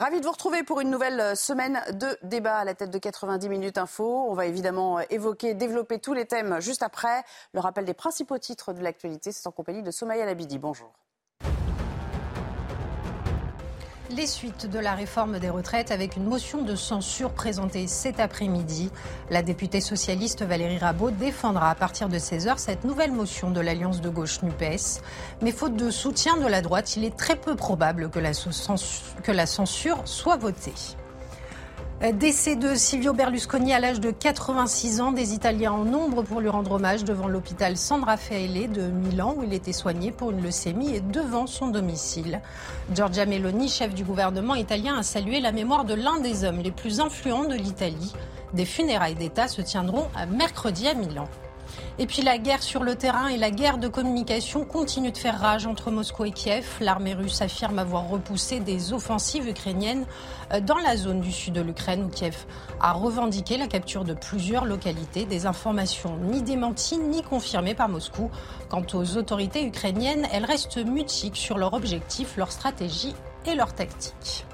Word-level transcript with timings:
Ravi 0.00 0.18
de 0.20 0.24
vous 0.24 0.32
retrouver 0.32 0.62
pour 0.62 0.80
une 0.80 0.88
nouvelle 0.88 1.20
euh, 1.20 1.34
semaine 1.34 1.82
de 1.92 2.16
débat 2.22 2.56
à 2.56 2.64
la 2.64 2.74
tête 2.74 2.90
de 2.90 2.96
90 2.96 3.50
minutes 3.50 3.76
info. 3.76 4.24
On 4.30 4.32
va 4.32 4.46
évidemment 4.46 4.98
euh, 4.98 5.02
évoquer, 5.10 5.52
développer 5.52 5.98
tous 5.98 6.14
les 6.14 6.24
thèmes 6.24 6.58
juste 6.62 6.82
après. 6.82 7.22
Le 7.52 7.60
rappel 7.60 7.84
des 7.84 7.92
principaux 7.92 8.38
titres 8.38 8.72
de 8.72 8.80
l'actualité, 8.80 9.30
c'est 9.30 9.46
en 9.46 9.52
compagnie 9.52 9.82
de 9.82 9.90
Somaya 9.90 10.24
Labidi. 10.24 10.58
Bonjour. 10.58 10.90
Les 14.12 14.26
suites 14.26 14.66
de 14.66 14.78
la 14.78 14.94
réforme 14.94 15.38
des 15.38 15.50
retraites 15.50 15.90
avec 15.90 16.16
une 16.16 16.24
motion 16.24 16.62
de 16.62 16.74
censure 16.74 17.30
présentée 17.30 17.86
cet 17.86 18.20
après-midi. 18.20 18.90
La 19.30 19.42
députée 19.42 19.80
socialiste 19.80 20.42
Valérie 20.42 20.78
Rabault 20.78 21.10
défendra 21.10 21.70
à 21.70 21.74
partir 21.74 22.08
de 22.08 22.18
16h 22.18 22.58
cette 22.58 22.84
nouvelle 22.84 23.12
motion 23.12 23.50
de 23.50 23.60
l'alliance 23.60 24.00
de 24.00 24.08
gauche 24.08 24.42
NUPES. 24.42 25.02
Mais 25.42 25.52
faute 25.52 25.76
de 25.76 25.90
soutien 25.90 26.36
de 26.36 26.46
la 26.46 26.62
droite, 26.62 26.96
il 26.96 27.04
est 27.04 27.16
très 27.16 27.36
peu 27.36 27.56
probable 27.56 28.10
que 28.10 28.18
la, 28.18 28.32
que 29.22 29.32
la 29.32 29.46
censure 29.46 30.00
soit 30.04 30.36
votée. 30.36 30.74
Décès 32.00 32.56
de 32.56 32.74
Silvio 32.76 33.12
Berlusconi 33.12 33.74
à 33.74 33.78
l'âge 33.78 34.00
de 34.00 34.10
86 34.10 35.02
ans. 35.02 35.12
Des 35.12 35.34
Italiens 35.34 35.72
en 35.72 35.84
nombre 35.84 36.22
pour 36.22 36.40
lui 36.40 36.48
rendre 36.48 36.72
hommage 36.72 37.04
devant 37.04 37.28
l'hôpital 37.28 37.76
San 37.76 38.02
Raffaele 38.02 38.72
de 38.72 38.80
Milan 38.84 39.34
où 39.36 39.42
il 39.44 39.52
était 39.52 39.74
soigné 39.74 40.10
pour 40.10 40.30
une 40.30 40.42
leucémie 40.42 40.94
et 40.94 41.00
devant 41.00 41.46
son 41.46 41.68
domicile. 41.68 42.40
Giorgia 42.94 43.26
Meloni, 43.26 43.68
chef 43.68 43.92
du 43.92 44.02
gouvernement 44.02 44.54
italien, 44.54 44.96
a 44.96 45.02
salué 45.02 45.40
la 45.40 45.52
mémoire 45.52 45.84
de 45.84 45.92
l'un 45.92 46.20
des 46.20 46.44
hommes 46.44 46.60
les 46.60 46.70
plus 46.70 47.00
influents 47.00 47.44
de 47.44 47.54
l'Italie. 47.54 48.14
Des 48.54 48.64
funérailles 48.64 49.14
d'État 49.14 49.46
se 49.46 49.60
tiendront 49.60 50.06
mercredi 50.30 50.88
à 50.88 50.94
Milan. 50.94 51.28
Et 52.00 52.06
puis 52.06 52.22
la 52.22 52.38
guerre 52.38 52.62
sur 52.62 52.82
le 52.82 52.96
terrain 52.96 53.28
et 53.28 53.36
la 53.36 53.50
guerre 53.50 53.76
de 53.76 53.86
communication 53.86 54.64
continuent 54.64 55.12
de 55.12 55.18
faire 55.18 55.38
rage 55.38 55.66
entre 55.66 55.90
Moscou 55.90 56.24
et 56.24 56.30
Kiev. 56.30 56.66
L'armée 56.80 57.12
russe 57.12 57.42
affirme 57.42 57.78
avoir 57.78 58.08
repoussé 58.08 58.58
des 58.58 58.94
offensives 58.94 59.46
ukrainiennes 59.46 60.06
euh, 60.54 60.60
dans 60.60 60.78
la 60.78 60.96
zone 60.96 61.20
du 61.20 61.30
sud 61.30 61.52
de 61.52 61.60
l'Ukraine 61.60 62.04
où 62.04 62.08
Kiev 62.08 62.46
a 62.80 62.92
revendiqué 62.92 63.58
la 63.58 63.66
capture 63.66 64.04
de 64.04 64.14
plusieurs 64.14 64.64
localités. 64.64 65.26
Des 65.26 65.44
informations 65.44 66.16
ni 66.22 66.40
démenties 66.40 66.96
ni 66.96 67.22
confirmées 67.22 67.74
par 67.74 67.90
Moscou. 67.90 68.30
Quant 68.70 68.86
aux 68.94 69.18
autorités 69.18 69.66
ukrainiennes, 69.66 70.26
elles 70.32 70.46
restent 70.46 70.82
mutiques 70.82 71.36
sur 71.36 71.58
leur 71.58 71.74
objectif, 71.74 72.38
leur 72.38 72.50
stratégie 72.50 73.14
et 73.44 73.54
leur 73.54 73.74
tactique. 73.74 74.46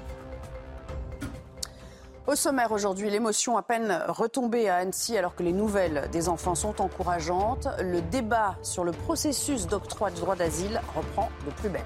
Au 2.27 2.35
sommaire 2.35 2.73
aujourd'hui, 2.73 3.09
l'émotion 3.09 3.55
à 3.55 3.61
peine 3.61 4.03
retombée 4.09 4.67
à 4.67 4.75
Annecy 4.75 5.17
alors 5.17 5.33
que 5.33 5.43
les 5.43 5.53
nouvelles 5.53 6.09
des 6.11 6.27
enfants 6.27 6.55
sont 6.55 6.81
encourageantes. 6.81 7.69
Le 7.81 8.01
débat 8.01 8.57
sur 8.63 8.83
le 8.83 8.91
processus 8.91 9.65
d'octroi 9.65 10.11
du 10.11 10.19
droit 10.19 10.35
d'asile 10.35 10.81
reprend 10.93 11.29
de 11.45 11.51
plus 11.51 11.69
belle 11.69 11.85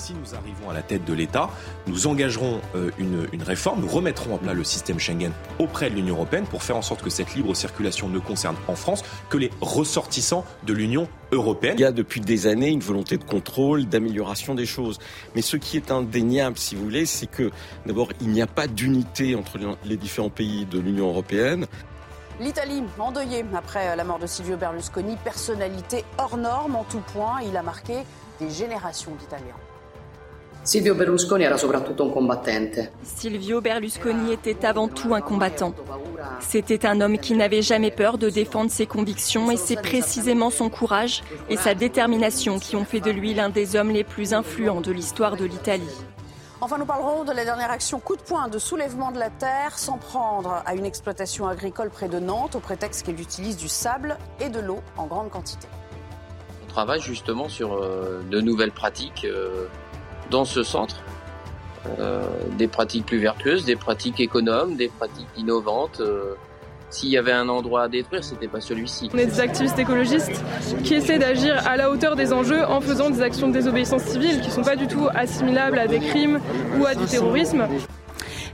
si 0.00 0.14
nous 0.14 0.34
arrivons 0.34 0.70
à 0.70 0.74
la 0.74 0.82
tête 0.82 1.04
de 1.04 1.12
l'État, 1.12 1.50
nous 1.86 2.06
engagerons 2.06 2.60
euh, 2.74 2.90
une, 2.98 3.42
réforme, 3.42 3.82
nous 3.82 3.88
remettrons 3.88 4.34
en 4.34 4.38
place 4.38 4.54
le 4.54 4.64
système 4.64 4.98
Schengen 4.98 5.32
auprès 5.58 5.90
de 5.90 5.94
l'Union 5.94 6.14
européenne 6.14 6.44
pour 6.44 6.62
faire 6.62 6.76
en 6.76 6.82
sorte 6.82 7.02
que 7.02 7.10
cette 7.10 7.34
libre 7.34 7.54
circulation 7.54 8.08
ne 8.08 8.18
concerne 8.18 8.56
en 8.66 8.74
France 8.74 9.04
que 9.28 9.36
les 9.36 9.50
ressortissants 9.60 10.44
de 10.66 10.72
l'Union 10.72 11.06
européenne. 11.32 11.74
Il 11.78 11.82
y 11.82 11.84
a 11.84 11.92
depuis 11.92 12.20
des 12.20 12.46
années 12.46 12.70
une 12.70 12.80
volonté 12.80 13.18
de 13.18 13.24
contrôle, 13.24 13.86
d'amélioration 13.86 14.54
des 14.54 14.66
choses. 14.66 14.98
Mais 15.34 15.42
ce 15.42 15.56
qui 15.56 15.76
est 15.76 15.90
indéniable, 15.90 16.58
si 16.58 16.74
vous 16.74 16.82
voulez, 16.82 17.06
c'est 17.06 17.26
que 17.26 17.50
d'abord, 17.86 18.08
il 18.20 18.28
n'y 18.30 18.42
a 18.42 18.46
pas 18.46 18.66
d'unité 18.66 19.34
entre 19.34 19.58
les 19.84 19.96
différents 19.96 20.30
pays 20.30 20.64
de 20.64 20.78
l'Union 20.78 21.08
européenne. 21.08 21.66
L'Italie, 22.40 22.82
endeuillée 22.98 23.44
après 23.54 23.94
la 23.94 24.04
mort 24.04 24.18
de 24.18 24.26
Silvio 24.26 24.56
Berlusconi, 24.56 25.16
personnalité 25.22 26.04
hors 26.16 26.38
norme 26.38 26.74
en 26.74 26.84
tout 26.84 27.02
point, 27.12 27.42
il 27.42 27.54
a 27.56 27.62
marqué 27.62 27.98
des 28.40 28.48
générations 28.48 29.14
d'Italiens. 29.14 29.69
Silvio 30.70 30.94
Berlusconi 30.94 31.42
era 31.42 31.56
soprattutto 31.56 32.04
un 32.04 32.10
combattente. 32.10 32.92
Silvio 33.02 33.60
Berlusconi 33.60 34.32
était 34.32 34.64
avant 34.64 34.86
tout 34.86 35.14
un 35.14 35.20
combattant. 35.20 35.74
C'était 36.38 36.86
un 36.86 37.00
homme 37.00 37.18
qui 37.18 37.34
n'avait 37.34 37.60
jamais 37.60 37.90
peur 37.90 38.18
de 38.18 38.30
défendre 38.30 38.70
ses 38.70 38.86
convictions 38.86 39.50
et 39.50 39.56
c'est 39.56 39.82
précisément 39.82 40.48
son 40.48 40.70
courage 40.70 41.24
et 41.48 41.56
sa 41.56 41.74
détermination 41.74 42.60
qui 42.60 42.76
ont 42.76 42.84
fait 42.84 43.00
de 43.00 43.10
lui 43.10 43.34
l'un 43.34 43.48
des 43.48 43.74
hommes 43.74 43.90
les 43.90 44.04
plus 44.04 44.32
influents 44.32 44.80
de 44.80 44.92
l'histoire 44.92 45.36
de 45.36 45.44
l'Italie. 45.44 45.90
Enfin, 46.60 46.78
nous 46.78 46.86
parlerons 46.86 47.24
de 47.24 47.32
la 47.32 47.44
dernière 47.44 47.72
action 47.72 47.98
coup 47.98 48.14
de 48.14 48.22
poing 48.22 48.46
de 48.46 48.60
soulèvement 48.60 49.10
de 49.10 49.18
la 49.18 49.30
terre 49.30 49.76
sans 49.76 49.98
prendre 49.98 50.62
à 50.64 50.76
une 50.76 50.84
exploitation 50.84 51.48
agricole 51.48 51.90
près 51.90 52.08
de 52.08 52.20
Nantes 52.20 52.54
au 52.54 52.60
prétexte 52.60 53.04
qu'elle 53.04 53.20
utilise 53.20 53.56
du 53.56 53.66
sable 53.66 54.18
et 54.38 54.50
de 54.50 54.60
l'eau 54.60 54.78
en 54.96 55.06
grande 55.06 55.30
quantité. 55.30 55.66
On 56.62 56.68
travaille 56.70 57.00
justement 57.00 57.48
sur 57.48 57.72
euh, 57.72 58.22
de 58.30 58.40
nouvelles 58.40 58.70
pratiques. 58.70 59.26
Dans 60.30 60.44
ce 60.44 60.62
centre. 60.62 60.96
Euh, 61.98 62.22
des 62.58 62.68
pratiques 62.68 63.06
plus 63.06 63.18
vertueuses, 63.18 63.64
des 63.64 63.76
pratiques 63.76 64.20
économes, 64.20 64.76
des 64.76 64.88
pratiques 64.88 65.28
innovantes. 65.36 66.00
Euh, 66.00 66.34
s'il 66.90 67.08
y 67.08 67.16
avait 67.16 67.32
un 67.32 67.48
endroit 67.48 67.84
à 67.84 67.88
détruire, 67.88 68.22
c'était 68.22 68.48
pas 68.48 68.60
celui-ci. 68.60 69.10
On 69.14 69.18
est 69.18 69.26
des 69.26 69.40
activistes 69.40 69.78
écologistes 69.78 70.42
qui 70.82 70.94
essaient 70.94 71.18
d'agir 71.18 71.56
à 71.66 71.76
la 71.76 71.90
hauteur 71.90 72.16
des 72.16 72.32
enjeux 72.32 72.64
en 72.64 72.80
faisant 72.80 73.10
des 73.10 73.22
actions 73.22 73.48
de 73.48 73.52
désobéissance 73.52 74.02
civile 74.02 74.40
qui 74.40 74.50
sont 74.50 74.62
pas 74.62 74.76
du 74.76 74.88
tout 74.88 75.08
assimilables 75.14 75.78
à 75.78 75.86
des 75.86 76.00
crimes 76.00 76.40
ou 76.78 76.86
à 76.86 76.94
du 76.94 77.04
terrorisme. 77.04 77.66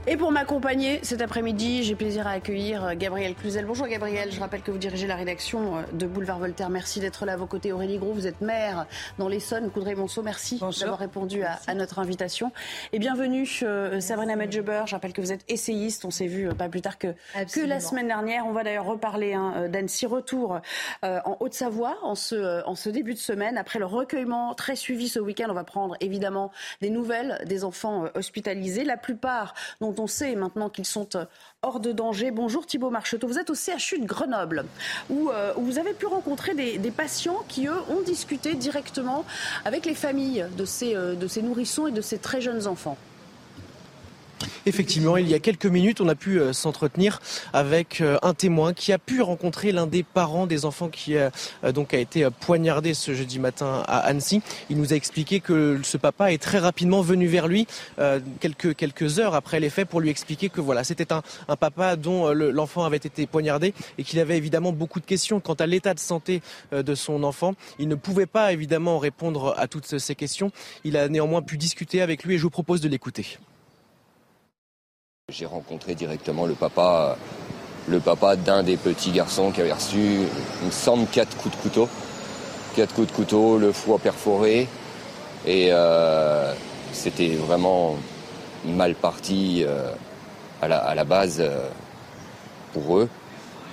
Et 0.09 0.15
pour 0.15 0.31
m'accompagner 0.31 1.01
cet 1.03 1.21
après-midi, 1.21 1.83
j'ai 1.83 1.93
plaisir 1.93 2.27
à 2.27 2.29
accueillir 2.29 2.81
euh, 2.85 2.93
Gabriel 2.95 3.35
Cluzel. 3.35 3.65
Bonjour 3.65 3.87
Gabriel, 3.87 4.31
je 4.31 4.39
rappelle 4.39 4.61
que 4.61 4.71
vous 4.71 4.77
dirigez 4.77 5.05
la 5.05 5.17
rédaction 5.17 5.75
euh, 5.75 5.81
de 5.91 6.07
Boulevard 6.07 6.39
Voltaire. 6.39 6.69
Merci 6.69 7.01
d'être 7.01 7.25
là 7.25 7.33
à 7.33 7.35
vos 7.35 7.45
côtés. 7.45 7.73
Aurélie 7.73 7.97
Gros, 7.97 8.13
vous 8.13 8.25
êtes 8.25 8.39
maire 8.39 8.85
dans 9.17 9.27
l'Essonne, 9.27 9.69
Coudray-Monceau. 9.69 10.23
Merci 10.23 10.61
d'avoir 10.79 10.99
répondu 10.99 11.43
à, 11.43 11.73
notre 11.73 11.99
invitation. 11.99 12.53
Et 12.93 12.99
bienvenue 12.99 13.45
euh, 13.63 13.99
Sabrina 13.99 14.37
Medjeber. 14.37 14.83
Je 14.85 14.95
rappelle 14.95 15.11
que 15.11 15.19
vous 15.19 15.33
êtes 15.33 15.43
essayiste. 15.49 16.05
On 16.05 16.09
s'est 16.09 16.27
vu 16.27 16.47
pas 16.55 16.69
plus 16.69 16.79
tard 16.79 16.97
que, 16.97 17.07
que 17.53 17.65
la 17.65 17.81
semaine 17.81 18.07
dernière. 18.07 18.47
On 18.47 18.53
va 18.53 18.63
d'ailleurs 18.63 18.85
reparler 18.85 19.33
hein, 19.33 19.67
d'Annecy. 19.67 20.05
Retour 20.05 20.61
en 21.03 21.37
Haute-Savoie 21.41 21.97
en 22.03 22.15
ce, 22.15 22.65
en 22.65 22.75
ce 22.75 22.89
début 22.89 23.13
de 23.13 23.19
semaine. 23.19 23.57
Après 23.57 23.77
le 23.77 23.85
recueillement 23.85 24.53
très 24.53 24.77
suivi 24.77 25.09
ce 25.09 25.19
week-end, 25.19 25.47
on 25.49 25.53
va 25.53 25.65
prendre 25.65 25.97
évidemment 25.99 26.51
des 26.79 26.89
nouvelles 26.89 27.41
des 27.45 27.65
enfants 27.65 28.05
hospitalisés. 28.15 28.85
La 28.85 28.95
plupart 28.95 29.53
dont 29.97 30.03
on 30.03 30.07
sait 30.07 30.35
maintenant 30.35 30.69
qu'ils 30.69 30.85
sont 30.85 31.09
euh, 31.15 31.25
hors 31.61 31.79
de 31.79 31.91
danger. 31.91 32.31
Bonjour 32.31 32.65
Thibault 32.65 32.89
Marcheteau, 32.89 33.27
vous 33.27 33.39
êtes 33.39 33.49
au 33.49 33.55
CHU 33.55 33.99
de 33.99 34.05
Grenoble, 34.05 34.65
où, 35.09 35.29
euh, 35.29 35.53
vous 35.57 35.79
avez 35.79 35.93
pu 35.93 36.05
rencontrer 36.05 36.53
des, 36.53 36.91
patients 36.91 37.43
qui, 37.47 37.67
eux, 37.67 37.81
ont 37.89 38.01
discuté 38.01 38.53
directement 38.53 39.25
avec 39.65 39.85
les 39.85 39.95
familles 39.95 40.45
de 40.57 40.65
ces, 40.65 40.95
euh, 40.95 41.15
de 41.15 41.27
ces 41.27 41.41
nourrissons 41.41 41.87
et 41.87 41.91
de 41.91 42.01
ces 42.01 42.17
très 42.17 42.41
jeunes 42.41 42.67
enfants. 42.67 42.97
Effectivement, 44.65 45.17
il 45.17 45.27
y 45.27 45.33
a 45.33 45.39
quelques 45.39 45.65
minutes, 45.65 46.01
on 46.01 46.09
a 46.09 46.15
pu 46.15 46.39
euh, 46.39 46.53
s'entretenir 46.53 47.19
avec 47.53 48.01
euh, 48.01 48.17
un 48.21 48.33
témoin 48.33 48.73
qui 48.73 48.91
a 48.91 48.97
pu 48.97 49.21
rencontrer 49.21 49.71
l'un 49.71 49.87
des 49.87 50.03
parents 50.03 50.45
des 50.45 50.65
enfants 50.65 50.89
qui 50.89 51.15
euh, 51.15 51.29
donc 51.73 51.93
a 51.93 51.97
été 51.97 52.27
poignardé 52.41 52.93
ce 52.93 53.13
jeudi 53.13 53.39
matin 53.39 53.83
à 53.87 53.99
Annecy. 53.99 54.41
Il 54.69 54.77
nous 54.77 54.93
a 54.93 54.95
expliqué 54.95 55.39
que 55.39 55.79
ce 55.83 55.97
papa 55.97 56.31
est 56.31 56.41
très 56.41 56.59
rapidement 56.59 57.01
venu 57.01 57.27
vers 57.27 57.47
lui 57.47 57.67
quelques 58.39 58.75
quelques 58.75 59.19
heures 59.19 59.35
après 59.35 59.59
les 59.59 59.69
faits 59.69 59.87
pour 59.87 60.01
lui 60.01 60.09
expliquer 60.09 60.49
que 60.49 60.61
voilà, 60.61 60.83
c'était 60.83 61.11
un, 61.13 61.21
un, 61.47 61.55
papa 61.55 61.95
dont 61.95 62.31
l'enfant 62.31 62.83
avait 62.83 62.97
été 62.97 63.25
poignardé 63.25 63.73
et 63.97 64.03
qu'il 64.03 64.19
avait 64.19 64.37
évidemment 64.37 64.71
beaucoup 64.71 64.99
de 64.99 65.05
questions 65.05 65.39
quant 65.39 65.53
à 65.53 65.65
l'état 65.65 65.93
de 65.93 65.99
santé 65.99 66.41
de 66.71 66.95
son 66.95 67.23
enfant. 67.23 67.53
Il 67.79 67.87
ne 67.87 67.95
pouvait 67.95 68.25
pas 68.25 68.53
évidemment 68.53 68.99
répondre 68.99 69.55
à 69.57 69.67
toutes 69.67 69.97
ces 69.97 70.15
questions. 70.15 70.51
Il 70.83 70.97
a 70.97 71.09
néanmoins 71.09 71.41
pu 71.41 71.57
discuter 71.57 72.01
avec 72.01 72.23
lui 72.23 72.35
et 72.35 72.37
je 72.37 72.43
vous 72.43 72.49
propose 72.49 72.81
de 72.81 72.89
l'écouter. 72.89 73.37
J'ai 75.29 75.45
rencontré 75.45 75.93
directement 75.93 76.45
le 76.45 76.53
papa, 76.53 77.17
le 77.89 77.99
papa 77.99 78.37
d'un 78.37 78.63
des 78.63 78.77
petits 78.77 79.11
garçons 79.11 79.51
qui 79.51 79.59
avait 79.59 79.73
reçu, 79.73 80.21
il 80.61 80.65
me 80.67 80.71
semble, 80.71 81.05
quatre 81.07 81.35
coups 81.35 81.53
de 81.53 81.61
couteau. 81.61 81.89
Quatre 82.77 82.93
coups 82.93 83.07
de 83.07 83.11
couteau, 83.11 83.57
le 83.57 83.73
foie 83.73 83.99
perforé. 83.99 84.69
Et 85.45 85.67
euh, 85.71 86.53
c'était 86.93 87.35
vraiment 87.35 87.97
mal 88.65 88.95
parti 88.95 89.65
euh, 89.67 89.91
à, 90.61 90.95
la, 90.95 91.03
base 91.03 91.41
euh, 91.41 91.67
pour 92.71 92.97
eux. 92.97 93.09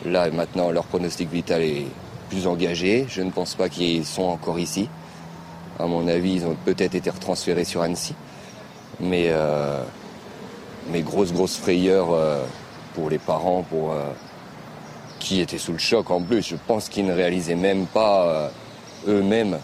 Là, 0.05 0.29
maintenant, 0.33 0.73
leur 0.73 0.87
pronostic 0.87 1.31
vital 1.31 1.63
est 1.63 1.87
plus 2.31 2.49
engagé. 2.49 3.07
Je 3.09 3.23
ne 3.23 3.31
pense 3.31 3.55
pas 3.55 3.69
qu'ils 3.69 4.05
sont 4.05 4.25
encore 4.25 4.59
ici. 4.59 4.89
À 5.79 5.87
mon 5.87 6.09
avis, 6.09 6.35
ils 6.35 6.47
ont 6.47 6.57
peut-être 6.65 6.97
été 6.97 7.11
retransférés 7.11 7.65
sur 7.65 7.81
Annecy. 7.83 8.17
Mais 8.99 9.33
mais 10.91 11.03
grosse, 11.03 11.33
grosse 11.33 11.57
frayeur 11.57 12.09
euh, 12.13 12.43
pour 12.95 13.11
les 13.11 13.19
parents, 13.19 13.63
pour 13.63 13.93
euh, 13.93 14.11
qui 15.19 15.41
étaient 15.41 15.59
sous 15.59 15.73
le 15.73 15.79
choc 15.79 16.11
en 16.11 16.21
plus. 16.21 16.43
Je 16.43 16.57
pense 16.67 16.89
qu'ils 16.89 17.07
ne 17.07 17.13
réalisaient 17.13 17.55
même 17.55 17.87
pas 17.87 18.27
euh, 18.27 18.49
eux-mêmes 19.09 19.59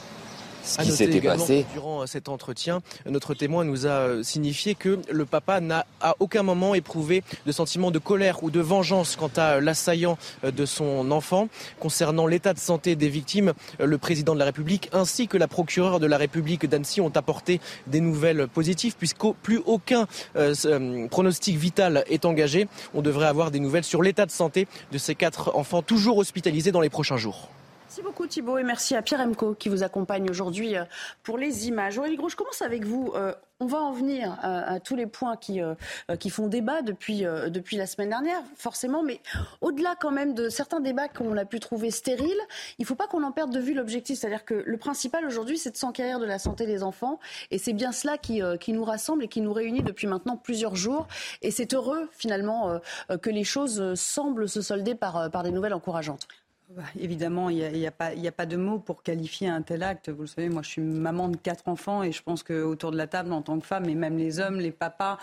ce 0.65 0.79
qui 0.79 0.93
s'était 0.93 1.21
passé. 1.21 1.67
Durant 1.73 2.07
cet 2.07 2.29
entretien, 2.29 2.81
notre 3.07 3.35
témoin 3.35 3.65
nous 3.65 3.87
a 3.87 4.23
signifié 4.23 4.75
que 4.75 5.01
le 5.11 5.25
papa 5.25 5.61
n'a 5.61 5.87
à 6.01 6.15
aucun 6.21 6.43
moment 6.43 6.75
éprouvé 6.75 7.23
de 7.47 7.53
sentiment 7.53 7.91
de 7.91 7.99
colère 7.99 8.43
ou 8.43 8.51
de 8.51 8.61
vengeance 8.61 9.17
quant 9.17 9.31
à 9.37 9.61
l'assaillant 9.61 10.19
de 10.45 10.67
son 10.67 11.11
enfant. 11.11 11.49
Concernant 11.79 12.27
l'état 12.27 12.53
de 12.53 12.59
santé 12.59 12.97
des 12.97 13.09
victimes, 13.09 13.53
le 13.79 13.99
président 13.99 14.35
de 14.35 14.39
la 14.39 14.45
République 14.45 14.89
ainsi 14.93 15.29
que 15.29 15.37
la 15.37 15.49
procureure 15.49 16.01
de 16.01 16.07
la 16.07 16.19
République 16.19 16.67
d'Annecy 16.67 17.01
ont 17.01 17.13
apporté 17.15 17.61
des 17.87 18.01
nouvelles 18.01 18.49
positives 18.49 18.95
puisque 18.97 19.21
plus 19.43 19.61
aucun 19.67 20.07
euh, 20.37 20.55
euh, 20.65 21.09
pronostic 21.09 21.57
vital 21.57 22.05
est 22.09 22.25
engagé. 22.25 22.69
On 22.95 23.03
devrait 23.03 23.27
avoir 23.27 23.51
des 23.51 23.61
nouvelles 23.61 23.85
sur 23.85 24.03
l'état 24.03 24.27
de 24.27 24.31
santé 24.31 24.67
de 24.93 24.99
ces 24.99 25.15
quatre 25.15 25.57
enfants 25.57 25.83
toujours 25.83 26.19
hospitalisés 26.19 26.73
dans 26.73 26.81
les 26.81 26.91
prochains 26.91 27.17
jours. 27.17 27.51
Merci 27.91 28.03
beaucoup 28.03 28.29
Thibault 28.29 28.59
et 28.59 28.63
merci 28.63 28.95
à 28.95 29.03
Pierre 29.03 29.19
Emco 29.19 29.53
qui 29.53 29.69
vous 29.69 29.83
accompagne 29.83 30.31
aujourd'hui 30.31 30.77
euh, 30.77 30.85
pour 31.25 31.39
les 31.39 31.67
images. 31.67 31.99
Aurélie 31.99 32.15
Gros, 32.15 32.29
je 32.29 32.37
commence 32.37 32.63
avec 32.63 32.85
vous. 32.85 33.11
Euh, 33.17 33.35
on 33.59 33.67
va 33.67 33.79
en 33.79 33.91
venir 33.91 34.39
à, 34.41 34.79
tous 34.79 34.95
les 34.95 35.09
points 35.09 35.37
qui, 35.37 35.61
euh, 35.61 35.75
qui 36.21 36.31
font 36.31 36.47
débat 36.47 36.83
depuis, 36.83 37.25
depuis 37.49 37.77
la 37.77 37.87
semaine 37.87 38.09
dernière, 38.09 38.41
forcément, 38.57 39.03
mais 39.03 39.21
au-delà 39.61 39.97
quand 40.01 40.13
même 40.13 40.33
de 40.33 40.49
certains 40.49 40.81
débats 40.81 41.09
qu'on 41.09 41.37
a 41.37 41.45
pu 41.45 41.61
trouver 41.61 41.91
stériles, 41.91 42.41
il 42.79 42.83
ne 42.83 42.87
faut 42.87 42.95
pas 42.95 43.07
qu'on 43.07 43.23
en 43.23 43.33
perde 43.33 43.53
de 43.53 43.61
vue 43.61 43.75
l'objectif. 43.75 44.19
C'est-à-dire 44.19 44.47
que 44.47 44.55
le 44.55 44.77
principal 44.79 45.27
aujourd'hui, 45.27 45.59
c'est 45.59 45.73
de 45.73 45.77
s'enquérir 45.77 46.21
de 46.21 46.25
la 46.25 46.39
santé 46.39 46.65
des 46.65 46.83
enfants, 46.83 47.19
et 47.51 47.59
c'est 47.59 47.75
bien 47.75 47.93
cela 47.93 48.17
qui, 48.17 48.41
qui 48.61 48.73
nous 48.73 48.85
rassemble 48.85 49.25
et 49.25 49.29
qui 49.29 49.43
nous 49.43 49.53
réunit 49.53 49.83
depuis 49.83 50.07
maintenant 50.07 50.39
plusieurs 50.39 50.75
jours. 50.75 51.07
Et 51.43 51.51
c'est 51.51 51.75
heureux 51.75 52.09
finalement 52.13 52.81
que 53.21 53.29
les 53.29 53.45
choses 53.45 53.93
semblent 53.93 54.49
se 54.49 54.63
solder 54.63 54.95
par, 54.95 55.31
par 55.31 55.43
des 55.43 55.51
nouvelles 55.51 55.75
encourageantes. 55.75 56.29
Bah, 56.77 56.85
évidemment, 57.01 57.51
il 57.51 57.57
n'y 57.57 57.87
a, 57.87 57.91
a, 57.91 58.33
pas 58.33 58.47
de 58.47 58.57
mots 58.57 58.79
pour 58.79 59.03
qualifier 59.03 59.49
un 59.49 59.61
tel 59.61 59.83
acte. 59.83 60.09
Vous 60.09 60.23
le 60.23 60.27
savez, 60.29 60.49
moi, 60.49 60.63
je 60.63 60.69
suis 60.69 60.83
maman 60.83 61.29
de 61.29 61.37
quatre 61.37 61.67
enfants 61.67 62.05
et 62.05 62.13
je 62.13 62.23
pense 62.23 62.45
qu'autour 62.45 62.93
de 62.93 62.97
la 62.97 63.09
table, 63.09 63.33
en 63.33 63.43
tant 63.43 63.59
que 63.59 63.67
femme, 63.67 63.89
et 63.89 63.97
même 63.97 64.17
les 64.17 64.39
hommes, 64.39 64.61
les 64.61 64.71
papas, 64.71 65.19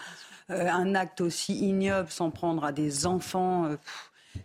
euh, 0.50 0.68
un 0.68 0.94
acte 0.94 1.22
aussi 1.22 1.58
ignoble, 1.58 2.10
s'en 2.10 2.32
prendre 2.32 2.66
à 2.66 2.74
des 2.74 3.06
enfants, 3.06 3.64
euh, 3.64 3.78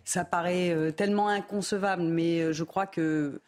ça 0.05 0.23
paraît 0.23 0.71
euh, 0.71 0.91
tellement 0.91 1.27
inconcevable. 1.27 2.03
Mais 2.03 2.53
je 2.53 2.63
crois 2.63 2.87
que 2.87 3.41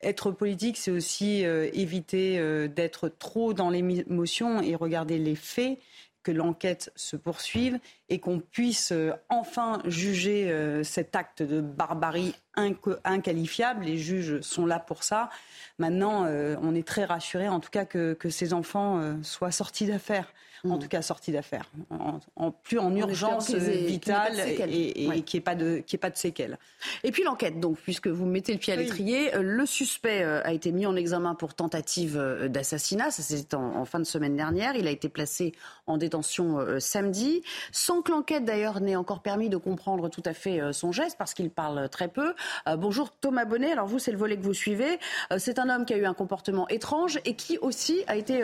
être 0.00 0.30
politique, 0.30 0.78
c'est 0.78 0.90
aussi 0.90 1.42
éviter 1.44 2.68
d'être 2.68 3.08
trop 3.08 3.54
dans 3.54 3.70
l'émotion 3.70 4.60
et 4.60 4.74
regarder 4.74 5.18
les 5.18 5.36
faits 5.36 5.78
que 6.24 6.32
l'enquête 6.32 6.90
se 6.96 7.16
poursuive 7.16 7.78
et 8.08 8.18
qu'on 8.18 8.40
puisse 8.40 8.90
euh, 8.90 9.12
enfin 9.28 9.80
juger 9.84 10.50
euh, 10.50 10.82
cet 10.82 11.14
acte 11.14 11.42
de 11.42 11.60
barbarie 11.60 12.34
inqualifiable. 12.56 13.84
Les 13.84 13.98
juges 13.98 14.40
sont 14.40 14.66
là 14.66 14.80
pour 14.80 15.04
ça. 15.04 15.30
Maintenant, 15.78 16.24
euh, 16.24 16.56
on 16.62 16.74
est 16.74 16.86
très 16.86 17.04
rassuré, 17.04 17.48
en 17.48 17.60
tout 17.60 17.70
cas, 17.70 17.84
que, 17.84 18.14
que 18.14 18.30
ces 18.30 18.52
enfants 18.52 19.18
soient 19.22 19.52
sortis 19.52 19.86
d'affaires 19.86 20.32
en 20.64 20.76
mm. 20.76 20.78
tout 20.78 20.88
cas 20.88 21.02
sortie 21.02 21.32
d'affaires, 21.32 21.70
en, 22.36 22.50
plus 22.50 22.78
en 22.78 22.94
urgence 22.94 23.52
vitale 23.52 24.40
et, 24.40 24.54
qui 25.22 25.36
n'y 25.36 25.38
ait, 25.38 25.40
pas 25.40 25.54
de, 25.54 25.82
pas 26.00 26.10
de 26.10 26.16
séquelles. 26.16 26.58
Et 27.02 27.12
puis 27.12 27.22
l'enquête, 27.22 27.60
donc, 27.60 27.78
puisque 27.78 28.08
vous 28.08 28.26
mettez 28.26 28.52
le 28.52 28.58
pied 28.58 28.72
à 28.72 28.76
l'étrier, 28.76 29.34
euh, 29.34 29.42
le 29.42 29.66
suspect 29.66 30.22
euh, 30.22 30.40
a 30.44 30.52
été 30.52 30.72
mis 30.72 30.86
en 30.86 30.96
examen 30.96 31.34
pour 31.34 31.54
tentative 31.54 32.16
euh, 32.16 32.48
d'assassinat, 32.48 33.10
ça 33.10 33.22
c'était 33.22 33.56
en, 33.56 33.84
fin 33.84 33.98
de 33.98 34.04
semaine 34.04 34.36
dernière, 34.36 34.76
il 34.76 34.86
a 34.86 34.90
été 34.90 35.08
placé 35.08 35.52
en 35.86 35.98
détention 35.98 36.58
samedi, 36.80 37.42
sans 37.70 38.00
que 38.00 38.10
l'enquête 38.10 38.44
d'ailleurs 38.44 38.80
n'ait 38.80 38.96
encore 38.96 39.20
permis 39.20 39.50
de 39.50 39.56
comprendre 39.58 40.08
tout 40.08 40.22
à 40.24 40.32
fait 40.32 40.60
son 40.72 40.92
geste, 40.92 41.18
parce 41.18 41.34
qu'il 41.34 41.50
parle 41.50 41.88
très 41.90 42.08
peu. 42.08 42.34
bonjour 42.78 43.10
Thomas 43.10 43.44
Bonnet, 43.44 43.72
alors 43.72 43.86
vous 43.86 43.98
c'est 43.98 44.10
le 44.10 44.16
volet 44.16 44.36
que 44.36 44.42
vous 44.42 44.54
suivez, 44.54 44.98
c'est 45.36 45.58
un 45.58 45.68
homme 45.68 45.84
qui 45.84 45.92
a 45.92 45.98
eu 45.98 46.06
un 46.06 46.14
comportement 46.14 46.66
étrange 46.68 47.20
et 47.26 47.34
qui 47.34 47.58
aussi 47.58 48.02
a 48.06 48.16
été 48.16 48.42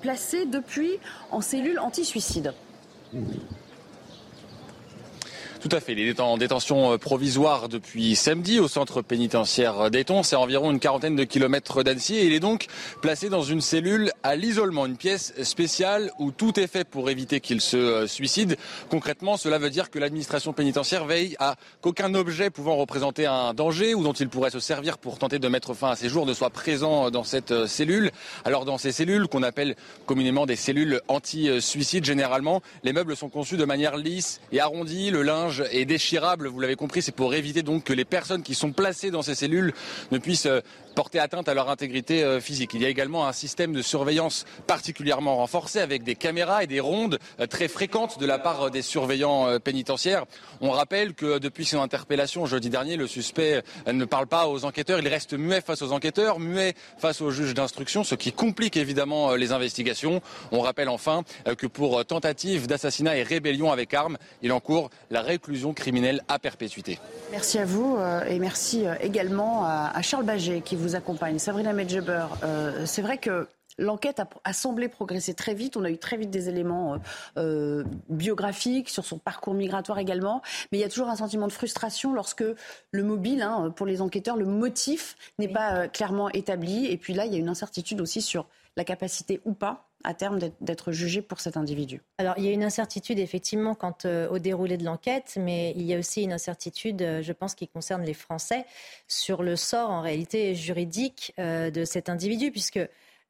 placé 0.00 0.46
depuis 0.46 0.98
en 1.30 1.40
cellule 1.52 1.78
anti-suicide. 1.78 2.54
Tout 5.62 5.68
à 5.70 5.78
fait. 5.78 5.92
Il 5.92 6.00
est 6.00 6.18
en 6.18 6.38
détention 6.38 6.94
euh, 6.94 6.98
provisoire 6.98 7.68
depuis 7.68 8.16
samedi 8.16 8.58
au 8.58 8.66
centre 8.66 9.00
pénitentiaire 9.00 9.92
d'Eton. 9.92 10.24
C'est 10.24 10.34
environ 10.34 10.72
une 10.72 10.80
quarantaine 10.80 11.14
de 11.14 11.22
kilomètres 11.22 11.84
d'Annecy 11.84 12.16
et 12.16 12.26
il 12.26 12.32
est 12.32 12.40
donc 12.40 12.66
placé 13.00 13.28
dans 13.28 13.44
une 13.44 13.60
cellule 13.60 14.10
à 14.24 14.34
l'isolement, 14.34 14.86
une 14.86 14.96
pièce 14.96 15.32
spéciale 15.44 16.10
où 16.18 16.32
tout 16.32 16.58
est 16.58 16.66
fait 16.66 16.82
pour 16.82 17.10
éviter 17.10 17.38
qu'il 17.38 17.60
se 17.60 17.76
euh, 17.76 18.06
suicide. 18.08 18.56
Concrètement, 18.90 19.36
cela 19.36 19.58
veut 19.58 19.70
dire 19.70 19.92
que 19.92 20.00
l'administration 20.00 20.52
pénitentiaire 20.52 21.04
veille 21.04 21.36
à 21.38 21.54
qu'aucun 21.80 22.12
objet 22.16 22.50
pouvant 22.50 22.74
représenter 22.74 23.26
un 23.26 23.54
danger 23.54 23.94
ou 23.94 24.02
dont 24.02 24.14
il 24.14 24.28
pourrait 24.28 24.50
se 24.50 24.58
servir 24.58 24.98
pour 24.98 25.20
tenter 25.20 25.38
de 25.38 25.46
mettre 25.46 25.74
fin 25.74 25.90
à 25.90 25.94
ses 25.96 26.08
jours 26.08 26.26
ne 26.26 26.34
soit 26.34 26.50
présent 26.50 27.12
dans 27.12 27.22
cette 27.22 27.52
euh, 27.52 27.66
cellule. 27.68 28.10
Alors 28.44 28.64
dans 28.64 28.78
ces 28.78 28.90
cellules 28.90 29.28
qu'on 29.28 29.44
appelle 29.44 29.76
communément 30.06 30.44
des 30.44 30.56
cellules 30.56 31.00
anti-suicide, 31.06 32.04
généralement, 32.04 32.62
les 32.82 32.92
meubles 32.92 33.14
sont 33.16 33.28
conçus 33.28 33.56
de 33.56 33.64
manière 33.64 33.96
lisse 33.96 34.40
et 34.50 34.58
arrondie. 34.58 35.10
Le 35.10 35.22
linge 35.22 35.51
est 35.60 35.84
déchirable, 35.84 36.48
vous 36.48 36.60
l'avez 36.60 36.76
compris, 36.76 37.02
c'est 37.02 37.14
pour 37.14 37.34
éviter 37.34 37.62
donc 37.62 37.84
que 37.84 37.92
les 37.92 38.04
personnes 38.04 38.42
qui 38.42 38.54
sont 38.54 38.72
placées 38.72 39.10
dans 39.10 39.22
ces 39.22 39.34
cellules 39.34 39.72
ne 40.10 40.18
puissent 40.18 40.46
euh, 40.46 40.60
porter 40.94 41.18
atteinte 41.18 41.48
à 41.48 41.54
leur 41.54 41.70
intégrité 41.70 42.22
euh, 42.22 42.40
physique. 42.40 42.72
Il 42.74 42.82
y 42.82 42.86
a 42.86 42.88
également 42.88 43.26
un 43.26 43.32
système 43.32 43.72
de 43.72 43.82
surveillance 43.82 44.44
particulièrement 44.66 45.36
renforcé 45.36 45.80
avec 45.80 46.02
des 46.02 46.14
caméras 46.14 46.64
et 46.64 46.66
des 46.66 46.80
rondes 46.80 47.18
euh, 47.40 47.46
très 47.46 47.68
fréquentes 47.68 48.18
de 48.18 48.26
la 48.26 48.38
part 48.38 48.70
des 48.70 48.82
surveillants 48.82 49.58
pénitentiaires. 49.60 50.24
On 50.60 50.70
rappelle 50.70 51.14
que 51.14 51.38
depuis 51.38 51.64
son 51.64 51.80
interpellation 51.80 52.46
jeudi 52.46 52.70
dernier, 52.70 52.96
le 52.96 53.06
suspect 53.06 53.62
ne 53.86 54.04
parle 54.04 54.26
pas 54.26 54.48
aux 54.48 54.64
enquêteurs, 54.64 54.98
il 54.98 55.08
reste 55.08 55.34
muet 55.34 55.60
face 55.60 55.82
aux 55.82 55.92
enquêteurs, 55.92 56.38
muet 56.38 56.74
face 56.98 57.20
aux 57.20 57.30
juges 57.30 57.54
d'instruction, 57.54 58.04
ce 58.04 58.14
qui 58.14 58.32
complique 58.32 58.76
évidemment 58.76 59.34
les 59.34 59.52
investigations. 59.52 60.20
On 60.50 60.60
rappelle 60.60 60.88
enfin 60.88 61.22
que 61.58 61.66
pour 61.66 62.04
tentative 62.04 62.66
d'assassinat 62.66 63.16
et 63.16 63.22
rébellion 63.22 63.72
avec 63.72 63.94
armes, 63.94 64.18
il 64.42 64.52
encourt 64.52 64.90
la 65.10 65.22
réclusion 65.22 65.72
criminelle 65.72 66.22
à 66.28 66.38
perpétuité. 66.38 66.98
Merci 67.30 67.58
à 67.58 67.64
vous 67.64 67.96
euh, 67.98 68.24
et 68.26 68.38
merci 68.38 68.86
euh, 68.86 68.94
également 69.00 69.64
à 69.64 70.02
Charles 70.02 70.24
Baget 70.24 70.60
qui 70.60 70.76
vous 70.76 70.81
accompagne. 70.94 71.38
Sabrina 71.38 71.72
Medjeber, 71.72 72.26
euh, 72.42 72.84
c'est 72.86 73.02
vrai 73.02 73.18
que 73.18 73.48
L'enquête 73.78 74.20
a, 74.44 74.52
semblé 74.52 74.86
progresser 74.86 75.32
très 75.32 75.54
vite. 75.54 75.78
On 75.78 75.84
a 75.84 75.90
eu 75.90 75.96
très 75.96 76.18
vite 76.18 76.28
des 76.28 76.50
éléments 76.50 76.98
biographiques 78.10 78.90
sur 78.90 79.02
son 79.02 79.16
parcours 79.16 79.54
migratoire 79.54 79.98
également. 79.98 80.42
Mais 80.70 80.76
il 80.76 80.80
y 80.82 80.84
a 80.84 80.90
toujours 80.90 81.08
un 81.08 81.16
sentiment 81.16 81.46
de 81.46 81.52
frustration 81.52 82.12
lorsque 82.12 82.44
le 82.90 83.02
mobile, 83.02 83.40
hein, 83.40 83.72
pour 83.74 83.86
les 83.86 84.02
enquêteurs, 84.02 84.36
le 84.36 84.44
motif 84.44 85.16
n'est 85.38 85.48
pas 85.48 85.88
clairement 85.88 86.28
établi. 86.28 86.84
Et 86.84 86.98
puis 86.98 87.14
là, 87.14 87.24
il 87.24 87.32
y 87.32 87.36
a 87.36 87.38
une 87.38 87.48
incertitude 87.48 88.02
aussi 88.02 88.20
sur 88.20 88.46
la 88.76 88.84
capacité 88.84 89.40
ou 89.44 89.52
pas 89.52 89.88
à 90.04 90.14
terme 90.14 90.38
d'être 90.60 90.92
jugé 90.92 91.22
pour 91.22 91.40
cet 91.40 91.56
individu. 91.56 92.02
Alors, 92.18 92.34
il 92.36 92.44
y 92.44 92.48
a 92.48 92.50
une 92.50 92.64
incertitude 92.64 93.18
effectivement 93.18 93.74
quant 93.74 93.96
euh, 94.04 94.28
au 94.30 94.38
déroulé 94.38 94.76
de 94.76 94.84
l'enquête, 94.84 95.34
mais 95.38 95.72
il 95.76 95.82
y 95.82 95.94
a 95.94 95.98
aussi 95.98 96.22
une 96.22 96.32
incertitude, 96.32 97.02
euh, 97.02 97.22
je 97.22 97.32
pense, 97.32 97.54
qui 97.54 97.68
concerne 97.68 98.02
les 98.02 98.14
Français 98.14 98.64
sur 99.06 99.42
le 99.42 99.56
sort 99.56 99.90
en 99.90 100.00
réalité 100.00 100.54
juridique 100.54 101.34
euh, 101.38 101.70
de 101.70 101.84
cet 101.84 102.08
individu, 102.08 102.50
puisque 102.50 102.80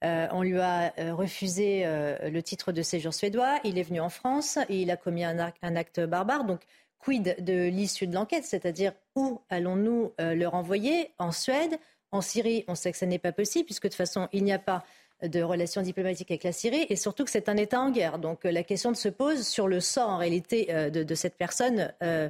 on 0.05 0.43
lui 0.43 0.59
a 0.59 0.93
refusé 1.13 1.85
le 1.85 2.41
titre 2.41 2.73
de 2.73 2.83
séjour 2.83 3.15
suédois, 3.15 3.61
il 3.63 3.79
est 3.79 3.85
venu 3.85 4.01
en 4.01 4.09
France 4.09 4.59
et 4.69 4.83
il 4.83 4.91
a 4.91 4.97
commis 4.97 5.23
un, 5.23 5.39
acte, 5.39 6.01
barbare. 6.01 6.43
Donc, 6.43 6.63
quid 6.99 7.37
de 7.39 7.69
l'issue 7.69 8.09
de 8.09 8.15
l'enquête, 8.17 8.45
c'est-à-dire 8.45 8.95
où 9.15 9.41
allons-nous 9.49 10.13
le 10.19 10.47
renvoyer? 10.47 11.13
En 11.19 11.31
Suède? 11.31 11.79
En 12.11 12.21
Syrie, 12.21 12.65
on 12.67 12.75
sait 12.75 12.91
que 12.91 12.99
ce 12.99 13.05
n'est 13.05 13.21
pas 13.21 13.31
possible, 13.31 13.65
puisque 13.65 13.85
de 13.85 13.89
toute 13.91 13.97
façon, 13.97 14.29
il 14.33 14.43
n'y 14.43 14.53
a 14.53 14.59
pas 14.59 14.85
de 15.23 15.43
relations 15.43 15.83
diplomatiques 15.83 16.31
avec 16.31 16.45
la 16.45 16.53
Syrie 16.53 16.87
et 16.89 16.97
surtout 16.97 17.25
que 17.25 17.31
c'est 17.31 17.49
un 17.49 17.57
État 17.57 17.81
en 17.81 17.91
guerre. 17.91 18.19
Donc 18.19 18.45
euh, 18.45 18.51
la 18.51 18.63
question 18.63 18.95
se 18.95 19.09
pose 19.09 19.47
sur 19.47 19.69
le 19.69 19.81
sort 19.81 20.09
en 20.09 20.19
réalité 20.19 20.67
euh, 20.71 20.91
de, 20.91 21.15
cette 21.15 21.37
personne 21.37 21.93
euh, 22.03 22.29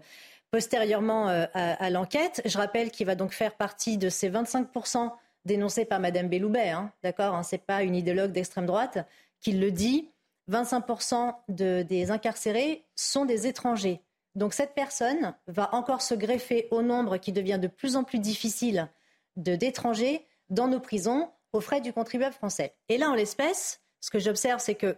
postérieurement 0.50 1.28
à, 1.28 1.90
l'enquête. 1.90 2.42
Je 2.44 2.58
rappelle 2.58 2.90
qu'il 2.90 3.06
va 3.06 3.14
donc 3.14 3.32
faire 3.32 3.54
partie 3.54 3.96
de 3.96 4.10
ces 4.10 4.30
25% 4.30 5.10
dénoncés 5.46 5.86
par 5.86 5.98
Madame 5.98 6.28
Belloubet. 6.28 6.68
Hein, 6.68 6.92
D'accord 7.02 7.34
hein, 7.34 7.42
C'est 7.42 7.64
pas 7.64 7.82
une 7.82 7.96
idéologue 7.96 8.32
d'extrême 8.32 8.66
droite 8.66 8.98
qui 9.40 9.52
le 9.52 9.70
dit. 9.70 10.10
25% 10.50 11.34
des 11.48 12.10
incarcérés 12.10 12.84
sont 12.96 13.24
des 13.24 13.46
étrangers. 13.46 14.02
Donc 14.34 14.52
cette 14.52 14.74
personne 14.74 15.34
va 15.46 15.74
encore 15.74 16.02
se 16.02 16.14
greffer 16.14 16.68
au 16.70 16.82
nombre 16.82 17.16
qui 17.16 17.32
devient 17.32 17.58
de 17.58 17.68
plus 17.68 17.96
en 17.96 18.04
plus 18.04 18.18
difficile 18.18 18.88
d'étrangers 19.36 20.26
dans 20.50 20.68
nos 20.68 20.80
prisons 20.80 21.30
aux 21.52 21.60
frais 21.60 21.80
du 21.80 21.92
contribuable 21.92 22.34
français. 22.34 22.74
Et 22.88 22.98
là, 22.98 23.10
en 23.10 23.14
l'espèce, 23.14 23.80
ce 24.00 24.10
que 24.10 24.18
j'observe, 24.18 24.60
c'est 24.60 24.74
que 24.74 24.96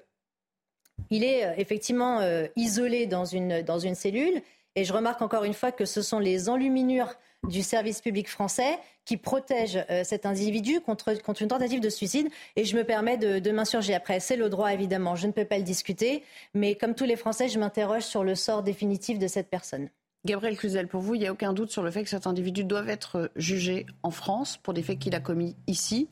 il 1.10 1.24
est 1.24 1.44
euh, 1.44 1.54
effectivement 1.56 2.20
euh, 2.20 2.46
isolé 2.56 3.06
dans 3.06 3.24
une, 3.24 3.62
dans 3.62 3.78
une 3.78 3.94
cellule. 3.94 4.42
Et 4.76 4.84
je 4.84 4.92
remarque 4.92 5.22
encore 5.22 5.44
une 5.44 5.54
fois 5.54 5.72
que 5.72 5.84
ce 5.84 6.02
sont 6.02 6.18
les 6.18 6.48
enluminures 6.48 7.14
du 7.48 7.62
service 7.62 8.00
public 8.00 8.28
français 8.28 8.78
qui 9.04 9.16
protègent 9.16 9.84
euh, 9.90 10.02
cet 10.02 10.24
individu 10.24 10.80
contre, 10.80 11.12
contre 11.22 11.42
une 11.42 11.48
tentative 11.48 11.80
de 11.80 11.88
suicide. 11.90 12.28
Et 12.56 12.64
je 12.64 12.76
me 12.76 12.84
permets 12.84 13.18
de, 13.18 13.50
m'insurger. 13.50 13.94
Après, 13.94 14.18
c'est 14.20 14.36
le 14.36 14.48
droit, 14.48 14.72
évidemment. 14.72 15.14
Je 15.14 15.26
ne 15.26 15.32
peux 15.32 15.44
pas 15.44 15.58
le 15.58 15.64
discuter. 15.64 16.22
Mais 16.54 16.74
comme 16.74 16.94
tous 16.94 17.04
les 17.04 17.16
Français, 17.16 17.48
je 17.48 17.58
m'interroge 17.58 18.02
sur 18.02 18.24
le 18.24 18.34
sort 18.34 18.62
définitif 18.62 19.18
de 19.18 19.28
cette 19.28 19.50
personne. 19.50 19.90
Gabriel 20.24 20.56
Cluzel, 20.56 20.88
pour 20.88 21.02
vous, 21.02 21.14
il 21.16 21.20
n'y 21.20 21.26
a 21.26 21.32
aucun 21.32 21.52
doute 21.52 21.70
sur 21.70 21.82
le 21.82 21.90
fait 21.90 22.02
que 22.02 22.08
cet 22.08 22.26
individu 22.26 22.64
doit 22.64 22.86
être 22.86 23.30
jugé 23.36 23.84
en 24.02 24.10
France 24.10 24.56
pour 24.56 24.72
des 24.72 24.82
faits 24.82 24.98
qu'il 24.98 25.14
a 25.14 25.20
commis 25.20 25.54
ici 25.66 26.08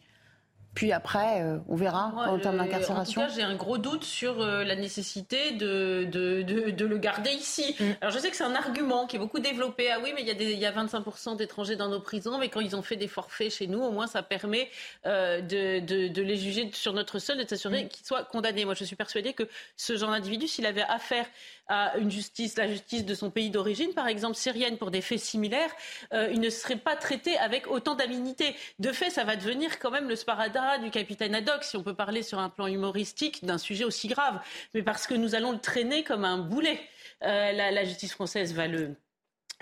puis 0.74 0.90
après, 0.92 1.42
euh, 1.42 1.58
on 1.68 1.76
verra 1.76 2.12
en 2.16 2.38
termes 2.38 2.56
d'incarcération. 2.56 3.20
En 3.20 3.24
tout 3.24 3.30
cas, 3.30 3.36
j'ai 3.36 3.42
un 3.42 3.56
gros 3.56 3.76
doute 3.76 4.04
sur 4.04 4.40
euh, 4.40 4.64
la 4.64 4.74
nécessité 4.74 5.52
de, 5.52 6.08
de, 6.10 6.40
de, 6.42 6.86
le 6.86 6.96
garder 6.96 7.30
ici. 7.30 7.76
Mm. 7.78 7.84
Alors 8.00 8.12
je 8.12 8.18
sais 8.18 8.30
que 8.30 8.36
c'est 8.36 8.44
un 8.44 8.54
argument 8.54 9.06
qui 9.06 9.16
est 9.16 9.18
beaucoup 9.18 9.38
développé. 9.38 9.90
Ah 9.90 9.98
oui, 10.02 10.12
mais 10.14 10.22
il 10.22 10.28
y 10.28 10.30
a, 10.30 10.34
des, 10.34 10.52
il 10.52 10.58
y 10.58 10.64
a 10.64 10.72
25% 10.72 11.36
d'étrangers 11.36 11.76
dans 11.76 11.88
nos 11.88 12.00
prisons, 12.00 12.38
mais 12.38 12.48
quand 12.48 12.60
ils 12.60 12.74
ont 12.74 12.80
fait 12.80 12.96
des 12.96 13.08
forfaits 13.08 13.52
chez 13.52 13.66
nous, 13.66 13.82
au 13.82 13.90
moins 13.90 14.06
ça 14.06 14.22
permet 14.22 14.70
euh, 15.04 15.42
de, 15.42 15.80
de, 15.80 16.22
les 16.22 16.36
juger 16.36 16.70
sur 16.72 16.94
notre 16.94 17.18
sol 17.18 17.38
et 17.38 17.44
de 17.44 17.50
s'assurer 17.50 17.84
mm. 17.84 17.88
qu'ils 17.88 18.06
soient 18.06 18.24
condamnés. 18.24 18.64
Moi, 18.64 18.74
je 18.74 18.84
suis 18.84 18.96
persuadée 18.96 19.34
que 19.34 19.44
ce 19.76 19.98
genre 19.98 20.10
d'individu, 20.10 20.48
s'il 20.48 20.64
avait 20.64 20.82
affaire 20.88 21.26
à 21.72 21.96
une 21.96 22.10
justice, 22.10 22.56
la 22.58 22.68
justice 22.68 23.04
de 23.04 23.14
son 23.14 23.30
pays 23.30 23.50
d'origine, 23.50 23.92
par 23.94 24.08
exemple 24.08 24.36
syrienne, 24.36 24.76
pour 24.76 24.90
des 24.90 25.00
faits 25.00 25.20
similaires, 25.20 25.70
il 26.12 26.40
ne 26.40 26.50
serait 26.50 26.76
pas 26.76 26.96
traité 26.96 27.38
avec 27.38 27.66
autant 27.66 27.94
d'aminité. 27.94 28.54
De 28.78 28.92
fait, 28.92 29.10
ça 29.10 29.24
va 29.24 29.36
devenir 29.36 29.78
quand 29.78 29.90
même 29.90 30.08
le 30.08 30.16
sparadrap 30.16 30.82
du 30.82 30.90
capitaine 30.90 31.34
Haddock, 31.34 31.64
si 31.64 31.76
on 31.76 31.82
peut 31.82 31.94
parler 31.94 32.22
sur 32.22 32.38
un 32.38 32.48
plan 32.48 32.66
humoristique 32.66 33.44
d'un 33.44 33.58
sujet 33.58 33.84
aussi 33.84 34.08
grave, 34.08 34.40
mais 34.74 34.82
parce 34.82 35.06
que 35.06 35.14
nous 35.14 35.34
allons 35.34 35.52
le 35.52 35.58
traîner 35.58 36.02
comme 36.04 36.24
un 36.24 36.38
boulet. 36.38 36.80
Euh, 37.22 37.52
la, 37.52 37.84
justice 37.84 38.12
française 38.12 38.54
va 38.54 38.66
le 38.66 38.96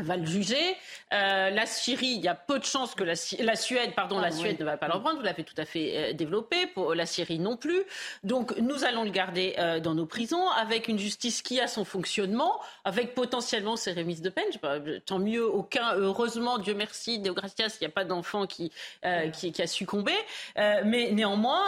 va 0.03 0.17
le 0.17 0.27
juger. 0.27 0.77
Euh, 1.13 1.51
la 1.51 1.67
Syrie, 1.67 2.15
il 2.17 2.21
y 2.21 2.29
a 2.29 2.35
peu 2.35 2.59
de 2.59 2.65
chances 2.65 2.95
que 2.95 3.05
la, 3.05 3.17
Suède, 3.17 3.95
pardon, 3.95 4.19
la 4.19 4.31
Suède 4.31 4.59
ne 4.61 4.65
va 4.65 4.77
pas 4.77 4.87
le 4.87 4.95
reprendre. 4.95 5.19
Vous 5.19 5.25
l'avez 5.25 5.45
tout 5.45 5.55
à 5.57 5.65
fait 5.65 5.93
euh, 5.97 6.13
développé. 6.13 6.67
Pour 6.67 6.95
la 6.95 7.07
Syrie 7.07 7.39
non 7.39 7.57
plus. 7.57 7.83
Donc 8.23 8.57
nous 8.59 8.85
allons 8.85 9.05
le 9.05 9.11
garder 9.11 9.55
euh, 9.59 9.81
dans 9.81 9.95
nos 9.95 10.07
prisons 10.07 10.49
avec 10.51 10.89
une 10.89 10.99
justice 10.99 11.43
qui 11.43 11.61
a 11.61 11.67
son 11.67 11.85
fonctionnement, 11.85 12.61
avec 12.85 13.15
potentiellement 13.15 13.77
ses 13.77 13.93
remises 13.93 14.23
de 14.23 14.31
peine. 14.31 15.01
tant 15.05 15.19
mieux, 15.19 15.45
aucun, 15.45 15.95
heureusement, 15.95 16.59
Dieu 16.59 16.75
merci, 16.75 17.19
Deo 17.19 17.35
Gracias, 17.35 17.79
il 17.81 17.85
n'y 17.85 17.87
a 17.87 17.91
pas 17.91 18.05
d'enfant 18.05 18.47
qui, 18.47 18.73
qui, 19.33 19.53
qui, 19.53 19.63
a 19.63 19.67
succombé. 19.67 20.13
mais 20.57 21.11
néanmoins 21.13 21.65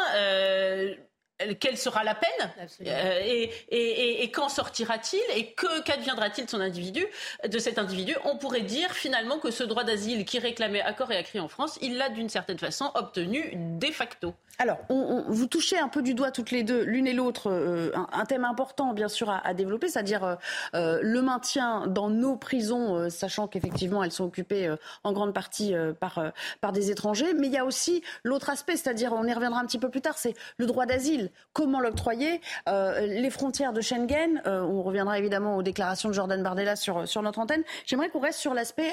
quelle 1.60 1.76
sera 1.76 2.04
la 2.04 2.14
peine 2.14 2.50
euh, 2.86 3.48
et, 3.70 4.30
quand 4.32 4.48
sortira-t-il 4.48 5.22
et 5.36 5.52
que 5.52 5.82
qu'adviendra-t-il 5.82 6.46
de 6.46 6.50
son 6.50 6.60
individu, 6.60 7.06
de 7.46 7.58
cet 7.58 7.78
individu? 7.78 8.14
On 8.24 8.36
pourrait 8.36 8.62
dire 8.62 8.92
finalement 8.92 9.38
que 9.38 9.50
ce 9.50 9.64
droit 9.64 9.84
d'asile 9.84 10.24
qui 10.24 10.38
réclamait 10.38 10.82
à 10.82 10.92
corps 10.92 11.12
et 11.12 11.16
à 11.16 11.22
cri 11.22 11.40
en 11.40 11.48
France, 11.48 11.78
il 11.82 11.98
l'a 11.98 12.08
d'une 12.08 12.28
certaine 12.28 12.58
façon 12.58 12.90
obtenu 12.94 13.52
de 13.54 13.86
facto. 13.88 14.34
Alors, 14.62 14.78
on, 14.90 15.24
vous 15.28 15.46
touchez 15.46 15.76
un 15.78 15.88
peu 15.88 16.02
du 16.02 16.14
doigt 16.14 16.30
toutes 16.30 16.52
les 16.52 16.62
deux, 16.62 16.84
l'une 16.84 17.08
et 17.08 17.12
l'autre, 17.14 17.50
euh, 17.50 17.90
un, 18.12 18.24
thème 18.26 18.44
important 18.44 18.92
bien 18.92 19.08
sûr 19.08 19.28
à, 19.28 19.54
développer, 19.54 19.88
c'est-à-dire 19.88 20.22
euh, 20.22 20.34
euh, 20.74 21.00
le 21.02 21.20
maintien 21.20 21.88
dans 21.88 22.10
nos 22.10 22.36
prisons, 22.36 23.10
sachant 23.10 23.48
qu'effectivement 23.48 24.04
elles 24.04 24.12
sont 24.12 24.24
occupées 24.24 24.72
en 25.02 25.12
grande 25.12 25.34
partie 25.34 25.74
par, 25.98 26.32
par 26.60 26.70
des 26.70 26.92
étrangers. 26.92 27.34
Mais 27.34 27.48
il 27.48 27.52
y 27.52 27.58
a 27.58 27.64
aussi 27.64 28.04
l'autre 28.22 28.50
aspect, 28.50 28.76
c'est-à-dire, 28.76 29.12
on 29.12 29.24
y 29.24 29.32
reviendra 29.32 29.58
un 29.58 29.66
petit 29.66 29.80
peu 29.80 29.88
plus 29.88 30.00
tard, 30.00 30.16
c'est 30.16 30.34
le 30.58 30.66
droit 30.66 30.86
d'asile. 30.86 31.30
Comment 31.52 31.80
l'octroyer 31.80 32.40
Les 32.66 33.30
frontières 33.30 33.72
de 33.72 33.80
Schengen, 33.80 34.42
on 34.46 34.82
reviendra 34.82 35.18
évidemment 35.18 35.56
aux 35.56 35.62
déclarations 35.62 36.08
de 36.08 36.14
Jordan 36.14 36.42
Bardella 36.42 36.76
sur, 36.76 37.06
sur 37.06 37.22
notre 37.22 37.38
antenne. 37.38 37.62
J'aimerais 37.86 38.08
qu'on 38.08 38.20
reste 38.20 38.38
sur 38.38 38.54
l'aspect 38.54 38.92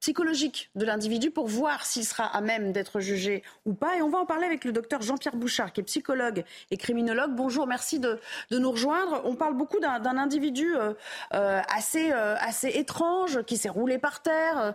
psychologique 0.00 0.70
de 0.74 0.84
l'individu 0.84 1.30
pour 1.30 1.48
voir 1.48 1.84
s'il 1.84 2.04
sera 2.04 2.24
à 2.24 2.40
même 2.40 2.72
d'être 2.72 3.00
jugé 3.00 3.42
ou 3.66 3.74
pas. 3.74 3.96
Et 3.96 4.02
on 4.02 4.08
va 4.08 4.18
en 4.18 4.26
parler 4.26 4.46
avec 4.46 4.64
le 4.64 4.72
docteur 4.72 5.02
Jean-Pierre 5.02 5.36
Bouchard, 5.36 5.72
qui 5.72 5.80
est 5.80 5.84
psychologue 5.84 6.44
et 6.70 6.76
criminologue. 6.76 7.32
Bonjour, 7.34 7.66
merci 7.66 7.98
de, 7.98 8.20
nous 8.50 8.70
rejoindre. 8.70 9.22
On 9.24 9.34
parle 9.34 9.54
beaucoup 9.54 9.80
d'un 9.80 10.18
individu 10.18 10.76
euh, 10.76 10.92
euh, 11.34 11.60
assez, 11.74 12.12
euh, 12.12 12.36
assez 12.40 12.68
étrange, 12.68 13.42
qui 13.42 13.56
s'est 13.56 13.68
roulé 13.68 13.98
par 13.98 14.22
terre, 14.22 14.74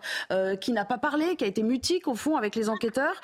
qui 0.60 0.72
n'a 0.72 0.86
pas 0.86 0.98
parlé, 0.98 1.36
qui 1.36 1.44
a 1.44 1.48
été 1.48 1.64
mutique 1.64 2.08
au 2.08 2.16
fond 2.16 2.38
avec 2.38 2.56
les 2.56 2.70
enquêteurs. 2.70 3.22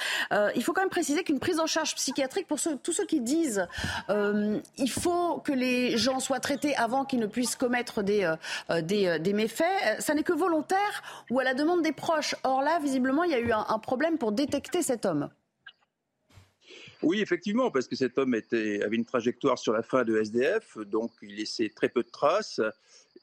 il 0.55 0.63
faut 0.63 0.73
quand 0.73 0.81
même 0.81 0.89
préciser 0.89 1.23
qu'une 1.23 1.39
prise 1.39 1.59
en 1.59 1.67
charge 1.67 1.95
psychiatrique, 1.95 2.47
pour 2.47 2.59
tous 2.83 2.93
ceux 2.93 3.05
qui 3.05 3.19
disent 3.19 3.67
il 4.09 4.91
faut 4.91 5.39
que 5.39 5.51
les 5.51 5.97
gens 5.97 6.19
soient 6.19 6.39
traités 6.39 6.75
avant 6.75 7.05
qu'ils 7.05 7.19
ne 7.19 7.27
puissent 7.27 7.55
commettre 7.55 8.03
des, 8.03 8.33
des 8.81 9.33
méfaits, 9.33 9.99
ça 9.99 10.13
n'est 10.13 10.23
que 10.23 10.33
volontaire 10.33 11.03
ou 11.29 11.39
à 11.39 11.43
la 11.43 11.53
demande 11.53 11.81
des 11.81 11.88
proches. 11.91 12.35
Or 12.43 12.61
là, 12.61 12.79
visiblement, 12.79 13.23
il 13.23 13.31
y 13.31 13.35
a 13.35 13.39
eu 13.39 13.51
un, 13.51 13.79
problème 13.79 14.17
pour 14.17 14.31
détecter 14.31 14.81
cet 14.81 15.05
homme. 15.05 15.29
Oui, 17.01 17.21
effectivement, 17.21 17.71
parce 17.71 17.87
que 17.87 17.95
cet 17.95 18.17
homme 18.17 18.33
avait 18.33 18.95
une 18.95 19.05
trajectoire 19.05 19.57
sur 19.57 19.73
la 19.73 19.81
fin 19.81 20.03
de 20.03 20.17
SDF, 20.17 20.77
donc 20.79 21.11
il 21.21 21.35
laissait 21.35 21.69
très 21.69 21.87
peu 21.89 22.03
de 22.03 22.09
traces. 22.09 22.59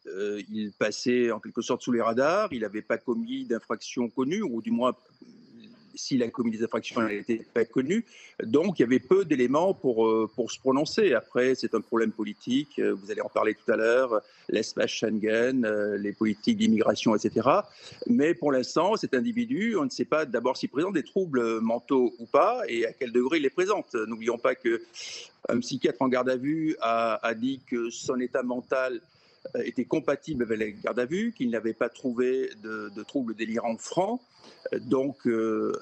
Euh, 0.07 0.41
il 0.49 0.73
passait 0.73 1.31
en 1.31 1.41
quelque 1.41 1.61
sorte 1.63 1.83
sous 1.83 1.93
les 1.93 2.01
radars. 2.01 2.49
Il 2.53 2.61
n'avait 2.61 2.83
pas 2.83 2.97
commis 2.97 3.45
d'infraction 3.45 4.09
connue, 4.09 4.43
ou 4.43 4.63
du 4.63 4.71
moins 4.71 4.95
s'il 5.97 6.23
a 6.23 6.29
commis 6.29 6.51
des 6.51 6.63
infractions, 6.63 7.01
elle 7.07 7.19
n'était 7.19 7.45
pas 7.53 7.65
connue. 7.65 8.05
Donc, 8.43 8.79
il 8.79 8.83
y 8.83 8.85
avait 8.85 9.01
peu 9.01 9.25
d'éléments 9.25 9.75
pour, 9.75 10.07
euh, 10.07 10.31
pour 10.35 10.51
se 10.51 10.61
prononcer. 10.61 11.15
Après, 11.15 11.55
c'est 11.55 11.75
un 11.75 11.81
problème 11.81 12.13
politique. 12.13 12.79
Euh, 12.79 12.95
vous 12.95 13.11
allez 13.11 13.23
en 13.23 13.29
parler 13.29 13.55
tout 13.55 13.73
à 13.73 13.77
l'heure. 13.77 14.21
L'espace 14.49 14.91
Schengen, 14.91 15.65
euh, 15.65 15.97
les 15.97 16.13
politiques 16.13 16.59
d'immigration, 16.59 17.17
etc. 17.17 17.49
Mais 18.07 18.35
pour 18.35 18.53
l'instant, 18.53 18.97
cet 18.97 19.15
individu, 19.15 19.77
on 19.77 19.85
ne 19.85 19.91
sait 19.91 20.05
pas 20.05 20.25
d'abord 20.27 20.57
s'il 20.57 20.69
présente 20.69 20.95
des 20.95 21.03
troubles 21.03 21.61
mentaux 21.61 22.15
ou 22.19 22.27
pas 22.27 22.63
et 22.69 22.87
à 22.87 22.93
quel 22.93 23.11
degré 23.11 23.39
il 23.39 23.43
les 23.43 23.51
présente. 23.51 23.95
N'oublions 23.95 24.39
pas 24.39 24.55
que 24.55 24.83
un 25.49 25.61
psychiatre 25.61 26.03
en 26.03 26.09
garde 26.09 26.29
à 26.29 26.37
vue 26.37 26.77
a, 26.81 27.25
a 27.27 27.35
dit 27.35 27.61
que 27.67 27.89
son 27.91 28.21
état 28.21 28.43
mental 28.43 29.01
était 29.65 29.85
compatible 29.85 30.45
avec 30.45 30.59
la 30.59 30.71
garde 30.71 30.99
à 30.99 31.05
vue, 31.05 31.33
qu'il 31.37 31.51
n'avait 31.51 31.75
pas 31.75 31.89
trouvé 31.89 32.51
de, 32.63 33.03
troubles 33.03 33.35
délirants 33.35 33.77
francs. 33.77 34.21
Donc, 34.81 35.27
euh, 35.27 35.73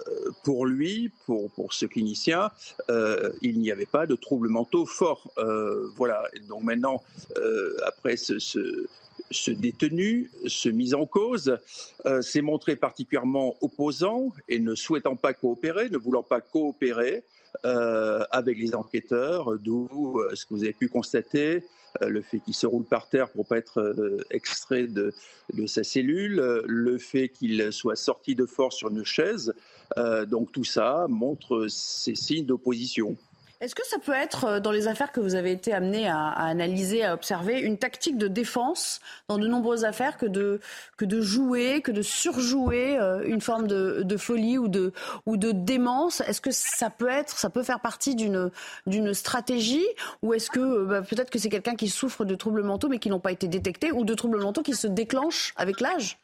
pour 0.42 0.66
lui, 0.66 1.10
pour, 1.26 1.50
pour 1.52 1.72
ce 1.72 1.86
clinicien, 1.86 2.50
euh, 2.90 3.32
il 3.42 3.60
n'y 3.60 3.70
avait 3.70 3.86
pas 3.86 4.06
de 4.06 4.14
troubles 4.14 4.48
mentaux 4.48 4.86
forts. 4.86 5.30
Euh, 5.38 5.88
voilà. 5.96 6.22
Donc 6.48 6.62
maintenant, 6.62 7.02
après 7.86 8.16
ce, 8.16 8.38
ce, 8.38 9.50
détenu, 9.50 10.30
ce 10.46 10.68
mis 10.68 10.94
en 10.94 11.06
cause, 11.06 11.58
s'est 12.20 12.42
montré 12.42 12.76
particulièrement 12.76 13.56
opposant 13.60 14.32
et 14.48 14.58
ne 14.58 14.74
souhaitant 14.74 15.16
pas 15.16 15.32
coopérer, 15.32 15.88
ne 15.88 15.98
voulant 15.98 16.22
pas 16.22 16.40
coopérer 16.40 17.24
avec 17.62 18.58
les 18.58 18.74
enquêteurs, 18.74 19.58
d'où 19.58 20.20
ce 20.34 20.44
que 20.44 20.54
vous 20.54 20.64
avez 20.64 20.72
pu 20.72 20.88
constater, 20.88 21.64
euh, 22.02 22.08
le 22.08 22.22
fait 22.22 22.40
qu'il 22.40 22.54
se 22.54 22.66
roule 22.66 22.84
par 22.84 23.08
terre 23.08 23.28
pour 23.30 23.46
pas 23.46 23.58
être 23.58 23.80
euh, 23.80 24.18
extrait 24.30 24.86
de, 24.88 25.12
sa 25.66 25.84
cellule, 25.84 26.62
le 26.66 26.98
fait 26.98 27.28
qu'il 27.28 27.72
soit 27.72 27.96
sorti 27.96 28.34
de 28.34 28.46
force 28.46 28.76
sur 28.76 28.90
une 28.90 29.04
chaise. 29.04 29.54
Euh, 29.96 30.26
donc 30.26 30.50
tout 30.50 30.64
ça 30.64 31.06
montre 31.08 31.66
ces 31.68 32.14
signes 32.14 32.46
d'opposition. 32.46 33.16
Est-ce 33.60 33.74
que 33.74 33.86
ça 33.86 33.98
peut 33.98 34.12
être, 34.12 34.44
euh, 34.44 34.60
dans 34.60 34.72
les 34.72 34.88
affaires 34.88 35.12
que 35.12 35.20
vous 35.20 35.34
avez 35.34 35.52
été 35.52 35.72
amené 35.72 36.08
à, 36.08 36.28
analyser, 36.30 37.04
à 37.04 37.14
observer, 37.14 37.60
une 37.60 37.78
tactique 37.78 38.18
de 38.18 38.28
défense 38.28 39.00
dans 39.28 39.38
de 39.38 39.46
nombreuses 39.46 39.84
affaires 39.84 40.18
que 40.18 40.26
de, 40.26 40.60
jouer, 41.20 41.80
que 41.80 41.92
de 41.92 42.02
surjouer 42.02 42.98
euh, 42.98 43.22
une 43.24 43.40
forme 43.40 43.66
de, 43.66 44.16
folie 44.16 44.58
ou 44.58 44.68
de, 44.68 44.92
démence? 45.52 46.20
Est-ce 46.22 46.40
que 46.40 46.50
ça 46.50 46.90
peut 46.90 47.08
être, 47.08 47.38
ça 47.38 47.48
peut 47.48 47.62
faire 47.62 47.80
partie 47.80 48.14
d'une, 48.14 48.50
d'une 48.86 49.14
stratégie? 49.14 49.86
Ou 50.22 50.34
est-ce 50.34 50.50
que 50.50 50.60
euh, 50.60 50.84
bah, 50.84 51.02
peut-être 51.02 51.30
que 51.30 51.38
c'est 51.38 51.50
quelqu'un 51.50 51.76
qui 51.76 51.88
souffre 51.88 52.24
de 52.24 52.34
troubles 52.34 52.62
mentaux 52.62 52.88
mais 52.88 52.98
qui 52.98 53.08
n'ont 53.08 53.20
pas 53.20 53.32
été 53.32 53.48
détectés 53.48 53.92
ou 53.92 54.04
de 54.04 54.14
troubles 54.14 54.40
mentaux 54.40 54.62
qui 54.62 54.74
se 54.74 54.86
déclenchent 54.86 55.54
avec 55.56 55.80
l'âge? 55.80 56.18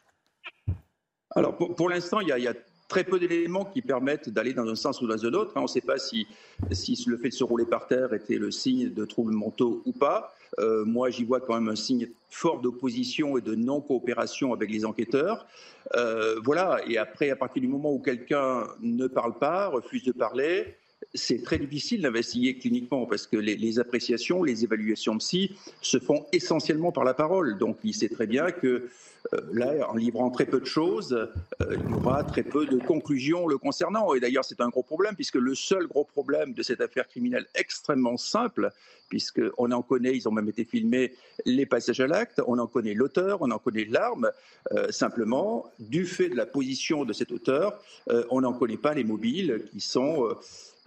Alors 1.37 1.57
pour, 1.57 1.89
l'instant, 1.89 2.21
il 2.21 2.29
y, 2.29 2.49
a, 2.49 2.55
très 2.91 3.05
peu 3.05 3.19
d'éléments 3.19 3.65
qui 3.65 3.81
permettent 3.81 4.29
d'aller 4.29 4.53
dans 4.53 4.69
un 4.69 4.75
sens 4.75 5.01
ou 5.01 5.07
dans 5.07 5.25
un 5.25 5.33
autre. 5.33 5.53
On 5.55 5.63
ne 5.63 5.67
sait 5.67 5.81
pas 5.81 5.97
si, 5.97 6.27
si 6.73 7.03
le 7.07 7.17
fait 7.17 7.29
de 7.29 7.35
se 7.35 7.45
rouler 7.45 7.65
par 7.65 7.87
terre 7.87 8.13
était 8.13 8.37
le 8.37 8.51
signe 8.51 8.93
de 8.93 9.05
troubles 9.07 9.33
mentaux 9.33 9.81
ou 9.87 9.93
pas. 9.93 10.35
Euh, 10.59 10.85
moi, 10.85 11.09
j'y 11.09 11.25
vois 11.25 11.41
quand 11.41 11.55
même 11.55 11.69
un 11.69 11.77
signe 11.77 12.09
fort 12.29 12.61
d'opposition 12.61 13.39
et 13.39 13.41
de 13.41 13.55
non-coopération 13.55 14.53
avec 14.53 14.71
les 14.71 14.85
enquêteurs. 14.85 15.47
Euh, 15.95 16.41
voilà, 16.45 16.81
et 16.89 16.99
après, 16.99 17.31
à 17.31 17.37
partir 17.37 17.63
du 17.63 17.69
moment 17.69 17.93
où 17.93 18.01
quelqu'un 18.01 18.67
ne 18.81 19.07
parle 19.07 19.39
pas, 19.39 19.69
refuse 19.69 20.03
de 20.03 20.13
parler, 20.13 20.77
c'est 21.15 21.43
très 21.43 21.59
difficile 21.59 22.03
d'investiguer 22.03 22.57
cliniquement 22.57 23.07
parce 23.07 23.27
que 23.27 23.37
les, 23.37 23.79
appréciations, 23.79 24.43
les 24.43 24.65
évaluations 24.65 25.19
psy 25.19 25.57
se 25.81 25.99
font 25.99 26.27
essentiellement 26.33 26.93
par 26.93 27.05
la 27.05 27.15
parole. 27.15 27.59
Donc, 27.59 27.79
il 27.85 27.95
sait 27.95 28.09
très 28.09 28.27
bien 28.27 28.51
que 28.51 28.89
euh, 29.35 29.41
là, 29.53 29.91
en 29.91 29.97
livrant 29.97 30.31
très 30.31 30.47
peu 30.47 30.61
de 30.61 30.67
choses, 30.67 31.13
euh, 31.13 31.27
il 31.73 31.91
y 31.91 31.95
aura 31.95 32.23
très 32.25 32.43
peu 32.43 32.67
de 32.67 32.79
conclusions 32.79 33.47
le 33.47 33.59
concernant. 33.59 34.15
Et 34.15 34.21
d'ailleurs, 34.21 34.45
c'est 34.45 34.61
un 34.61 34.69
gros 34.69 34.83
problème, 34.83 35.15
puisque 35.15 35.35
le 35.37 35.55
seul 35.55 35.87
gros 35.87 36.05
problème 36.05 36.55
de 36.55 36.63
cette 36.63 36.81
affaire 36.81 37.09
criminelle 37.09 37.47
extrêmement 37.55 38.17
simple, 38.17 38.71
puisqu'on 39.09 39.73
en 39.73 39.83
connaît, 39.83 40.15
ils 40.15 40.29
ont 40.29 40.33
même 40.33 40.49
été 40.49 40.65
filmés, 40.65 41.13
les 41.45 41.67
passages 41.67 42.01
à 42.01 42.07
l'acte, 42.07 42.41
on 42.47 42.59
en 42.59 42.69
connaît 42.69 42.95
l'auteur, 42.95 43.39
on 43.41 43.51
en 43.51 43.59
connaît 43.59 43.85
l'arme, 43.85 44.31
euh, 44.73 44.93
simplement, 44.93 45.71
du 45.81 46.07
fait 46.07 46.29
de 46.29 46.37
la 46.37 46.47
position 46.47 47.05
de 47.05 47.13
cet 47.13 47.33
auteur, 47.33 47.83
on 48.31 48.43
n'en 48.43 48.53
connaît 48.53 48.77
pas 48.77 48.95
les 48.95 49.05
mobiles, 49.05 49.65
qui 49.73 49.81
sont 49.81 50.29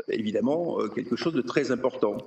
évidemment 0.10 0.78
quelque 0.90 1.16
chose 1.16 1.34
de 1.34 1.42
très 1.42 1.72
important. 1.72 2.18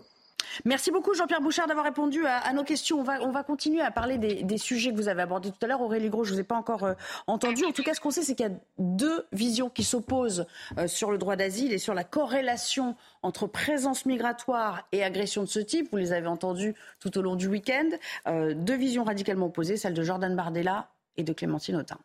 Merci 0.64 0.90
beaucoup 0.90 1.14
Jean-Pierre 1.14 1.40
Bouchard 1.40 1.66
d'avoir 1.66 1.84
répondu 1.84 2.24
à, 2.26 2.52
nos 2.52 2.64
questions. 2.64 3.00
On 3.00 3.02
va, 3.02 3.22
on 3.22 3.30
va 3.30 3.42
continuer 3.42 3.80
à 3.80 3.90
parler 3.90 4.18
des, 4.18 4.58
sujets 4.58 4.90
que 4.90 4.96
vous 4.96 5.08
avez 5.08 5.22
abordés 5.22 5.50
tout 5.50 5.58
à 5.62 5.66
l'heure. 5.66 5.82
Aurélie 5.82 6.08
Gros, 6.08 6.24
je 6.24 6.30
ne 6.30 6.36
vous 6.36 6.40
ai 6.40 6.44
pas 6.44 6.56
encore 6.56 6.84
euh, 6.84 6.94
entendu. 7.26 7.64
En 7.64 7.72
tout 7.72 7.82
cas, 7.82 7.94
ce 7.94 8.00
qu'on 8.00 8.10
sait, 8.10 8.22
c'est 8.22 8.34
qu'il 8.34 8.46
y 8.46 8.48
a 8.48 8.54
deux 8.78 9.26
visions 9.32 9.68
qui 9.68 9.84
s'opposent 9.84 10.46
euh, 10.78 10.88
sur 10.88 11.10
le 11.10 11.18
droit 11.18 11.36
d'asile 11.36 11.72
et 11.72 11.78
sur 11.78 11.94
la 11.94 12.04
corrélation 12.04 12.96
entre 13.22 13.46
présence 13.46 14.06
migratoire 14.06 14.86
et 14.92 15.04
agression 15.04 15.42
de 15.42 15.48
ce 15.48 15.60
type. 15.60 15.88
Vous 15.90 15.98
les 15.98 16.12
avez 16.12 16.28
entendues 16.28 16.74
tout 17.00 17.16
au 17.18 17.22
long 17.22 17.36
du 17.36 17.48
week-end. 17.48 17.88
Euh, 18.26 18.54
deux 18.54 18.76
visions 18.76 19.04
radicalement 19.04 19.46
opposées, 19.46 19.76
celle 19.76 19.94
de 19.94 20.02
Jordan 20.02 20.34
Bardella 20.34 20.88
et 21.16 21.22
de 21.22 21.32
Clémentine 21.32 21.76
Autain. 21.76 21.98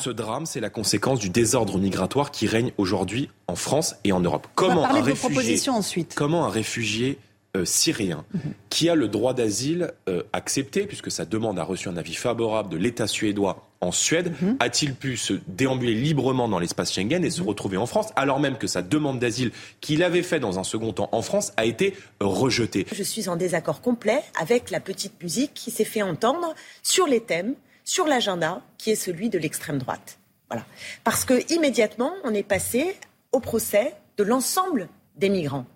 Ce 0.00 0.10
drame, 0.10 0.46
c'est 0.46 0.60
la 0.60 0.70
conséquence 0.70 1.18
du 1.18 1.30
désordre 1.30 1.78
migratoire 1.78 2.30
qui 2.30 2.46
règne 2.46 2.72
aujourd'hui 2.78 3.30
en 3.46 3.56
France 3.56 3.96
et 4.04 4.12
en 4.12 4.20
Europe. 4.20 4.48
Comment 4.54 4.84
un 4.84 5.02
réfugié, 5.02 5.70
ensuite. 5.70 6.14
Comment 6.14 6.46
un 6.46 6.50
réfugié 6.50 7.18
euh, 7.56 7.64
syrien 7.64 8.24
mhm. 8.34 8.52
qui 8.68 8.88
a 8.88 8.96
le 8.96 9.06
droit 9.06 9.32
d'asile 9.32 9.92
euh, 10.08 10.24
accepté, 10.32 10.86
puisque 10.86 11.12
sa 11.12 11.24
demande 11.24 11.56
a 11.56 11.62
reçu 11.62 11.88
un 11.88 11.96
avis 11.96 12.14
favorable 12.14 12.68
de 12.68 12.76
l'État 12.76 13.06
suédois 13.06 13.68
en 13.80 13.92
Suède, 13.92 14.32
mhm. 14.42 14.56
a-t-il 14.58 14.92
pu 14.92 15.16
se 15.16 15.34
déambuler 15.46 15.94
librement 15.94 16.48
dans 16.48 16.58
l'espace 16.58 16.92
Schengen 16.92 17.24
et 17.24 17.30
se 17.30 17.42
mhm. 17.42 17.48
retrouver 17.48 17.76
en 17.76 17.86
France, 17.86 18.08
alors 18.16 18.40
même 18.40 18.58
que 18.58 18.66
sa 18.66 18.82
demande 18.82 19.20
d'asile 19.20 19.52
qu'il 19.80 20.02
avait 20.02 20.24
fait 20.24 20.40
dans 20.40 20.58
un 20.58 20.64
second 20.64 20.92
temps 20.92 21.08
en 21.12 21.22
France 21.22 21.52
a 21.56 21.64
été 21.64 21.94
rejetée? 22.18 22.86
Je 22.92 23.04
suis 23.04 23.28
en 23.28 23.36
désaccord 23.36 23.82
complet 23.82 24.20
avec 24.40 24.72
la 24.72 24.80
petite 24.80 25.22
musique 25.22 25.54
qui 25.54 25.70
s'est 25.70 25.84
fait 25.84 26.02
entendre 26.02 26.56
sur 26.82 27.06
les 27.06 27.20
thèmes 27.20 27.54
sur 27.84 28.06
l'agenda 28.06 28.62
qui 28.78 28.90
est 28.90 28.96
celui 28.96 29.28
de 29.30 29.38
l'extrême 29.38 29.78
droite. 29.78 30.18
Voilà. 30.48 30.64
Parce 31.04 31.24
que 31.24 31.52
immédiatement, 31.52 32.12
on 32.24 32.34
est 32.34 32.42
passé 32.42 32.96
au 33.32 33.40
procès 33.40 33.94
de 34.16 34.24
l'ensemble 34.24 34.88
des 35.16 35.28
migrants. 35.28 35.66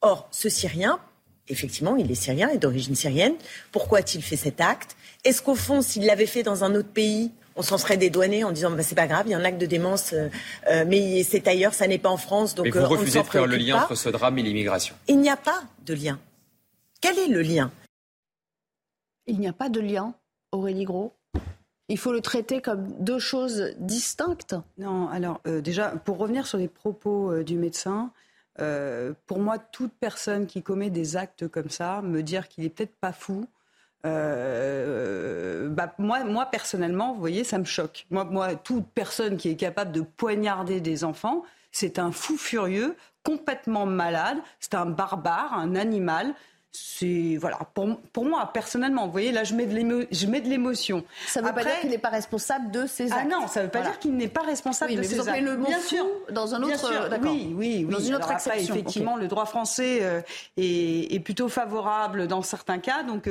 Or, 0.00 0.28
ce 0.30 0.48
Syrien, 0.48 1.00
effectivement, 1.48 1.96
il 1.96 2.10
est 2.10 2.16
syrien 2.16 2.48
et 2.48 2.58
d'origine 2.58 2.94
syrienne. 2.94 3.34
Pourquoi 3.72 3.98
a-t-il 3.98 4.22
fait 4.22 4.36
cet 4.36 4.60
acte? 4.60 4.96
Est-ce 5.24 5.42
qu'au 5.42 5.54
fond, 5.54 5.82
s'il 5.82 6.04
l'avait 6.06 6.26
fait 6.26 6.42
dans 6.42 6.64
un 6.64 6.74
autre 6.74 6.88
pays, 6.88 7.32
on 7.56 7.62
s'en 7.62 7.78
serait 7.78 7.96
dédouané 7.96 8.44
en 8.44 8.52
disant 8.52 8.70
bah, 8.70 8.82
c'est 8.82 8.94
pas 8.94 9.06
grave, 9.06 9.24
il 9.26 9.30
y 9.30 9.34
a 9.34 9.38
un 9.38 9.44
acte 9.44 9.58
de 9.58 9.66
démence, 9.66 10.12
euh, 10.12 10.28
euh, 10.68 10.84
mais 10.86 11.22
c'est 11.22 11.48
ailleurs, 11.48 11.74
ça 11.74 11.86
n'est 11.86 11.98
pas 11.98 12.10
en 12.10 12.18
France. 12.18 12.54
Donc, 12.54 12.66
mais 12.66 12.70
vous 12.70 12.78
euh, 12.78 12.86
refusez 12.86 13.22
de 13.22 13.26
faire 13.26 13.46
le 13.46 13.56
lien 13.56 13.82
entre 13.82 13.94
ce 13.94 14.08
drame 14.08 14.38
et 14.38 14.42
l'immigration. 14.42 14.94
Il 15.08 15.18
n'y 15.20 15.30
a 15.30 15.36
pas 15.36 15.62
de 15.84 15.94
lien. 15.94 16.18
Quel 17.00 17.18
est 17.18 17.28
le 17.28 17.42
lien? 17.42 17.70
Il 19.26 19.40
n'y 19.40 19.48
a 19.48 19.52
pas 19.52 19.68
de 19.68 19.80
lien, 19.80 20.14
Aurélie 20.52 20.84
Gros 20.84 21.15
il 21.88 21.98
faut 21.98 22.12
le 22.12 22.20
traiter 22.20 22.60
comme 22.60 22.92
deux 22.98 23.18
choses 23.18 23.74
distinctes 23.78 24.56
Non, 24.78 25.08
alors 25.08 25.40
euh, 25.46 25.60
déjà, 25.60 25.90
pour 25.90 26.18
revenir 26.18 26.46
sur 26.46 26.58
les 26.58 26.68
propos 26.68 27.32
euh, 27.32 27.44
du 27.44 27.56
médecin, 27.56 28.10
euh, 28.60 29.12
pour 29.26 29.38
moi, 29.38 29.58
toute 29.58 29.92
personne 29.92 30.46
qui 30.46 30.62
commet 30.62 30.90
des 30.90 31.16
actes 31.16 31.46
comme 31.48 31.70
ça, 31.70 32.02
me 32.02 32.22
dire 32.22 32.48
qu'il 32.48 32.64
est 32.64 32.70
peut-être 32.70 32.96
pas 32.96 33.12
fou, 33.12 33.46
bah, 34.04 35.92
moi, 35.98 36.22
moi, 36.22 36.46
personnellement, 36.46 37.12
vous 37.12 37.18
voyez, 37.18 37.42
ça 37.42 37.58
me 37.58 37.64
choque. 37.64 38.06
Moi, 38.10 38.22
moi, 38.22 38.54
toute 38.54 38.86
personne 38.94 39.36
qui 39.36 39.48
est 39.48 39.56
capable 39.56 39.90
de 39.90 40.00
poignarder 40.00 40.80
des 40.80 41.02
enfants, 41.02 41.42
c'est 41.72 41.98
un 41.98 42.12
fou 42.12 42.36
furieux, 42.36 42.94
complètement 43.24 43.84
malade, 43.84 44.38
c'est 44.60 44.74
un 44.74 44.86
barbare, 44.86 45.52
un 45.54 45.74
animal 45.74 46.34
c'est 46.76 47.36
voilà 47.40 47.58
pour, 47.74 48.24
moi 48.24 48.50
personnellement 48.52 49.06
vous 49.06 49.12
voyez 49.12 49.32
là 49.32 49.44
je 49.44 49.54
mets 49.54 49.66
de 49.66 50.48
l'émotion. 50.48 51.04
Ça 51.26 51.40
ne 51.40 51.46
veut 51.46 51.54
pas 51.54 51.64
dire 51.64 51.80
qu'il 51.80 51.90
n'est 51.90 51.98
pas 51.98 52.10
responsable 52.10 52.70
de 52.70 52.86
ses 52.86 53.12
actes 53.12 53.22
ah 53.24 53.28
non 53.40 53.46
ça 53.46 53.60
ne 53.60 53.66
veut 53.66 53.70
pas 53.70 53.82
dire 53.82 53.98
qu'il 53.98 54.14
n'est 54.14 54.28
pas 54.28 54.42
responsable 54.42 54.94
de 54.94 55.02
ses 55.02 55.28
actes. 55.28 55.40
le 55.40 55.56
bien 55.56 55.80
sûr. 55.80 56.06
dans 56.30 56.54
un 56.54 56.62
autre 56.62 56.92
euh, 56.92 57.18
oui 57.22 57.54
oui, 57.54 57.84
oui. 57.86 57.94
Dans 57.94 58.00
une 58.00 58.14
autre 58.14 58.30
exception 58.30 58.74
effectivement 58.74 59.16
le 59.16 59.28
droit 59.28 59.46
français 59.46 60.00
euh, 60.02 60.20
est, 60.56 61.22
plutôt 61.24 61.48
favorable 61.48 62.28
dans 62.28 62.42
certains 62.42 62.78
cas. 62.78 63.02
Donc 63.02 63.28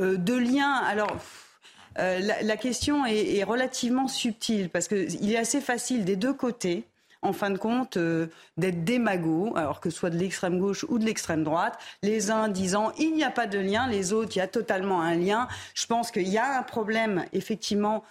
euh, 0.00 0.16
de 0.16 0.34
lien 0.34 0.72
alors 0.72 1.16
la, 1.96 2.56
question 2.56 3.06
est, 3.06 3.36
est 3.36 3.44
relativement 3.44 4.08
subtile 4.08 4.70
parce 4.70 4.88
qu'il 4.88 5.32
est 5.32 5.38
assez 5.38 5.60
facile 5.60 6.04
des 6.04 6.16
deux 6.16 6.32
côtés 6.32 6.84
en 7.22 7.32
fin 7.32 7.50
de 7.50 7.58
compte, 7.58 7.96
euh, 7.96 8.28
d'être 8.56 8.84
démagogues, 8.84 9.56
alors 9.56 9.80
que 9.80 9.90
ce 9.90 9.98
soit 9.98 10.10
de 10.10 10.16
l'extrême 10.18 10.58
gauche 10.58 10.84
ou 10.88 10.98
de 10.98 11.04
l'extrême 11.04 11.44
droite, 11.44 11.78
les 12.02 12.30
uns 12.30 12.48
disant 12.48 12.92
il 12.98 13.14
n'y 13.14 13.24
a 13.24 13.30
pas 13.30 13.46
de 13.46 13.58
lien, 13.58 13.88
les 13.88 14.12
autres 14.12 14.36
il 14.36 14.38
y 14.38 14.42
a 14.42 14.48
totalement 14.48 15.02
un 15.02 15.14
lien. 15.14 15.48
Je 15.74 15.86
pense 15.86 16.10
qu'il 16.10 16.28
y 16.28 16.38
a 16.38 16.58
un 16.58 16.62
problème 16.62 17.24
effectivement 17.32 18.04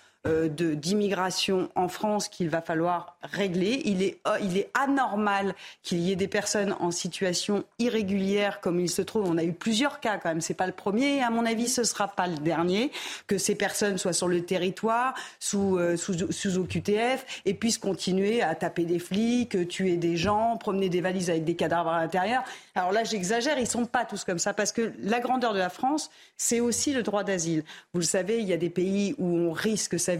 d'immigration 0.49 1.69
en 1.75 1.87
France 1.87 2.27
qu'il 2.27 2.49
va 2.49 2.61
falloir 2.61 3.17
régler. 3.23 3.81
Il 3.85 4.01
est, 4.01 4.19
euh, 4.27 4.37
il 4.41 4.57
est 4.57 4.69
anormal 4.73 5.55
qu'il 5.83 5.99
y 5.99 6.11
ait 6.11 6.15
des 6.15 6.27
personnes 6.27 6.75
en 6.79 6.91
situation 6.91 7.63
irrégulière 7.79 8.61
comme 8.61 8.79
il 8.79 8.89
se 8.89 9.01
trouve. 9.01 9.29
On 9.29 9.37
a 9.37 9.43
eu 9.43 9.53
plusieurs 9.53 9.99
cas 9.99 10.17
quand 10.17 10.29
même. 10.29 10.41
C'est 10.41 10.53
pas 10.53 10.67
le 10.67 10.73
premier 10.73 11.17
et 11.17 11.21
à 11.21 11.29
mon 11.29 11.45
avis 11.45 11.67
ce 11.67 11.83
sera 11.83 12.07
pas 12.07 12.27
le 12.27 12.37
dernier. 12.37 12.91
Que 13.27 13.37
ces 13.37 13.55
personnes 13.55 13.97
soient 13.97 14.13
sur 14.13 14.27
le 14.27 14.41
territoire 14.43 15.13
sous, 15.39 15.77
euh, 15.77 15.95
sous 15.97 16.57
OQTF 16.57 17.41
et 17.45 17.53
puissent 17.53 17.77
continuer 17.77 18.41
à 18.41 18.55
taper 18.55 18.85
des 18.85 18.99
flics, 18.99 19.67
tuer 19.67 19.97
des 19.97 20.17
gens, 20.17 20.57
promener 20.57 20.89
des 20.89 21.01
valises 21.01 21.29
avec 21.29 21.43
des 21.43 21.55
cadavres 21.55 21.89
à 21.89 22.01
l'intérieur. 22.01 22.43
Alors 22.75 22.91
là 22.91 23.03
j'exagère, 23.03 23.57
ils 23.59 23.67
sont 23.67 23.85
pas 23.85 24.05
tous 24.05 24.23
comme 24.23 24.39
ça 24.39 24.53
parce 24.53 24.71
que 24.71 24.93
la 25.01 25.19
grandeur 25.19 25.53
de 25.53 25.59
la 25.59 25.69
France, 25.69 26.09
c'est 26.35 26.59
aussi 26.59 26.93
le 26.93 27.03
droit 27.03 27.23
d'asile. 27.23 27.63
Vous 27.93 27.99
le 27.99 28.05
savez, 28.05 28.39
il 28.39 28.47
y 28.47 28.53
a 28.53 28.57
des 28.57 28.69
pays 28.69 29.15
où 29.17 29.25
on 29.25 29.51
risque 29.51 29.99
sa 29.99 30.15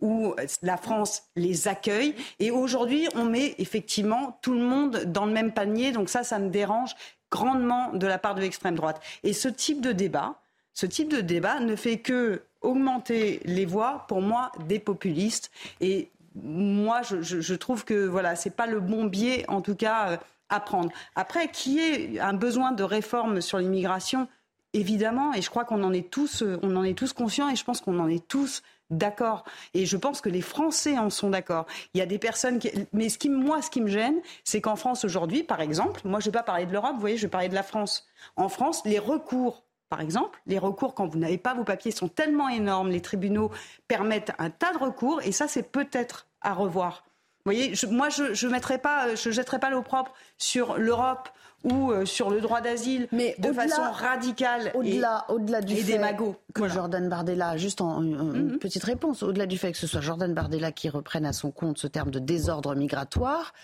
où 0.00 0.34
la 0.62 0.76
France 0.76 1.24
les 1.36 1.68
accueille. 1.68 2.14
Et 2.38 2.50
aujourd'hui, 2.50 3.08
on 3.14 3.24
met 3.24 3.54
effectivement 3.58 4.38
tout 4.42 4.52
le 4.52 4.60
monde 4.60 5.04
dans 5.06 5.26
le 5.26 5.32
même 5.32 5.52
panier. 5.52 5.92
Donc 5.92 6.08
ça, 6.08 6.22
ça 6.22 6.38
me 6.38 6.50
dérange 6.50 6.94
grandement 7.30 7.92
de 7.92 8.06
la 8.06 8.18
part 8.18 8.34
de 8.34 8.40
l'extrême 8.40 8.74
droite. 8.74 9.00
Et 9.22 9.32
ce 9.32 9.48
type 9.48 9.80
de 9.80 9.92
débat, 9.92 10.40
ce 10.72 10.86
type 10.86 11.08
de 11.08 11.20
débat 11.20 11.60
ne 11.60 11.76
fait 11.76 11.98
que 11.98 12.42
augmenter 12.60 13.40
les 13.44 13.64
voix, 13.64 14.04
pour 14.08 14.20
moi, 14.20 14.52
des 14.66 14.78
populistes. 14.78 15.50
Et 15.80 16.10
moi, 16.34 17.00
je, 17.02 17.54
trouve 17.54 17.84
que 17.84 18.06
voilà, 18.06 18.36
c'est 18.36 18.50
pas 18.50 18.66
le 18.66 18.80
bon 18.80 19.04
biais, 19.04 19.44
en 19.48 19.60
tout 19.60 19.74
cas, 19.74 20.10
euh, 20.10 20.16
à 20.48 20.60
prendre. 20.60 20.90
Après, 21.14 21.48
qui 21.48 21.78
est 21.78 22.20
un 22.20 22.34
besoin 22.34 22.72
de 22.72 22.82
réforme 22.82 23.40
sur 23.40 23.58
l'immigration? 23.58 24.28
Évidemment, 24.72 25.32
et 25.32 25.40
je 25.40 25.48
crois 25.48 25.64
qu'on 25.64 25.82
en 25.82 25.92
est 25.92 26.10
tous, 26.10 26.42
euh, 26.42 26.58
on 26.62 26.76
en 26.76 26.84
est 26.84 26.98
tous 26.98 27.14
conscients, 27.14 27.48
et 27.48 27.56
je 27.56 27.64
pense 27.64 27.80
qu'on 27.80 27.98
en 27.98 28.08
est 28.08 28.26
tous 28.26 28.62
d'accord. 28.90 29.44
Et 29.74 29.86
je 29.86 29.96
pense 29.96 30.20
que 30.20 30.28
les 30.28 30.42
Français 30.42 30.98
en 30.98 31.10
sont 31.10 31.30
d'accord. 31.30 31.66
Il 31.94 31.98
y 31.98 32.00
a 32.00 32.06
des 32.06 32.18
personnes 32.18 32.58
qui... 32.58 32.70
Mais 32.92 33.08
ce 33.08 33.18
qui, 33.18 33.28
moi, 33.28 33.62
ce 33.62 33.70
qui 33.70 33.80
me 33.80 33.88
gêne, 33.88 34.20
c'est 34.44 34.60
qu'en 34.60 34.76
France 34.76 35.04
aujourd'hui, 35.04 35.42
par 35.42 35.60
exemple, 35.60 36.00
moi 36.04 36.20
je 36.20 36.28
ne 36.28 36.32
vais 36.32 36.38
pas 36.38 36.44
parler 36.44 36.66
de 36.66 36.72
l'Europe, 36.72 36.94
vous 36.94 37.00
voyez, 37.00 37.16
je 37.16 37.22
vais 37.26 37.30
parler 37.30 37.48
de 37.48 37.54
la 37.54 37.62
France. 37.62 38.06
En 38.36 38.48
France, 38.48 38.82
les 38.84 38.98
recours 38.98 39.66
par 39.88 40.00
exemple, 40.00 40.40
les 40.46 40.58
recours, 40.58 40.94
quand 40.94 41.06
vous 41.06 41.18
n'avez 41.18 41.38
pas 41.38 41.54
vos 41.54 41.64
papiers, 41.64 41.92
sont 41.92 42.08
tellement 42.08 42.48
énormes. 42.48 42.90
Les 42.90 43.00
tribunaux 43.00 43.52
permettent 43.86 44.32
un 44.38 44.50
tas 44.50 44.72
de 44.72 44.78
recours, 44.78 45.22
et 45.22 45.30
ça, 45.30 45.46
c'est 45.46 45.70
peut-être 45.70 46.26
à 46.40 46.54
revoir. 46.54 47.04
Vous 47.46 47.52
voyez, 47.52 47.74
moi, 47.92 48.08
je 48.08 48.46
ne 48.46 48.50
mettrai 48.50 48.76
pas, 48.76 49.14
je 49.14 49.30
jetterai 49.30 49.60
pas 49.60 49.70
l'opprobre 49.70 50.12
sur 50.36 50.78
l'Europe 50.78 51.28
ou 51.62 51.92
euh, 51.92 52.04
sur 52.04 52.28
le 52.28 52.40
droit 52.40 52.60
d'asile 52.60 53.06
de 53.12 53.52
façon 53.52 53.82
radicale 53.92 54.72
au-delà, 54.74 55.24
au-delà 55.28 55.60
du 55.60 55.76
fait 55.76 56.16
que 56.52 56.66
Jordan 56.66 57.08
Bardella, 57.08 57.56
juste 57.56 57.80
en, 57.80 58.02
une 58.02 58.52
mhm. 58.52 58.58
petite 58.58 58.82
réponse, 58.82 59.22
au-delà 59.22 59.46
du 59.46 59.58
fait 59.58 59.70
que 59.70 59.78
ce 59.78 59.86
soit 59.86 60.00
Jordan 60.00 60.34
Bardella 60.34 60.72
qui 60.72 60.88
reprenne 60.88 61.24
à 61.24 61.32
son 61.32 61.52
compte 61.52 61.78
ce 61.78 61.86
terme 61.86 62.10
de 62.10 62.18
désordre 62.18 62.74
migratoire, 62.74 63.54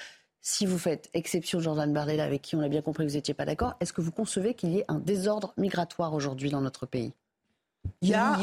si 0.40 0.64
vous 0.64 0.78
faites 0.78 1.10
exception 1.12 1.58
Jordan 1.58 1.92
Bardella, 1.92 2.22
avec 2.22 2.42
qui 2.42 2.54
on 2.54 2.60
a 2.60 2.68
bien 2.68 2.82
compris 2.82 3.04
vous 3.04 3.14
n'étiez 3.14 3.34
pas 3.34 3.46
d'accord, 3.46 3.74
est-ce 3.80 3.92
que 3.92 4.00
vous 4.00 4.12
concevez 4.12 4.54
qu'il 4.54 4.70
y 4.70 4.78
ait 4.78 4.84
un 4.86 5.00
désordre 5.00 5.54
migratoire 5.56 6.14
aujourd'hui 6.14 6.50
dans 6.50 6.60
notre 6.60 6.86
pays? 6.86 7.14
Il 8.00 8.08
y 8.08 8.14
a 8.14 8.36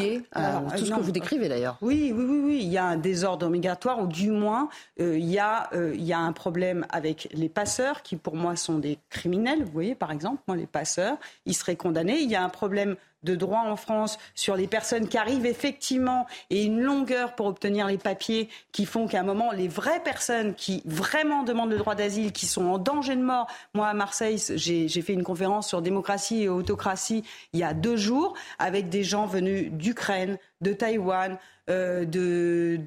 tout 0.78 0.86
ce 0.86 0.92
que 0.92 1.00
vous 1.02 1.12
décrivez 1.12 1.50
d'ailleurs. 1.50 1.78
Oui, 1.82 2.14
oui, 2.16 2.24
oui, 2.24 2.42
oui, 2.44 2.60
il 2.62 2.70
y 2.70 2.78
a 2.78 2.86
un 2.86 2.98
désordre 2.98 3.50
migratoire 3.50 4.02
ou 4.02 4.08
du 4.08 4.32
moins 4.32 4.70
euh, 5.00 5.18
il, 5.18 5.30
y 5.30 5.40
a, 5.40 5.70
euh, 5.74 5.94
il 5.96 6.04
y 6.04 6.14
a 6.14 6.20
un 6.20 6.32
problème 6.32 6.86
avec 6.90 7.30
les 7.34 7.50
passeurs 7.50 8.02
qui 8.02 8.16
pour 8.16 8.36
moi 8.36 8.56
sont 8.56 8.80
des 8.80 9.00
criminels. 9.10 9.64
Vous 9.64 9.72
voyez, 9.72 9.96
par 9.96 10.12
exemple, 10.12 10.42
moi 10.48 10.56
les 10.56 10.66
passeurs, 10.66 11.18
ils 11.46 11.56
seraient 11.56 11.76
condamnés. 11.76 12.20
Il 12.20 12.30
y 12.30 12.36
a 12.36 12.44
un 12.44 12.50
problème 12.50 12.96
de 13.24 13.36
droit 13.36 13.64
en 13.66 13.76
France 13.76 14.18
sur 14.36 14.56
les 14.56 14.68
personnes 14.68 15.08
qui 15.08 15.18
arrivent 15.18 15.46
effectivement 15.46 16.26
et 16.50 16.64
une 16.64 16.82
longueur 16.82 17.36
pour 17.36 17.48
obtenir 17.48 17.88
les 17.88 17.98
papiers 17.98 18.50
qui 18.72 18.86
font 18.86 19.08
qu'à 19.08 19.20
un 19.20 19.24
moment, 19.24 19.52
les 19.52 19.68
vraies 19.68 20.02
personnes 20.04 20.56
qui 20.56 20.82
vraiment 20.86 21.44
demandent 21.44 21.72
le 21.72 21.78
droit 21.78 21.96
d'asile, 21.96 22.32
qui 22.32 22.46
sont 22.46 22.66
en 22.66 22.78
danger 22.78 23.16
de 23.16 23.22
mort. 23.22 23.48
Moi, 23.74 23.88
à 23.88 23.94
Marseille, 23.94 24.42
j'ai 24.56 25.02
fait 25.02 25.14
une 25.14 25.24
conférence 25.24 25.68
sur 25.68 25.82
démocratie 25.82 26.44
et 26.44 26.50
autocratie 26.50 27.24
il 27.54 27.60
y 27.60 27.64
a 27.64 27.74
deux 27.74 27.98
jours 27.98 28.34
avec 28.58 28.90
des 28.90 29.04
gens 29.04 29.26
venus 29.26 29.72
d'Ukraine, 29.72 30.38
de 30.62 30.74
Taïwan, 30.74 31.38
euh, 31.70 32.06
de, 32.06 32.78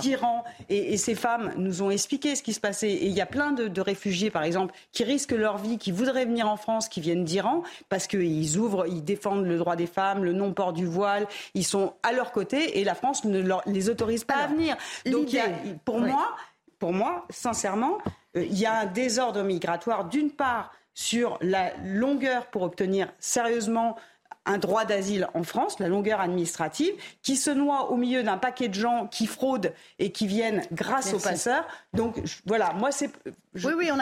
d'Iran. 0.00 0.44
Et, 0.68 0.96
ces 0.96 1.14
femmes 1.14 1.52
nous 1.56 1.82
ont 1.82 1.90
expliqué 1.90 2.34
ce 2.36 2.42
qui 2.42 2.52
se 2.52 2.60
passait. 2.60 2.90
Et 2.90 3.06
il 3.06 3.12
y 3.12 3.20
a 3.20 3.26
plein 3.26 3.52
de, 3.52 3.80
réfugiés, 3.80 4.30
par 4.30 4.42
exemple, 4.42 4.74
qui 4.92 5.04
risquent 5.04 5.32
leur 5.32 5.58
vie, 5.58 5.78
qui 5.78 5.92
voudraient 5.92 6.24
venir 6.24 6.48
en 6.48 6.56
France, 6.56 6.88
qui 6.88 7.00
viennent 7.00 7.24
d'Iran, 7.24 7.62
parce 7.88 8.06
qu'ils 8.06 8.58
ouvrent, 8.58 8.86
ils 8.86 9.04
défendent 9.04 9.46
le 9.46 9.58
droit 9.58 9.76
des 9.76 9.86
femmes, 9.86 10.24
le 10.24 10.32
non-port 10.32 10.72
du 10.72 10.86
voile. 10.86 11.26
Ils 11.54 11.64
sont 11.64 11.94
à 12.02 12.12
leur 12.12 12.32
côté 12.32 12.80
et 12.80 12.84
la 12.84 12.94
France 12.94 13.24
ne 13.24 13.42
les 13.66 13.88
autorise 13.88 14.24
pas 14.24 14.36
à 14.36 14.46
venir. 14.46 14.76
Donc, 15.06 15.28
pour 15.84 16.00
moi, 16.00 16.36
pour 16.78 16.92
moi, 16.92 17.26
sincèrement, 17.30 17.98
euh, 18.36 18.44
il 18.44 18.58
y 18.58 18.66
a 18.66 18.80
un 18.80 18.86
désordre 18.86 19.42
migratoire, 19.44 20.06
d'une 20.06 20.32
part, 20.32 20.72
sur 20.94 21.38
la 21.40 21.72
longueur 21.84 22.46
pour 22.46 22.62
obtenir 22.62 23.12
sérieusement 23.18 23.96
un 24.44 24.58
droit 24.58 24.84
d'asile 24.84 25.28
en 25.34 25.42
France, 25.42 25.78
la 25.78 25.88
longueur 25.88 26.20
administrative, 26.20 26.94
qui 27.22 27.36
se 27.36 27.50
noie 27.50 27.90
au 27.90 27.96
milieu 27.96 28.22
d'un 28.22 28.38
paquet 28.38 28.68
de 28.68 28.74
gens 28.74 29.06
qui 29.06 29.26
fraudent 29.26 29.72
et 29.98 30.10
qui 30.12 30.26
viennent 30.26 30.62
grâce 30.72 31.12
aux 31.14 31.18
passeurs. 31.18 31.66
Donc 31.92 32.20
voilà, 32.46 32.72
moi 32.72 32.90
c'est. 32.92 33.10
Oui, 33.54 33.72
oui, 33.76 33.90
on, 33.92 33.98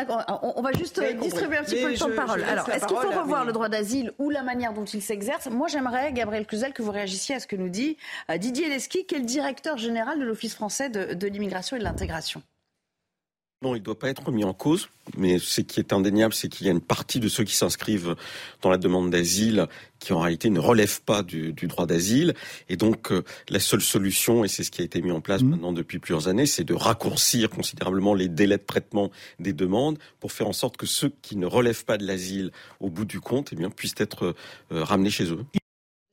on, 0.56 0.62
va 0.62 0.72
juste 0.72 1.00
distribuer 1.20 1.58
un 1.58 1.64
petit 1.64 1.82
peu 1.82 1.90
le 1.90 1.98
temps 1.98 2.08
de 2.08 2.14
parole. 2.14 2.44
Alors, 2.44 2.68
est-ce 2.68 2.86
qu'il 2.86 2.96
faut 2.96 3.20
revoir 3.20 3.44
le 3.44 3.52
droit 3.52 3.68
d'asile 3.68 4.12
ou 4.18 4.30
la 4.30 4.42
manière 4.42 4.72
dont 4.72 4.84
il 4.84 5.02
s'exerce? 5.02 5.48
Moi, 5.50 5.66
j'aimerais, 5.66 6.12
Gabriel 6.12 6.46
Cluzel, 6.46 6.72
que 6.72 6.82
vous 6.82 6.92
réagissiez 6.92 7.34
à 7.34 7.40
ce 7.40 7.48
que 7.48 7.56
nous 7.56 7.68
dit 7.68 7.96
euh, 8.30 8.38
Didier 8.38 8.68
Lesky, 8.68 9.06
qui 9.06 9.16
est 9.16 9.18
le 9.18 9.24
directeur 9.24 9.76
général 9.76 10.20
de 10.20 10.24
l'Office 10.24 10.54
français 10.54 10.88
de 10.88 11.26
l'immigration 11.26 11.76
et 11.76 11.80
de 11.80 11.84
l'intégration. 11.84 12.42
Non, 13.62 13.74
il 13.74 13.80
ne 13.80 13.84
doit 13.84 13.98
pas 13.98 14.08
être 14.08 14.32
mis 14.32 14.42
en 14.42 14.54
cause, 14.54 14.88
mais 15.18 15.38
ce 15.38 15.60
qui 15.60 15.80
est 15.80 15.92
indéniable, 15.92 16.32
c'est 16.32 16.48
qu'il 16.48 16.66
y 16.66 16.70
a 16.70 16.72
une 16.72 16.80
partie 16.80 17.20
de 17.20 17.28
ceux 17.28 17.44
qui 17.44 17.54
s'inscrivent 17.54 18.16
dans 18.62 18.70
la 18.70 18.78
demande 18.78 19.10
d'asile 19.10 19.66
qui 19.98 20.14
en 20.14 20.20
réalité 20.20 20.48
ne 20.48 20.58
relèvent 20.58 21.02
pas 21.02 21.22
du, 21.22 21.52
droit 21.52 21.84
d'asile. 21.84 22.32
Et 22.70 22.78
donc 22.78 23.12
euh, 23.12 23.22
la 23.50 23.60
seule 23.60 23.82
solution, 23.82 24.44
et 24.44 24.48
c'est 24.48 24.64
ce 24.64 24.70
qui 24.70 24.80
a 24.80 24.84
été 24.86 25.02
mis 25.02 25.10
en 25.10 25.20
place 25.20 25.42
mmh. 25.42 25.48
maintenant 25.50 25.74
depuis 25.74 25.98
plusieurs 25.98 26.26
années, 26.26 26.46
c'est 26.46 26.64
de 26.64 26.72
raccourcir 26.72 27.50
considérablement 27.50 28.14
les 28.14 28.28
délais 28.28 28.56
de 28.56 28.62
traitement 28.62 29.10
des 29.40 29.52
demandes 29.52 29.98
pour 30.20 30.32
faire 30.32 30.48
en 30.48 30.54
sorte 30.54 30.78
que 30.78 30.86
ceux 30.86 31.12
qui 31.20 31.36
ne 31.36 31.44
relèvent 31.44 31.84
pas 31.84 31.98
de 31.98 32.06
l'asile 32.06 32.52
au 32.80 32.88
bout 32.88 33.04
du 33.04 33.20
compte 33.20 33.50
eh 33.52 33.56
bien, 33.56 33.68
puissent 33.68 33.92
être 33.98 34.34
euh, 34.72 34.84
ramenés 34.84 35.10
chez 35.10 35.30
eux. 35.30 35.44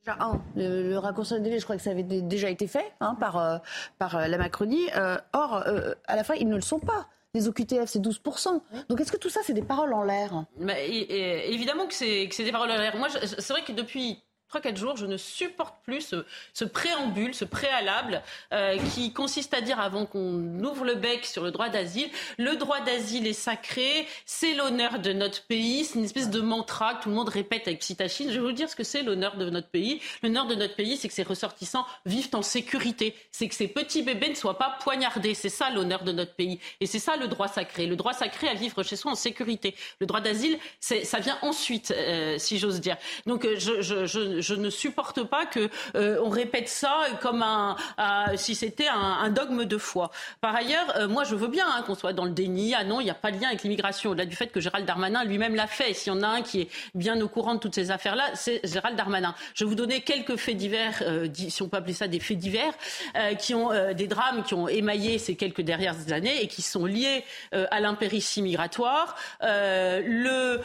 Un, 0.06 0.42
le, 0.54 0.98
raccourci 0.98 1.32
de 1.32 1.38
délai, 1.38 1.58
je 1.60 1.64
crois 1.64 1.78
que 1.78 1.82
ça 1.82 1.92
avait 1.92 2.02
déjà 2.02 2.50
été 2.50 2.66
fait 2.66 2.92
hein, 3.00 3.14
par, 3.18 3.38
euh, 3.38 3.56
par 3.98 4.28
la 4.28 4.36
Macronie. 4.36 4.88
or, 5.32 5.64
à 6.06 6.16
la 6.16 6.24
fin, 6.24 6.34
ils 6.34 6.48
ne 6.48 6.54
le 6.54 6.60
sont 6.60 6.78
pas 6.78 7.08
les 7.34 7.48
OQTF, 7.48 7.86
c'est 7.86 8.00
12%. 8.00 8.60
Donc 8.88 9.00
est-ce 9.00 9.12
que 9.12 9.16
tout 9.16 9.28
ça, 9.28 9.40
c'est 9.44 9.52
des 9.52 9.62
paroles 9.62 9.92
en 9.92 10.02
l'air? 10.02 10.46
Évidemment 10.58 11.86
que 11.86 11.94
c'est 11.94 12.28
des 12.38 12.52
paroles 12.52 12.70
en 12.70 12.76
l'air. 12.76 12.96
Moi, 12.96 13.08
c'est 13.10 13.50
vrai 13.50 13.62
que 13.62 13.72
depuis 13.72 14.22
3-4 14.52 14.76
jours, 14.76 14.96
je 14.96 15.06
ne 15.06 15.16
supporte 15.16 15.74
plus 15.84 16.14
ce, 16.54 16.64
préambule, 16.64 17.34
ce 17.34 17.44
préalable 17.44 18.22
euh, 18.52 18.78
qui 18.94 19.12
consiste 19.12 19.52
à 19.52 19.60
dire 19.60 19.78
avant 19.78 20.06
qu'on 20.06 20.62
ouvre 20.64 20.84
le 20.84 20.94
bec 20.94 21.26
sur 21.26 21.44
le 21.44 21.50
droit 21.50 21.68
d'asile, 21.68 22.08
le 22.38 22.56
droit 22.56 22.80
d'asile 22.80 23.26
est 23.26 23.32
sacré, 23.32 24.06
c'est 24.24 24.54
l'honneur 24.54 25.00
de 25.00 25.12
notre 25.12 25.46
pays, 25.46 25.84
c'est 25.84 25.98
une 25.98 26.04
espèce 26.04 26.30
de 26.30 26.40
mantra 26.40 26.94
que 26.94 27.02
tout 27.02 27.08
le 27.10 27.14
monde 27.14 27.28
répète 27.28 27.66
avec 27.66 27.80
psitachine. 27.80 28.30
Je 28.30 28.40
vais 28.40 28.46
vous 28.46 28.52
dire 28.52 28.70
ce 28.70 28.76
que 28.76 28.84
c'est 28.84 29.02
l'honneur 29.02 29.36
de 29.36 29.50
notre 29.50 29.68
pays. 29.68 30.00
L'honneur 30.22 30.46
de 30.46 30.54
notre 30.54 30.74
pays, 30.74 30.96
c'est 30.96 31.08
que 31.08 31.14
ses 31.14 31.22
ressortissants 31.22 31.86
vivent 32.06 32.30
en 32.32 32.42
sécurité, 32.42 33.14
c'est 33.30 33.48
que 33.48 33.54
ces 33.54 33.68
petits 33.68 34.02
bébés 34.02 34.30
ne 34.30 34.34
soient 34.34 34.58
pas 34.58 34.78
poignardés. 34.80 35.34
C'est 35.34 35.48
ça 35.48 35.70
l'honneur 35.70 36.04
de 36.04 36.12
notre 36.12 36.34
pays. 36.34 36.58
Et 36.80 36.86
c'est 36.86 36.98
ça 36.98 37.16
le 37.16 37.28
droit 37.28 37.48
sacré. 37.48 37.86
Le 37.86 37.96
droit 37.96 38.12
sacré 38.12 38.48
à 38.48 38.54
vivre 38.54 38.82
chez 38.82 38.96
soi 38.96 39.12
en 39.12 39.14
sécurité. 39.14 39.74
Le 40.00 40.06
droit 40.06 40.20
d'asile, 40.20 40.58
ça 40.80 41.18
vient 41.18 41.38
ensuite, 41.42 41.90
euh, 41.90 42.38
si 42.38 42.58
j'ose 42.58 42.80
dire. 42.80 42.96
Donc 43.26 43.44
euh, 43.44 43.56
je 43.58 44.37
je 44.40 44.54
ne 44.54 44.70
supporte 44.70 45.22
pas 45.24 45.46
que 45.46 45.68
euh, 45.94 46.20
on 46.22 46.28
répète 46.28 46.68
ça 46.68 47.06
comme 47.20 47.42
un, 47.42 47.76
si 48.36 48.54
c'était 48.54 48.88
un, 48.88 49.28
dogme 49.30 49.64
de 49.64 49.78
foi. 49.78 50.10
Par 50.40 50.54
ailleurs, 50.54 50.96
euh, 50.96 51.08
moi 51.08 51.24
je 51.24 51.34
veux 51.34 51.48
bien 51.48 51.66
hein, 51.68 51.82
qu'on 51.86 51.94
soit 51.94 52.12
dans 52.12 52.24
le 52.24 52.30
déni. 52.30 52.74
Ah 52.74 52.84
non, 52.84 53.00
il 53.00 53.04
n'y 53.04 53.10
a 53.10 53.14
pas 53.14 53.30
de 53.30 53.40
lien 53.40 53.48
avec 53.48 53.62
l'immigration. 53.62 54.10
Au-delà 54.10 54.24
du 54.24 54.36
fait 54.36 54.48
que 54.48 54.60
Gérald 54.60 54.86
Darmanin 54.86 55.24
lui-même 55.24 55.54
l'a 55.54 55.66
fait. 55.66 55.92
S'il 55.94 56.12
y 56.12 56.16
en 56.16 56.22
a 56.22 56.28
un 56.28 56.42
qui 56.42 56.62
est 56.62 56.68
bien 56.94 57.20
au 57.20 57.28
courant 57.28 57.54
de 57.54 57.60
toutes 57.60 57.74
ces 57.74 57.90
affaires-là, 57.90 58.30
c'est 58.34 58.60
Gérald 58.64 58.96
Darmanin. 58.96 59.34
Je 59.54 59.64
vais 59.64 59.68
vous 59.68 59.74
donner 59.74 60.00
quelques 60.00 60.36
faits 60.36 60.56
divers, 60.56 61.02
euh, 61.02 61.28
si 61.34 61.62
on 61.62 61.68
peut 61.68 61.76
appeler 61.76 61.94
ça 61.94 62.08
des 62.08 62.20
faits 62.20 62.38
divers, 62.38 62.72
qui 63.38 63.54
ont 63.54 63.70
des 63.94 64.06
drames 64.06 64.42
qui 64.42 64.54
ont 64.54 64.68
émaillé 64.68 65.18
ces 65.18 65.36
quelques 65.36 65.60
dernières 65.60 66.12
années 66.12 66.42
et 66.42 66.48
qui 66.48 66.62
sont 66.62 66.84
liés 66.84 67.24
à 67.52 67.80
l'impéritie 67.80 68.42
migratoire. 68.42 69.16
le, 69.40 70.60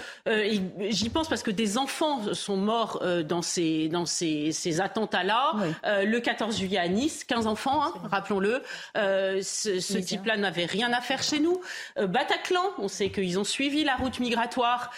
j'y 0.89 1.09
pense 1.09 1.27
parce 1.27 1.43
que 1.43 1.51
des 1.51 1.77
enfants 1.77 2.33
sont 2.33 2.57
morts 2.57 3.03
dans 3.25 3.41
ces 3.41 3.62
dans 3.91 4.05
ces, 4.05 4.81
attentats-là. 4.81 5.53
Euh, 5.85 6.03
le 6.03 6.19
14 6.19 6.57
juillet 6.57 6.77
à 6.77 6.87
Nice, 6.87 7.23
15 7.23 7.47
enfants, 7.47 7.83
hein, 7.83 7.93
rappelons-le. 8.11 8.61
Euh, 8.97 9.41
ce, 9.41 9.97
type-là 9.97 10.37
n'avait 10.37 10.65
rien 10.65 10.91
à 10.93 11.01
faire 11.01 11.23
chez 11.23 11.39
nous. 11.39 11.61
Euh, 11.97 12.07
Bataclan, 12.07 12.63
on 12.77 12.87
sait 12.87 13.09
qu'ils 13.09 13.39
ont 13.39 13.43
suivi 13.43 13.83
la 13.83 13.95
route 13.95 14.19
migratoire 14.19 14.91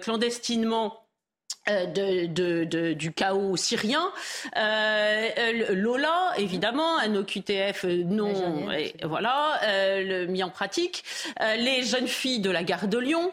clandestinement. 0.00 0.98
De, 1.68 2.92
du 2.94 3.12
chaos 3.12 3.56
syrien. 3.56 4.10
Lola, 4.56 6.32
évidemment, 6.36 6.98
un 6.98 7.14
OQTF 7.14 7.84
non, 7.84 8.68
et, 8.72 8.94
voilà, 9.04 9.60
le, 9.62 10.26
mis 10.26 10.42
en 10.42 10.50
pratique. 10.50 11.04
les 11.40 11.84
jeunes 11.84 12.08
filles 12.08 12.40
de 12.40 12.50
la 12.50 12.64
gare 12.64 12.88
de 12.88 12.98
Lyon 12.98 13.30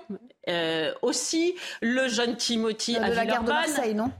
aussi. 1.01 1.55
Le 1.81 2.07
jeune 2.07 2.35
Timothy 2.35 2.99
de 2.99 2.99
la 2.99 3.25
gare 3.25 3.43
de 3.43 3.49
Marseille, 3.49 3.95
non? 3.95 4.11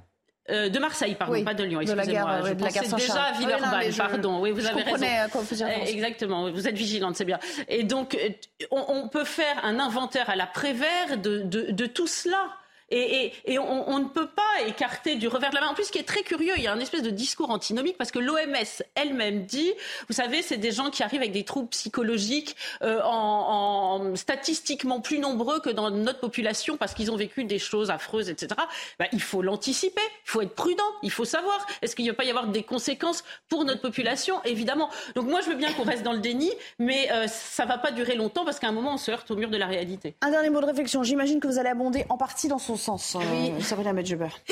Euh, 0.49 0.69
de 0.69 0.79
Marseille, 0.79 1.15
pardon, 1.15 1.43
pas 1.43 1.53
de 1.53 1.63
Lyon, 1.63 1.81
excusez-moi. 1.81 2.41
Je 2.45 2.53
pensais 2.53 2.95
déjà 2.95 3.23
à 3.23 3.31
Villeurbanne, 3.33 3.93
pardon. 3.97 4.39
Oui, 4.41 4.51
vous 4.51 4.65
avez 4.65 4.81
raison. 4.83 5.05
Euh, 5.05 5.85
exactement, 5.85 6.49
vous 6.51 6.67
êtes 6.67 6.77
vigilante, 6.77 7.15
c'est 7.15 7.25
bien. 7.25 7.39
Et 7.67 7.83
donc, 7.83 8.15
euh, 8.15 8.29
on, 8.71 9.07
peut 9.07 9.25
faire 9.25 9.63
un 9.63 9.79
inventaire 9.79 10.29
à 10.29 10.35
la 10.35 10.45
Prévert 10.45 11.17
de, 11.17 11.39
de, 11.39 11.71
de 11.71 11.85
tout 11.85 12.07
cela. 12.07 12.47
Et, 12.91 13.59
on, 13.59 13.99
ne 13.99 14.07
peut 14.07 14.27
pas 14.27 14.67
écarter 14.67 15.15
du 15.15 15.27
revers 15.27 15.49
de 15.49 15.55
la 15.55 15.61
main. 15.61 15.67
En 15.67 15.73
plus, 15.73 15.85
ce 15.85 15.91
qui 15.91 15.99
est 15.99 16.07
très 16.07 16.23
curieux, 16.23 16.53
il 16.57 16.63
y 16.63 16.67
a 16.67 16.73
un 16.73 16.79
espèce 16.79 17.03
de 17.03 17.09
discours 17.09 17.51
antinomique 17.51 17.97
parce 17.97 18.11
que 18.11 18.19
l'OMS 18.19 18.83
elle-même 18.95 19.45
dit, 19.45 19.71
vous 20.07 20.15
savez, 20.15 20.41
c'est 20.41 20.57
des 20.57 20.71
gens 20.71 20.89
qui 20.89 21.03
arrivent 21.03 21.21
avec 21.21 21.31
des 21.31 21.43
troubles 21.43 21.69
psychologiques 21.69 22.55
euh, 22.81 23.01
en, 23.03 24.15
statistiquement 24.15 25.01
plus 25.01 25.19
nombreux 25.19 25.59
que 25.59 25.69
dans 25.69 25.89
notre 25.91 26.19
population 26.19 26.77
parce 26.77 26.93
qu'ils 26.93 27.11
ont 27.11 27.15
vécu 27.15 27.43
des 27.43 27.59
choses 27.59 27.89
affreuses, 27.91 28.29
etc. 28.29 28.55
Bah, 28.97 29.05
il 29.11 29.21
faut 29.21 29.41
l'anticiper, 29.41 30.01
il 30.25 30.29
faut 30.29 30.41
être 30.41 30.55
prudent, 30.55 30.83
il 31.03 31.11
faut 31.11 31.25
savoir. 31.25 31.65
Est-ce 31.81 31.95
qu'il 31.95 32.05
ne 32.05 32.11
va 32.11 32.17
pas 32.17 32.23
y 32.23 32.29
avoir 32.29 32.47
des 32.47 32.63
conséquences 32.63 33.23
pour 33.49 33.65
notre 33.65 33.81
population? 33.81 34.41
Évidemment. 34.45 34.89
Donc 35.15 35.27
moi, 35.27 35.41
je 35.41 35.49
veux 35.49 35.55
bien 35.55 35.71
qu'on 35.73 35.83
reste 35.83 36.03
dans 36.03 36.13
le 36.13 36.19
déni, 36.19 36.51
mais 36.79 37.11
euh, 37.11 37.27
ça 37.27 37.65
ne 37.65 37.69
va 37.69 37.77
pas 37.77 37.91
durer 37.91 38.15
longtemps 38.15 38.45
parce 38.45 38.59
qu'à 38.59 38.67
un 38.67 38.71
moment, 38.71 38.93
on 38.93 38.97
se 38.97 39.11
heurte 39.11 39.29
au 39.31 39.35
mur 39.35 39.49
de 39.49 39.57
la 39.57 39.67
réalité. 39.67 40.15
Un 40.21 40.31
dernier 40.31 40.49
mot 40.49 40.61
de 40.61 40.65
réflexion. 40.65 41.03
J'imagine 41.03 41.39
que 41.39 41.47
vous 41.47 41.59
allez 41.59 41.69
abonder 41.69 42.05
en 42.09 42.17
partie 42.17 42.47
dans 42.47 42.57
son 42.57 42.75
sens, 42.79 43.15
euh, 43.15 43.19
oui. 43.31 43.51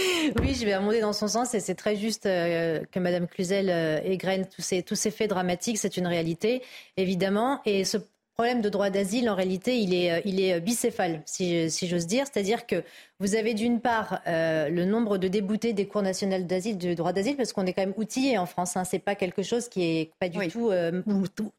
Oui, 0.39 0.53
je 0.53 0.65
vais 0.65 0.75
remonter 0.75 1.01
dans 1.01 1.13
son 1.13 1.27
sens 1.27 1.53
et 1.55 1.59
c'est 1.59 1.75
très 1.75 1.95
juste 1.95 2.25
euh, 2.25 2.81
que 2.91 2.99
Madame 2.99 3.27
Cluzel 3.27 3.69
euh, 3.69 3.99
égrène 4.03 4.45
tous 4.45 4.61
ces, 4.61 4.83
tous 4.83 4.95
ces 4.95 5.09
faits 5.09 5.29
dramatiques. 5.29 5.79
C'est 5.79 5.97
une 5.97 6.05
réalité, 6.05 6.61
évidemment. 6.97 7.61
Et 7.65 7.83
ce 7.85 7.97
problème 8.37 8.61
de 8.61 8.69
droit 8.69 8.91
d'asile, 8.91 9.31
en 9.31 9.35
réalité, 9.35 9.79
il 9.79 9.95
est, 9.95 10.21
il 10.23 10.39
est 10.39 10.59
bicéphale, 10.59 11.23
si, 11.25 11.71
si 11.71 11.87
j'ose 11.87 12.05
dire. 12.05 12.25
C'est-à-dire 12.31 12.67
que 12.67 12.83
vous 13.19 13.33
avez 13.33 13.55
d'une 13.55 13.81
part 13.81 14.21
le 14.27 14.85
nombre 14.85 15.17
de 15.17 15.27
déboutés 15.27 15.73
des 15.73 15.87
cours 15.87 16.03
nationales 16.03 16.45
d'asile, 16.45 16.77
du 16.77 16.93
droit 16.93 17.13
d'asile, 17.13 17.35
parce 17.35 17.51
qu'on 17.51 17.65
est 17.65 17.73
quand 17.73 17.81
même 17.81 17.95
outillé 17.97 18.37
en 18.37 18.45
France. 18.45 18.77
Hein. 18.77 18.83
C'est 18.83 18.99
pas 18.99 19.15
quelque 19.15 19.41
chose 19.41 19.69
qui 19.69 19.83
est 19.83 20.11
pas 20.19 20.29
du 20.29 20.49
tout 20.49 20.71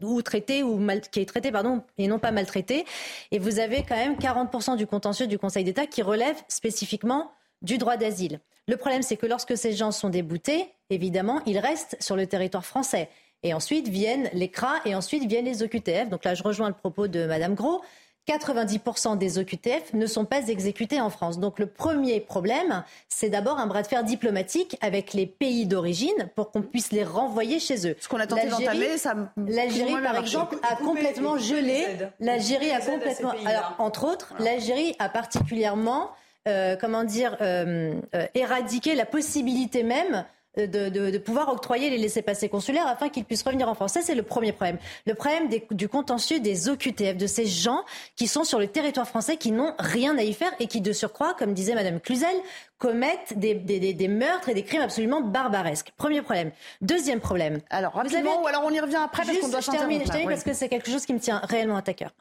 ou, 0.03 0.23
traité 0.23 0.63
ou 0.63 0.77
mal, 0.79 1.01
qui 1.01 1.19
est 1.19 1.27
traité 1.27 1.51
pardon 1.51 1.83
et 1.99 2.07
non 2.07 2.21
pas 2.21 2.31
maltraité. 2.31 2.85
Et 3.33 3.41
vous 3.41 3.59
avez 3.59 3.83
quand 3.83 3.97
même 3.97 4.15
40% 4.15 4.77
du 4.77 4.87
contentieux 4.87 5.27
du 5.27 5.37
Conseil 5.37 5.65
d'État 5.65 5.89
qui 5.89 6.03
relève 6.03 6.37
spécifiquement 6.47 7.33
du 7.61 7.79
droit 7.79 7.97
d'asile. 7.97 8.39
Le 8.69 8.77
problème, 8.77 9.03
c'est 9.03 9.17
que 9.17 9.27
lorsque 9.27 9.57
ces 9.57 9.73
gens 9.73 9.91
sont 9.91 10.11
déboutés, 10.11 10.69
évidemment, 10.91 11.41
ils 11.45 11.59
restent 11.59 11.97
sur 11.99 12.15
le 12.15 12.29
territoire 12.29 12.65
français. 12.65 13.09
Et 13.43 13.55
ensuite 13.55 13.89
viennent 13.89 14.29
les 14.33 14.49
CRA 14.49 14.77
et 14.85 14.95
ensuite 14.95 15.25
viennent 15.29 15.45
les 15.45 15.63
OQTF. 15.63 16.09
Donc 16.09 16.25
là, 16.25 16.35
je 16.35 16.43
rejoins 16.43 16.69
le 16.69 16.75
propos 16.75 17.07
de 17.07 17.27
Madame 17.27 17.55
Gros. 17.55 17.83
90% 18.29 19.17
des 19.17 19.39
OQTF 19.39 19.95
ne 19.95 20.07
sont 20.07 20.27
pas 20.27 20.49
exécutés 20.49 21.01
en 21.01 21.09
France. 21.09 21.39
Donc 21.39 21.59
le 21.59 21.67
premier 21.67 22.21
problème, 22.21 22.85
c'est 23.09 23.31
d'abord 23.31 23.59
un 23.59 23.67
bras 23.67 23.81
de 23.81 23.87
fer 23.87 24.05
diplomatique 24.05 24.77
avec 24.83 25.15
les 25.15 25.25
pays 25.27 25.65
d'origine 25.65 26.29
pour 26.37 26.51
qu'on 26.51 26.61
puisse 26.61 26.93
les 26.93 27.05
renvoyer 27.05 27.59
chez 27.59 27.89
eux. 27.89 27.97
Ce 27.99 28.07
qu'on 28.07 28.21
a 28.21 28.27
tenté 28.27 28.49
d'entamer, 28.49 28.99
ça. 28.99 29.15
L'Algérie, 29.39 29.95
par 30.03 30.17
exemple, 30.17 30.59
a 30.63 30.77
complètement 30.77 31.39
gelé. 31.39 31.87
L'Algérie 32.21 32.71
a 32.71 32.81
complètement. 32.81 33.33
Alors, 33.47 33.75
entre 33.79 34.05
autres, 34.05 34.35
l'Algérie 34.39 34.95
a 34.99 35.09
particulièrement 35.09 36.11
euh, 36.49 36.77
comment 36.81 37.05
dire, 37.05 37.37
euh, 37.43 38.01
euh, 38.15 38.27
éradiquer 38.35 38.95
la 38.95 39.05
possibilité 39.05 39.83
même 39.83 40.25
de, 40.57 41.19
pouvoir 41.19 41.49
octroyer 41.51 41.91
les 41.91 41.99
laissés-passer 41.99 42.49
consulaires 42.49 42.87
afin 42.87 43.09
qu'ils 43.09 43.25
puissent 43.25 43.43
revenir 43.43 43.69
en 43.69 43.75
France. 43.75 43.93
Ça, 43.93 44.03
c'est 44.03 44.15
le 44.15 44.23
premier 44.23 44.53
problème. 44.53 44.79
Le 45.07 45.15
problème 45.15 45.49
du 45.71 45.89
contentieux 45.89 46.41
des 46.41 46.69
OQTF, 46.69 47.17
de 47.17 47.27
ces 47.27 47.47
gens 47.47 47.85
qui 48.17 48.27
sont 48.27 48.45
sur 48.45 48.59
le 48.59 48.67
territoire 48.67 49.07
français, 49.07 49.37
qui 49.37 49.53
n'ont 49.53 49.75
rien 49.79 50.17
à 50.19 50.23
y 50.23 50.33
faire 50.33 50.51
et 50.59 50.67
qui, 50.67 50.81
de 50.81 50.93
surcroît, 50.93 51.35
comme 51.35 51.55
disait 51.55 51.75
Madame 51.75 52.01
Cluzel, 52.01 52.37
commettent 52.79 53.39
des, 53.39 54.09
meurtres 54.09 54.49
et 54.49 54.55
des 54.55 54.63
crimes 54.63 54.83
absolument 54.83 55.21
barbaresques. 55.21 55.93
Premier 55.97 56.23
problème. 56.23 56.51
Deuxième 56.81 57.21
problème. 57.21 57.61
Alors, 57.71 57.93
rapidement, 57.95 58.43
ou 58.43 58.47
alors 58.47 58.63
on 58.65 58.71
y 58.71 58.81
revient 58.81 59.01
après 59.05 59.25
parce 59.25 59.39
qu'on 59.39 59.49
doit 59.49 59.61
je 59.61 59.71
termine, 59.71 60.03
parce 60.25 60.45
que 60.45 60.53
c'est 60.53 60.69
quelque 60.69 60.91
chose 60.91 61.05
qui 61.05 61.13
me 61.13 61.21
tient 61.21 61.41
réellement 61.45 61.77
à 61.77 61.83
cœur. 61.83 62.13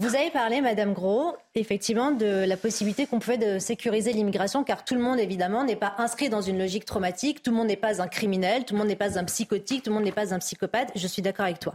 Vous 0.00 0.14
avez 0.14 0.30
parlé, 0.30 0.60
Madame 0.60 0.92
Gros, 0.92 1.34
effectivement, 1.56 2.12
de 2.12 2.44
la 2.46 2.56
possibilité 2.56 3.06
qu'on 3.06 3.18
pouvait 3.18 3.36
de 3.36 3.58
sécuriser 3.58 4.12
l'immigration, 4.12 4.62
car 4.62 4.84
tout 4.84 4.94
le 4.94 5.00
monde, 5.00 5.18
évidemment, 5.18 5.64
n'est 5.64 5.74
pas 5.74 5.94
inscrit 5.98 6.28
dans 6.28 6.40
une 6.40 6.56
logique 6.56 6.84
traumatique. 6.84 7.42
Tout 7.42 7.50
le 7.50 7.56
monde 7.56 7.66
n'est 7.66 7.74
pas 7.74 8.00
un 8.00 8.06
criminel, 8.06 8.64
tout 8.64 8.74
le 8.74 8.78
monde 8.78 8.86
n'est 8.86 8.94
pas 8.94 9.18
un 9.18 9.24
psychotique, 9.24 9.82
tout 9.82 9.90
le 9.90 9.96
monde 9.96 10.04
n'est 10.04 10.12
pas 10.12 10.32
un 10.32 10.38
psychopathe. 10.38 10.92
Je 10.94 11.06
suis 11.08 11.20
d'accord 11.20 11.46
avec 11.46 11.58
toi, 11.58 11.74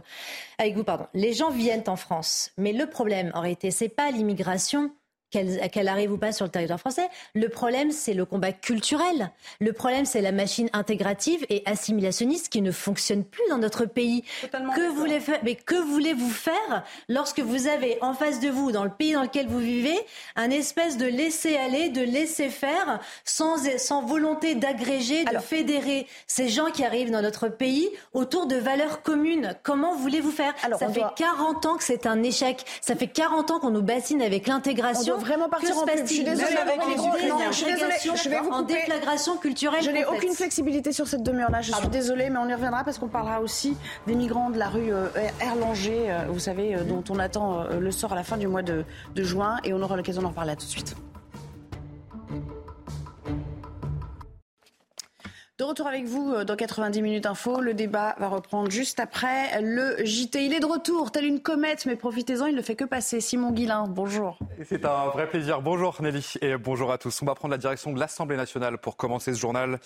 avec 0.56 0.74
vous, 0.74 0.84
pardon. 0.84 1.06
Les 1.12 1.34
gens 1.34 1.50
viennent 1.50 1.84
en 1.86 1.96
France, 1.96 2.50
mais 2.56 2.72
le 2.72 2.86
problème, 2.86 3.30
en 3.34 3.42
réalité, 3.42 3.70
c'est 3.70 3.90
pas 3.90 4.10
l'immigration 4.10 4.90
qu'elle 5.34 5.88
arrive 5.88 6.12
ou 6.12 6.18
pas 6.18 6.32
sur 6.32 6.44
le 6.44 6.50
territoire 6.50 6.80
français. 6.80 7.08
Le 7.34 7.48
problème, 7.48 7.90
c'est 7.90 8.14
le 8.14 8.24
combat 8.24 8.52
culturel. 8.52 9.30
Le 9.60 9.72
problème, 9.72 10.04
c'est 10.04 10.20
la 10.20 10.32
machine 10.32 10.68
intégrative 10.72 11.44
et 11.48 11.62
assimilationniste 11.66 12.48
qui 12.48 12.62
ne 12.62 12.70
fonctionne 12.70 13.24
plus 13.24 13.42
dans 13.48 13.58
notre 13.58 13.84
pays. 13.84 14.24
que 14.50 14.88
voulez 14.94 15.20
mais 15.42 15.54
que 15.54 15.74
voulez-vous 15.74 16.30
faire 16.30 16.84
lorsque 17.08 17.40
vous 17.40 17.66
avez 17.66 17.98
en 18.02 18.14
face 18.14 18.40
de 18.40 18.48
vous, 18.48 18.72
dans 18.72 18.84
le 18.84 18.90
pays 18.90 19.12
dans 19.12 19.22
lequel 19.22 19.46
vous 19.46 19.58
vivez, 19.58 19.98
un 20.36 20.50
espèce 20.50 20.96
de 20.96 21.06
laisser 21.06 21.56
aller, 21.56 21.88
de 21.88 22.02
laisser 22.02 22.48
faire, 22.48 23.00
sans, 23.24 23.56
sans 23.78 24.02
volonté 24.02 24.54
d'agréger, 24.54 25.24
de 25.24 25.38
fédérer 25.38 26.06
ces 26.26 26.48
gens 26.48 26.66
qui 26.66 26.84
arrivent 26.84 27.10
dans 27.10 27.22
notre 27.22 27.48
pays 27.48 27.88
autour 28.12 28.46
de 28.46 28.56
valeurs 28.56 29.02
communes? 29.02 29.54
Comment 29.62 29.94
voulez-vous 29.96 30.30
faire? 30.30 30.54
Alors, 30.62 30.78
Ça 30.78 30.88
fait 30.88 31.04
40 31.16 31.66
ans 31.66 31.76
que 31.76 31.84
c'est 31.84 32.06
un 32.06 32.22
échec. 32.22 32.64
Ça 32.80 32.96
fait 32.96 33.06
40 33.06 33.50
ans 33.50 33.60
qu'on 33.60 33.70
nous 33.70 33.82
bassine 33.82 34.22
avec 34.22 34.46
l'intégration. 34.46 35.16
Vraiment 35.24 35.48
partir 35.48 35.76
en 35.76 35.84
Je 35.86 36.06
suis 36.06 36.24
désolée 36.24 36.56
avec 36.56 36.80
les 36.86 36.96
Je 37.50 37.56
suis 37.56 37.66
désolée. 37.66 37.94
Je 38.22 38.28
vais 38.28 38.40
vous 38.40 38.50
en 38.50 38.62
déflagration 38.62 39.36
culturelle. 39.36 39.82
Je 39.82 39.90
n'ai 39.90 40.04
aucune 40.04 40.32
flexibilité 40.32 40.92
sur 40.92 41.08
cette 41.08 41.22
demi-heure-là. 41.22 41.62
Je 41.62 41.72
suis 41.72 41.88
désolée, 41.88 42.30
mais 42.30 42.38
on 42.38 42.48
y 42.48 42.54
reviendra 42.54 42.84
parce 42.84 42.98
qu'on 42.98 43.08
parlera 43.08 43.40
aussi 43.40 43.76
des 44.06 44.14
migrants 44.14 44.50
de 44.50 44.58
la 44.58 44.68
rue 44.68 44.92
euh, 44.92 45.08
Erlanger, 45.40 46.10
euh, 46.10 46.26
vous 46.28 46.38
savez, 46.38 46.74
euh, 46.74 46.84
dont 46.84 47.02
on 47.08 47.18
attend 47.18 47.64
le 47.64 47.90
sort 47.90 48.12
à 48.12 48.16
la 48.16 48.24
fin 48.24 48.36
du 48.36 48.46
mois 48.46 48.62
de, 48.62 48.84
de 49.14 49.22
juin. 49.22 49.58
Et 49.64 49.72
on 49.72 49.82
aura 49.82 49.96
l'occasion 49.96 50.22
d'en 50.22 50.28
reparler 50.28 50.56
tout 50.56 50.66
de 50.66 50.70
suite. 50.70 50.94
De 55.56 55.62
retour 55.62 55.86
avec 55.86 56.04
vous 56.04 56.32
euh, 56.32 56.42
dans 56.42 56.56
90 56.56 57.00
minutes 57.00 57.26
info. 57.26 57.60
Le 57.60 57.74
débat 57.74 58.16
va 58.18 58.26
reprendre 58.26 58.72
juste 58.72 58.98
après 58.98 59.62
le 59.62 60.04
JT. 60.04 60.44
Il 60.44 60.52
est 60.52 60.58
de 60.58 60.66
retour, 60.66 61.12
tel 61.12 61.24
une 61.24 61.38
comète, 61.38 61.86
mais 61.86 61.94
profitez-en, 61.94 62.46
il 62.46 62.56
ne 62.56 62.60
fait 62.60 62.74
que 62.74 62.84
passer. 62.84 63.20
Simon 63.20 63.52
Guillain, 63.52 63.86
bonjour. 63.86 64.36
C'est 64.68 64.84
un 64.84 65.06
vrai 65.10 65.28
plaisir. 65.28 65.62
Bonjour 65.62 65.94
Nelly 66.02 66.34
et 66.42 66.56
bonjour 66.56 66.90
à 66.90 66.98
tous. 66.98 67.22
On 67.22 67.26
va 67.26 67.36
prendre 67.36 67.52
la 67.52 67.58
direction 67.58 67.92
de 67.92 68.00
l'Assemblée 68.00 68.36
nationale 68.36 68.78
pour 68.78 68.96
commencer 68.96 69.32
ce 69.32 69.38
journal 69.38 69.78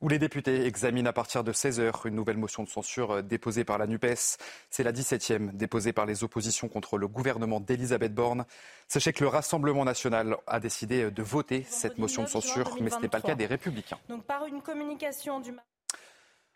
où 0.00 0.08
les 0.08 0.18
députés 0.18 0.66
examinent 0.66 1.08
à 1.08 1.12
partir 1.12 1.44
de 1.44 1.52
16h 1.52 2.06
une 2.06 2.14
nouvelle 2.14 2.36
motion 2.36 2.62
de 2.62 2.68
censure 2.68 3.12
euh, 3.12 3.22
déposée 3.22 3.64
par 3.64 3.78
la 3.78 3.86
NUPES. 3.86 4.38
C'est 4.70 4.82
la 4.82 4.92
17e 4.92 5.56
déposée 5.56 5.92
par 5.92 6.06
les 6.06 6.24
oppositions 6.24 6.68
contre 6.68 6.98
le 6.98 7.08
gouvernement 7.08 7.60
d'Elisabeth 7.60 8.14
Borne. 8.14 8.44
Sachez 8.88 9.12
que 9.12 9.24
le 9.24 9.28
Rassemblement 9.28 9.84
national 9.84 10.36
a 10.46 10.60
décidé 10.60 11.10
de 11.10 11.22
voter 11.22 11.66
cette 11.68 11.98
motion 11.98 12.22
de 12.22 12.28
censure, 12.28 12.76
mais 12.80 12.90
ce 12.90 12.98
n'est 12.98 13.08
pas 13.08 13.18
le 13.18 13.22
cas 13.22 13.34
des 13.34 13.46
Républicains. 13.46 13.98
Donc 14.08 14.24
par 14.24 14.44
une 14.46 14.62
communication 14.62 15.40
du 15.40 15.52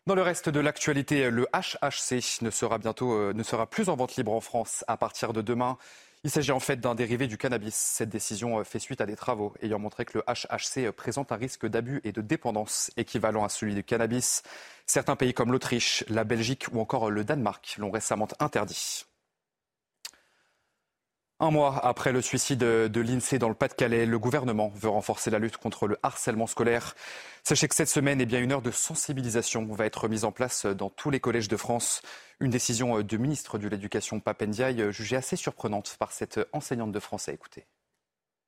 dans 0.09 0.15
le 0.15 0.23
reste 0.23 0.49
de 0.49 0.59
l'actualité, 0.59 1.29
le 1.29 1.45
HHC 1.53 2.41
ne 2.41 2.49
sera 2.49 2.79
bientôt 2.79 3.13
euh, 3.13 3.31
ne 3.33 3.43
sera 3.43 3.67
plus 3.67 3.89
en 3.89 3.95
vente 3.95 4.15
libre 4.15 4.31
en 4.31 4.39
France 4.39 4.83
à 4.87 4.97
partir 4.97 5.33
de 5.33 5.43
demain. 5.43 5.77
Il 6.25 6.29
s'agit 6.29 6.51
en 6.51 6.59
fait 6.59 6.81
d'un 6.81 6.95
dérivé 6.95 7.27
du 7.27 7.37
cannabis. 7.37 7.75
Cette 7.75 8.09
décision 8.09 8.59
euh, 8.59 8.65
fait 8.65 8.79
suite 8.79 8.99
à 8.99 9.05
des 9.05 9.15
travaux 9.15 9.53
ayant 9.61 9.79
montré 9.79 10.03
que 10.03 10.17
le 10.17 10.23
HHC 10.27 10.87
euh, 10.87 10.91
présente 10.91 11.31
un 11.31 11.37
risque 11.37 11.65
d'abus 11.65 12.01
et 12.03 12.11
de 12.11 12.19
dépendance 12.19 12.91
équivalent 12.97 13.45
à 13.45 13.49
celui 13.49 13.73
du 13.73 13.85
cannabis. 13.85 14.43
Certains 14.85 15.15
pays 15.15 15.33
comme 15.33 15.53
l'Autriche, 15.53 16.03
la 16.09 16.25
Belgique 16.25 16.65
ou 16.73 16.81
encore 16.81 17.09
le 17.09 17.23
Danemark 17.23 17.75
l'ont 17.77 17.91
récemment 17.91 18.27
interdit. 18.39 19.05
Un 21.41 21.51
mois 21.51 21.85
après 21.85 22.11
le 22.11 22.21
suicide 22.21 22.59
de 22.59 22.99
l'INSEE 22.99 23.39
dans 23.39 23.47
le 23.47 23.55
Pas-de-Calais, 23.55 24.05
le 24.05 24.19
gouvernement 24.19 24.73
veut 24.75 24.89
renforcer 24.89 25.29
la 25.29 25.39
lutte 25.39 25.55
contre 25.55 25.87
le 25.87 25.97
harcèlement 26.03 26.47
scolaire. 26.47 26.95
Sachez 27.45 27.69
que 27.69 27.75
cette 27.75 27.87
semaine, 27.87 28.19
eh 28.19 28.25
bien, 28.25 28.41
une 28.41 28.51
heure 28.51 28.61
de 28.61 28.71
sensibilisation 28.71 29.65
va 29.73 29.85
être 29.85 30.09
mise 30.09 30.25
en 30.25 30.33
place 30.33 30.65
dans 30.65 30.89
tous 30.89 31.11
les 31.11 31.21
collèges 31.21 31.47
de 31.47 31.55
France. 31.55 32.01
Une 32.41 32.51
décision 32.51 33.01
du 33.03 33.17
ministre 33.17 33.57
de 33.57 33.69
l'Éducation, 33.69 34.19
Papendiaï, 34.19 34.91
jugée 34.91 35.15
assez 35.15 35.37
surprenante 35.37 35.95
par 35.97 36.11
cette 36.11 36.41
enseignante 36.51 36.91
de 36.91 36.99
français. 36.99 37.33
Écoutez 37.35 37.65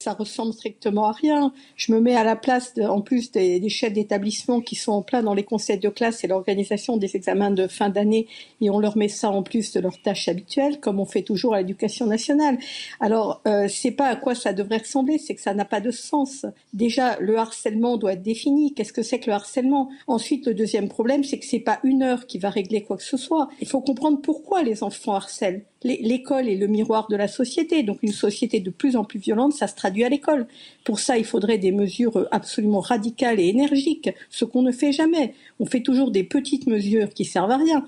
ça 0.02 0.14
ressemble 0.14 0.54
strictement 0.54 1.06
à 1.06 1.12
rien. 1.12 1.54
Je 1.76 1.92
me 1.94 2.00
mets 2.00 2.16
à 2.16 2.24
la 2.24 2.36
place, 2.36 2.74
en 2.78 3.02
plus 3.02 3.32
des, 3.32 3.70
chefs 3.70 3.94
d'établissement 3.94 4.60
qui 4.62 4.76
sont 4.76 4.92
en 4.92 5.02
plein 5.02 5.24
dans 5.24 5.34
les 5.34 5.44
conseils 5.44 5.80
de 5.80 5.90
classe 5.90 6.24
et 6.24 6.28
l'organisation 6.28 6.98
des 6.98 7.16
examens 7.16 7.52
de 7.52 7.68
fin 7.68 7.90
d'année, 7.90 8.28
et 8.60 8.70
on 8.70 8.80
leur 8.80 8.98
met 8.98 9.08
ça 9.08 9.30
en 9.30 9.44
plus 9.44 9.72
de 9.72 9.80
leurs 9.80 10.02
tâches 10.02 10.28
habituelles, 10.28 10.80
comme 10.80 11.00
on 11.00 11.06
fait 11.06 11.22
toujours 11.22 11.54
à 11.54 11.60
l'éducation 11.60 12.06
nationale. 12.06 12.58
Alors, 13.00 13.42
euh, 13.48 13.68
c'est 13.68 13.92
pas 13.92 14.08
à 14.08 14.16
quoi 14.16 14.36
ça 14.36 14.54
devrait 14.54 14.80
ressembler, 14.80 15.18
c'est 15.18 15.36
que 15.36 15.42
ça 15.42 15.54
n'a 15.54 15.66
pas 15.66 15.82
de 15.82 15.92
sens. 15.92 16.46
Déjà, 16.74 17.18
le 17.20 17.38
harcèlement 17.38 17.98
doit 17.98 18.14
être 18.14 18.24
défini. 18.24 18.74
Qu'est-ce 18.74 18.94
que 18.94 19.04
c'est 19.04 19.20
que 19.20 19.28
le 19.28 19.34
harcèlement? 19.34 19.90
Ensuite, 20.08 20.48
le 20.48 20.54
deuxième 20.54 20.90
problème, 20.90 21.24
c'est 21.24 21.40
que 21.40 21.46
c'est 21.46 21.60
pas 21.60 21.80
une 21.84 22.04
heure 22.04 22.26
qui 22.26 22.40
va 22.40 22.50
régler 22.50 22.84
quoi 22.84 22.98
que 22.98 23.04
ce 23.04 23.18
soit. 23.18 23.50
Il 23.62 23.68
faut 23.68 23.82
comprendre 23.82 24.22
pourquoi 24.22 24.64
les 24.64 24.84
enfants 24.84 25.14
harcèlent. 25.14 25.64
L'école 25.84 26.48
est 26.48 26.58
le 26.58 26.68
miroir 26.68 27.08
de 27.08 27.16
la 27.16 27.28
société, 27.28 27.82
donc 27.82 28.04
une 28.04 28.12
société 28.12 28.60
de 28.60 28.70
plus 28.70 28.96
en 28.96 29.04
plus 29.04 29.18
violente, 29.18 29.54
ça 29.54 29.68
se 29.68 29.76
traduit 29.76 30.04
à 30.04 30.10
l'école. 30.10 30.48
Pour 30.84 31.00
ça, 31.00 31.18
il 31.18 31.26
faudrait 31.26 31.58
des 31.58 31.72
mesures 31.72 32.28
absolument 32.30 32.82
radicales 32.82 33.40
et 33.40 33.48
énergiques, 33.48 34.12
ce 34.30 34.46
qu'on 34.46 34.62
ne 34.62 34.72
fait 34.72 34.92
jamais. 34.92 35.34
On 35.60 35.66
fait 35.66 35.82
toujours 35.82 36.12
des 36.12 36.24
petites 36.24 36.68
mesures 36.68 37.10
qui 37.10 37.26
servent 37.26 37.52
à 37.52 37.58
rien. 37.58 37.84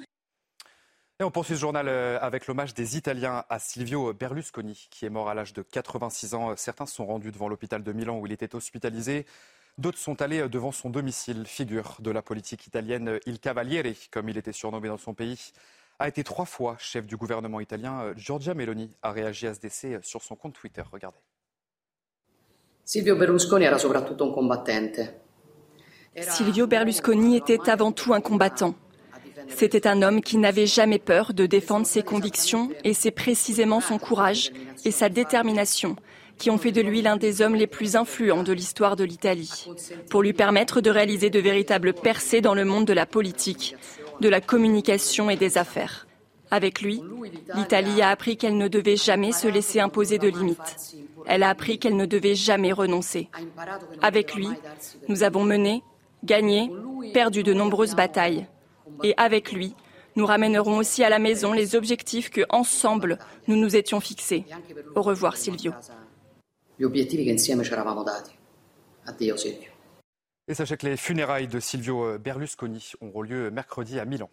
On 1.21 1.29
poursuit 1.29 1.53
ce 1.53 1.59
journal 1.59 1.87
euh, 1.87 2.17
avec 2.19 2.47
l'hommage 2.47 2.73
des 2.73 2.97
Italiens 2.97 3.45
à 3.47 3.59
Silvio 3.59 4.11
Berlusconi, 4.13 4.87
qui 4.89 5.05
est 5.05 5.09
mort 5.09 5.29
à 5.29 5.35
l'âge 5.35 5.53
de 5.53 5.61
86 5.61 6.33
ans. 6.33 6.53
Certains 6.57 6.87
sont 6.87 7.05
rendus 7.05 7.31
devant 7.31 7.47
l'hôpital 7.47 7.83
de 7.83 7.93
Milan 7.93 8.17
où 8.17 8.25
il 8.25 8.33
était 8.33 8.55
hospitalisé. 8.55 9.25
D'autres 9.77 9.99
sont 9.99 10.21
allés 10.21 10.49
devant 10.49 10.71
son 10.71 10.89
domicile, 10.89 11.45
figure 11.45 11.97
de 11.99 12.11
la 12.11 12.21
politique 12.21 12.67
italienne 12.67 13.19
Il 13.25 13.39
Cavaliere, 13.39 13.93
comme 14.11 14.29
il 14.29 14.37
était 14.37 14.51
surnommé 14.51 14.87
dans 14.87 14.97
son 14.97 15.13
pays 15.13 15.53
a 15.99 16.07
été 16.07 16.23
trois 16.23 16.45
fois 16.45 16.75
chef 16.79 17.05
du 17.05 17.17
gouvernement 17.17 17.59
italien. 17.59 18.01
Euh, 18.01 18.13
Giorgia 18.15 18.53
Meloni 18.53 18.91
a 19.01 19.11
réagi 19.11 19.47
à 19.47 19.53
ce 19.53 19.59
décès 19.59 19.93
euh, 19.95 19.99
sur 20.01 20.21
son 20.21 20.35
compte 20.35 20.53
Twitter. 20.53 20.83
Regardez. 20.91 21.19
Silvio 22.83 23.15
Berlusconi 23.15 23.65
era 23.65 23.77
soprattutto 23.77 24.25
un 24.25 24.33
combattente. 24.33 24.99
Silvio 26.19 26.67
Berlusconi 26.67 27.37
était 27.37 27.69
avant 27.69 27.91
tout 27.91 28.13
un 28.13 28.21
combattant. 28.21 28.75
C'était 29.47 29.87
un 29.87 30.01
homme 30.01 30.21
qui 30.21 30.37
n'avait 30.37 30.67
jamais 30.67 30.99
peur 30.99 31.33
de 31.33 31.45
défendre 31.45 31.87
ses 31.87 32.03
convictions 32.03 32.69
et 32.83 32.93
c'est 32.93 33.11
précisément 33.11 33.81
son 33.81 33.97
courage 33.97 34.51
et 34.85 34.91
sa 34.91 35.09
détermination 35.09 35.95
qui 36.37 36.49
ont 36.49 36.57
fait 36.57 36.71
de 36.71 36.81
lui 36.81 37.01
l'un 37.01 37.17
des 37.17 37.41
hommes 37.41 37.55
les 37.55 37.67
plus 37.67 37.95
influents 37.95 38.43
de 38.43 38.53
l'histoire 38.53 38.95
de 38.95 39.03
l'Italie, 39.03 39.67
pour 40.09 40.21
lui 40.23 40.33
permettre 40.33 40.81
de 40.81 40.89
réaliser 40.89 41.29
de 41.29 41.39
véritables 41.39 41.93
percées 41.93 42.41
dans 42.41 42.55
le 42.55 42.65
monde 42.65 42.85
de 42.85 42.93
la 42.93 43.05
politique, 43.05 43.75
de 44.23 44.29
la 44.29 44.39
communication 44.39 45.29
et 45.29 45.35
des 45.35 45.57
affaires. 45.57 46.07
Avec 46.49 46.81
lui, 46.81 47.01
l'Italie 47.55 48.01
a 48.01 48.09
appris 48.09 48.37
qu'elle 48.37 48.57
ne 48.57 48.69
devait 48.69 48.95
jamais 48.95 49.33
se 49.33 49.49
laisser 49.49 49.81
imposer 49.81 50.17
de 50.17 50.29
limites. 50.29 50.95
Elle 51.25 51.43
a 51.43 51.49
appris 51.49 51.77
qu'elle 51.77 51.97
ne 51.97 52.05
devait 52.05 52.35
jamais 52.35 52.71
renoncer. 52.71 53.27
Avec 54.01 54.33
lui, 54.33 54.47
nous 55.09 55.23
avons 55.23 55.43
mené, 55.43 55.83
gagné, 56.23 56.71
perdu 57.13 57.43
de 57.43 57.53
nombreuses 57.53 57.95
batailles. 57.95 58.47
Et 59.03 59.13
avec 59.17 59.51
lui, 59.51 59.75
nous 60.15 60.25
ramènerons 60.25 60.77
aussi 60.77 61.03
à 61.03 61.09
la 61.09 61.19
maison 61.19 61.51
les 61.51 61.75
objectifs 61.75 62.29
que, 62.29 62.41
ensemble, 62.49 63.19
nous 63.47 63.57
nous 63.57 63.75
étions 63.75 63.99
fixés. 63.99 64.45
Au 64.95 65.01
revoir, 65.01 65.35
Silvio. 65.35 65.73
Et 70.47 70.53
sachez 70.53 70.75
que 70.75 70.85
les 70.85 70.97
funérailles 70.97 71.47
de 71.47 71.59
Silvio 71.59 72.03
euh, 72.03 72.17
Berlusconi 72.17 72.91
auront 72.99 73.21
lieu 73.21 73.49
mercredi 73.49 73.99
à 73.99 74.05
Milan. 74.05 74.29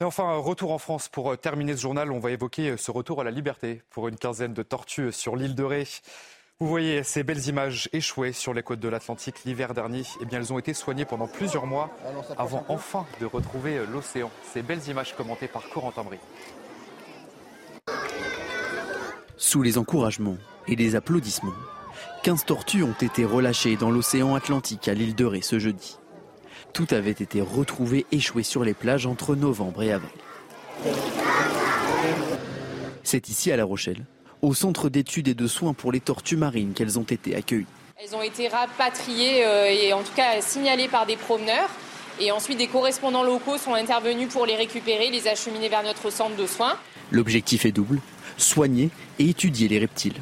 Et 0.00 0.04
enfin, 0.04 0.34
retour 0.36 0.72
en 0.72 0.78
France. 0.78 1.08
Pour 1.08 1.30
euh, 1.30 1.36
terminer 1.36 1.76
ce 1.76 1.82
journal, 1.82 2.10
on 2.10 2.18
va 2.18 2.32
évoquer 2.32 2.70
euh, 2.70 2.76
ce 2.76 2.90
retour 2.90 3.20
à 3.20 3.24
la 3.24 3.30
liberté 3.30 3.82
pour 3.90 4.08
une 4.08 4.16
quinzaine 4.16 4.54
de 4.54 4.62
tortues 4.64 5.12
sur 5.12 5.36
l'île 5.36 5.54
de 5.54 5.62
Ré. 5.62 5.86
Vous 6.58 6.66
voyez 6.66 7.04
ces 7.04 7.22
belles 7.22 7.46
images 7.46 7.88
échouées 7.92 8.32
sur 8.32 8.54
les 8.54 8.64
côtes 8.64 8.80
de 8.80 8.88
l'Atlantique 8.88 9.44
l'hiver 9.44 9.72
dernier. 9.72 10.02
Eh 10.20 10.24
bien, 10.24 10.40
elles 10.40 10.52
ont 10.52 10.58
été 10.58 10.74
soignées 10.74 11.04
pendant 11.04 11.28
plusieurs 11.28 11.66
mois 11.66 11.90
avant 12.36 12.64
enfin 12.68 13.06
de 13.20 13.26
retrouver 13.26 13.84
l'océan. 13.86 14.30
Ces 14.52 14.62
belles 14.62 14.88
images 14.88 15.14
commentées 15.16 15.48
par 15.48 15.68
Corentin 15.70 16.02
Brie. 16.04 16.18
Sous 19.36 19.62
les 19.62 19.76
encouragements 19.76 20.36
et 20.68 20.76
les 20.76 20.94
applaudissements, 20.94 21.52
15 22.22 22.44
tortues 22.44 22.84
ont 22.84 22.94
été 23.00 23.24
relâchées 23.24 23.74
dans 23.74 23.90
l'océan 23.90 24.36
Atlantique 24.36 24.86
à 24.86 24.94
l'île 24.94 25.16
de 25.16 25.24
Ré 25.24 25.42
ce 25.42 25.58
jeudi. 25.58 25.98
Tout 26.72 26.86
avait 26.92 27.10
été 27.10 27.40
retrouvé 27.40 28.06
échoué 28.12 28.44
sur 28.44 28.62
les 28.62 28.74
plages 28.74 29.06
entre 29.06 29.34
novembre 29.34 29.82
et 29.82 29.92
avril. 29.92 30.10
C'est 33.02 33.28
ici 33.28 33.50
à 33.50 33.56
La 33.56 33.64
Rochelle, 33.64 34.06
au 34.40 34.54
centre 34.54 34.88
d'études 34.88 35.26
et 35.26 35.34
de 35.34 35.48
soins 35.48 35.74
pour 35.74 35.90
les 35.90 35.98
tortues 35.98 36.36
marines 36.36 36.74
qu'elles 36.74 36.96
ont 36.96 37.02
été 37.02 37.34
accueillies. 37.34 37.66
Elles 37.96 38.14
ont 38.14 38.22
été 38.22 38.46
rapatriées 38.46 39.44
euh, 39.44 39.66
et 39.66 39.92
en 39.92 40.04
tout 40.04 40.14
cas 40.14 40.40
signalées 40.40 40.88
par 40.88 41.06
des 41.06 41.16
promeneurs. 41.16 41.70
Et 42.20 42.30
ensuite, 42.30 42.58
des 42.58 42.68
correspondants 42.68 43.24
locaux 43.24 43.58
sont 43.58 43.74
intervenus 43.74 44.28
pour 44.28 44.46
les 44.46 44.54
récupérer, 44.54 45.10
les 45.10 45.26
acheminer 45.26 45.68
vers 45.68 45.82
notre 45.82 46.10
centre 46.10 46.36
de 46.36 46.46
soins. 46.46 46.78
L'objectif 47.10 47.66
est 47.66 47.72
double, 47.72 48.00
soigner 48.36 48.90
et 49.18 49.28
étudier 49.28 49.66
les 49.66 49.80
reptiles. 49.80 50.20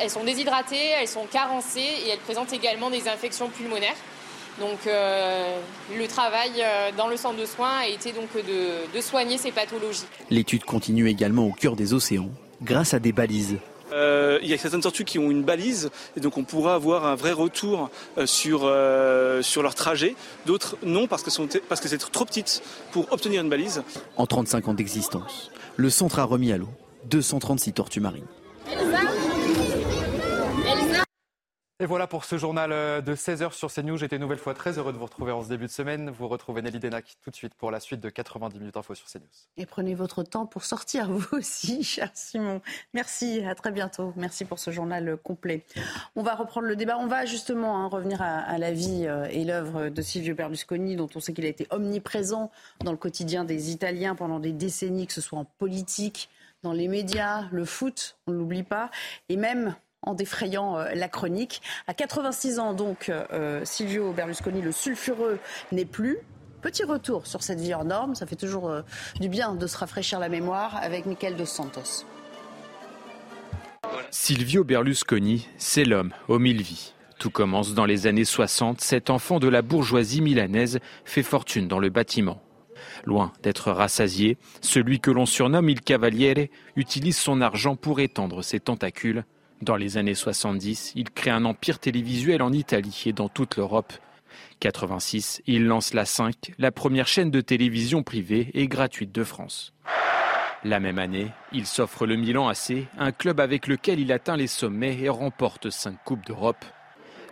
Elles 0.00 0.10
sont 0.10 0.24
déshydratées, 0.24 0.90
elles 1.00 1.08
sont 1.08 1.26
carencées 1.30 1.80
et 1.80 2.10
elles 2.10 2.18
présentent 2.20 2.52
également 2.52 2.90
des 2.90 3.08
infections 3.08 3.48
pulmonaires. 3.48 3.96
Donc 4.58 4.86
euh, 4.86 5.58
le 5.96 6.06
travail 6.06 6.50
euh, 6.58 6.90
dans 6.96 7.08
le 7.08 7.16
centre 7.16 7.38
de 7.38 7.46
soins 7.46 7.78
a 7.82 7.86
été 7.86 8.12
donc 8.12 8.28
de, 8.34 9.00
soigner 9.00 9.38
ces 9.38 9.52
pathologies. 9.52 10.04
L'étude 10.28 10.64
continue 10.64 11.08
également 11.08 11.46
au 11.46 11.52
cœur 11.52 11.76
des 11.76 11.94
océans 11.94 12.30
grâce 12.62 12.94
à 12.94 12.98
des 12.98 13.12
balises 13.12 13.56
Euh, 13.92 14.38
il 14.42 14.48
y 14.48 14.54
a 14.54 14.58
certaines 14.58 14.82
tortues 14.82 15.04
qui 15.04 15.18
ont 15.18 15.32
une 15.32 15.42
balise 15.42 15.90
et 16.16 16.20
donc 16.20 16.36
on 16.36 16.44
pourra 16.44 16.74
avoir 16.74 17.06
un 17.06 17.16
vrai 17.16 17.32
retour 17.32 17.90
euh, 18.18 18.26
sur, 18.26 18.60
sur 19.42 19.62
leur 19.62 19.74
trajet. 19.74 20.14
D'autres 20.46 20.76
non 20.84 21.06
parce 21.08 21.22
que, 21.22 21.58
parce 21.58 21.80
que 21.80 21.88
c'est 21.88 21.98
trop 21.98 22.24
petite 22.24 22.62
pour 22.92 23.10
obtenir 23.12 23.42
une 23.42 23.48
balise. 23.48 23.82
En 24.16 24.26
35 24.26 24.68
ans 24.68 24.74
d'existence, 24.74 25.50
le 25.76 25.90
centre 25.90 26.18
a 26.18 26.24
remis 26.24 26.52
à 26.52 26.58
l'eau 26.58 26.68
236 27.06 27.72
tortues 27.72 28.00
marines. 28.00 28.28
Et 31.82 31.86
voilà 31.86 32.06
pour 32.06 32.26
ce 32.26 32.36
journal 32.36 32.72
euh, 32.72 33.00
de 33.00 33.14
16h 33.14 33.52
sur 33.54 33.72
CNews. 33.72 33.96
J'étais 33.96 34.16
une 34.16 34.20
nouvelle 34.20 34.36
fois 34.36 34.52
très 34.52 34.76
heureux 34.76 34.92
de 34.92 34.98
vous 34.98 35.06
retrouver 35.06 35.32
en 35.32 35.42
ce 35.42 35.48
début 35.48 35.64
de 35.64 35.70
semaine. 35.70 36.10
Vous 36.10 36.28
retrouvez 36.28 36.60
Nelly 36.60 36.78
Denac 36.78 37.16
tout 37.22 37.30
de 37.30 37.34
suite 37.34 37.54
pour 37.54 37.70
la 37.70 37.80
suite 37.80 38.00
de 38.00 38.10
90 38.10 38.58
minutes 38.58 38.76
info 38.76 38.94
sur 38.94 39.06
CNews. 39.06 39.24
Et 39.56 39.64
prenez 39.64 39.94
votre 39.94 40.22
temps 40.22 40.44
pour 40.44 40.64
sortir 40.64 41.10
vous 41.10 41.38
aussi, 41.38 41.82
cher 41.82 42.10
Simon. 42.12 42.60
Merci, 42.92 43.42
à 43.46 43.54
très 43.54 43.72
bientôt. 43.72 44.12
Merci 44.16 44.44
pour 44.44 44.58
ce 44.58 44.70
journal 44.70 45.16
complet. 45.24 45.64
On 46.16 46.22
va 46.22 46.34
reprendre 46.34 46.66
le 46.66 46.76
débat. 46.76 46.98
On 46.98 47.06
va 47.06 47.24
justement 47.24 47.78
hein, 47.78 47.86
revenir 47.86 48.20
à, 48.20 48.58
la 48.58 48.72
vie 48.72 49.06
euh, 49.06 49.24
et 49.30 49.44
l'œuvre 49.44 49.88
de 49.88 50.02
Silvio 50.02 50.34
Berlusconi, 50.34 50.96
dont 50.96 51.08
on 51.14 51.20
sait 51.20 51.32
qu'il 51.32 51.46
a 51.46 51.48
été 51.48 51.66
omniprésent 51.70 52.50
dans 52.84 52.92
le 52.92 52.98
quotidien 52.98 53.44
des 53.44 53.70
Italiens 53.70 54.14
pendant 54.14 54.38
des 54.38 54.52
décennies, 54.52 55.06
que 55.06 55.14
ce 55.14 55.22
soit 55.22 55.38
en 55.38 55.46
politique, 55.46 56.28
dans 56.62 56.74
les 56.74 56.88
médias, 56.88 57.48
le 57.52 57.64
foot, 57.64 58.18
on 58.26 58.32
ne 58.32 58.36
l'oublie 58.36 58.64
pas, 58.64 58.90
et 59.30 59.36
même 59.36 59.76
en 60.02 60.14
défrayant 60.14 60.78
euh, 60.78 60.94
la 60.94 61.08
chronique. 61.08 61.62
À 61.86 61.94
86 61.94 62.58
ans, 62.58 62.74
donc, 62.74 63.08
euh, 63.10 63.60
Silvio 63.64 64.12
Berlusconi, 64.12 64.62
le 64.62 64.72
sulfureux, 64.72 65.38
n'est 65.72 65.84
plus. 65.84 66.18
Petit 66.62 66.84
retour 66.84 67.26
sur 67.26 67.42
cette 67.42 67.60
vie 67.60 67.72
hors 67.72 67.84
norme. 67.84 68.14
Ça 68.14 68.26
fait 68.26 68.36
toujours 68.36 68.68
euh, 68.68 68.82
du 69.18 69.28
bien 69.28 69.54
de 69.54 69.66
se 69.66 69.76
rafraîchir 69.76 70.18
la 70.18 70.28
mémoire 70.28 70.76
avec 70.76 71.06
Michael 71.06 71.36
Dos 71.36 71.46
Santos. 71.46 72.04
Silvio 74.10 74.64
Berlusconi, 74.64 75.48
c'est 75.56 75.84
l'homme 75.84 76.12
aux 76.28 76.38
mille 76.38 76.62
vies. 76.62 76.94
Tout 77.18 77.30
commence 77.30 77.74
dans 77.74 77.84
les 77.84 78.06
années 78.06 78.24
60. 78.24 78.80
Cet 78.80 79.10
enfant 79.10 79.38
de 79.38 79.48
la 79.48 79.62
bourgeoisie 79.62 80.20
milanaise 80.20 80.80
fait 81.04 81.22
fortune 81.22 81.68
dans 81.68 81.78
le 81.78 81.90
bâtiment. 81.90 82.42
Loin 83.04 83.32
d'être 83.42 83.72
rassasié, 83.72 84.38
celui 84.62 85.00
que 85.00 85.10
l'on 85.10 85.26
surnomme 85.26 85.68
Il 85.68 85.82
Cavaliere 85.82 86.48
utilise 86.76 87.18
son 87.18 87.40
argent 87.40 87.76
pour 87.76 88.00
étendre 88.00 88.42
ses 88.42 88.60
tentacules 88.60 89.24
dans 89.62 89.76
les 89.76 89.98
années 89.98 90.14
70, 90.14 90.92
il 90.96 91.10
crée 91.10 91.30
un 91.30 91.44
empire 91.44 91.78
télévisuel 91.78 92.42
en 92.42 92.52
Italie 92.52 93.02
et 93.06 93.12
dans 93.12 93.28
toute 93.28 93.56
l'Europe. 93.56 93.92
86, 94.60 95.42
il 95.46 95.66
lance 95.66 95.94
la 95.94 96.04
5, 96.04 96.52
la 96.58 96.72
première 96.72 97.06
chaîne 97.06 97.30
de 97.30 97.40
télévision 97.40 98.02
privée 98.02 98.50
et 98.54 98.68
gratuite 98.68 99.12
de 99.12 99.24
France. 99.24 99.72
La 100.64 100.80
même 100.80 100.98
année, 100.98 101.28
il 101.52 101.66
s'offre 101.66 102.06
le 102.06 102.16
Milan 102.16 102.48
AC, 102.48 102.86
un 102.98 103.12
club 103.12 103.40
avec 103.40 103.66
lequel 103.66 103.98
il 103.98 104.12
atteint 104.12 104.36
les 104.36 104.46
sommets 104.46 104.98
et 104.98 105.08
remporte 105.08 105.70
5 105.70 105.96
Coupes 106.04 106.26
d'Europe. 106.26 106.64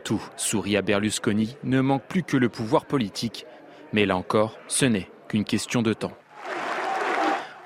Tout, 0.04 0.22
sourit 0.36 0.76
à 0.76 0.82
Berlusconi, 0.82 1.56
ne 1.64 1.80
manque 1.80 2.04
plus 2.04 2.22
que 2.22 2.38
le 2.38 2.48
pouvoir 2.48 2.86
politique. 2.86 3.44
Mais 3.92 4.06
là 4.06 4.16
encore, 4.16 4.58
ce 4.66 4.86
n'est 4.86 5.10
qu'une 5.28 5.44
question 5.44 5.82
de 5.82 5.92
temps. 5.92 6.16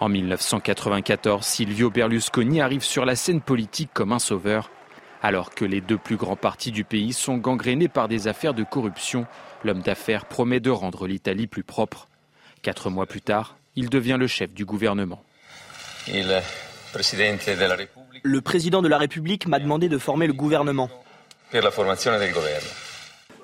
En 0.02 0.08
1994, 0.08 1.46
Silvio 1.46 1.88
Berlusconi 1.88 2.60
arrive 2.60 2.82
sur 2.82 3.04
la 3.04 3.14
scène 3.14 3.40
politique 3.40 3.90
comme 3.94 4.10
un 4.10 4.18
sauveur. 4.18 4.68
Alors 5.22 5.54
que 5.54 5.64
les 5.64 5.80
deux 5.80 5.96
plus 5.96 6.16
grands 6.16 6.34
partis 6.34 6.72
du 6.72 6.82
pays 6.82 7.12
sont 7.12 7.36
gangrénés 7.36 7.86
par 7.86 8.08
des 8.08 8.26
affaires 8.26 8.52
de 8.52 8.64
corruption, 8.64 9.28
l'homme 9.62 9.80
d'affaires 9.80 10.24
promet 10.24 10.58
de 10.58 10.70
rendre 10.70 11.06
l'Italie 11.06 11.46
plus 11.46 11.62
propre. 11.62 12.08
Quatre 12.62 12.90
mois 12.90 13.06
plus 13.06 13.20
tard, 13.20 13.56
il 13.76 13.90
devient 13.90 14.16
le 14.18 14.26
chef 14.26 14.52
du 14.52 14.64
gouvernement. 14.64 15.22
Le 18.24 18.40
président 18.40 18.82
de 18.82 18.88
la 18.88 18.98
République 18.98 19.46
m'a 19.46 19.60
demandé 19.60 19.88
de 19.88 19.98
former 19.98 20.26
le 20.26 20.32
gouvernement. 20.32 20.90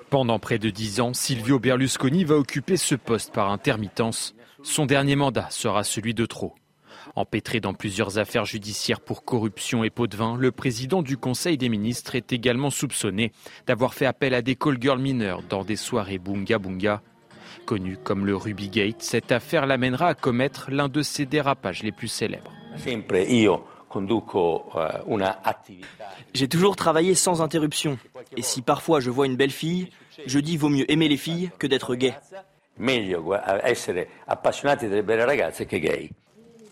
Pendant 0.09 0.39
près 0.39 0.59
de 0.59 0.69
dix 0.69 0.99
ans, 0.99 1.13
Silvio 1.13 1.57
Berlusconi 1.57 2.25
va 2.25 2.35
occuper 2.35 2.75
ce 2.75 2.95
poste 2.95 3.31
par 3.31 3.49
intermittence. 3.49 4.35
Son 4.63 4.85
dernier 4.85 5.15
mandat 5.15 5.47
sera 5.49 5.83
celui 5.83 6.13
de 6.13 6.25
trop. 6.25 6.55
Empêtré 7.15 7.59
dans 7.59 7.73
plusieurs 7.73 8.17
affaires 8.17 8.45
judiciaires 8.45 8.99
pour 8.99 9.23
corruption 9.23 9.83
et 9.83 9.89
pot 9.89 10.07
de 10.07 10.17
vin, 10.17 10.35
le 10.37 10.51
président 10.51 11.01
du 11.01 11.17
Conseil 11.17 11.57
des 11.57 11.69
ministres 11.69 12.15
est 12.15 12.33
également 12.33 12.69
soupçonné 12.69 13.31
d'avoir 13.67 13.93
fait 13.93 14.05
appel 14.05 14.33
à 14.33 14.41
des 14.41 14.55
call 14.55 14.77
girls 14.81 14.99
mineurs 14.99 15.43
dans 15.43 15.63
des 15.63 15.75
soirées 15.75 16.19
bunga 16.19 16.59
bunga. 16.59 17.01
Connu 17.65 17.97
comme 17.97 18.25
le 18.25 18.35
Ruby 18.35 18.69
Gate, 18.69 19.01
cette 19.01 19.31
affaire 19.31 19.65
l'amènera 19.65 20.07
à 20.07 20.13
commettre 20.13 20.71
l'un 20.71 20.89
de 20.89 21.01
ses 21.01 21.25
dérapages 21.25 21.83
les 21.83 21.91
plus 21.91 22.07
célèbres. 22.07 22.51
Eh, 22.85 22.97
J'ai 26.33 26.47
toujours 26.47 26.75
travaillé 26.75 27.15
sans 27.15 27.41
interruption. 27.41 27.97
Et 28.37 28.41
si 28.41 28.61
parfois 28.61 28.99
je 28.99 29.09
vois 29.09 29.25
une 29.25 29.35
belle 29.35 29.51
fille, 29.51 29.89
je 30.25 30.39
dis 30.39 30.57
vaut 30.57 30.69
mieux 30.69 30.89
aimer 30.91 31.07
les 31.07 31.17
filles 31.17 31.49
que 31.57 31.67
d'être 31.67 31.95
gay. 31.95 32.13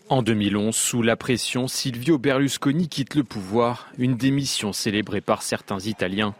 En 0.08 0.22
2011, 0.22 0.74
sous 0.74 1.02
la 1.02 1.16
pression, 1.16 1.68
Silvio 1.68 2.16
Berlusconi 2.16 2.88
quitte 2.88 3.14
le 3.14 3.24
pouvoir, 3.24 3.88
une 3.98 4.16
démission 4.16 4.72
célébrée 4.72 5.20
par 5.20 5.42
certains 5.42 5.80
Italiens. 5.80 6.34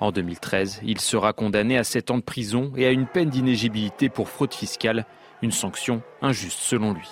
En 0.00 0.12
2013, 0.12 0.80
il 0.82 0.98
sera 0.98 1.34
condamné 1.34 1.76
à 1.76 1.84
7 1.84 2.10
ans 2.10 2.16
de 2.16 2.22
prison 2.22 2.72
et 2.76 2.86
à 2.86 2.90
une 2.90 3.06
peine 3.06 3.28
d'inégibilité 3.28 4.08
pour 4.08 4.30
fraude 4.30 4.54
fiscale, 4.54 5.04
une 5.42 5.52
sanction 5.52 6.02
injuste 6.22 6.58
selon 6.58 6.94
lui. 6.94 7.08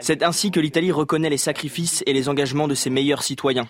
C'est 0.00 0.22
ainsi 0.22 0.50
que 0.50 0.60
l'Italie 0.60 0.90
reconnaît 0.90 1.30
les 1.30 1.38
sacrifices 1.38 2.02
et 2.06 2.12
les 2.12 2.28
engagements 2.28 2.68
de 2.68 2.74
ses 2.74 2.90
meilleurs 2.90 3.22
citoyens. 3.22 3.68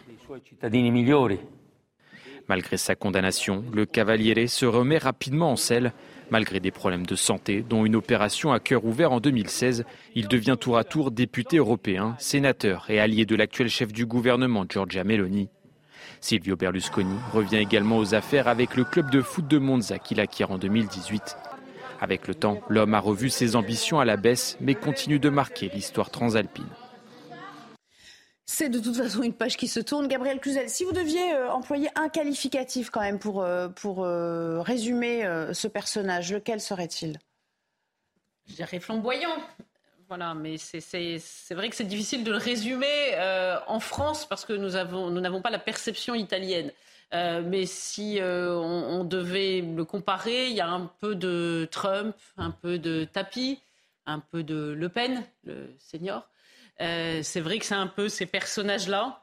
Malgré 2.49 2.77
sa 2.77 2.95
condamnation, 2.95 3.65
le 3.73 3.87
Cavaliere 3.87 4.49
se 4.49 4.67
remet 4.67 4.99
rapidement 4.99 5.53
en 5.53 5.57
selle. 5.57 5.93
Malgré 6.31 6.61
des 6.61 6.71
problèmes 6.71 7.07
de 7.07 7.17
santé, 7.17 7.65
dont 7.69 7.85
une 7.85 7.97
opération 7.97 8.53
à 8.53 8.61
cœur 8.61 8.85
ouvert 8.85 9.13
en 9.13 9.21
2016, 9.21 9.85
il 10.15 10.29
devient 10.29 10.57
tour 10.59 10.77
à 10.77 10.85
tour 10.85 11.11
député 11.11 11.59
européen, 11.59 12.15
sénateur 12.19 12.87
et 12.89 13.01
allié 13.01 13.27
de 13.27 13.37
l'actuel 13.37 13.69
chef 13.69 13.93
du 13.93 14.07
gouvernement, 14.07 14.65
Giorgia 14.69 15.05
Meloni. 15.05 15.49
Silvio 16.21 16.57
Berlusconi 16.57 17.17
revient 17.33 17.59
également 17.59 17.99
aux 17.99 18.15
affaires 18.15 18.49
avec 18.49 18.77
le 18.77 18.85
club 18.85 19.11
de 19.11 19.23
foot 19.23 19.47
de 19.47 19.59
Monza 19.59 19.99
qu'il 19.99 20.21
acquiert 20.21 20.51
en 20.51 20.59
2018. 20.59 21.37
Avec 22.01 22.29
le 22.29 22.35
temps, 22.35 22.61
l'homme 22.69 22.95
a 22.95 23.01
revu 23.01 23.31
ses 23.31 23.57
ambitions 23.57 24.01
à 24.01 24.05
la 24.05 24.17
baisse, 24.17 24.57
mais 24.61 24.75
continue 24.75 25.19
de 25.19 25.31
marquer 25.31 25.71
l'histoire 25.73 26.11
transalpine. 26.11 26.67
C'est 28.49 28.69
de 28.69 28.79
toute 28.79 28.97
façon 28.97 29.25
une 29.25 29.35
page 29.35 29.57
qui 29.57 29.67
se 29.67 29.81
tourne. 29.81 30.07
Gabriel 30.07 30.39
Cluzel, 30.39 30.71
si 30.71 30.85
vous 30.85 30.93
deviez 30.93 31.35
euh, 31.35 31.51
employer 31.51 31.89
un 31.97 32.09
qualificatif 32.09 32.91
quand 32.91 33.01
même 33.01 33.19
pour, 33.19 33.43
euh, 33.43 33.69
pour 33.69 34.05
euh, 34.05 34.63
résumer 34.63 35.25
ce 35.53 35.67
personnage, 35.67 36.33
lequel 36.33 36.61
serait-il? 36.61 37.19
Je 38.47 38.55
dirais 38.55 38.79
flamboyant. 38.79 39.37
Voilà, 40.09 40.35
mais 40.35 40.57
c'est 40.57 41.29
vrai 41.51 41.69
que 41.69 41.75
c'est 41.75 41.85
difficile 41.85 42.23
de 42.23 42.31
le 42.31 42.37
résumer 42.37 42.87
en 43.67 43.81
France 43.81 44.25
parce 44.25 44.45
que 44.45 44.53
nous 44.53 44.71
n'avons 44.71 45.11
nous 45.11 45.41
pas 45.41 45.51
la 45.51 45.59
perception 45.59 46.15
italienne. 46.15 46.71
mais 47.13 47.67
si 47.67 48.21
on, 48.23 49.03
devait 49.03 49.63
le 49.63 49.85
comparer, 49.85 50.47
il 50.47 50.55
y 50.55 50.61
a 50.61 50.69
un 50.69 50.89
peu 51.01 51.17
de 51.17 51.67
Trump, 51.73 52.15
un 52.37 52.53
peu 52.53 52.79
de 52.79 53.03
Tapi, 53.03 53.61
un 54.07 54.21
peu 54.21 54.45
de 54.45 54.73
Le 54.79 54.89
Pen, 54.89 55.25
le 55.43 55.75
senior. 55.81 56.29
Euh, 56.81 57.21
c'est 57.23 57.41
vrai 57.41 57.59
que 57.59 57.65
c'est 57.65 57.75
un 57.75 57.87
peu 57.87 58.09
ces 58.09 58.27
personnages-là 58.27 59.21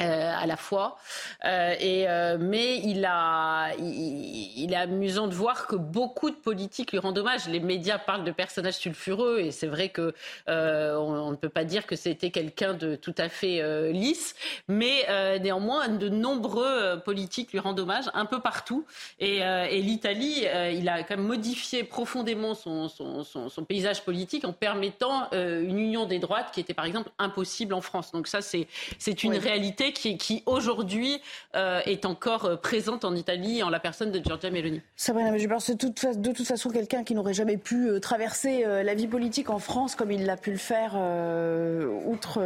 euh, 0.00 0.34
à 0.36 0.44
la 0.46 0.56
fois. 0.56 0.96
Euh, 1.44 1.72
et, 1.78 2.08
euh, 2.08 2.36
mais 2.40 2.78
il, 2.78 3.04
a, 3.04 3.76
il, 3.78 4.72
est 4.72 4.76
amusant 4.76 5.28
de 5.28 5.34
voir 5.34 5.68
que 5.68 5.76
beaucoup 5.76 6.30
de 6.30 6.34
politiques 6.34 6.90
lui 6.90 6.98
rendent 6.98 7.16
hommage. 7.16 7.46
Les 7.46 7.60
médias 7.60 7.98
parlent 7.98 8.24
de 8.24 8.32
personnages 8.32 8.74
sulfureux 8.74 9.38
et 9.38 9.52
c'est 9.52 9.68
vrai 9.68 9.90
que 9.90 10.12
on, 10.48 10.52
on, 10.52 11.30
ne 11.30 11.36
peut 11.36 11.48
pas 11.48 11.62
dire 11.62 11.86
que 11.86 11.94
c'était 11.94 12.32
quelqu'un 12.32 12.74
de 12.74 12.96
tout 12.96 13.14
à 13.18 13.28
fait 13.28 13.92
lisse, 13.92 14.34
mais 14.66 15.06
néanmoins 15.38 15.86
de 15.86 16.08
nombreux 16.08 17.00
politiques 17.04 17.52
lui 17.52 17.60
rendent 17.60 17.78
hommage 17.78 18.06
un 18.14 18.26
peu 18.26 18.40
partout. 18.40 18.84
Et, 19.20 19.38
et 19.38 19.80
l'Italie, 19.80 20.44
il 20.72 20.88
a 20.88 21.04
quand 21.04 21.16
même 21.16 21.26
modifié 21.26 21.84
profondément 21.84 22.54
son, 22.54 22.88
son, 22.88 23.22
son, 23.22 23.48
son 23.48 23.64
paysage 23.64 24.02
politique 24.02 24.44
en 24.44 24.52
permettant 24.52 25.30
une 25.30 25.78
union 25.78 26.04
des 26.04 26.18
droites 26.18 26.50
qui 26.52 26.58
était 26.58 26.74
par 26.74 26.84
exemple 26.84 27.10
impossible 27.20 27.74
en 27.74 27.80
France. 27.80 28.10
Donc 28.10 28.26
ça, 28.26 28.40
c'est 28.42 29.22
une 29.22 29.36
réalité 29.36 29.83
qui, 29.92 30.18
qui 30.18 30.42
aujourd'hui 30.46 31.20
est 31.54 32.04
encore 32.04 32.60
présente 32.60 33.04
en 33.04 33.14
Italie 33.14 33.62
en 33.62 33.70
la 33.70 33.80
personne 33.80 34.10
de 34.10 34.20
Giorgia 34.22 34.50
Meloni. 34.50 34.80
Sabrina 34.96 35.30
Majubert, 35.30 35.60
c'est 35.60 35.80
de 35.80 36.32
toute 36.32 36.46
façon 36.46 36.70
quelqu'un 36.70 37.04
qui 37.04 37.14
n'aurait 37.14 37.34
jamais 37.34 37.56
pu 37.56 37.88
traverser 38.00 38.64
la 38.64 38.94
vie 38.94 39.06
politique 39.06 39.50
en 39.50 39.58
France 39.58 39.94
comme 39.94 40.10
il 40.10 40.26
l'a 40.26 40.36
pu 40.36 40.50
le 40.50 40.56
faire 40.56 40.94
outre, 42.06 42.40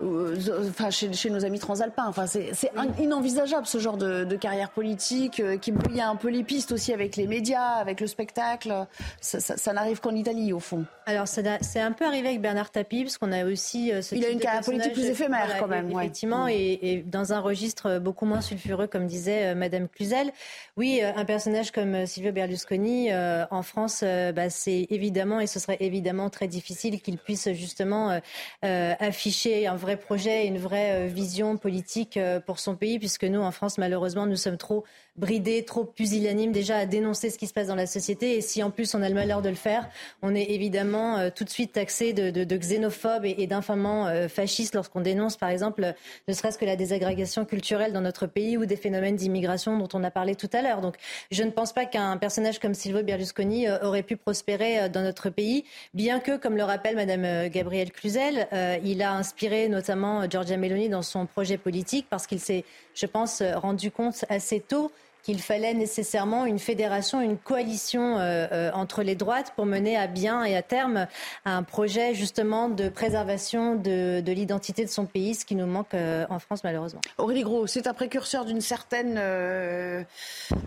enfin, 0.00 0.90
chez, 0.90 1.12
chez, 1.12 1.30
nos 1.30 1.44
amis 1.44 1.58
transalpins. 1.58 2.06
Enfin, 2.06 2.26
c'est 2.26 2.72
inenvisageable 2.98 3.66
ce 3.66 3.78
genre 3.78 3.96
de, 3.96 4.24
de 4.24 4.36
carrière 4.36 4.70
politique 4.70 5.42
qui 5.60 5.72
brouille 5.72 6.00
un 6.00 6.16
peu 6.16 6.28
les 6.28 6.44
pistes 6.44 6.72
aussi 6.72 6.92
avec 6.92 7.16
les 7.16 7.26
médias, 7.26 7.74
avec 7.74 8.00
le 8.00 8.06
spectacle. 8.06 8.86
Ça, 9.20 9.40
ça, 9.40 9.72
n'arrive 9.72 10.00
qu'en 10.00 10.14
Italie, 10.14 10.52
au 10.52 10.60
fond. 10.60 10.84
Alors, 11.06 11.26
c'est 11.28 11.80
un 11.80 11.92
peu 11.92 12.06
arrivé 12.06 12.28
avec 12.28 12.40
Bernard 12.40 12.70
Tapie, 12.70 13.02
parce 13.02 13.18
qu'on 13.18 13.32
a 13.32 13.44
aussi 13.44 13.92
euh, 13.92 14.02
ce 14.02 14.14
Il 14.14 14.24
a 14.24 14.28
une 14.28 14.40
carrière 14.40 14.62
politique 14.62 14.92
plus 14.92 15.06
éphémère, 15.06 15.56
quand 15.58 15.68
même. 15.68 15.90
Effectivement, 16.04 16.48
et, 16.48 16.78
et, 16.82 17.02
dans 17.02 17.32
un 17.32 17.40
registre 17.40 17.98
beaucoup 17.98 18.26
moins 18.26 18.40
sulfureux, 18.40 18.86
comme 18.86 19.06
disait 19.06 19.46
euh, 19.46 19.54
Madame 19.54 19.88
Cluzel. 19.88 20.32
Oui, 20.76 21.00
euh, 21.02 21.12
un 21.16 21.24
personnage 21.24 21.70
comme 21.70 22.06
Silvio 22.06 22.32
Berlusconi, 22.32 23.10
en 23.14 23.62
France, 23.62 24.02
bah, 24.02 24.50
c'est 24.50 24.86
évidemment, 24.90 25.40
et 25.40 25.46
ce 25.46 25.58
serait 25.58 25.76
évidemment 25.80 26.30
très 26.30 26.48
difficile 26.48 27.00
qu'il 27.00 27.18
puisse 27.18 27.52
justement 27.52 28.20
afficher 28.62 29.66
un 29.66 29.76
vrai 29.76 29.96
projet, 29.96 30.46
une 30.46 30.58
vraie 30.58 31.08
vision 31.08 31.56
politique 31.56 32.18
pour 32.46 32.58
son 32.58 32.76
pays, 32.76 32.98
puisque 32.98 33.24
nous, 33.24 33.40
en 33.40 33.50
France, 33.50 33.78
malheureusement, 33.78 34.26
nous 34.26 34.36
sommes 34.36 34.56
trop 34.56 34.84
bridés, 35.16 35.64
trop 35.64 35.84
pusillanime 35.84 36.50
déjà 36.50 36.78
à 36.78 36.86
dénoncer 36.86 37.30
ce 37.30 37.38
qui 37.38 37.46
se 37.46 37.52
passe 37.52 37.68
dans 37.68 37.76
la 37.76 37.86
société. 37.86 38.36
Et 38.36 38.40
si 38.40 38.62
en 38.62 38.70
plus 38.70 38.94
on 38.94 39.02
a 39.02 39.08
le 39.08 39.14
malheur 39.14 39.42
de 39.42 39.48
le 39.48 39.54
faire, 39.54 39.88
on 40.22 40.34
est 40.34 40.50
évidemment 40.50 41.18
euh, 41.18 41.30
tout 41.34 41.44
de 41.44 41.50
suite 41.50 41.72
taxé 41.72 42.12
de, 42.12 42.30
de, 42.30 42.44
de 42.44 42.56
xénophobe 42.56 43.24
et, 43.24 43.36
et 43.38 43.46
d'infamant 43.46 44.06
euh, 44.06 44.28
fasciste 44.28 44.74
lorsqu'on 44.74 45.00
dénonce 45.00 45.36
par 45.36 45.50
exemple 45.50 45.93
ne 46.28 46.32
serait-ce 46.32 46.58
que 46.58 46.64
la 46.64 46.76
désagrégation 46.76 47.44
culturelle 47.44 47.92
dans 47.92 48.00
notre 48.00 48.26
pays 48.26 48.56
ou 48.56 48.66
des 48.66 48.76
phénomènes 48.76 49.16
d'immigration 49.16 49.78
dont 49.78 49.88
on 49.92 50.04
a 50.04 50.10
parlé 50.10 50.34
tout 50.34 50.50
à 50.52 50.62
l'heure. 50.62 50.80
Donc 50.80 50.96
je 51.30 51.42
ne 51.42 51.50
pense 51.50 51.72
pas 51.72 51.84
qu'un 51.84 52.16
personnage 52.16 52.58
comme 52.58 52.74
Silvio 52.74 53.02
Berlusconi 53.02 53.68
euh, 53.68 53.78
aurait 53.82 54.02
pu 54.02 54.16
prospérer 54.16 54.88
dans 54.88 55.02
notre 55.02 55.30
pays, 55.30 55.64
bien 55.94 56.20
que, 56.20 56.36
comme 56.36 56.56
le 56.56 56.64
rappelle 56.64 56.96
Madame 56.96 57.48
Gabrielle 57.48 57.92
Cluzel, 57.92 58.48
il 58.84 59.02
a 59.02 59.12
inspiré 59.12 59.68
notamment 59.68 60.28
Giorgia 60.28 60.56
Meloni 60.56 60.88
dans 60.88 61.02
son 61.02 61.26
projet 61.26 61.58
politique 61.58 62.06
parce 62.08 62.26
qu'il 62.26 62.40
s'est, 62.40 62.64
je 62.94 63.06
pense, 63.06 63.42
rendu 63.42 63.90
compte 63.90 64.24
assez 64.28 64.60
tôt 64.60 64.90
qu'il 65.24 65.40
fallait 65.40 65.72
nécessairement 65.72 66.44
une 66.44 66.58
fédération, 66.58 67.20
une 67.20 67.38
coalition 67.38 68.18
euh, 68.18 68.46
euh, 68.52 68.70
entre 68.72 69.02
les 69.02 69.16
droites 69.16 69.54
pour 69.56 69.64
mener 69.64 69.96
à 69.96 70.06
bien 70.06 70.44
et 70.44 70.54
à 70.54 70.62
terme 70.62 71.06
un 71.46 71.62
projet 71.62 72.14
justement 72.14 72.68
de 72.68 72.90
préservation 72.90 73.74
de, 73.74 74.22
l'identité 74.26 74.84
de 74.84 74.90
son 74.90 75.06
pays, 75.06 75.34
ce 75.34 75.46
qui 75.46 75.56
nous 75.56 75.66
manque 75.66 75.94
euh, 75.94 76.26
en 76.28 76.38
France 76.38 76.62
malheureusement. 76.62 77.00
Aurélie 77.16 77.42
Gros, 77.42 77.66
c'est 77.66 77.86
un 77.86 77.94
précurseur 77.94 78.44
d'une 78.44 78.60
certaine 78.60 79.18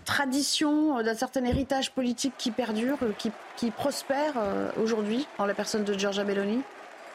tradition, 0.04 1.02
d'un 1.02 1.14
certain 1.14 1.44
héritage 1.44 1.92
politique 1.92 2.34
qui 2.36 2.50
perdure, 2.50 2.98
qui, 3.16 3.30
qui 3.56 3.70
prospère 3.70 4.34
aujourd'hui 4.82 5.28
en 5.38 5.46
la 5.46 5.54
personne 5.54 5.84
de 5.84 5.96
Giorgia 5.96 6.24
Meloni? 6.24 6.62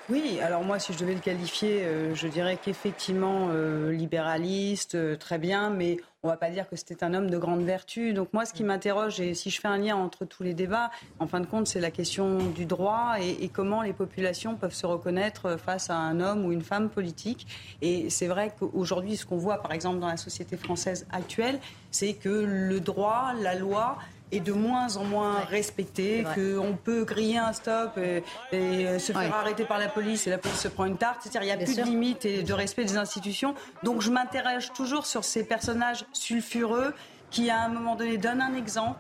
Oui, 0.10 0.40
alors 0.42 0.64
moi, 0.64 0.80
si 0.80 0.94
je 0.94 1.00
devais 1.00 1.14
le 1.14 1.20
qualifier, 1.20 1.86
je 2.14 2.28
dirais 2.28 2.58
qu'effectivement, 2.62 3.50
libéraliste, 3.90 5.18
très 5.18 5.38
bien, 5.38 5.70
mais 5.70 5.98
on 6.24 6.30
va 6.30 6.38
pas 6.38 6.50
dire 6.50 6.70
que 6.70 6.78
c'était 6.78 7.04
un 7.04 7.14
homme 7.14 7.30
de 7.30 7.38
grande 7.38 7.64
vertu. 7.64 8.14
Donc 8.14 8.32
moi, 8.32 8.46
ce 8.46 8.54
qui 8.54 8.64
m'interroge, 8.64 9.20
et 9.20 9.34
si 9.34 9.50
je 9.50 9.60
fais 9.60 9.68
un 9.68 9.78
lien 9.78 9.98
entre 9.98 10.24
tous 10.24 10.42
les 10.42 10.54
débats, 10.54 10.90
en 11.20 11.28
fin 11.28 11.42
de 11.42 11.46
compte, 11.46 11.68
c'est 11.68 11.82
la 11.82 11.92
question 11.92 12.38
du 12.38 12.66
droit 12.66 13.16
et, 13.20 13.50
comment 13.50 13.82
les 13.82 13.92
populations 13.92 14.56
peuvent 14.56 14.74
se 14.74 14.86
reconnaître 14.86 15.58
face 15.58 15.90
à 15.90 15.96
un 15.96 16.22
homme 16.22 16.46
ou 16.46 16.54
une 16.54 16.62
femme 16.62 16.90
politique. 16.90 17.46
Et 17.82 18.10
c'est 18.10 18.28
vrai 18.28 18.54
qu'aujourd'hui, 18.58 19.18
ce 19.18 19.26
qu'on 19.26 19.38
voit, 19.38 19.62
par 19.62 19.74
exemple, 19.74 20.00
dans 20.00 20.08
la 20.08 20.18
société 20.18 20.56
française 20.56 21.06
actuelle, 21.12 21.60
c'est 21.92 22.14
que 22.14 22.30
le 22.30 22.80
droit, 22.80 23.34
la 23.42 23.56
loi, 23.56 23.98
est 24.36 24.40
de 24.40 24.54
moins 24.54 24.98
en 24.98 25.04
moins 25.04 25.40
respecté, 25.50 26.26
qu'on 26.36 26.78
peut 26.82 27.04
griller 27.04 27.38
un 27.38 27.54
stop 27.54 27.98
et, 27.98 28.24
euh, 28.54 29.00
se 29.00 29.12
faire 29.12 29.36
arrêter 29.36 29.66
par 29.66 29.80
la 29.80 29.88
police 29.88 30.28
et 30.28 30.30
la 30.30 30.38
police 30.38 30.60
se 30.60 30.68
prend 30.68 30.86
une 30.86 30.98
tarte. 30.98 31.22
C'est-à-dire 31.22 31.44
il 31.44 31.58
n'y 31.58 31.64
a 31.64 31.66
plus 31.66 31.78
de 31.78 31.84
limite 31.84 32.26
et 32.26 32.44
de 32.44 32.54
respect 32.54 32.86
des 32.86 32.98
institutions. 32.98 33.56
Donc 33.84 34.02
je 34.02 34.12
m'interroge 34.12 34.74
toujours 34.74 35.06
sur 35.06 35.24
ces 35.24 35.44
personnages 35.44 36.06
sulfureux 36.14 36.94
qui, 37.30 37.50
à 37.50 37.62
un 37.64 37.70
moment 37.70 37.96
donné, 37.96 38.18
donnent 38.18 38.42
un 38.42 38.56
exemple 38.56 39.00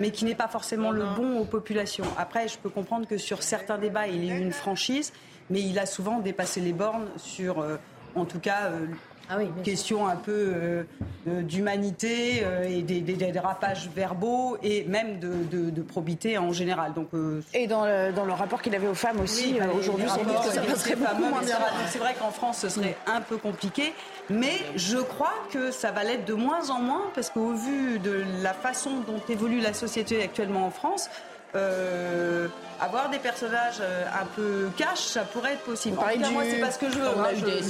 mais 0.00 0.10
qui 0.10 0.24
n'est 0.24 0.34
pas 0.34 0.48
forcément 0.48 0.90
le 0.90 1.04
bon 1.16 1.38
aux 1.38 1.44
populations. 1.44 2.04
Après, 2.18 2.48
je 2.48 2.58
peux 2.58 2.68
comprendre 2.68 3.06
que 3.06 3.18
sur 3.18 3.42
certains 3.42 3.78
débats, 3.78 4.06
il 4.06 4.24
y 4.24 4.30
a 4.30 4.34
eu 4.34 4.40
une 4.40 4.52
franchise, 4.52 5.12
mais 5.50 5.60
il 5.60 5.78
a 5.78 5.86
souvent 5.86 6.20
dépassé 6.20 6.60
les 6.60 6.72
bornes 6.72 7.08
sur, 7.16 7.60
euh, 7.60 7.76
en 8.14 8.24
tout 8.24 8.40
cas, 8.40 8.66
euh, 8.66 8.86
ah 9.28 9.38
oui, 9.38 9.48
question 9.64 10.06
un 10.06 10.16
peu 10.16 10.32
euh, 10.32 11.42
d'humanité 11.42 12.42
euh, 12.44 12.68
et 12.68 12.82
des, 12.82 13.00
dérapages 13.00 13.88
verbaux 13.94 14.56
et 14.62 14.84
même 14.84 15.18
de, 15.18 15.82
probité 15.82 16.38
en 16.38 16.52
général. 16.52 16.92
Donc, 16.94 17.08
euh, 17.14 17.40
et 17.52 17.66
dans 17.66 17.84
le, 17.84 18.12
dans 18.12 18.24
le 18.24 18.32
rapport 18.32 18.62
qu'il 18.62 18.74
avait 18.74 18.86
aux 18.86 18.94
femmes 18.94 19.20
aussi, 19.20 19.56
aujourd'hui, 19.76 20.06
beaucoup 20.06 21.28
moins 21.28 21.42
bien. 21.42 21.58
C'est 21.88 21.98
vrai 21.98 22.14
qu'en 22.18 22.30
France, 22.30 22.58
ce 22.58 22.68
serait 22.68 22.96
un 23.06 23.20
peu 23.20 23.36
compliqué, 23.36 23.92
mais 24.30 24.54
je 24.76 24.98
crois 24.98 25.34
que 25.52 25.70
ça 25.70 25.90
va 25.90 26.04
l'être 26.04 26.24
de 26.24 26.34
moins 26.34 26.70
en 26.70 26.80
moins 26.80 27.02
parce 27.14 27.30
qu'au 27.30 27.52
vu 27.52 27.98
de 27.98 28.24
la 28.42 28.52
façon 28.52 29.00
dont 29.06 29.20
évolue 29.28 29.60
la 29.60 29.72
société 29.72 30.22
actuellement 30.22 30.66
en 30.66 30.70
France, 30.70 31.10
euh, 31.54 32.48
avoir 32.80 33.08
des 33.08 33.18
personnages 33.18 33.76
euh, 33.80 34.04
un 34.12 34.26
peu 34.26 34.68
cash, 34.76 34.98
ça 34.98 35.22
pourrait 35.22 35.54
être 35.54 35.62
possible. 35.62 35.98
En 35.98 36.30
moi, 36.30 36.42
c'est 36.44 36.60
pas 36.60 36.70
ce 36.70 36.78
que 36.78 36.90
je 36.90 36.98
veux. 36.98 37.08
On 37.16 37.22
a 37.22 37.32
eu 37.32 37.40
des 37.40 37.60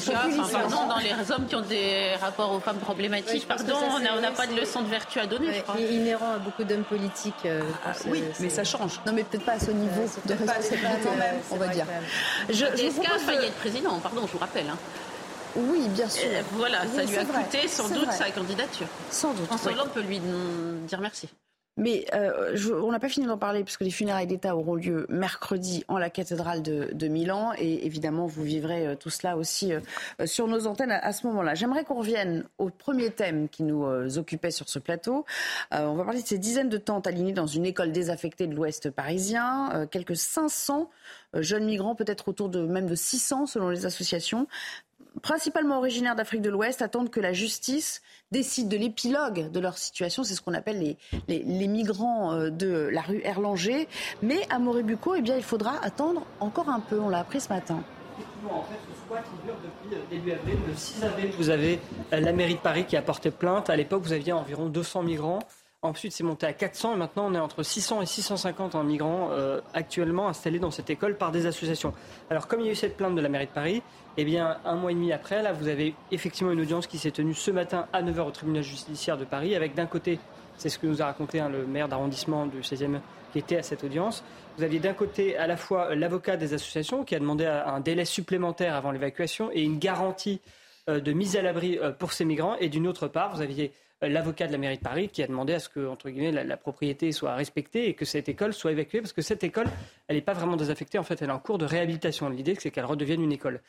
pardon, 0.53 0.87
dans 0.87 0.99
les 0.99 1.31
hommes 1.31 1.47
qui 1.47 1.55
ont 1.55 1.61
des 1.61 2.15
rapports 2.21 2.53
aux 2.53 2.61
femmes 2.61 2.79
problématiques. 2.79 3.47
pardon, 3.47 3.75
on 3.95 4.21
n'a 4.21 4.31
pas 4.33 4.47
de 4.47 4.59
leçon 4.59 4.83
de 4.83 4.89
vertu 4.89 5.21
à 5.21 5.27
donner, 5.27 5.55
je 5.55 5.63
crois. 5.63 5.81
Inhérent 5.81 6.33
à 6.35 6.39
beaucoup 6.39 6.65
d'hommes 6.65 6.85
politiques. 6.85 7.35
Euh, 7.45 7.63
ah, 7.85 7.93
oui, 8.07 8.25
mais 8.41 8.51
ça 8.51 8.65
change. 8.65 9.01
Non, 9.07 9.13
mais 9.13 9.25
peut-être 9.25 9.45
pas 9.45 9.53
à 9.53 9.61
ce 9.61 9.71
niveau 9.71 10.03
de 10.25 10.33
responsabilité, 10.33 11.09
même, 11.19 11.37
on 11.51 11.57
va 11.57 11.69
dire. 11.69 11.87
Vous 12.49 13.03
propose... 13.03 13.45
être 13.45 13.55
président, 13.55 13.99
pardon, 14.01 14.27
je 14.27 14.33
vous 14.33 14.39
rappelle. 14.39 14.67
Hein. 14.69 14.79
Oui, 15.57 15.89
bien 15.89 16.09
sûr. 16.09 16.29
voilà, 16.53 16.81
ça 16.87 17.05
lui 17.05 17.17
a 17.17 17.25
coûté 17.25 17.69
sans 17.69 17.89
doute 17.89 18.11
sa 18.13 18.31
candidature. 18.31 18.89
Sans 19.11 19.33
doute. 19.33 19.47
François 19.47 19.73
Hollande 19.73 19.91
peut 19.91 20.03
lui 20.03 20.21
dire 20.21 21.01
merci. 21.01 21.29
Mais 21.79 22.07
euh, 22.15 22.57
on 22.83 22.91
n'a 22.91 22.99
pas 22.99 23.11
fini 23.11 23.27
d'en 23.27 23.37
parler 23.37 23.63
puisque 23.63 23.83
les 23.83 23.91
funérailles 23.91 24.27
d'État 24.27 24.57
auront 24.57 24.77
lieu 24.77 25.07
mercredi 25.11 25.85
en 25.89 25.99
la 25.99 26.09
cathédrale 26.09 26.63
de, 26.63 27.09
Milan 27.09 27.53
et 27.57 27.87
évidemment 27.87 28.27
vous 28.27 28.43
vivrez 28.43 28.87
euh, 28.87 28.95
tout 28.97 29.11
cela 29.11 29.37
aussi 29.37 29.73
euh, 29.73 29.81
sur 30.25 30.49
nos 30.49 30.67
antennes 30.67 30.91
à, 30.91 31.13
ce 31.13 31.27
moment-là. 31.27 31.55
J'aimerais 31.55 31.85
qu'on 31.85 31.97
revienne 31.97 32.45
au 32.59 32.71
premier 32.71 33.11
thème 33.11 33.49
qui 33.49 33.63
nous 33.63 33.87
occupait 34.19 34.51
sur 34.51 34.69
ce 34.69 34.79
plateau. 34.79 35.25
on 35.71 35.95
va 35.95 36.05
parler 36.05 36.23
de 36.23 36.27
ces 36.27 36.39
dizaines 36.39 36.69
de 36.69 36.79
tentes 36.79 37.07
alignées 37.07 37.33
dans 37.33 37.47
une 37.47 37.67
école 37.67 37.93
désaffectée 37.93 38.47
de 38.47 38.55
l'Ouest 38.55 38.91
parisien. 38.91 39.87
quelques 39.91 40.17
500 40.17 40.91
jeunes 41.35 41.67
migrants, 41.67 41.95
peut-être 41.95 42.29
autour 42.29 42.49
de 42.49 42.61
même 42.67 42.87
de 42.87 42.95
600 42.95 43.47
selon 43.47 43.69
les 43.71 43.87
associations, 43.87 44.49
principalement 45.23 45.79
originaires 45.79 46.17
d'Afrique 46.17 46.43
de 46.43 46.51
l'Ouest, 46.51 46.83
attendent 46.83 47.11
que 47.11 47.21
la 47.21 47.33
justice 47.33 48.03
décide 48.33 48.69
de 48.69 48.77
l'épilogue 48.77 49.51
de 49.51 49.61
leur 49.61 49.79
situation. 49.79 50.25
C'est 50.25 50.35
ce 50.35 50.43
qu'on 50.43 50.55
appelle 50.55 50.97
les, 51.29 51.69
migrants 51.69 52.33
euh, 52.33 52.51
de 52.51 52.89
la 52.93 53.01
rue 53.01 53.21
Erlanger. 53.25 53.89
Mais 54.23 54.41
à 54.51 54.59
Morébuco, 54.59 55.15
eh 55.15 55.21
il 55.21 55.43
faudra 55.43 55.83
attendre 55.83 56.27
encore 56.41 56.69
un 56.69 56.81
peu. 56.81 57.01
On 57.01 57.09
l'a 57.09 57.21
appris 57.21 57.41
ce 57.41 57.49
matin. 57.49 57.83
En 58.49 58.63
fait, 58.63 58.77
ce 58.89 59.05
squat 59.05 59.25
dure 59.45 59.55
depuis 59.91 60.31
euh. 60.31 60.37
Le 60.69 60.75
6 60.75 61.05
avril, 61.05 61.31
vous 61.37 61.51
avez 61.51 61.81
euh, 62.13 62.21
la 62.21 62.33
mairie 62.33 62.55
de 62.55 62.61
Paris 62.61 62.85
qui 62.85 62.97
a 62.97 63.03
porté 63.03 63.31
plainte. 63.31 63.71
À 63.71 63.77
l'époque, 63.77 64.03
vous 64.03 64.13
aviez 64.13 64.33
environ 64.33 64.67
200 64.69 65.03
migrants. 65.03 65.41
Ensuite, 65.83 66.13
c'est 66.13 66.25
monté 66.25 66.47
à 66.47 66.53
400 66.53 66.95
et 66.95 66.97
maintenant 66.97 67.27
on 67.27 67.35
est 67.35 67.39
entre 67.39 67.63
600 67.63 68.03
et 68.03 68.07
650 68.07 68.75
migrants 68.77 69.31
actuellement 69.75 70.29
installés 70.29 70.59
dans 70.59 70.71
cette 70.71 70.91
école 70.91 71.17
par 71.17 71.31
des 71.31 71.47
associations. 71.47 71.93
Alors, 72.29 72.49
comme 72.49 72.61
il 72.61 72.67
y 72.67 72.69
a 72.71 72.73
eu 72.73 72.77
cette 72.77 72.97
plainte 72.97 73.15
de 73.15 73.21
la 73.21 73.29
mairie 73.29 73.47
de 73.47 73.53
Paris, 73.53 73.83
eh 74.17 74.25
bien, 74.25 74.57
un 74.65 74.75
mois 74.77 74.91
et 74.91 74.95
demi 74.95 75.13
après, 75.13 75.43
là, 75.43 75.53
vous 75.53 75.69
avez 75.69 75.95
effectivement 76.11 76.51
une 76.51 76.61
audience 76.61 76.87
qui 76.87 76.99
s'est 76.99 77.11
tenue 77.11 77.35
ce 77.35 77.51
matin 77.51 77.87
à 77.93 78.03
9h 78.03 78.21
au 78.21 78.31
tribunal 78.31 78.63
judiciaire 78.63 79.19
de 79.19 79.25
Paris, 79.25 79.55
avec 79.55 79.75
d'un 79.75 79.87
côté, 79.87 80.19
c'est 80.57 80.71
ce 80.71 80.79
que 80.79 80.87
nous 80.87 81.03
a 81.03 81.07
raconté 81.07 81.39
hein, 81.41 81.51
le 81.51 81.67
maire 81.67 81.89
d'arrondissement 81.89 82.47
du 82.47 82.61
16e 82.61 83.01
qui 83.33 83.39
était 83.39 83.59
à 83.59 83.63
cette 83.63 83.85
audience, 83.85 84.25
vous 84.57 84.65
aviez 84.65 84.79
d'un 84.79 84.95
côté 84.95 85.37
à 85.37 85.47
la 85.47 85.59
fois 85.59 85.95
l'avocat 85.95 86.39
des 86.39 86.55
associations 86.55 87.05
qui 87.05 87.15
a 87.15 87.19
demandé 87.19 87.45
un 87.45 87.81
délai 87.81 88.07
supplémentaire 88.07 88.75
avant 88.75 88.91
l'évacuation 88.91 89.51
et 89.53 89.63
une 89.63 89.79
garantie 89.79 90.41
euh, 90.89 91.01
de 91.01 91.13
mise 91.13 91.37
à 91.37 91.43
l'abri 91.43 91.79
euh, 91.79 91.93
pour 91.93 92.13
ces 92.13 92.25
migrants, 92.25 92.57
et 92.59 92.71
d'une 92.71 92.87
autre 92.87 93.09
part, 93.09 93.35
vous 93.35 93.43
aviez 93.43 93.67
euh, 93.67 93.86
l'avocat 94.03 94.47
de 94.47 94.53
la 94.53 94.59
mairie 94.59 94.77
de 94.77 94.83
Paris 94.83 95.09
qui 95.09 95.23
a 95.23 95.27
demandé 95.27 95.55
à 95.55 95.59
ce 95.59 95.69
que, 95.69 95.87
entre 95.87 96.11
guillemets, 96.11 96.45
la, 96.45 96.57
propriété 96.57 97.13
soit 97.13 97.35
respectée 97.35 97.89
et 97.89 97.95
que 97.95 98.05
cette 98.05 98.29
école 98.29 98.53
soit 98.53 98.73
évacuée, 98.73 99.01
parce 99.01 99.13
que 99.13 99.23
cette 99.23 99.43
école, 99.45 99.67
elle 100.09 100.17
n'est 100.17 100.23
pas 100.23 100.35
vraiment 100.35 100.57
désaffectée, 100.57 100.99
en 100.99 101.03
fait, 101.03 101.23
elle 101.23 101.29
est 101.29 101.33
en 101.33 101.39
cours 101.39 101.59
de 101.59 101.65
réhabilitation. 101.65 102.29
L'idée, 102.29 102.57
c'est 102.59 102.71
qu'elle 102.71 102.85
redevienne 102.85 103.23
une 103.23 103.33
école. 103.33 103.61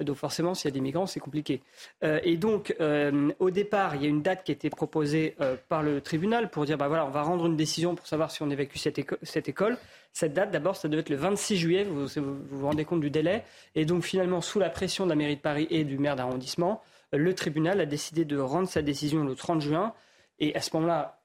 Donc 0.00 0.16
forcément, 0.16 0.54
s'il 0.54 0.68
y 0.68 0.72
a 0.72 0.74
des 0.74 0.80
migrants, 0.80 1.06
c'est 1.06 1.20
compliqué. 1.20 1.60
Euh, 2.02 2.20
et 2.24 2.36
donc, 2.36 2.74
euh, 2.80 3.30
au 3.38 3.50
départ, 3.50 3.94
il 3.94 4.02
y 4.02 4.06
a 4.06 4.08
une 4.08 4.22
date 4.22 4.44
qui 4.44 4.52
été 4.52 4.70
proposée 4.70 5.36
par 5.68 5.82
le 5.82 6.00
tribunal 6.00 6.50
pour 6.50 6.64
dire, 6.64 6.78
bah 6.78 6.88
voilà, 6.88 7.06
on 7.06 7.10
va 7.10 7.22
rendre 7.22 7.46
une 7.46 7.56
décision 7.56 7.94
pour 7.94 8.06
savoir 8.06 8.30
si 8.30 8.42
on 8.42 8.50
évacue 8.50 8.76
cette, 8.76 9.00
cette 9.22 9.48
école. 9.48 9.76
Cette 10.12 10.32
date, 10.32 10.50
d'abord, 10.50 10.76
ça 10.76 10.88
devait 10.88 11.00
être 11.00 11.10
le 11.10 11.16
26 11.16 11.56
juillet, 11.58 11.84
vous 11.84 12.06
vous 12.50 12.66
rendez 12.66 12.86
compte 12.86 13.00
du 13.00 13.10
délai. 13.10 13.44
Et 13.74 13.84
donc, 13.84 14.02
finalement, 14.02 14.40
sous 14.40 14.58
la 14.58 14.70
pression 14.70 15.04
de 15.04 15.10
la 15.10 15.16
mairie 15.16 15.36
de 15.36 15.40
Paris 15.42 15.66
et 15.70 15.84
du 15.84 15.98
maire 15.98 16.16
d'arrondissement, 16.16 16.82
le 17.12 17.34
tribunal 17.34 17.80
a 17.80 17.86
décidé 17.86 18.24
de 18.24 18.38
rendre 18.38 18.68
sa 18.68 18.82
décision 18.82 19.24
le 19.24 19.34
30 19.34 19.60
juin. 19.60 19.94
Et 20.38 20.54
à 20.54 20.60
ce 20.60 20.76
moment-là, 20.76 21.18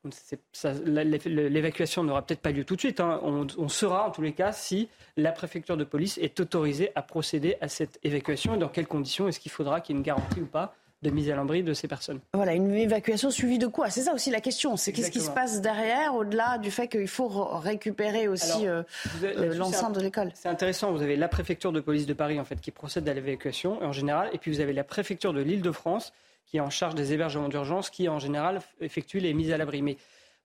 l'évacuation 1.26 2.04
n'aura 2.04 2.26
peut-être 2.26 2.40
pas 2.40 2.52
lieu 2.52 2.64
tout 2.64 2.76
de 2.76 2.80
suite. 2.80 3.02
Hein. 3.02 3.20
On, 3.24 3.46
on, 3.58 3.68
saura 3.68 4.08
en 4.08 4.12
tous 4.12 4.22
les 4.22 4.32
cas 4.32 4.54
si 4.54 4.88
la 5.18 5.34
préfecture 5.34 5.76
de 5.76 5.84
police 5.84 6.18
est 6.18 6.40
autorisée 6.40 6.92
à 6.96 7.02
procéder 7.02 7.58
à 7.60 7.68
cette 7.68 8.00
évacuation 8.04 8.56
et 8.56 8.58
dans 8.58 8.70
quelles 8.70 8.88
conditions. 8.88 9.28
Est-ce 9.28 9.42
qu'il 9.42 9.52
faudra 9.52 9.82
qu'il 9.82 9.96
y 9.96 9.98
ait 9.98 10.00
une 10.00 10.06
garantie 10.06 10.40
ou 10.40 10.46
pas? 10.46 10.74
De 11.02 11.10
mise 11.10 11.30
à 11.30 11.36
l'abri 11.36 11.64
de 11.64 11.74
ces 11.74 11.88
personnes. 11.88 12.20
Voilà, 12.34 12.54
une 12.54 12.74
évacuation 12.74 13.32
suivie 13.32 13.58
de 13.58 13.68
quoi? 13.68 13.90
C'est 13.90 14.02
ça 14.02 14.14
aussi 14.14 14.30
la 14.30 14.42
question. 14.42 14.78
C'est 14.78 14.92
qu'est-ce 14.92 15.12
qui 15.12 15.20
se 15.20 15.32
passe 15.32 15.62
derrière, 15.62 16.16
au-delà 16.16 16.58
du 16.58 16.70
fait 16.72 16.88
qu'il 16.88 17.08
faut 17.08 17.28
récupérer 17.28 18.28
aussi 18.28 18.68
euh, 18.68 18.84
euh, 19.24 19.56
l'enceinte 19.56 19.96
de 19.96 20.02
l'école 20.02 20.32
C'est 20.36 20.50
intéressant. 20.50 20.92
Vous 20.92 21.02
avez 21.02 21.16
la 21.16 21.28
préfecture 21.28 21.72
de 21.72 21.80
police 21.80 22.06
de 22.06 22.14
Paris 22.14 22.40
en 22.40 22.46
fait 22.46 22.60
qui 22.62 22.72
procède 22.72 23.08
à 23.10 23.14
l'évacuation 23.14 23.82
en 23.82 23.92
général, 23.92 24.30
et 24.34 24.38
puis 24.38 24.52
vous 24.52 24.60
avez 24.60 24.74
la 24.74 24.84
préfecture 24.84 25.34
de 25.34 25.42
l'Île-de-France 25.42 26.14
qui 26.52 26.58
est 26.58 26.62
en 26.62 26.70
charge 26.70 26.96
des 26.96 27.14
hébergements 27.14 27.48
d'urgence, 27.48 27.90
qui 27.90 28.10
en 28.10 28.20
général 28.20 28.60
effectue 28.82 29.20
les 29.20 29.34
mises 29.34 29.54
à 29.54 29.58
l'abri. 29.58 29.82
Mais 29.82 29.96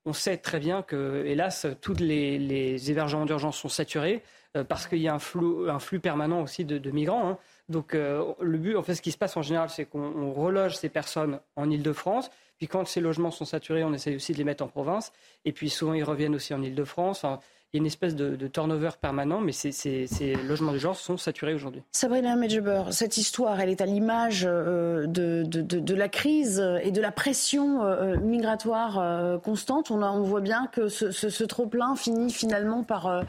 on 0.04 0.12
sait 0.12 0.36
très 0.36 0.60
bien 0.60 0.82
que, 0.82 1.24
hélas, 1.26 1.66
tous 1.80 1.96
les, 1.98 2.90
hébergements 2.90 3.26
d'urgence 3.26 3.58
sont 3.58 3.68
saturés 3.68 4.22
euh, 4.56 4.62
parce 4.62 4.86
qu'il 4.86 4.98
y 4.98 5.08
a 5.08 5.14
un 5.14 5.18
flux, 5.18 5.68
un 5.68 5.80
flux, 5.80 5.98
permanent 5.98 6.42
aussi 6.42 6.64
de, 6.64 6.90
migrants. 6.92 7.28
Hein. 7.28 7.38
Donc 7.68 7.94
euh, 7.94 8.32
le 8.40 8.58
but, 8.58 8.76
en 8.76 8.82
fait, 8.82 8.94
ce 8.94 9.02
qui 9.02 9.12
se 9.12 9.18
passe 9.18 9.36
en 9.36 9.42
général, 9.42 9.70
c'est 9.70 9.86
qu'on 9.86 10.32
reloge 10.32 10.76
ces 10.76 10.88
personnes 10.88 11.40
en 11.56 11.68
Ile-de-France. 11.70 12.30
Puis 12.58 12.68
quand 12.68 12.86
ces 12.86 13.00
logements 13.00 13.30
sont 13.30 13.44
saturés, 13.44 13.84
on 13.84 13.92
essaie 13.92 14.14
aussi 14.14 14.32
de 14.32 14.38
les 14.38 14.44
mettre 14.44 14.64
en 14.64 14.68
province. 14.68 15.12
Et 15.44 15.52
puis 15.52 15.68
souvent, 15.68 15.92
ils 15.94 16.04
reviennent 16.04 16.34
aussi 16.34 16.54
en 16.54 16.62
Ile-de-France 16.62 17.24
il 17.76 17.80
y 17.80 17.80
a 17.80 17.82
une 17.82 17.86
espèce 17.86 18.16
de, 18.16 18.46
turnover 18.48 18.90
permanent, 19.00 19.40
mais 19.40 19.52
ces, 19.52 20.06
logements 20.48 20.72
de 20.72 20.78
genre 20.78 20.96
sont 20.96 21.16
saturés 21.16 21.54
aujourd'hui. 21.54 21.82
Sabrina 21.92 22.34
Medjeber, 22.36 22.84
cette 22.90 23.16
histoire, 23.18 23.60
elle 23.60 23.68
est 23.68 23.80
à 23.80 23.86
l'image 23.86 24.44
euh, 24.48 25.06
de, 25.06 25.94
la 25.94 26.08
crise 26.08 26.64
et 26.82 26.90
de 26.90 27.00
la 27.00 27.12
pression 27.12 27.84
euh, 27.84 28.16
migratoire 28.16 28.98
euh, 28.98 29.38
constante. 29.38 29.90
On, 29.90 30.02
on, 30.02 30.22
voit 30.22 30.40
bien 30.40 30.68
que 30.72 30.88
ce, 30.88 31.44
trop-plein 31.44 31.96
finit 31.96 32.32
finalement 32.32 32.82
par, 32.82 33.24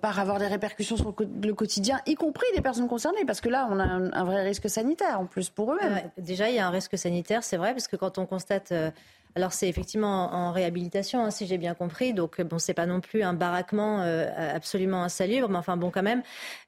par 0.00 0.18
avoir 0.18 0.38
des 0.38 0.46
répercussions 0.46 0.96
sur 0.96 1.14
le 1.42 1.54
quotidien, 1.54 2.00
y 2.06 2.14
compris 2.14 2.46
des 2.54 2.60
personnes 2.60 2.88
concernées, 2.88 3.24
parce 3.24 3.40
que 3.40 3.48
là, 3.48 3.68
on 3.70 3.78
a 3.78 3.84
un, 3.84 4.24
vrai 4.24 4.42
risque 4.42 4.68
sanitaire 4.68 5.20
en 5.20 5.26
plus 5.26 5.48
pour 5.50 5.72
eux-mêmes. 5.72 6.10
déjà, 6.18 6.48
il 6.48 6.56
y 6.56 6.58
a 6.58 6.66
un 6.66 6.70
risque 6.70 6.98
sanitaire, 6.98 7.44
c'est 7.44 7.56
vrai, 7.56 7.72
parce 7.72 7.88
que 7.88 7.96
quand 7.96 8.18
on 8.18 8.26
constate 8.26 8.72
alors 9.34 9.52
c'est 9.52 9.68
effectivement 9.68 10.32
en, 10.32 10.52
réhabilitation, 10.52 11.24
hein, 11.24 11.30
si 11.30 11.46
j'ai 11.46 11.58
bien 11.58 11.74
compris. 11.74 12.12
Donc 12.12 12.40
bon, 12.42 12.58
c'est 12.58 12.74
pas 12.74 12.86
non 12.86 13.00
plus 13.00 13.22
un 13.22 13.32
baraquement 13.32 14.02
euh, 14.02 14.28
absolument 14.54 15.02
insalubre, 15.02 15.48
mais 15.48 15.56
enfin 15.56 15.76
bon, 15.76 15.90
quand 15.90 16.02
même, 16.02 16.22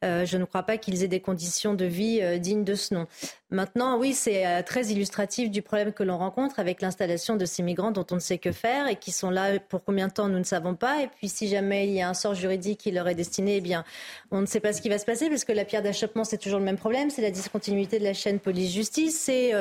euh, 0.05 0.25
je 0.25 0.39
ne 0.39 0.45
crois 0.45 0.63
pas 0.63 0.79
qu'ils 0.79 1.03
aient 1.03 1.09
des 1.09 1.21
conditions 1.21 1.75
de 1.75 1.85
vie 1.85 2.21
euh, 2.23 2.39
dignes 2.39 2.65
de 2.65 2.75
ce 2.75 2.95
nom. 2.95 3.07
Maintenant, 3.51 3.99
oui, 3.99 4.15
c'est 4.15 4.65
très 4.65 4.87
illustratif 4.87 5.49
du 5.49 5.63
problème 5.63 5.93
que 5.93 6.03
l'on 6.03 6.19
rencontre 6.19 6.59
avec 6.59 6.83
l'installation 6.83 7.37
de 7.37 7.45
ces 7.45 7.63
migrants 7.63 7.93
dont 7.93 8.07
on 8.11 8.17
ne 8.17 8.21
sait 8.21 8.39
que 8.39 8.51
faire 8.51 8.89
et 8.89 8.97
qui 8.97 9.13
sont 9.13 9.31
là 9.31 9.61
pour 9.61 9.85
combien 9.85 10.09
de 10.09 10.13
temps, 10.13 10.29
nous 10.29 10.41
ne 10.41 10.45
savons 10.45 10.75
pas. 10.75 11.03
Et 11.03 11.07
puis 11.07 11.29
si 11.29 11.47
jamais 11.47 11.87
il 11.87 11.95
y 11.95 12.03
a 12.03 12.09
un 12.09 12.15
sort 12.15 12.35
juridique 12.35 12.81
qui 12.81 12.91
leur 12.91 13.07
est 13.07 13.15
destiné, 13.15 13.59
eh 13.59 13.61
bien, 13.61 13.85
on 14.33 14.41
ne 14.41 14.47
sait 14.47 14.59
pas 14.59 14.73
ce 14.73 14.83
qui 14.83 14.89
va 14.89 14.99
se 14.99 15.05
passer 15.05 15.29
parce 15.29 15.45
que 15.45 15.53
la 15.53 15.65
pierre 15.65 15.83
d'achoppement, 15.83 16.25
c'est 16.25 16.39
toujours 16.39 16.59
le 16.59 16.65
même 16.65 16.79
problème, 16.79 17.11
c'est 17.11 17.23
la 17.23 17.31
discontinuité 17.31 18.01
de 18.01 18.05
la 18.05 18.15
chaîne 18.15 18.41
police-justice, 18.41 19.17
c'est 19.21 19.53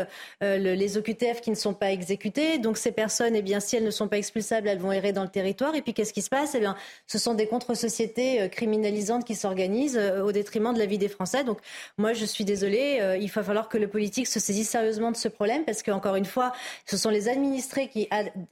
les 0.41 0.97
OQTF 0.97 1.41
qui 1.41 1.51
ne 1.51 1.56
sont 1.56 1.76
pas 1.76 1.91
exécutés. 1.91 2.58
Donc 2.58 2.78
c'est 2.78 2.93
personnes, 2.94 3.36
eh 3.36 3.41
bien, 3.41 3.60
si 3.60 3.76
elles 3.76 3.84
ne 3.84 3.91
sont 3.91 4.08
pas 4.08 4.18
expulsables, 4.18 4.68
elles 4.68 4.80
vont 4.80 4.91
errer 4.91 5.12
dans 5.12 5.24
le 5.24 5.30
territoire. 5.30 5.76
Et 5.76 5.82
puis, 5.82 5.94
qu'est-ce 5.94 6.14
qui 6.14 6.22
se 6.22 6.30
passe? 6.30 6.56
Eh 6.56 6.60
bien, 6.60 6.76
ce 7.08 7.18
sont 7.18 7.34
des 7.34 7.48
contre-sociétés 7.48 8.41
euh, 8.41 8.48
criminalisantes 8.48 9.26
qui 9.26 9.36
s'organisent 9.36 9.98
euh, 9.98 10.22
au 10.22 10.32
détriment 10.32 10.74
de 10.74 10.80
la 10.80 10.86
vie 10.86 10.98
des 10.98 11.08
Français. 11.08 11.44
Donc, 11.44 11.60
moi, 11.98 12.14
je 12.14 12.26
suis 12.26 12.46
désolée. 12.46 13.00
Euh, 13.02 13.18
il 13.18 13.30
va 13.30 13.44
falloir 13.44 13.70
que 13.70 13.78
le 13.78 13.88
politique 13.88 14.28
se 14.28 14.39
saisisse 14.39 14.70
sérieusement 14.70 15.12
de 15.12 15.18
ce 15.18 15.28
problème 15.28 15.66
parce 15.66 15.84
qu'encore 15.84 16.16
une 16.16 16.26
fois, 16.26 16.54
ce 16.86 16.98
sont 16.98 17.10
les 17.10 17.28
administrés 17.28 17.88
qui, 17.88 18.08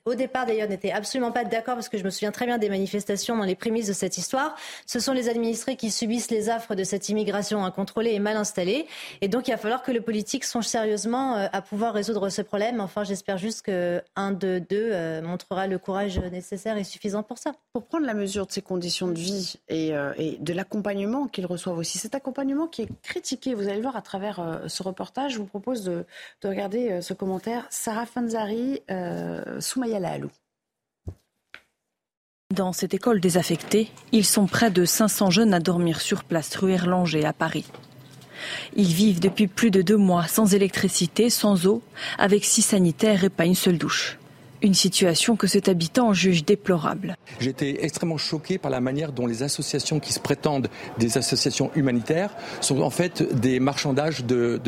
au 0.06 0.16
départ 0.16 0.46
d'ailleurs, 0.46 0.70
n'étaient 0.70 0.92
absolument 0.92 1.32
pas 1.32 1.44
d'accord 1.44 1.76
parce 1.76 1.90
que 1.90 1.98
je 1.98 2.04
me 2.04 2.10
souviens 2.10 2.32
très 2.32 2.46
bien 2.46 2.58
des 2.58 2.70
manifestations 2.70 3.38
dans 3.38 3.44
les 3.44 3.56
prémices 3.56 3.88
de 3.88 3.94
cette 3.94 4.18
histoire. 4.18 4.56
Ce 4.86 5.00
sont 5.00 5.14
les 5.14 5.30
administrés 5.30 5.76
qui 5.76 5.92
subissent 5.92 6.32
les 6.32 6.50
affres 6.50 6.76
de 6.76 6.84
cette 6.84 7.10
immigration 7.10 7.64
incontrôlée 7.64 8.14
et 8.14 8.20
mal 8.20 8.38
installée. 8.38 8.88
Et 9.22 9.28
donc, 9.28 9.48
il 9.48 9.52
va 9.52 9.58
falloir 9.58 9.84
que 9.84 9.92
le 9.92 10.02
politique 10.02 10.44
songe 10.44 10.66
sérieusement 10.66 11.36
à 11.36 11.62
pouvoir 11.62 11.94
résoudre 11.94 12.30
ce 12.30 12.42
problème. 12.42 12.80
Enfin, 12.80 13.04
j'espère 13.04 13.38
juste 13.38 13.62
qu'un 13.64 14.31
de 14.32 14.60
deux 14.60 14.90
euh, 14.92 15.22
montrera 15.22 15.68
le 15.68 15.78
courage 15.78 16.20
nécessaire 16.20 16.78
et 16.78 16.84
suffisant 16.84 17.24
pour 17.24 17.38
ça. 17.38 17.54
Pour 17.74 17.86
prendre 17.86 18.06
la 18.06 18.14
mesure 18.14 18.46
de 18.46 18.52
ces 18.52 18.62
conditions 18.62 19.08
de 19.08 19.18
vie 19.18 19.56
et, 19.70 19.94
euh, 19.96 20.14
de 20.40 20.54
l'accompagnement 20.54 21.28
qu'ils 21.28 21.46
reçoivent 21.46 21.78
aussi, 21.78 21.98
cet 21.98 22.16
accompagnement 22.16 22.68
qui 22.68 22.84
est 22.84 22.90
critiqué, 23.02 23.54
vous 23.54 23.68
allez 23.68 23.78
le 23.78 23.82
voir 23.82 23.96
à 23.96 24.02
travers 24.02 24.40
euh, 24.40 24.68
ce 24.68 24.84
reportage, 24.84 25.34
je 25.34 25.38
vous 25.38 25.46
propose 25.46 25.84
de, 25.84 26.06
regarder 26.44 27.02
ce 27.02 27.14
commentaire. 27.14 27.66
Sarah 27.70 28.06
Fanzari, 28.06 28.82
Soumaya 29.60 30.00
Lahalou. 30.00 30.30
Dans 32.54 32.74
cette 32.74 32.94
école 32.94 33.22
désaffectée, 33.22 33.90
ils 34.12 34.26
sont 34.26 34.48
près 34.48 34.72
de 34.72 34.84
500 34.84 35.30
jeunes 35.30 35.54
à 35.54 35.60
dormir 35.60 36.02
sur 36.02 36.26
place 36.26 36.54
rue 36.56 36.74
Erlanger 36.74 37.24
à 37.26 37.32
Paris. 37.32 37.66
Ils 38.76 38.94
vivent 38.94 39.20
depuis 39.20 39.48
plus 39.48 39.72
de 39.72 39.82
deux 39.82 39.98
mois 39.98 40.28
sans 40.28 40.54
électricité, 40.54 41.30
sans 41.30 41.68
eau, 41.68 41.82
avec 42.18 42.46
six 42.46 42.62
sanitaires 42.62 43.24
et 43.24 43.30
pas 43.30 43.46
une 43.46 43.56
seule 43.56 43.78
douche. 43.78 44.18
Une 44.64 44.74
situation 44.76 45.36
que 45.36 45.48
cet 45.48 45.70
habitant 45.70 46.14
juge 46.14 46.46
déplorable. 46.46 47.18
J'étais 47.40 47.84
extrêmement 47.84 48.18
choqué 48.18 48.60
par 48.60 48.70
la 48.70 48.80
manière 48.80 49.12
dont 49.12 49.26
les 49.26 49.42
associations 49.42 50.00
qui 50.00 50.14
se 50.14 50.20
prétendent 50.20 50.70
des 51.00 51.18
associations 51.18 51.72
humanitaires 51.76 52.36
sont 52.60 52.82
en 52.82 52.92
fait 52.92 53.24
des 53.40 53.60
marchandages 53.60 54.24
de, 54.24 54.60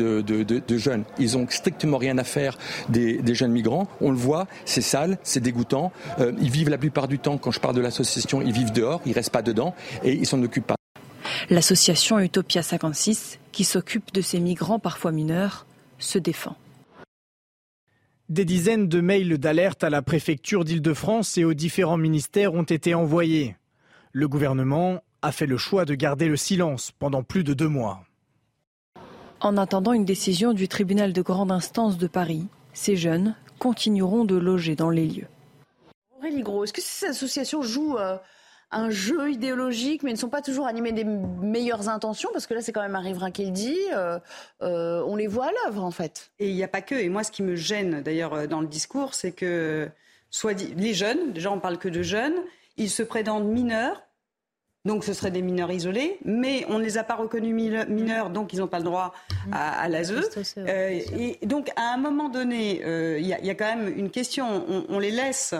jeunes. 0.76 1.04
Ils 1.18 1.38
ont 1.38 1.46
strictement 1.48 1.98
rien 1.98 2.18
à 2.18 2.24
faire 2.24 2.58
des, 2.88 3.22
jeunes 3.34 3.52
migrants. 3.52 3.86
On 4.00 4.10
le 4.10 4.16
voit, 4.16 4.46
c'est 4.64 4.80
sale, 4.80 5.18
c'est 5.22 5.40
dégoûtant. 5.40 5.92
Euh, 6.18 6.32
ils 6.40 6.50
vivent 6.50 6.70
la 6.70 6.78
plupart 6.78 7.08
du 7.08 7.18
temps, 7.18 7.38
quand 7.38 7.50
je 7.50 7.60
parle 7.60 7.76
de 7.76 7.80
l'association, 7.80 8.42
ils 8.42 8.52
vivent 8.52 8.72
dehors, 8.72 9.00
ils 9.06 9.12
restent 9.12 9.30
pas 9.30 9.42
dedans 9.42 9.74
et 10.02 10.12
ils 10.12 10.26
s'en 10.26 10.42
occupent 10.42 10.66
pas. 10.66 10.76
L'association 11.50 12.18
Utopia 12.18 12.62
56, 12.62 13.38
qui 13.52 13.64
s'occupe 13.64 14.12
de 14.12 14.20
ces 14.20 14.40
migrants 14.40 14.78
parfois 14.78 15.12
mineurs, 15.12 15.66
se 15.98 16.18
défend. 16.18 16.56
Des 18.30 18.46
dizaines 18.46 18.88
de 18.88 19.02
mails 19.02 19.36
d'alerte 19.36 19.84
à 19.84 19.90
la 19.90 20.00
préfecture 20.00 20.64
d'Île-de-France 20.64 21.36
et 21.36 21.44
aux 21.44 21.52
différents 21.52 21.98
ministères 21.98 22.54
ont 22.54 22.62
été 22.62 22.94
envoyés. 22.94 23.54
Le 24.12 24.28
gouvernement 24.28 25.02
a 25.20 25.30
fait 25.30 25.44
le 25.44 25.58
choix 25.58 25.84
de 25.84 25.94
garder 25.94 26.26
le 26.26 26.38
silence 26.38 26.90
pendant 26.98 27.22
plus 27.22 27.44
de 27.44 27.52
deux 27.52 27.68
mois. 27.68 28.02
En 29.40 29.58
attendant 29.58 29.92
une 29.92 30.06
décision 30.06 30.54
du 30.54 30.68
tribunal 30.68 31.12
de 31.12 31.20
grande 31.20 31.52
instance 31.52 31.98
de 31.98 32.06
Paris, 32.06 32.46
ces 32.72 32.96
jeunes 32.96 33.34
continueront 33.58 34.24
de 34.24 34.36
loger 34.36 34.74
dans 34.74 34.88
les 34.88 35.06
lieux. 35.06 35.28
Aurélie 36.18 36.42
Gros, 36.42 36.64
est-ce 36.64 36.72
que 36.72 36.80
ces 36.80 37.08
associations 37.08 37.60
jouent 37.60 37.98
euh, 37.98 38.16
un 38.70 38.90
jeu 38.90 39.30
idéologique, 39.30 40.02
mais 40.02 40.12
ne 40.12 40.16
sont 40.16 40.28
pas 40.28 40.42
toujours 40.42 40.66
animés 40.66 40.92
des 40.92 41.04
meilleures 41.04 41.88
intentions, 41.88 42.30
parce 42.32 42.46
que 42.46 42.54
là, 42.54 42.60
c'est 42.60 42.72
quand 42.72 42.82
même 42.82 42.96
un 42.96 43.00
riverain 43.00 43.30
qui 43.30 43.44
le 43.44 43.50
dit. 43.50 43.78
Euh, 43.92 44.18
euh, 44.62 45.02
on 45.06 45.16
les 45.16 45.26
voit 45.26 45.46
à 45.46 45.50
l'œuvre, 45.64 45.84
en 45.84 45.90
fait. 45.90 46.32
Et 46.38 46.48
il 46.48 46.54
n'y 46.54 46.64
a 46.64 46.68
pas 46.68 46.82
que. 46.82 46.94
Et 46.94 47.08
moi, 47.08 47.24
ce 47.24 47.30
qui 47.30 47.42
me 47.42 47.56
gêne, 47.56 48.02
d'ailleurs, 48.02 48.34
euh, 48.34 48.46
dans 48.46 48.60
le 48.60 48.66
discours, 48.66 49.14
c'est 49.14 49.32
que 49.32 49.88
soit 50.30 50.60
les 50.76 50.94
jeunes, 50.94 51.32
déjà, 51.32 51.50
on 51.50 51.60
parle 51.60 51.78
que 51.78 51.88
de 51.88 52.02
jeunes, 52.02 52.34
ils 52.76 52.90
se 52.90 53.02
prétendent 53.02 53.46
mineurs. 53.46 54.02
Donc 54.86 55.02
ce 55.02 55.14
seraient 55.14 55.30
des 55.30 55.40
mineurs 55.40 55.72
isolés, 55.72 56.18
mais 56.26 56.66
on 56.68 56.78
ne 56.78 56.84
les 56.84 56.98
a 56.98 57.04
pas 57.04 57.14
reconnus 57.14 57.54
mineurs, 57.88 58.28
donc 58.28 58.52
ils 58.52 58.58
n'ont 58.58 58.66
pas 58.66 58.80
le 58.80 58.84
droit 58.84 59.14
à, 59.50 59.80
à 59.80 59.88
l'ASE. 59.88 60.12
et 60.58 61.38
donc 61.46 61.70
à 61.76 61.94
un 61.94 61.96
moment 61.96 62.28
donné, 62.28 62.82
il 63.18 63.26
y, 63.26 63.32
a 63.32 63.54
quand 63.54 63.64
même 63.64 63.88
une 63.88 64.10
question. 64.10 64.84
on 64.90 64.98
les 64.98 65.10
laisse 65.10 65.54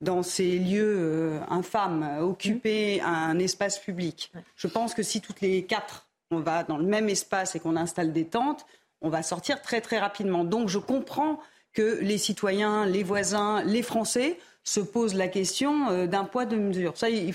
dans 0.00 0.22
ces 0.22 0.58
lieux 0.58 0.96
euh, 0.98 1.40
infâmes, 1.48 2.18
occuper 2.20 3.00
mmh. 3.00 3.04
un 3.04 3.38
espace 3.38 3.78
public. 3.78 4.32
Je 4.56 4.66
pense 4.66 4.94
que 4.94 5.02
si 5.02 5.20
toutes 5.20 5.40
les 5.40 5.64
quatre, 5.64 6.06
on 6.30 6.40
va 6.40 6.64
dans 6.64 6.76
le 6.76 6.84
même 6.84 7.08
espace 7.08 7.54
et 7.54 7.60
qu'on 7.60 7.76
installe 7.76 8.12
des 8.12 8.26
tentes, 8.26 8.66
on 9.00 9.08
va 9.08 9.22
sortir 9.22 9.62
très 9.62 9.80
très 9.80 9.98
rapidement. 9.98 10.44
Donc 10.44 10.68
je 10.68 10.78
comprends 10.78 11.40
que 11.72 11.98
les 12.00 12.18
citoyens, 12.18 12.86
les 12.86 13.02
voisins, 13.02 13.62
les 13.62 13.82
Français 13.82 14.38
se 14.66 14.80
pose 14.80 15.14
la 15.14 15.28
question 15.28 15.90
euh, 15.90 16.06
d'un 16.08 16.24
poids, 16.24 16.44
de 16.44 16.56
mesure. 16.56 16.96
Ça, 16.96 17.08
je, 17.08 17.30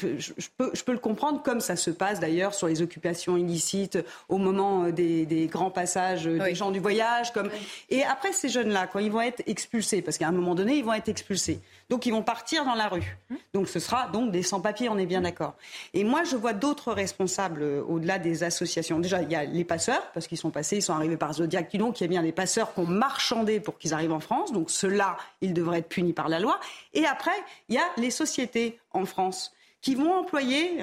peux, 0.57 0.71
je, 0.73 0.83
peux, 0.83 0.91
le 0.91 0.99
comprendre, 0.99 1.41
comme 1.41 1.61
ça 1.61 1.77
se 1.77 1.89
passe 1.89 2.19
d'ailleurs 2.19 2.53
sur 2.53 2.67
les 2.67 2.81
occupations 2.81 3.37
illicites 3.37 3.97
au 4.27 4.37
moment 4.37 4.83
euh, 4.83 4.91
des, 4.91 5.47
grands 5.49 5.71
passages 5.71 6.25
des 6.25 6.55
gens 6.55 6.71
du 6.71 6.81
voyage. 6.81 7.31
Comme... 7.31 7.49
Et 7.89 8.03
après, 8.03 8.33
ces 8.33 8.49
jeunes-là, 8.49 8.87
quand 8.87 8.99
ils 8.99 9.11
vont 9.11 9.21
être 9.21 9.41
expulsés, 9.47 10.01
parce 10.01 10.17
qu'à 10.17 10.27
un 10.27 10.33
moment 10.33 10.55
donné, 10.55 10.75
ils 10.75 10.83
vont 10.83 10.93
être 10.93 11.07
expulsés. 11.07 11.61
Donc, 11.91 12.07
ils 12.07 12.11
vont 12.11 12.23
partir 12.23 12.65
dans 12.65 12.73
la 12.73 12.87
rue. 12.87 13.17
Donc, 13.53 13.69
ce 13.69 13.79
sera 13.79 14.07
donc 14.07 14.31
des 14.31 14.43
sans-papiers, 14.43 14.89
on 14.89 14.97
est 14.97 15.05
bien 15.05 15.21
d'accord. 15.21 15.53
Et 15.93 16.03
moi, 16.03 16.23
je 16.23 16.35
vois 16.35 16.53
d'autres 16.53 16.91
responsables 16.91 17.63
au-delà 17.87 18.19
des 18.19 18.43
associations. 18.43 18.99
Déjà, 18.99 19.21
il 19.21 19.31
y 19.31 19.35
a 19.35 19.43
les 19.43 19.63
passeurs, 19.63 20.11
parce 20.13 20.27
qu'ils 20.27 20.37
sont 20.37 20.51
passés, 20.51 20.77
ils 20.77 20.81
sont 20.81 20.93
arrivés 20.93 21.17
par 21.17 21.33
Zodiac, 21.33 21.73
donc 21.77 22.01
il 22.01 22.03
y 22.03 22.05
a 22.05 22.09
bien 22.09 22.23
des 22.23 22.33
passeurs 22.33 22.73
qui 22.73 22.79
ont 22.81 22.87
marchandé 22.87 23.59
pour 23.59 23.77
qu'ils 23.77 23.93
arrivent 23.93 24.11
en 24.11 24.19
France. 24.19 24.51
Donc, 24.51 24.69
ceux-là, 24.69 25.17
ils 25.39 25.53
devraient 25.53 25.79
être 25.79 25.89
punis 25.89 26.13
par 26.13 26.27
la 26.27 26.39
loi. 26.39 26.59
Et 26.93 27.05
après, 27.05 27.21
après, 27.21 27.43
il 27.69 27.75
y 27.75 27.77
a 27.77 27.83
les 27.97 28.09
sociétés 28.09 28.79
en 28.93 29.05
France 29.05 29.53
qui 29.81 29.93
vont 29.93 30.11
employer, 30.11 30.79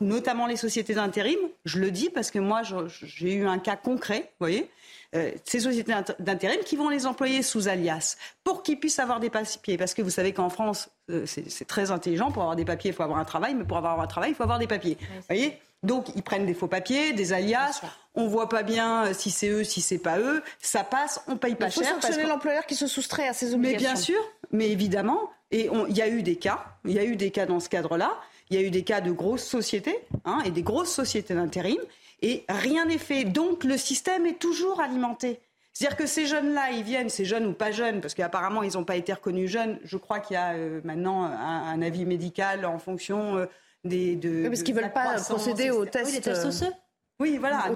notamment 0.00 0.46
les 0.46 0.56
sociétés 0.56 0.94
d'intérim, 0.94 1.38
je 1.66 1.78
le 1.78 1.90
dis 1.90 2.08
parce 2.08 2.30
que 2.30 2.38
moi 2.38 2.62
j'ai 2.62 3.34
eu 3.34 3.46
un 3.46 3.58
cas 3.58 3.76
concret, 3.76 4.20
vous 4.20 4.46
voyez, 4.46 4.70
euh, 5.14 5.30
ces 5.44 5.60
sociétés 5.60 5.92
d'intérim 6.18 6.60
qui 6.64 6.76
vont 6.76 6.88
les 6.88 7.06
employer 7.06 7.42
sous 7.42 7.68
alias 7.68 8.16
pour 8.44 8.62
qu'ils 8.62 8.80
puissent 8.80 8.98
avoir 8.98 9.20
des 9.20 9.30
papiers. 9.30 9.76
Parce 9.76 9.94
que 9.94 10.02
vous 10.02 10.10
savez 10.10 10.32
qu'en 10.32 10.48
France, 10.48 10.88
euh, 11.10 11.26
c'est 11.26 11.66
très 11.66 11.90
intelligent, 11.90 12.30
pour 12.30 12.42
avoir 12.42 12.56
des 12.56 12.64
papiers, 12.64 12.90
il 12.90 12.94
faut 12.94 13.02
avoir 13.02 13.18
un 13.18 13.24
travail, 13.24 13.54
mais 13.54 13.64
pour 13.64 13.76
avoir 13.76 14.00
un 14.00 14.06
travail, 14.06 14.30
il 14.30 14.34
faut 14.34 14.42
avoir 14.42 14.58
des 14.58 14.66
papiers. 14.66 14.96
vous 15.00 15.22
voyez 15.28 15.58
donc 15.82 16.06
ils 16.14 16.22
prennent 16.22 16.46
des 16.46 16.54
faux 16.54 16.68
papiers, 16.68 17.12
des 17.12 17.32
alias. 17.32 17.80
On 18.14 18.28
voit 18.28 18.48
pas 18.48 18.62
bien 18.62 19.06
euh, 19.06 19.14
si 19.14 19.30
c'est 19.30 19.48
eux, 19.48 19.64
si 19.64 19.80
c'est 19.80 19.98
pas 19.98 20.18
eux. 20.20 20.42
Ça 20.60 20.84
passe, 20.84 21.20
on 21.26 21.36
paye 21.36 21.56
pas 21.56 21.70
cher. 21.70 21.82
Il 21.82 21.86
faut 21.86 22.00
sanctionner 22.00 22.28
l'employeur 22.28 22.66
qui 22.66 22.76
se 22.76 22.86
soustrait 22.86 23.26
à 23.26 23.32
ses 23.32 23.54
obligations. 23.54 23.88
Mais 23.88 23.94
bien 23.94 23.96
sûr, 23.96 24.20
mais 24.52 24.70
évidemment. 24.70 25.30
Et 25.50 25.68
il 25.88 25.96
y 25.96 26.02
a 26.02 26.08
eu 26.08 26.22
des 26.22 26.36
cas. 26.36 26.64
Il 26.84 26.92
y 26.92 26.98
a 26.98 27.04
eu 27.04 27.16
des 27.16 27.30
cas 27.30 27.46
dans 27.46 27.58
ce 27.58 27.68
cadre-là. 27.68 28.16
Il 28.50 28.60
y 28.60 28.62
a 28.62 28.66
eu 28.66 28.70
des 28.70 28.84
cas 28.84 29.00
de 29.00 29.10
grosses 29.10 29.44
sociétés 29.44 29.98
hein, 30.24 30.40
et 30.44 30.50
des 30.50 30.62
grosses 30.62 30.92
sociétés 30.92 31.34
d'intérim. 31.34 31.78
Et 32.22 32.44
rien 32.48 32.86
n'est 32.86 32.98
fait. 32.98 33.24
Donc 33.24 33.64
le 33.64 33.76
système 33.76 34.26
est 34.26 34.38
toujours 34.38 34.80
alimenté. 34.80 35.40
C'est-à-dire 35.72 35.96
que 35.96 36.06
ces 36.06 36.26
jeunes-là, 36.26 36.70
ils 36.70 36.82
viennent, 36.82 37.08
ces 37.08 37.24
jeunes 37.24 37.46
ou 37.46 37.52
pas 37.54 37.72
jeunes, 37.72 38.00
parce 38.00 38.14
qu'apparemment 38.14 38.62
ils 38.62 38.74
n'ont 38.74 38.84
pas 38.84 38.96
été 38.96 39.12
reconnus 39.12 39.50
jeunes. 39.50 39.78
Je 39.84 39.96
crois 39.96 40.20
qu'il 40.20 40.34
y 40.34 40.36
a 40.36 40.52
euh, 40.52 40.80
maintenant 40.84 41.24
un, 41.24 41.82
avis 41.82 42.04
médical 42.04 42.64
en 42.64 42.78
fonction 42.78 43.38
euh, 43.38 43.46
des. 43.84 44.16
De, 44.16 44.42
oui, 44.42 44.48
parce 44.48 44.62
qu'ils 44.62 44.74
ne 44.74 44.80
veulent 44.80 44.92
pas 44.92 45.14
procéder 45.20 45.70
aux 45.70 45.84
tests. 45.86 46.12
Oui, 46.12 46.20
tests 46.20 46.44
osseux. 46.44 46.72
Oui, 47.18 47.38
voilà. 47.38 47.70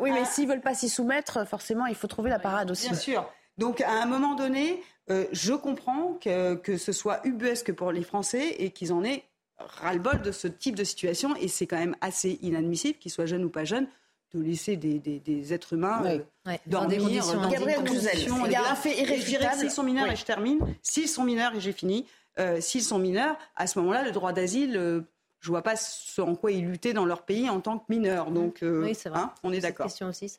oui, 0.00 0.10
mais 0.12 0.24
s'ils 0.24 0.46
ne 0.46 0.52
veulent 0.52 0.60
pas 0.60 0.74
s'y 0.74 0.88
soumettre, 0.88 1.46
forcément, 1.46 1.86
il 1.86 1.94
faut 1.94 2.08
trouver 2.08 2.30
la 2.30 2.38
parade 2.38 2.70
aussi. 2.70 2.88
Bien 2.88 2.98
sûr. 2.98 3.32
Donc, 3.56 3.80
à 3.80 4.02
un 4.02 4.06
moment 4.06 4.34
donné, 4.34 4.82
euh, 5.10 5.24
je 5.32 5.52
comprends 5.52 6.18
que, 6.20 6.54
que 6.54 6.76
ce 6.76 6.92
soit 6.92 7.20
ubuesque 7.24 7.72
pour 7.72 7.92
les 7.92 8.02
Français 8.02 8.56
et 8.58 8.70
qu'ils 8.70 8.92
en 8.92 9.04
aient 9.04 9.24
ras-le-bol 9.58 10.22
de 10.22 10.32
ce 10.32 10.48
type 10.48 10.74
de 10.74 10.84
situation. 10.84 11.34
Et 11.36 11.48
c'est 11.48 11.66
quand 11.66 11.78
même 11.78 11.96
assez 12.00 12.38
inadmissible, 12.42 12.98
qu'ils 12.98 13.10
soient 13.10 13.26
jeunes 13.26 13.44
ou 13.44 13.50
pas 13.50 13.64
jeunes, 13.64 13.86
de 14.34 14.40
laisser 14.40 14.76
des, 14.76 14.98
des, 14.98 15.52
êtres 15.54 15.72
humains 15.72 16.02
oui. 16.04 16.20
euh, 16.48 16.56
dormir 16.66 17.24
dans 17.24 17.48
des 17.48 17.52
Gabriel 17.54 17.80
Il 17.86 18.52
y 18.52 18.56
a 18.56 18.70
un 18.70 18.74
fait 18.74 19.00
irréfutable. 19.00 19.58
S'ils 19.58 19.70
sont 19.70 19.82
mineurs, 19.82 20.10
et 20.10 20.16
je 20.16 20.24
termine, 20.24 20.58
s'ils 20.82 21.08
sont 21.08 21.24
mineurs, 21.24 21.54
et 21.54 21.60
j'ai 21.60 21.72
fini, 21.72 22.06
euh, 22.38 22.60
s'ils 22.60 22.82
sont 22.82 22.98
mineurs, 22.98 23.36
à 23.56 23.66
ce 23.66 23.78
moment-là, 23.78 24.02
le 24.02 24.10
droit 24.12 24.32
d'asile 24.32 25.04
je 25.40 25.48
vois 25.48 25.62
pas 25.62 25.76
ce 25.76 26.20
en 26.20 26.34
quoi 26.34 26.50
ils 26.50 26.66
luttaient 26.66 26.92
dans 26.92 27.04
leur 27.04 27.22
pays 27.22 27.48
en 27.48 27.60
tant 27.60 27.78
que 27.78 27.84
mineurs. 27.88 28.30
Donc, 28.30 28.62
euh, 28.62 28.82
oui, 28.84 28.94
c'est 28.94 29.08
vrai. 29.08 29.20
Hein, 29.20 29.32
on 29.44 29.52
est 29.52 29.60
d'accord. 29.60 29.88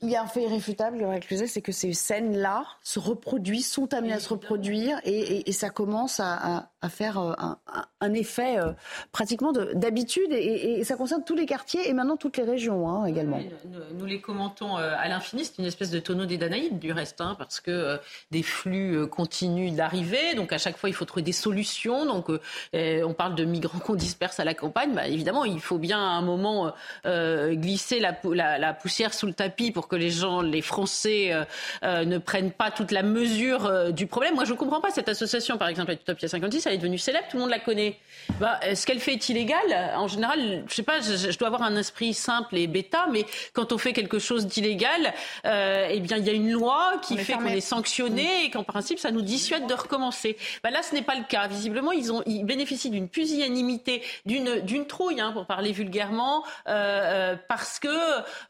Il 0.02 0.10
y 0.10 0.16
a 0.16 0.22
un 0.22 0.28
fait 0.28 0.43
irréfutable, 0.43 0.97
le 1.00 1.47
c'est 1.47 1.62
que 1.62 1.72
ces 1.72 1.93
scènes-là 1.93 2.66
se 2.82 3.00
reproduisent, 3.00 3.70
sont 3.70 3.93
amenées 3.93 4.14
à 4.14 4.20
se 4.20 4.30
reproduire, 4.30 5.00
et, 5.06 5.52
ça 5.54 5.70
commence 5.70 6.20
à, 6.20 6.70
faire 6.89 7.20
euh, 7.20 7.34
un, 8.02 8.14
effet 8.14 8.58
euh, 8.60 8.72
pratiquement 9.12 9.52
d'habitude, 9.52 10.32
et, 10.32 10.84
ça 10.84 10.95
concerne 10.95 11.24
tous 11.24 11.36
les 11.36 11.45
quartiers 11.45 11.89
et 11.89 11.93
maintenant 11.93 12.18
toutes 12.18 12.38
les 12.38 12.43
régions 12.43 12.89
hein, 12.89 13.06
également. 13.06 13.39
nous, 13.93 14.06
les 14.06 14.22
commentons 14.22 14.76
à 14.76 15.08
l'infini, 15.08 15.45
c'est 15.45 15.60
une 15.60 15.66
espèce 15.66 15.91
de 15.91 16.00
tonneau 16.00 16.26
des 16.26 16.38
Danaïdes 16.38 16.80
du 16.80 16.91
reste, 16.91 17.22
hein, 17.22 17.36
parce 17.38 17.60
que 17.60 18.00
des 18.32 18.43
flux 18.43 19.08
continuent 19.08 19.74
d'arriver, 19.74 20.36
donc 20.36 20.52
à 20.52 20.58
chaque 20.58 20.78
fois 20.78 20.89
il 20.89 20.93
faut 20.93 21.06
trouver 21.06 21.24
des 21.24 21.32
solutions. 21.32 22.06
Donc 22.06 22.30
on 22.74 23.14
parle 23.14 23.36
de 23.36 23.45
migrants 23.45 23.80
qu'on 23.80 23.95
disperse 23.95 24.39
à 24.39 24.45
la 24.45 24.54
campagne 24.54 24.89
bah, 24.94 25.08
évidemment, 25.08 25.46
il 25.46 25.60
faut 25.60 25.78
bien 25.78 26.00
à 26.00 26.12
un 26.12 26.22
moment 26.22 26.74
euh, 27.06 27.54
glisser 27.56 28.00
la, 28.00 28.58
la, 28.58 28.74
poussière 28.74 29.14
sous 29.14 29.26
le 29.26 29.34
tapis 29.34 29.72
pour 29.72 29.88
que 29.88 29.96
les 29.96 30.10
gens, 30.10 30.42
les 30.42 30.62
Français, 30.62 31.32
euh, 31.32 31.44
euh, 31.84 32.06
ne 32.06 32.18
prennent 32.18 32.52
pas 32.52 32.72
toute 32.72 32.92
la 32.92 33.04
mesure 33.04 33.94
du 33.94 34.08
problème. 34.08 34.36
Moi, 34.36 34.46
je 34.46 34.54
ne 34.54 34.58
comprends 34.58 34.82
pas 34.82 34.92
cette 34.92 35.10
association, 35.10 35.58
par 35.58 35.68
exemple, 35.68 35.92
Utopia 35.92 36.28
56, 36.28 36.66
elle 36.66 36.74
est 36.74 36.78
devenue 36.78 36.98
célèbre, 36.98 37.26
tout 37.30 37.38
le 37.38 37.42
monde 37.42 37.52
la 37.52 37.60
connaît. 37.60 37.98
Bah, 38.40 38.60
ce 38.74 38.86
qu'elle 38.86 39.00
fait 39.00 39.14
est 39.14 39.30
illégal? 39.30 39.60
En 39.96 40.08
général, 40.08 40.64
je 40.68 40.74
sais 40.74 40.84
pas, 40.84 41.00
je, 41.02 41.38
dois 41.38 41.48
avoir 41.48 41.64
un 41.64 41.76
esprit 41.76 42.14
simple 42.14 42.58
et 42.58 42.68
bêta, 42.68 43.08
mais 43.12 43.26
quand 43.54 43.72
on 43.72 43.78
fait 43.78 43.94
quelque 43.94 44.20
chose 44.20 44.46
d'illégal, 44.46 45.14
eh 45.46 46.00
bien, 46.00 46.18
il 46.18 46.26
y 46.26 46.30
a 46.30 46.34
une 46.34 46.52
loi 46.52 46.94
qui 47.02 47.18
fait 47.18 47.34
qu'on 47.34 47.46
est 47.46 47.62
sanctionné 47.62 48.46
et 48.46 48.50
qu'en 48.50 48.64
principe, 48.64 49.00
ça 49.00 49.12
nous 49.12 49.22
dissuade 49.22 49.68
de 49.68 49.74
recommencer. 49.74 50.38
Bah, 50.64 50.70
là, 50.72 50.82
ce 50.84 50.94
n'est 50.94 51.02
pas 51.02 51.16
le 51.16 51.24
cas. 51.28 51.48
Visiblement, 51.48 51.92
ils, 51.92 52.12
ont, 52.12 52.24
ils 52.26 52.44
bénéficient 52.44 52.90
d'une 52.90 53.08
pusillanimité, 53.08 54.02
d'une 54.26 54.79
d'une 54.80 54.88
trouille, 54.88 55.20
hein, 55.20 55.32
pour 55.32 55.46
parler 55.46 55.72
vulgairement, 55.72 56.44
euh, 56.68 57.34
euh, 57.34 57.36
parce 57.48 57.80
que 57.80 57.88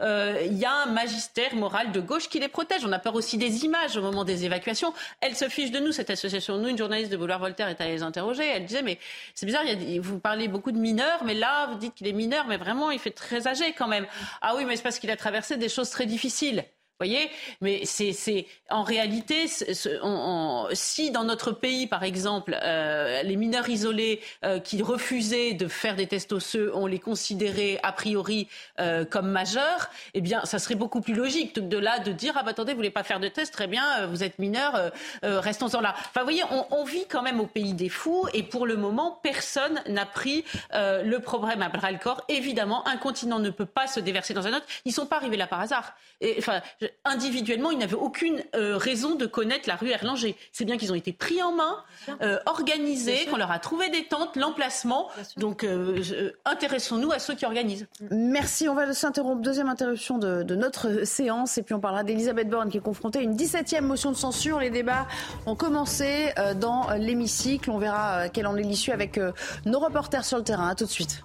euh, 0.02 0.42
il 0.46 0.58
y 0.58 0.66
a 0.66 0.72
un 0.72 0.86
magistère 0.88 1.56
moral 1.56 1.92
de 1.92 2.00
gauche 2.00 2.30
qui 2.30 2.40
les 2.40 2.48
protège. 2.48 2.86
On 2.86 2.92
a 2.92 3.00
peur 3.00 3.16
aussi 3.16 3.38
des 3.38 3.66
images 3.66 3.98
au 3.98 4.02
moment 4.02 4.24
des 4.24 4.46
évacuations. 4.46 4.94
Elle 5.22 5.36
se 5.36 5.50
fiche 5.50 5.72
de 5.72 5.80
nous, 5.80 5.92
cette 5.92 6.10
association. 6.10 6.58
Nous, 6.58 6.70
une 6.70 6.78
journaliste 6.78 7.12
de 7.12 7.18
Boulevard 7.18 7.40
Voltaire 7.40 7.68
est 7.68 7.82
allée 7.82 7.94
les 7.94 8.04
interroger. 8.04 8.48
Elle 8.48 8.66
disait, 8.66 8.82
mais 8.82 9.00
c'est 9.34 9.46
bizarre, 9.46 9.64
vous 10.02 10.20
parlez 10.20 10.48
beaucoup 10.48 10.72
de 10.72 10.80
mineurs, 10.80 11.24
mais 11.24 11.34
là, 11.34 11.68
vous 11.68 11.76
dites 11.76 11.96
qu'il 11.96 12.08
est 12.08 12.14
mineur, 12.14 12.46
mais 12.48 12.58
vraiment, 12.58 12.92
il 12.92 13.00
fait 13.00 13.12
très 13.12 13.48
âgé 13.48 13.74
quand 13.74 13.88
même. 13.88 14.06
Ah 14.42 14.56
oui, 14.56 14.66
mais 14.66 14.76
c'est 14.76 14.84
parce 14.84 15.00
qu'il 15.00 15.12
a 15.12 15.18
traversé 15.18 15.58
des 15.58 15.70
choses 15.70 15.90
très 15.90 16.06
difficiles 16.06 16.64
voyez 17.00 17.30
Mais 17.62 17.86
c'est 17.86 18.46
en 18.70 18.84
réalité, 18.84 19.46
si 19.48 21.12
dans 21.12 21.24
notre 21.24 21.52
pays, 21.52 21.88
par 21.88 22.04
exemple, 22.04 22.58
euh, 22.62 23.24
les 23.24 23.36
mineurs 23.36 23.70
isolés 23.70 24.22
euh, 24.44 24.60
qui 24.60 24.82
refusaient 24.82 25.54
de 25.54 25.68
faire 25.68 25.96
des 25.96 26.08
tests 26.08 26.34
osseux, 26.34 26.72
on 26.74 26.86
les 26.86 27.00
considérait 27.00 27.80
a 27.84 27.92
priori 27.92 28.48
euh, 28.80 29.06
comme 29.06 29.30
majeurs, 29.30 29.90
eh 30.14 30.22
bien, 30.22 30.46
ça 30.46 30.60
serait 30.60 30.76
beaucoup 30.76 31.02
plus 31.02 31.14
logique 31.14 31.68
de 31.68 31.78
là 31.78 32.00
de 32.00 32.12
dire 32.12 32.34
ah 32.38 32.44
bah 32.44 32.52
attendez, 32.52 32.74
vous 32.74 32.78
voulez 32.78 32.90
pas 32.90 33.04
faire 33.04 33.20
de 33.20 33.28
test, 33.28 33.54
très 33.54 33.68
bien, 33.68 34.06
vous 34.08 34.24
êtes 34.24 34.40
mineur, 34.40 34.92
restons-en 35.24 35.82
là. 35.82 35.96
Enfin, 35.98 36.22
vous 36.22 36.26
voyez, 36.26 36.44
on, 36.72 36.84
vit 36.84 37.06
quand 37.08 37.22
même 37.22 37.40
au 37.40 37.46
pays 37.46 37.74
des 37.74 37.90
fous 37.90 38.28
et 38.34 38.44
pour 38.44 38.66
le 38.66 38.76
moment, 38.76 39.20
personne 39.22 39.82
n'a 39.88 40.06
pris 40.06 40.44
le 40.74 41.18
problème 41.18 41.62
à 41.62 41.70
bras 41.70 41.92
le 41.92 41.98
corps. 41.98 42.24
Évidemment, 42.30 42.88
un 42.88 42.98
continent 42.98 43.40
ne 43.40 43.50
peut 43.50 43.66
pas 43.66 43.88
se 43.88 44.00
déverser 44.00 44.34
dans 44.34 44.48
un 44.48 44.54
autre. 44.54 44.66
Ils 44.86 44.94
sont 44.94 45.06
pas 45.06 45.18
arrivés 45.18 45.38
là 45.38 45.48
par 45.48 45.60
hasard. 45.60 45.94
Enfin, 46.38 46.62
individuellement, 47.06 47.72
ils 47.72 47.78
n'avaient 47.78 47.96
aucune 47.96 48.44
euh, 48.56 48.78
raison 48.78 49.16
de 49.16 49.26
connaître 49.26 49.68
la 49.68 49.76
rue 49.76 49.90
Erlanger. 49.90 50.36
C'est 50.52 50.66
bien 50.66 50.78
qu'ils 50.78 50.92
ont 50.92 50.96
été 50.96 51.14
pris 51.14 51.42
en 51.42 51.52
main, 51.52 51.78
euh, 52.22 52.38
organisés, 52.46 53.26
qu'on 53.30 53.38
leur 53.38 53.52
a 53.52 53.60
trouvé 53.60 53.90
des 53.90 54.06
tentes, 54.06 54.36
l'emplacement. 54.36 55.10
Donc, 55.38 55.64
euh, 55.64 56.32
intéressons-nous 56.46 57.12
à 57.12 57.20
ceux 57.20 57.36
qui 57.36 57.46
organisent. 57.46 57.88
Merci. 58.12 58.68
On 58.70 58.76
va 58.76 58.94
s'interrompre. 58.94 59.42
Deuxième 59.42 59.70
interruption 59.70 60.18
de, 60.18 60.44
notre 60.56 61.06
séance. 61.06 61.58
Et 61.58 61.64
puis, 61.64 61.74
on 61.74 61.80
parlera 61.80 62.04
d'Elisabeth 62.04 62.50
Borne 62.50 62.70
qui 62.70 62.78
est 62.78 62.82
confrontée 62.82 63.20
à 63.20 63.22
une 63.22 63.36
17e 63.36 63.82
motion 63.82 64.12
de 64.12 64.18
censure. 64.18 64.60
Les 64.60 64.70
débats 64.70 65.08
ont 65.46 65.56
commencé 65.56 66.34
dans 66.58 66.90
l'hémicycle. 66.98 67.70
On 67.72 67.78
verra 67.78 68.30
quelle 68.30 68.48
en 68.48 68.56
est 68.58 68.64
l'issue 68.64 68.92
avec 68.92 69.20
nos 69.66 69.80
reporters 69.80 70.26
sur 70.26 70.38
le 70.38 70.44
terrain. 70.44 70.68
À 70.68 70.76
tout 70.76 70.86
de 70.86 70.90
suite. 70.90 71.24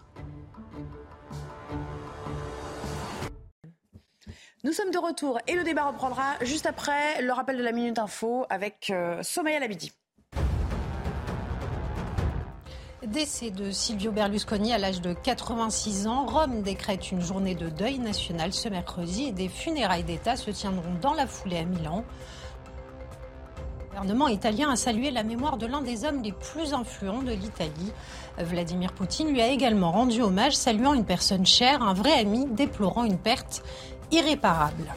Nous 4.65 4.73
sommes 4.73 4.91
de 4.91 4.97
retour 4.97 5.39
et 5.47 5.57
le 5.57 5.63
débat 5.63 5.85
reprendra 5.85 6.37
juste 6.41 6.65
après 6.65 7.21
le 7.21 7.31
rappel 7.35 7.59
de 7.59 7.63
la 7.63 7.71
Minute 7.71 7.99
Info 7.99 8.47
avec 8.49 8.91
Sommeil 9.21 9.57
à 9.57 9.61
la. 9.61 9.67
Décès 13.07 13.51
de 13.51 13.71
Silvio 13.71 14.11
Berlusconi 14.11 14.73
à 14.73 14.79
l'âge 14.79 15.03
de 15.03 15.13
86 15.13 16.07
ans. 16.07 16.25
Rome 16.25 16.63
décrète 16.63 17.13
une 17.13 17.21
journée 17.21 17.55
de 17.55 17.69
deuil 17.69 17.99
national 17.99 18.55
ce 18.55 18.71
mercredi 18.71 19.25
et 19.25 19.33
des 19.33 19.51
funérailles 19.51 20.03
d'État 20.03 20.37
se 20.37 20.51
tiendront 20.51 20.95
dans 21.03 21.13
la 21.13 21.27
foulée 21.27 21.59
à 21.59 21.65
Milan. 21.65 22.03
Le 23.95 24.01
gouvernement 24.01 24.29
italien 24.29 24.71
a 24.71 24.77
salué 24.77 25.13
la 25.13 25.23
mémoire 25.23 25.57
de 25.57 25.67
l'un 25.67 25.81
des 25.81 26.05
hommes 26.05 26.21
les 26.23 26.33
plus 26.33 26.73
influents 26.75 27.23
de 27.23 27.31
l'Italie. 27.31 27.93
Vladimir 28.39 28.93
Poutine 28.93 29.29
lui 29.29 29.41
a 29.41 29.47
également 29.47 29.93
rendu 29.93 30.21
hommage, 30.21 30.57
saluant 30.57 30.95
une 30.95 31.05
personne 31.05 31.47
chère, 31.47 31.81
un 31.81 31.95
vrai 31.95 32.13
ami, 32.15 32.47
déplorant 32.47 33.05
une 33.05 33.19
perte 33.19 33.63
irréparable. 34.11 34.95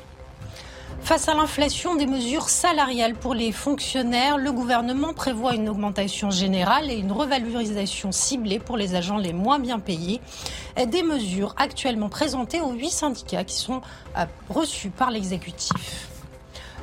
Face 1.01 1.30
à 1.30 1.34
l'inflation 1.34 1.95
des 1.95 2.05
mesures 2.05 2.49
salariales 2.49 3.14
pour 3.14 3.34
les 3.34 3.53
fonctionnaires, 3.53 4.38
le 4.38 4.51
gouvernement 4.51 5.14
prévoit 5.14 5.55
une 5.55 5.70
augmentation 5.70 6.32
générale 6.32 6.91
et 6.91 6.95
une 6.95 7.14
revalorisation 7.14 8.12
ciblée 8.12 8.60
pour 8.60 8.76
les 8.76 8.93
agents 8.93 9.18
les 9.18 9.32
moins 9.32 9.60
bien 9.60 9.80
payés. 9.80 10.20
Des 10.86 11.03
mesures 11.03 11.55
actuellement 11.58 12.10
présentées 12.10 12.60
aux 12.60 12.74
huit 12.74 12.89
syndicats 12.89 13.45
qui 13.45 13.55
sont 13.55 13.82
euh, 14.18 14.26
reçus 14.49 14.89
par 14.89 15.12
l'exécutif. 15.12 16.10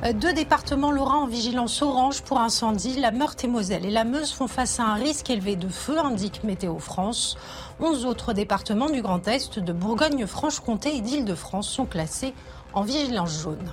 Deux 0.03 0.33
départements 0.33 0.91
lorrains 0.91 1.19
en 1.19 1.25
vigilance 1.25 1.81
orange 1.81 2.21
pour 2.21 2.39
incendie. 2.39 2.99
La 2.99 3.11
Meurthe-et-Moselle 3.11 3.85
et 3.85 3.91
la 3.91 4.03
Meuse 4.03 4.31
font 4.31 4.47
face 4.47 4.79
à 4.79 4.83
un 4.83 4.95
risque 4.95 5.29
élevé 5.29 5.55
de 5.55 5.69
feu, 5.69 5.97
indique 5.97 6.43
Météo 6.43 6.77
France. 6.79 7.37
Onze 7.79 8.05
autres 8.05 8.33
départements 8.33 8.89
du 8.89 9.01
Grand 9.01 9.25
Est, 9.27 9.57
de 9.57 9.73
Bourgogne-Franche-Comté 9.73 10.97
et 10.97 11.01
d'Île-de-France 11.01 11.69
sont 11.69 11.85
classés 11.85 12.33
en 12.73 12.81
vigilance 12.81 13.41
jaune. 13.41 13.71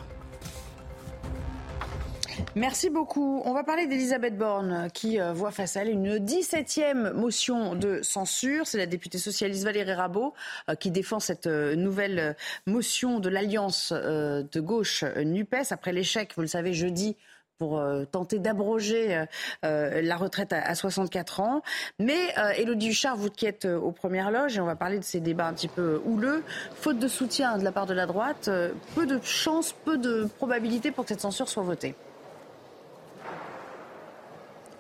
Merci 2.55 2.91
beaucoup. 2.91 3.43
On 3.45 3.53
va 3.53 3.64
parler 3.64 3.87
d'Elisabeth 3.87 4.37
Borne 4.37 4.89
qui 4.93 5.20
euh, 5.20 5.33
voit 5.33 5.51
face 5.51 5.76
à 5.76 5.83
elle 5.83 5.91
une 5.91 6.18
17e 6.18 7.12
motion 7.12 7.74
de 7.74 8.03
censure. 8.03 8.66
C'est 8.66 8.78
la 8.78 8.87
députée 8.87 9.18
socialiste 9.18 9.64
Valérie 9.64 9.93
Rabault 9.93 10.35
euh, 10.68 10.74
qui 10.74 10.91
défend 10.91 11.20
cette 11.20 11.47
euh, 11.47 11.74
nouvelle 11.74 12.37
motion 12.66 13.20
de 13.20 13.28
l'alliance 13.28 13.93
de 13.93 14.61
gauche 14.61 15.05
NUPES 15.05 15.70
après 15.70 15.93
l'échec, 15.93 16.33
vous 16.37 16.43
le 16.43 16.49
savez, 16.49 16.72
jeudi 16.72 17.16
pour 17.59 17.80
tenter 18.11 18.41
d'abroger 18.41 19.24
la 19.62 20.16
retraite 20.16 20.53
à, 20.53 20.74
64 20.74 21.41
ans. 21.41 21.62
Mais 22.01 22.35
Elodie 22.57 22.89
Huchard, 22.89 23.16
vous 23.16 23.30
qui 23.30 23.47
êtes 23.47 23.66
aux 23.66 23.93
premières 23.93 24.33
loges, 24.33 24.57
et 24.57 24.61
on 24.61 24.66
va 24.66 24.74
parler 24.74 24.99
de 24.99 25.05
ces 25.05 25.20
débats 25.20 25.47
un 25.47 25.53
petit 25.53 25.68
peu 25.68 26.01
houleux, 26.05 26.43
faute 26.74 26.99
de 26.99 27.07
soutien 27.07 27.59
de 27.59 27.64
la 27.64 27.70
part 27.70 27.87
de 27.87 27.95
la 27.95 28.07
droite, 28.07 28.51
peu 28.97 29.07
de 29.07 29.20
chances, 29.22 29.72
peu 29.85 29.97
de 29.97 30.28
probabilité 30.39 30.91
pour 30.91 31.05
que 31.05 31.11
cette 31.11 31.20
censure 31.20 31.49
soit 31.49 31.62
votée 31.62 31.95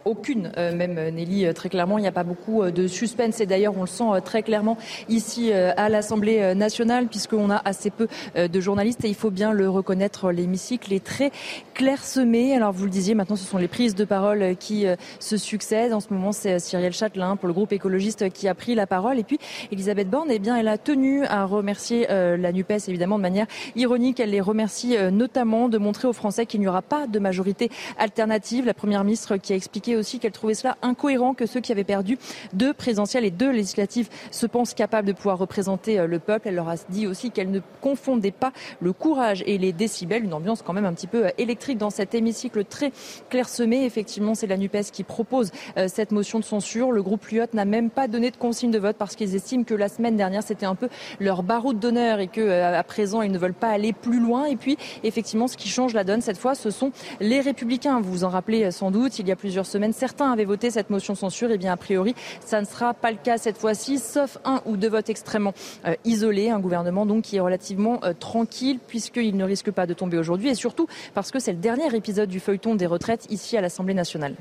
aucune, 0.04 0.52
euh, 0.56 0.74
même 0.74 0.98
euh, 0.98 1.10
Nelly, 1.10 1.46
euh, 1.46 1.52
très 1.52 1.68
clairement. 1.68 1.98
Il 1.98 2.02
n'y 2.02 2.08
a 2.08 2.12
pas 2.12 2.24
beaucoup 2.24 2.64
de 2.70 2.86
suspense 2.86 3.40
et 3.40 3.46
d'ailleurs 3.46 3.74
on 3.76 3.82
le 3.82 3.86
sent 3.86 4.04
très 4.24 4.42
clairement 4.42 4.76
ici 5.08 5.52
à 5.52 5.88
l'Assemblée 5.88 6.54
nationale 6.54 7.06
puisqu'on 7.06 7.50
a 7.50 7.60
assez 7.64 7.90
peu 7.90 8.08
de 8.36 8.60
journalistes 8.60 9.04
et 9.04 9.08
il 9.08 9.14
faut 9.14 9.30
bien 9.30 9.52
le 9.52 9.68
reconnaître, 9.68 10.30
l'hémicycle 10.30 10.92
est 10.92 11.04
très 11.04 11.30
clairsemé. 11.74 12.54
Alors 12.54 12.72
vous 12.72 12.84
le 12.84 12.90
disiez, 12.90 13.14
maintenant 13.14 13.36
ce 13.36 13.44
sont 13.44 13.58
les 13.58 13.68
prises 13.68 13.94
de 13.94 14.04
parole 14.04 14.56
qui 14.56 14.86
se 15.18 15.36
succèdent. 15.36 15.92
En 15.92 16.00
ce 16.00 16.12
moment 16.12 16.32
c'est 16.32 16.58
Cyrielle 16.58 16.92
Châtelain 16.92 17.36
pour 17.36 17.48
le 17.48 17.54
groupe 17.54 17.72
écologiste 17.72 18.30
qui 18.30 18.48
a 18.48 18.54
pris 18.54 18.74
la 18.74 18.86
parole 18.86 19.18
et 19.18 19.24
puis 19.24 19.38
Elisabeth 19.70 20.08
Borne, 20.08 20.30
eh 20.30 20.38
bien 20.38 20.56
elle 20.56 20.68
a 20.68 20.78
tenu 20.78 21.24
à 21.24 21.44
remercier 21.44 22.06
la 22.08 22.52
NUPES 22.52 22.88
évidemment 22.88 23.16
de 23.16 23.22
manière 23.22 23.46
ironique. 23.76 24.20
Elle 24.20 24.30
les 24.30 24.40
remercie 24.40 24.96
notamment 25.10 25.68
de 25.68 25.78
montrer 25.78 26.08
aux 26.08 26.12
Français 26.12 26.46
qu'il 26.46 26.60
n'y 26.60 26.68
aura 26.68 26.82
pas 26.82 27.06
de 27.06 27.18
majorité 27.18 27.70
alternative. 27.98 28.66
La 28.66 28.74
Première 28.74 29.04
ministre 29.04 29.36
qui 29.36 29.52
a 29.52 29.56
expliqué 29.56 29.91
aussi 29.96 30.18
qu'elle 30.18 30.32
trouvait 30.32 30.54
cela 30.54 30.76
incohérent 30.82 31.34
que 31.34 31.46
ceux 31.46 31.60
qui 31.60 31.72
avaient 31.72 31.84
perdu 31.84 32.18
deux 32.52 32.72
présidentielles 32.72 33.24
et 33.24 33.30
deux 33.30 33.50
législatives 33.50 34.08
se 34.30 34.46
pensent 34.46 34.74
capables 34.74 35.08
de 35.08 35.12
pouvoir 35.12 35.38
représenter 35.38 35.98
euh, 35.98 36.06
le 36.06 36.18
peuple. 36.18 36.48
Elle 36.48 36.54
leur 36.54 36.68
a 36.68 36.76
dit 36.88 37.06
aussi 37.06 37.30
qu'elle 37.30 37.50
ne 37.50 37.60
confondait 37.80 38.30
pas 38.30 38.52
le 38.80 38.92
courage 38.92 39.42
et 39.46 39.58
les 39.58 39.72
décibels, 39.72 40.24
une 40.24 40.34
ambiance 40.34 40.62
quand 40.62 40.72
même 40.72 40.84
un 40.84 40.92
petit 40.92 41.06
peu 41.06 41.26
euh, 41.26 41.30
électrique 41.38 41.78
dans 41.78 41.90
cet 41.90 42.14
hémicycle 42.14 42.64
très 42.64 42.92
clairsemé. 43.30 43.84
Effectivement, 43.84 44.34
c'est 44.34 44.46
la 44.46 44.56
NUPES 44.56 44.90
qui 44.92 45.04
propose 45.04 45.50
euh, 45.76 45.88
cette 45.88 46.12
motion 46.12 46.38
de 46.38 46.44
censure. 46.44 46.92
Le 46.92 47.02
groupe 47.02 47.26
Lyotte 47.26 47.54
n'a 47.54 47.64
même 47.64 47.90
pas 47.90 48.08
donné 48.08 48.30
de 48.30 48.36
consigne 48.36 48.70
de 48.70 48.78
vote 48.78 48.96
parce 48.96 49.16
qu'ils 49.16 49.34
estiment 49.34 49.64
que 49.64 49.74
la 49.74 49.88
semaine 49.88 50.16
dernière, 50.16 50.42
c'était 50.42 50.66
un 50.66 50.74
peu 50.74 50.88
leur 51.20 51.42
barreau 51.42 51.72
d'honneur 51.72 52.20
et 52.20 52.28
que 52.28 52.62
à 52.62 52.82
présent, 52.82 53.22
ils 53.22 53.32
ne 53.32 53.38
veulent 53.38 53.54
pas 53.54 53.70
aller 53.70 53.92
plus 53.92 54.20
loin. 54.20 54.44
Et 54.44 54.56
puis, 54.56 54.76
effectivement, 55.02 55.48
ce 55.48 55.56
qui 55.56 55.68
change 55.68 55.94
la 55.94 56.04
donne 56.04 56.20
cette 56.20 56.38
fois, 56.38 56.54
ce 56.54 56.70
sont 56.70 56.92
les 57.20 57.40
républicains. 57.40 58.00
Vous 58.00 58.12
vous 58.12 58.24
en 58.24 58.28
rappelez 58.28 58.70
sans 58.70 58.90
doute, 58.90 59.18
il 59.18 59.28
y 59.28 59.32
a 59.32 59.36
plusieurs 59.36 59.66
semaines, 59.66 59.81
certains 59.90 60.30
avaient 60.30 60.44
voté 60.44 60.70
cette 60.70 60.90
motion 60.90 61.16
censure. 61.16 61.50
Et 61.50 61.54
eh 61.54 61.58
bien, 61.58 61.72
a 61.72 61.76
priori, 61.76 62.14
ça 62.44 62.60
ne 62.60 62.66
sera 62.66 62.94
pas 62.94 63.10
le 63.10 63.16
cas 63.16 63.38
cette 63.38 63.58
fois-ci, 63.58 63.98
sauf 63.98 64.38
un 64.44 64.62
ou 64.64 64.76
deux 64.76 64.88
votes 64.88 65.10
extrêmement 65.10 65.54
euh, 65.84 65.96
isolés. 66.04 66.50
Un 66.50 66.60
gouvernement 66.60 67.04
donc 67.04 67.24
qui 67.24 67.36
est 67.36 67.40
relativement 67.40 67.98
euh, 68.04 68.12
tranquille 68.12 68.78
puisqu'il 68.86 69.36
ne 69.36 69.44
risque 69.44 69.72
pas 69.72 69.86
de 69.86 69.94
tomber 69.94 70.18
aujourd'hui 70.18 70.50
et 70.50 70.54
surtout 70.54 70.86
parce 71.14 71.32
que 71.32 71.40
c'est 71.40 71.52
le 71.52 71.58
dernier 71.58 71.92
épisode 71.96 72.28
du 72.28 72.38
feuilleton 72.38 72.76
des 72.76 72.86
retraites 72.86 73.26
ici 73.30 73.56
à 73.56 73.60
l'Assemblée 73.60 73.94
nationale. 73.94 74.36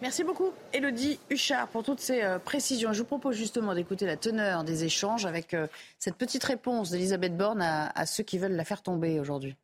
Merci 0.00 0.22
beaucoup, 0.24 0.52
Elodie 0.72 1.18
Huchard, 1.28 1.68
pour 1.68 1.82
toutes 1.82 2.00
ces 2.00 2.22
euh, 2.22 2.38
précisions. 2.38 2.94
Je 2.94 3.00
vous 3.00 3.04
propose 3.04 3.36
justement 3.36 3.74
d'écouter 3.74 4.06
la 4.06 4.16
teneur 4.16 4.64
des 4.64 4.84
échanges 4.84 5.26
avec 5.26 5.54
cette 5.98 6.14
petite 6.14 6.44
réponse 6.44 6.90
d'Elisabeth 6.90 7.36
Borne 7.36 7.60
à 7.60 8.06
ceux 8.06 8.22
qui 8.22 8.38
veulent 8.38 8.56
la 8.56 8.64
faire 8.64 8.80
tomber 8.80 9.20
aujourd'hui. 9.20 9.56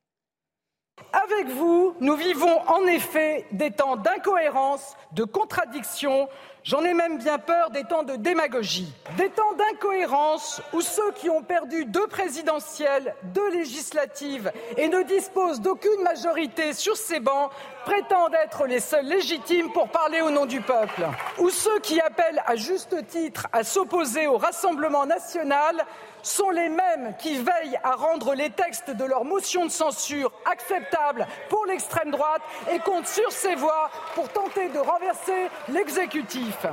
Avec 1.13 1.49
vous, 1.49 1.95
nous 2.01 2.17
vivons 2.17 2.61
en 2.69 2.87
effet 2.87 3.47
des 3.53 3.71
temps 3.71 3.97
d'incohérence, 3.97 4.97
de 5.13 5.25
contradiction, 5.25 6.29
j'en 6.65 6.85
ai 6.85 6.93
même 6.93 7.19
bien 7.19 7.39
peur 7.39 7.71
des 7.71 7.85
temps 7.85 8.03
de 8.03 8.17
démagogie. 8.17 8.93
Des 9.17 9.29
temps 9.31 9.53
d'incohérence 9.55 10.61
où 10.73 10.81
ceux 10.81 11.13
qui 11.13 11.31
ont 11.31 11.43
perdu 11.43 11.85
deux 11.85 12.07
présidentielles, 12.09 13.15
deux 13.33 13.49
législatives 13.51 14.53
et 14.77 14.89
ne 14.89 15.03
disposent 15.03 15.61
d'aucune 15.61 16.03
majorité 16.03 16.73
sur 16.73 16.97
ces 16.97 17.21
bancs 17.21 17.51
prétendent 17.85 18.35
être 18.43 18.67
les 18.67 18.81
seuls 18.81 19.07
légitimes 19.07 19.71
pour 19.73 19.89
parler 19.89 20.21
au 20.21 20.31
nom 20.31 20.47
du 20.47 20.61
peuple. 20.61 21.07
Ou 21.39 21.51
ceux 21.51 21.79
qui 21.81 22.01
appellent 22.01 22.43
à 22.47 22.57
juste 22.57 23.07
titre 23.07 23.47
à 23.53 23.63
s'opposer 23.63 24.27
au 24.27 24.37
Rassemblement 24.37 25.07
national 25.07 25.85
sont 26.25 26.51
les 26.51 26.69
mêmes 26.69 27.15
qui 27.19 27.37
veillent 27.37 27.79
à 27.85 27.95
rendre 27.95 28.35
les 28.35 28.51
textes 28.51 28.91
de 28.91 29.05
leur 29.05 29.25
motion 29.25 29.67
de 29.67 29.71
censure 29.71 30.33
acceptables 30.51 31.27
pour 31.49 31.65
l'extrême 31.67 32.11
droite 32.11 32.43
et 32.73 32.79
comptent 32.81 33.07
sur 33.07 33.31
ces 33.31 33.55
voix 33.55 33.91
pour 34.15 34.29
tenter 34.31 34.69
de 34.71 34.79
renverser 34.79 35.49
l'exécutif. 35.69 36.67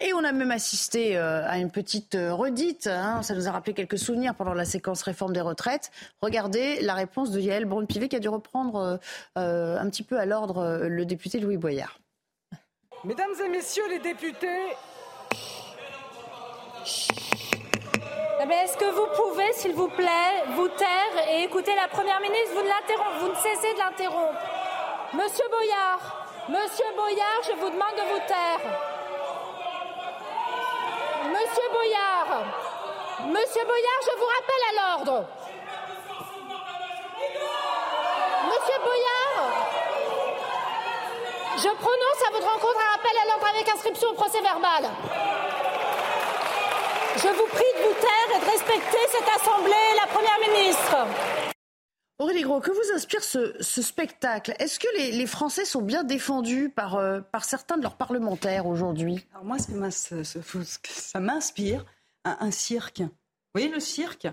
Et 0.00 0.12
on 0.12 0.24
a 0.24 0.32
même 0.32 0.50
assisté 0.50 1.16
euh, 1.16 1.46
à 1.48 1.58
une 1.58 1.70
petite 1.70 2.14
euh, 2.16 2.34
redite. 2.34 2.88
Hein. 2.88 3.22
ça 3.22 3.34
nous 3.34 3.46
a 3.46 3.52
rappelé 3.52 3.74
quelques 3.74 3.98
souvenirs 3.98 4.34
pendant 4.34 4.54
la 4.54 4.64
séquence 4.64 5.02
réforme 5.02 5.32
des 5.32 5.40
retraites. 5.40 5.92
Regardez 6.20 6.80
la 6.80 6.94
réponse 6.94 7.30
de 7.30 7.40
Yael 7.40 7.64
Braun-Pivet 7.64 8.08
qui 8.08 8.16
a 8.16 8.20
dû 8.20 8.28
reprendre 8.28 8.98
euh, 9.38 9.78
un 9.78 9.88
petit 9.90 10.02
peu 10.02 10.18
à 10.18 10.26
l'ordre 10.26 10.86
le 10.88 11.06
député 11.06 11.38
Louis 11.38 11.56
Boyard. 11.56 12.00
Mesdames 13.04 13.34
et 13.44 13.48
messieurs 13.48 13.88
les 13.88 14.00
députés, 14.00 14.72
eh 16.86 17.23
est-ce 18.40 18.76
que 18.76 18.90
vous 18.90 19.06
pouvez, 19.16 19.52
s'il 19.52 19.74
vous 19.74 19.88
plaît, 19.88 20.44
vous 20.56 20.68
taire 20.68 21.28
et 21.30 21.44
écouter 21.44 21.74
la 21.74 21.88
Première 21.88 22.20
ministre? 22.20 22.54
Vous 22.54 22.62
ne, 22.62 23.20
vous 23.20 23.28
ne 23.28 23.34
cessez 23.36 23.74
de 23.74 23.78
l'interrompre. 23.78 24.38
Monsieur 25.12 25.48
Boyard, 25.48 26.00
Monsieur 26.48 26.86
Boyard, 26.96 27.40
je 27.46 27.52
vous 27.52 27.70
demande 27.70 27.94
de 27.96 28.02
vous 28.12 28.20
taire. 28.26 28.60
Monsieur 31.30 31.68
Boyard, 31.72 32.44
Monsieur 33.26 33.64
Boyard, 33.64 34.00
je 34.02 34.18
vous 34.18 34.26
rappelle 34.26 34.64
à 34.68 34.72
l'ordre. 34.80 35.24
Monsieur 38.46 38.78
Boyard, 38.84 39.50
je 41.56 41.68
prononce 41.68 42.22
à 42.28 42.32
votre 42.32 42.46
rencontre 42.46 42.78
un 42.78 42.96
rappel 42.96 43.16
à 43.22 43.26
l'ordre 43.28 43.46
avec 43.54 43.68
inscription 43.68 44.08
au 44.10 44.14
procès 44.14 44.40
verbal. 44.40 44.90
Je 47.16 47.28
vous 47.28 47.46
prie 47.46 47.62
de 47.76 47.82
vous 47.86 47.94
taire 48.00 48.36
et 48.36 48.40
de 48.40 48.50
respecter 48.50 48.98
cette 49.12 49.28
Assemblée 49.40 49.70
et 49.70 49.96
la 50.00 50.06
Première 50.08 50.40
ministre. 50.48 51.06
Aurélie 52.18 52.42
Gros, 52.42 52.60
que 52.60 52.72
vous 52.72 52.92
inspire 52.92 53.22
ce, 53.22 53.82
spectacle? 53.82 54.54
Est-ce 54.58 54.80
que 54.80 54.88
les, 54.96 55.26
Français 55.26 55.64
sont 55.64 55.82
bien 55.82 56.02
défendus 56.02 56.70
par, 56.70 56.96
euh, 56.96 57.20
par 57.20 57.44
certains 57.44 57.76
de 57.76 57.82
leurs 57.82 57.96
parlementaires 57.96 58.66
aujourd'hui? 58.66 59.24
Moi, 59.44 59.58
ce 59.58 60.38
que, 60.38 60.92
ça 60.92 61.20
m'inspire, 61.20 61.84
un, 62.24 62.50
cirque. 62.50 63.00
Vous 63.00 63.10
voyez 63.54 63.68
le 63.68 63.80
cirque? 63.80 64.26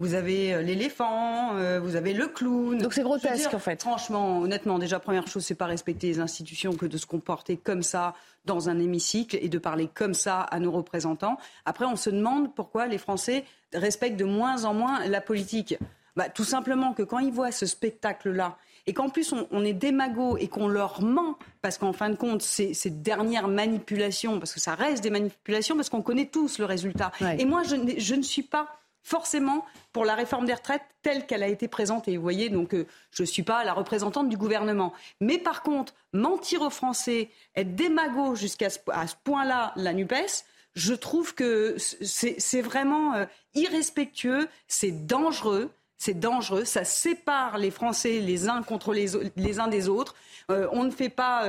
Vous 0.00 0.14
avez 0.14 0.54
euh, 0.54 0.62
l'éléphant, 0.62 1.56
euh, 1.56 1.80
vous 1.80 1.96
avez 1.96 2.12
le 2.12 2.28
clown. 2.28 2.78
Donc 2.78 2.92
c'est 2.92 3.02
grotesque 3.02 3.52
en 3.52 3.58
fait. 3.58 3.80
Franchement, 3.80 4.38
honnêtement, 4.38 4.78
déjà 4.78 5.00
première 5.00 5.26
chose, 5.26 5.44
c'est 5.44 5.56
pas 5.56 5.66
respecter 5.66 6.06
les 6.06 6.20
institutions 6.20 6.72
que 6.74 6.86
de 6.86 6.96
se 6.96 7.06
comporter 7.06 7.56
comme 7.56 7.82
ça 7.82 8.14
dans 8.44 8.68
un 8.68 8.78
hémicycle 8.78 9.38
et 9.40 9.48
de 9.48 9.58
parler 9.58 9.88
comme 9.92 10.14
ça 10.14 10.40
à 10.42 10.60
nos 10.60 10.70
représentants. 10.70 11.36
Après, 11.64 11.84
on 11.84 11.96
se 11.96 12.10
demande 12.10 12.54
pourquoi 12.54 12.86
les 12.86 12.98
Français 12.98 13.44
respectent 13.74 14.18
de 14.18 14.24
moins 14.24 14.64
en 14.64 14.72
moins 14.72 15.04
la 15.06 15.20
politique. 15.20 15.76
Bah, 16.14 16.28
tout 16.28 16.44
simplement 16.44 16.94
que 16.94 17.02
quand 17.02 17.18
ils 17.18 17.32
voient 17.32 17.52
ce 17.52 17.66
spectacle-là 17.66 18.56
et 18.86 18.94
qu'en 18.94 19.08
plus 19.08 19.34
on, 19.50 19.64
est 19.64 19.72
démago 19.72 20.36
et 20.38 20.48
qu'on 20.48 20.66
leur 20.66 21.02
ment, 21.02 21.36
parce 21.60 21.76
qu'en 21.76 21.92
fin 21.92 22.08
de 22.08 22.16
compte, 22.16 22.40
ces, 22.40 22.72
ces, 22.72 22.90
dernières 22.90 23.48
manipulations, 23.48 24.38
parce 24.38 24.54
que 24.54 24.60
ça 24.60 24.74
reste 24.74 25.02
des 25.02 25.10
manipulations, 25.10 25.76
parce 25.76 25.90
qu'on 25.90 26.02
connaît 26.02 26.26
tous 26.26 26.58
le 26.58 26.64
résultat. 26.64 27.12
Et 27.38 27.44
moi, 27.44 27.62
je, 27.64 27.76
je 27.98 28.14
ne 28.14 28.22
suis 28.22 28.42
pas 28.42 28.78
forcément 29.08 29.64
pour 29.92 30.04
la 30.04 30.14
réforme 30.14 30.44
des 30.44 30.52
retraites 30.52 30.82
telle 31.02 31.26
qu'elle 31.26 31.42
a 31.42 31.48
été 31.48 31.66
présentée. 31.66 32.16
Vous 32.16 32.22
voyez, 32.22 32.50
donc 32.50 32.74
euh, 32.74 32.86
je 33.10 33.22
ne 33.22 33.26
suis 33.26 33.42
pas 33.42 33.64
la 33.64 33.72
représentante 33.72 34.28
du 34.28 34.36
gouvernement. 34.36 34.92
Mais 35.20 35.38
par 35.38 35.62
contre, 35.62 35.94
mentir 36.12 36.60
aux 36.60 36.70
Français, 36.70 37.30
être 37.56 37.74
démago 37.74 38.34
jusqu'à 38.34 38.68
ce, 38.68 38.78
ce 38.78 39.14
point-là, 39.24 39.72
la 39.76 39.94
NUPES, 39.94 40.44
je 40.74 40.92
trouve 40.92 41.34
que 41.34 41.76
c'est 41.78 42.60
vraiment 42.60 43.14
euh, 43.14 43.24
irrespectueux, 43.54 44.46
c'est 44.66 45.06
dangereux. 45.06 45.70
C'est 46.00 46.20
dangereux, 46.20 46.64
ça 46.64 46.84
sépare 46.84 47.58
les 47.58 47.72
Français 47.72 48.20
les 48.20 48.48
uns 48.48 48.62
contre 48.62 48.92
les, 48.92 49.08
les 49.34 49.58
uns 49.58 49.66
des 49.66 49.88
autres. 49.88 50.14
Euh, 50.48 50.68
on 50.70 50.84
ne 50.84 50.92
fait 50.92 51.08
pas, 51.08 51.48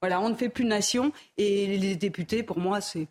voilà, 0.00 0.20
on 0.20 0.30
ne 0.30 0.34
fait 0.34 0.48
plus 0.48 0.64
nation. 0.64 1.12
Et 1.36 1.76
les 1.76 1.94
députés, 1.94 2.42
pour 2.42 2.58
moi, 2.58 2.80
c'est 2.80 3.06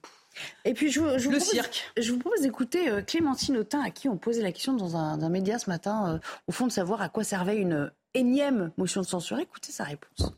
et 0.66 0.74
puis, 0.74 0.92
je, 0.92 1.00
vous, 1.00 1.08
le 1.08 1.20
propose, 1.20 1.44
cirque. 1.44 1.92
Je 1.98 2.12
vous 2.12 2.20
propose 2.20 2.42
d'écouter 2.42 2.90
euh, 2.90 3.02
Clémentine 3.02 3.58
Autain, 3.58 3.82
à 3.82 3.90
qui 3.92 4.10
on 4.10 4.18
posait 4.18 4.42
la 4.42 4.52
question 4.52 4.74
dans 4.74 4.96
un, 4.96 5.30
média 5.30 5.60
ce 5.60 5.70
matin, 5.70 6.16
euh, 6.16 6.20
au 6.48 6.52
fond, 6.52 6.68
de 6.68 6.72
savoir 6.72 7.02
à 7.02 7.10
quoi 7.10 7.24
servait 7.24 7.58
une, 7.58 7.92
énième 8.14 8.72
motion 8.78 9.02
de 9.02 9.06
censure. 9.06 9.40
Écoutez 9.40 9.72
sa 9.72 9.84
réponse. 9.84 10.34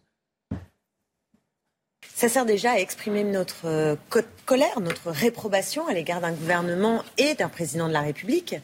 Ça 2.14 2.30
sert 2.30 2.46
déjà 2.46 2.72
à 2.72 2.78
exprimer 2.78 3.26
notre 3.26 3.66
euh, 3.66 3.96
colère, 4.46 4.80
notre 4.80 5.12
réprobation 5.12 5.88
à 5.88 5.94
l'égard 5.94 6.22
d'un 6.22 6.32
gouvernement 6.32 7.04
et 7.18 7.36
d'un 7.36 7.50
président 7.50 7.88
de 7.90 7.94
la 7.94 8.02
République 8.02 8.56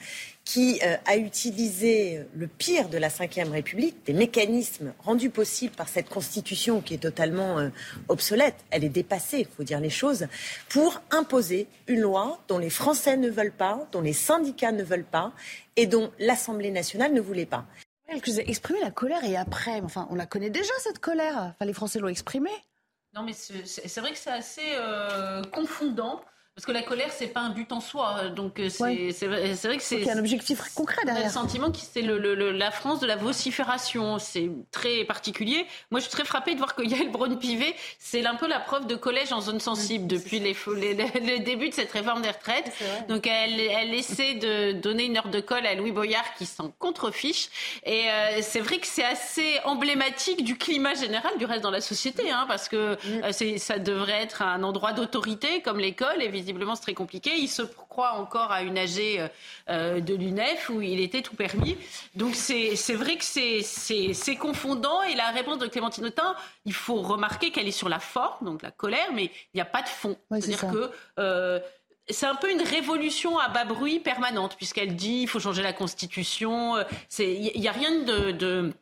qui 0.46 0.80
euh, 0.84 0.98
a 1.06 1.18
utilisé 1.18 2.26
le 2.34 2.48
pire 2.48 2.90
de 2.90 2.98
la 2.98 3.10
Ve 3.10 3.52
République, 3.52 4.06
des 4.06 4.14
mécanismes 4.14 4.94
rendus 5.00 5.30
possibles 5.30 5.76
par 5.76 5.88
cette 5.88 6.10
Constitution 6.10 6.82
qui 6.82 6.96
est 6.96 6.98
totalement 6.98 7.60
euh, 7.60 7.70
obsolète, 8.08 8.56
elle 8.72 8.84
est 8.84 8.90
dépassée, 8.90 9.40
il 9.40 9.46
faut 9.46 9.64
dire 9.64 9.80
les 9.80 9.90
choses, 9.90 10.28
pour 10.70 11.02
imposer 11.12 11.68
une 11.88 12.02
loi 12.02 12.40
dont 12.48 12.58
les 12.58 12.70
Français 12.70 13.18
ne 13.18 13.30
veulent 13.30 13.52
pas, 13.52 13.88
dont 13.92 14.02
les 14.02 14.14
syndicats 14.14 14.72
ne 14.72 14.84
veulent 14.84 15.04
pas 15.04 15.32
et 15.76 15.86
dont 15.86 16.12
l'Assemblée 16.20 16.72
nationale 16.72 17.14
ne 17.14 17.22
voulait 17.22 17.46
pas. 17.46 17.66
Exprimer 18.10 18.82
la 18.82 18.92
colère 18.92 19.24
et 19.24 19.38
après, 19.38 19.80
enfin, 19.82 20.08
on 20.12 20.16
la 20.16 20.26
connaît 20.26 20.50
déjà 20.50 20.74
cette 20.80 21.00
colère. 21.00 21.54
Enfin, 21.56 21.66
les 21.66 21.74
Français 21.74 22.00
l'ont 22.00 22.10
exprimée. 22.10 22.50
Non, 23.14 23.24
mais 23.24 23.34
c'est 23.34 24.00
vrai 24.00 24.12
que 24.12 24.18
c'est 24.18 24.32
assez 24.32 24.74
euh, 24.76 25.44
confondant. 25.44 26.22
Parce 26.54 26.66
que 26.66 26.74
la 26.74 26.82
colère, 26.84 27.12
c'est 27.12 27.28
pas 27.28 27.40
un 27.40 27.52
but 27.52 27.72
en 27.72 27.80
soi. 27.80 28.28
Donc 28.28 28.60
euh, 28.60 28.68
c'est 28.68 28.84
vrai, 29.26 29.54
vrai, 29.54 29.78
que 29.78 29.84
c'est. 29.84 30.10
un 30.10 30.20
objectif 30.20 30.62
concret 30.76 31.02
derrière. 31.06 31.24
le 31.24 31.32
sentiment 31.32 31.72
que 31.72 31.78
c'est 31.78 32.02
le, 32.02 32.18
la 32.52 32.72
France 32.72 33.00
de 33.00 33.08
la 33.08 33.16
vocifération. 33.16 34.20
C'est 34.20 34.50
très 34.70 35.06
particulier. 35.06 35.66
Moi, 35.92 36.02
je 36.02 36.06
suis 36.08 36.12
très 36.12 36.26
frappée 36.26 36.54
de 36.54 36.58
voir 36.58 36.76
que 36.76 36.84
Yael 36.84 37.10
Braun-Pivet, 37.10 37.74
c'est 38.00 38.26
un 38.26 38.36
peu 38.36 38.50
la 38.50 38.60
preuve 38.60 38.86
de 38.86 38.96
collège 38.96 39.32
en 39.32 39.40
zone 39.40 39.62
sensible 39.62 40.08
depuis 40.08 40.40
les, 40.40 40.54
les, 40.76 40.94
le 40.94 41.40
début 41.40 41.70
de 41.70 41.74
cette 41.74 41.92
réforme 41.92 42.22
des 42.22 42.32
retraites. 42.32 42.70
Donc 43.08 43.28
elle, 43.28 43.58
elle 43.58 43.94
essaie 43.94 44.34
de 44.34 44.74
donner 44.74 45.06
une 45.06 45.16
heure 45.16 45.30
de 45.30 45.40
colle 45.40 45.66
à 45.66 45.74
Louis 45.74 45.94
Boyard 45.94 46.34
qui 46.38 46.46
s'en 46.46 46.70
contrefiche. 46.80 47.48
Et 47.86 48.10
euh, 48.10 48.40
c'est 48.42 48.60
vrai 48.60 48.80
que 48.80 48.88
c'est 48.88 49.06
assez 49.06 49.58
emblématique 49.64 50.44
du 50.44 50.58
climat 50.58 50.96
général 50.96 51.32
du 51.38 51.46
reste 51.46 51.62
dans 51.62 51.72
la 51.72 51.82
société, 51.82 52.30
hein, 52.30 52.44
parce 52.50 52.68
que 52.68 52.96
mm. 52.96 53.24
euh, 53.24 53.58
ça 53.58 53.80
devrait 53.80 54.22
être 54.22 54.42
un 54.42 54.64
endroit 54.64 54.92
d'autorité 54.92 55.62
comme 55.62 55.80
l'école, 55.80 56.22
évidemment 56.22 56.41
visiblement 56.42 56.76
c'est 56.76 56.82
très 56.82 56.94
compliqué. 56.94 57.32
Il 57.38 57.48
se 57.48 57.62
croit 57.62 58.14
encore 58.14 58.52
à 58.52 58.62
une 58.62 58.78
AG 58.78 59.00
euh, 59.70 60.00
de 60.00 60.16
l'UNEF 60.16 60.70
où 60.70 60.82
il 60.82 61.00
était 61.00 61.22
tout 61.22 61.36
permis. 61.36 61.78
Donc 62.16 62.36
c'est 62.36 62.94
vrai 62.94 63.18
que 63.18 63.24
c'est 63.24 64.36
confondant. 64.36 65.02
Et 65.04 65.16
la 65.16 65.30
réponse 65.30 65.60
de 65.60 65.68
Clémentine 65.68 66.06
Autain, 66.06 66.36
il 66.66 66.74
faut 66.74 67.02
remarquer 67.02 67.52
qu'elle 67.52 67.68
est 67.68 67.72
sur 67.72 67.90
la 67.90 68.00
forme, 68.00 68.46
donc 68.46 68.62
la 68.62 68.72
colère, 68.72 69.12
mais 69.14 69.26
il 69.26 69.56
n'y 69.56 69.62
a 69.62 69.66
pas 69.66 69.82
de 69.82 69.90
fond. 69.90 70.18
C'est-à-dire 70.32 70.72
que... 70.72 70.92
Euh, 71.20 71.60
c'est 72.10 72.26
un 72.26 72.36
peu 72.36 72.52
une 72.52 72.64
révolution 72.64 73.38
à 73.38 73.48
bas 73.48 73.64
bruit 73.64 74.00
permanente, 74.00 74.58
puisqu'elle 74.58 74.96
dit 74.96 75.22
il 75.22 75.28
faut 75.28 75.40
changer 75.40 75.62
la 75.62 75.72
Constitution. 75.72 76.76
Il 77.20 77.62
n'y 77.62 77.68
a 77.70 77.72
rien 77.72 78.04
de 78.04 78.32
de, 78.32 78.74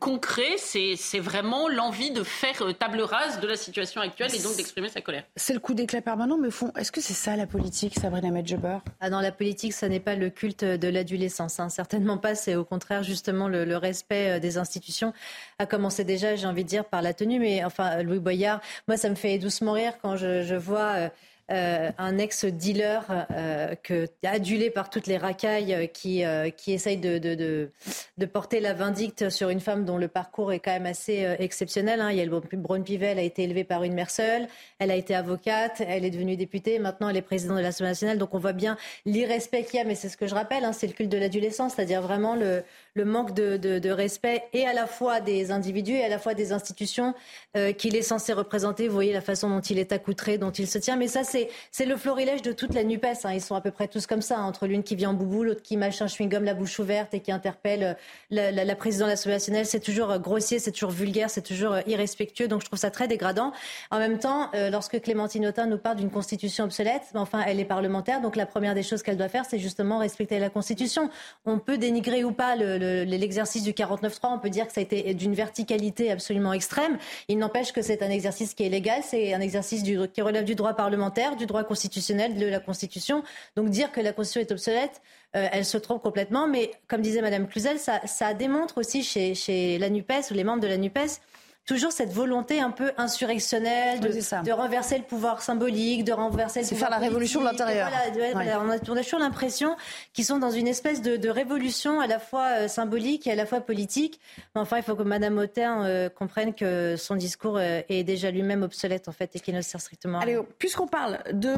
concret, 0.00 0.56
c'est 0.56 1.18
vraiment 1.18 1.68
l'envie 1.68 2.10
de 2.10 2.22
faire 2.22 2.62
euh, 2.62 2.72
table 2.72 3.00
rase 3.00 3.40
de 3.40 3.46
la 3.46 3.56
situation 3.56 4.00
actuelle 4.00 4.34
et 4.34 4.42
donc 4.42 4.56
d'exprimer 4.56 4.88
sa 4.88 5.00
colère. 5.00 5.24
C'est 5.36 5.54
le 5.54 5.60
coup 5.60 5.74
d'éclat 5.74 6.02
permanent, 6.02 6.36
mais 6.38 6.50
fond, 6.50 6.72
est-ce 6.76 6.92
que 6.92 7.00
c'est 7.00 7.14
ça 7.14 7.36
la 7.36 7.46
politique, 7.46 7.94
Sabrina 7.94 8.30
Medjeber 8.30 8.78
ah, 9.00 9.10
Dans 9.10 9.20
la 9.20 9.32
politique, 9.32 9.72
ça 9.72 9.88
n'est 9.88 10.00
pas 10.00 10.16
le 10.16 10.30
culte 10.30 10.64
de 10.64 10.88
l'adolescence, 10.88 11.60
hein. 11.60 11.68
certainement 11.68 12.18
pas. 12.18 12.34
C'est 12.34 12.56
au 12.56 12.64
contraire 12.64 13.02
justement 13.02 13.48
le, 13.48 13.76
respect 13.76 14.36
euh, 14.36 14.40
des 14.40 14.58
institutions, 14.58 15.12
a 15.58 15.66
commencé 15.66 16.04
déjà, 16.04 16.36
j'ai 16.36 16.46
envie 16.46 16.64
de 16.64 16.68
dire, 16.68 16.84
par 16.84 17.02
la 17.02 17.14
tenue. 17.14 17.38
Mais 17.38 17.64
enfin, 17.64 18.02
Louis 18.02 18.18
Boyard, 18.18 18.60
moi, 18.88 18.96
ça 18.96 19.08
me 19.08 19.14
fait 19.14 19.38
doucement 19.38 19.72
rire 19.72 19.94
quand 20.02 20.16
je, 20.16 20.54
vois. 20.56 20.92
Euh, 20.96 21.08
euh, 21.50 21.90
un 21.98 22.18
ex-dealer 22.18 23.26
euh, 23.32 24.06
adulé 24.24 24.70
par 24.70 24.88
toutes 24.90 25.08
les 25.08 25.18
racailles 25.18 25.74
euh, 25.74 25.86
qui, 25.86 26.22
qui 26.56 26.72
essaye 26.72 26.96
de, 26.96 27.18
de, 27.18 28.26
porter 28.26 28.60
la 28.60 28.72
vindicte 28.72 29.28
sur 29.28 29.48
une 29.48 29.58
femme 29.60 29.84
dont 29.84 29.98
le 29.98 30.06
parcours 30.08 30.52
est 30.52 30.60
quand 30.60 30.70
même 30.70 30.86
assez 30.86 31.26
exceptionnel. 31.40 32.00
Hein. 32.00 32.12
Yael 32.12 32.30
Braun-Pivet, 32.30 33.06
elle 33.06 33.18
a 33.18 33.22
été 33.22 33.42
élevée 33.42 33.64
par 33.64 33.82
une 33.82 33.92
mère 33.92 34.10
seule, 34.10 34.46
elle 34.78 34.90
a 34.90 34.96
été 34.96 35.14
avocate, 35.14 35.82
elle 35.86 36.04
est 36.04 36.10
devenue 36.10 36.36
députée, 36.36 36.78
maintenant 36.78 37.08
elle 37.08 37.16
est 37.16 37.22
présidente 37.22 37.58
de 37.58 37.62
l'Assemblée 37.62 37.90
nationale. 37.90 38.18
Donc 38.18 38.34
on 38.34 38.38
voit 38.38 38.52
bien 38.52 38.78
l'irrespect 39.04 39.64
qu'il 39.64 39.78
y 39.78 39.80
a, 39.80 39.84
mais 39.84 39.96
c'est 39.96 40.08
ce 40.08 40.16
que 40.16 40.28
je 40.28 40.34
rappelle, 40.34 40.64
hein, 40.64 40.72
c'est 40.72 40.86
le 40.86 40.92
culte 40.92 41.10
de 41.10 41.18
l'adolescence, 41.18 41.74
c'est-à-dire 41.74 42.00
vraiment 42.00 42.36
le, 42.36 42.62
le 42.94 43.04
manque 43.04 43.32
de, 43.34 43.90
respect 43.90 44.44
et 44.52 44.66
à 44.66 44.72
la 44.72 44.86
fois 44.86 45.20
des 45.20 45.50
individus 45.50 45.92
et 45.92 46.04
à 46.04 46.08
la 46.08 46.18
fois 46.18 46.34
des 46.34 46.52
institutions 46.52 47.14
euh, 47.56 47.72
qu'il 47.72 47.96
est 47.96 48.02
censé 48.02 48.32
représenter. 48.32 48.88
Vous 48.88 48.94
voyez 48.94 49.12
la 49.12 49.20
façon 49.20 49.48
dont 49.48 49.60
il 49.60 49.78
est 49.78 49.92
accoutré, 49.92 50.38
dont 50.38 50.50
il 50.50 50.66
se 50.66 50.78
tient. 50.78 50.96
Mais 50.96 51.08
ça, 51.08 51.22
c'est, 51.24 51.48
le 51.84 51.96
florilège 51.96 52.42
de 52.42 52.52
toute 52.52 52.74
la 52.74 52.84
NUPES. 52.84 53.24
Hein. 53.24 53.32
Ils 53.34 53.40
sont 53.40 53.54
à 53.54 53.60
peu 53.60 53.70
près 53.70 53.88
tous 53.88 54.06
comme 54.06 54.22
ça, 54.22 54.40
entre 54.40 54.66
l'une 54.66 54.82
qui 54.82 54.96
vient 54.96 55.10
en 55.10 55.14
boubou, 55.14 55.42
l'autre 55.42 55.62
qui 55.62 55.76
mâche 55.76 56.00
un 56.00 56.06
chewing-gum 56.06 56.44
la 56.44 56.54
bouche 56.54 56.78
ouverte 56.78 57.12
et 57.14 57.20
qui 57.20 57.32
interpelle 57.32 57.96
euh, 58.32 58.50
la, 58.50 58.76
présidente 58.76 59.08
de 59.08 59.12
l'Assemblée 59.12 59.36
nationale. 59.36 59.66
C'est 59.66 59.80
toujours 59.80 60.10
euh, 60.10 60.18
grossier, 60.18 60.58
c'est 60.58 60.72
toujours 60.72 60.90
vulgaire, 60.90 61.30
c'est 61.30 61.42
toujours 61.42 61.76
irrespectueux. 61.86 62.48
Donc 62.48 62.60
je 62.60 62.66
trouve 62.66 62.78
ça 62.78 62.90
très 62.90 63.08
dégradant. 63.08 63.52
En 63.90 63.98
même 63.98 64.18
temps, 64.18 64.50
lorsque 64.70 65.00
Clémentine 65.00 65.46
Autain 65.46 65.66
nous 65.66 65.78
parle 65.78 65.96
d'une 65.96 66.10
constitution 66.10 66.64
obsolète, 66.64 67.02
enfin, 67.14 67.42
elle 67.46 67.60
est 67.60 67.64
parlementaire. 67.64 68.20
Donc 68.20 68.36
la 68.36 68.46
première 68.46 68.74
des 68.74 68.82
choses 68.82 69.02
qu'elle 69.02 69.16
doit 69.16 69.28
faire, 69.28 69.44
c'est 69.44 69.58
justement 69.58 69.98
respecter 69.98 70.38
la 70.38 70.50
constitution. 70.50 71.10
On 71.44 71.58
peut 71.58 71.78
dénigrer 71.78 72.24
ou 72.24 72.32
pas 72.32 72.56
le, 72.56 72.81
l'exercice 73.06 73.62
du 73.62 73.72
49.3, 73.72 74.18
on 74.24 74.38
peut 74.38 74.50
dire 74.50 74.66
que 74.66 74.72
ça 74.72 74.80
a 74.80 74.82
été 74.82 75.14
d'une 75.14 75.34
verticalité 75.34 76.10
absolument 76.10 76.52
extrême. 76.52 76.98
Il 77.28 77.38
n'empêche 77.38 77.72
que 77.72 77.82
c'est 77.82 78.02
un 78.02 78.10
exercice 78.10 78.54
qui 78.54 78.64
est 78.64 78.68
légal, 78.68 79.02
c'est 79.04 79.34
un 79.34 79.40
exercice 79.40 79.82
qui 79.82 80.22
relève 80.22 80.44
du 80.44 80.54
droit 80.54 80.74
parlementaire, 80.74 81.36
du 81.36 81.46
droit 81.46 81.64
constitutionnel, 81.64 82.36
de 82.36 82.46
la 82.46 82.60
Constitution. 82.60 83.22
Donc 83.56 83.70
dire 83.70 83.92
que 83.92 84.00
la 84.00 84.12
Constitution 84.12 84.48
est 84.48 84.52
obsolète, 84.52 85.02
euh, 85.34 85.48
elle 85.52 85.64
se 85.64 85.78
trompe 85.78 86.02
complètement. 86.02 86.46
Mais 86.46 86.70
comme 86.88 87.00
disait 87.00 87.22
Madame 87.22 87.48
Cluzel, 87.48 87.78
ça, 87.78 88.34
démontre 88.34 88.78
aussi 88.78 89.02
chez, 89.02 89.34
chez 89.34 89.78
la 89.78 89.90
NUPES 89.90 90.30
ou 90.30 90.34
les 90.34 90.44
membres 90.44 90.62
de 90.62 90.68
la 90.68 90.76
NUPES 90.76 91.20
toujours 91.66 91.92
cette 91.92 92.12
volonté 92.12 92.60
un 92.60 92.70
peu 92.70 92.92
insurrectionnelle 92.96 94.00
de, 94.00 94.52
renverser 94.52 94.98
le 94.98 95.04
pouvoir 95.04 95.42
symbolique, 95.42 96.04
de 96.04 96.12
renverser 96.12 96.60
le 96.60 96.66
C'est 96.66 96.74
faire 96.74 96.90
la 96.90 96.98
révolution 96.98 97.40
de 97.40 97.46
l'intérieur. 97.46 97.88
Voilà, 98.32 98.60
on, 98.60 98.68
a, 98.68 98.78
toujours 98.78 99.20
l'impression 99.20 99.76
qu'ils 100.12 100.24
sont 100.24 100.38
dans 100.38 100.50
une 100.50 100.66
espèce 100.66 101.02
de, 101.02 101.28
révolution 101.28 102.00
à 102.00 102.06
la 102.06 102.18
fois 102.18 102.46
euh, 102.50 102.68
symbolique 102.68 103.26
et 103.26 103.32
à 103.32 103.34
la 103.34 103.46
fois 103.46 103.60
politique. 103.60 104.20
Mais 104.54 104.60
enfin, 104.60 104.76
il 104.76 104.82
faut 104.82 104.96
que 104.96 105.02
Madame 105.02 105.38
Autain 105.38 105.84
euh, 105.84 106.08
comprenne 106.08 106.52
que 106.52 106.96
son 106.96 107.16
discours 107.16 107.56
euh, 107.56 107.80
est 107.88 108.02
déjà 108.02 108.30
lui-même 108.30 108.62
obsolète 108.62 109.08
en 109.08 109.12
fait 109.12 109.34
et 109.34 109.40
qu'il 109.40 109.54
ne 109.54 109.62
sert 109.62 109.80
strictement 109.80 110.18
à 110.18 110.22
rien. 110.22 110.38
Allez, 110.38 110.46
puisqu'on 110.58 110.88
parle 110.88 111.20
de, 111.32 111.52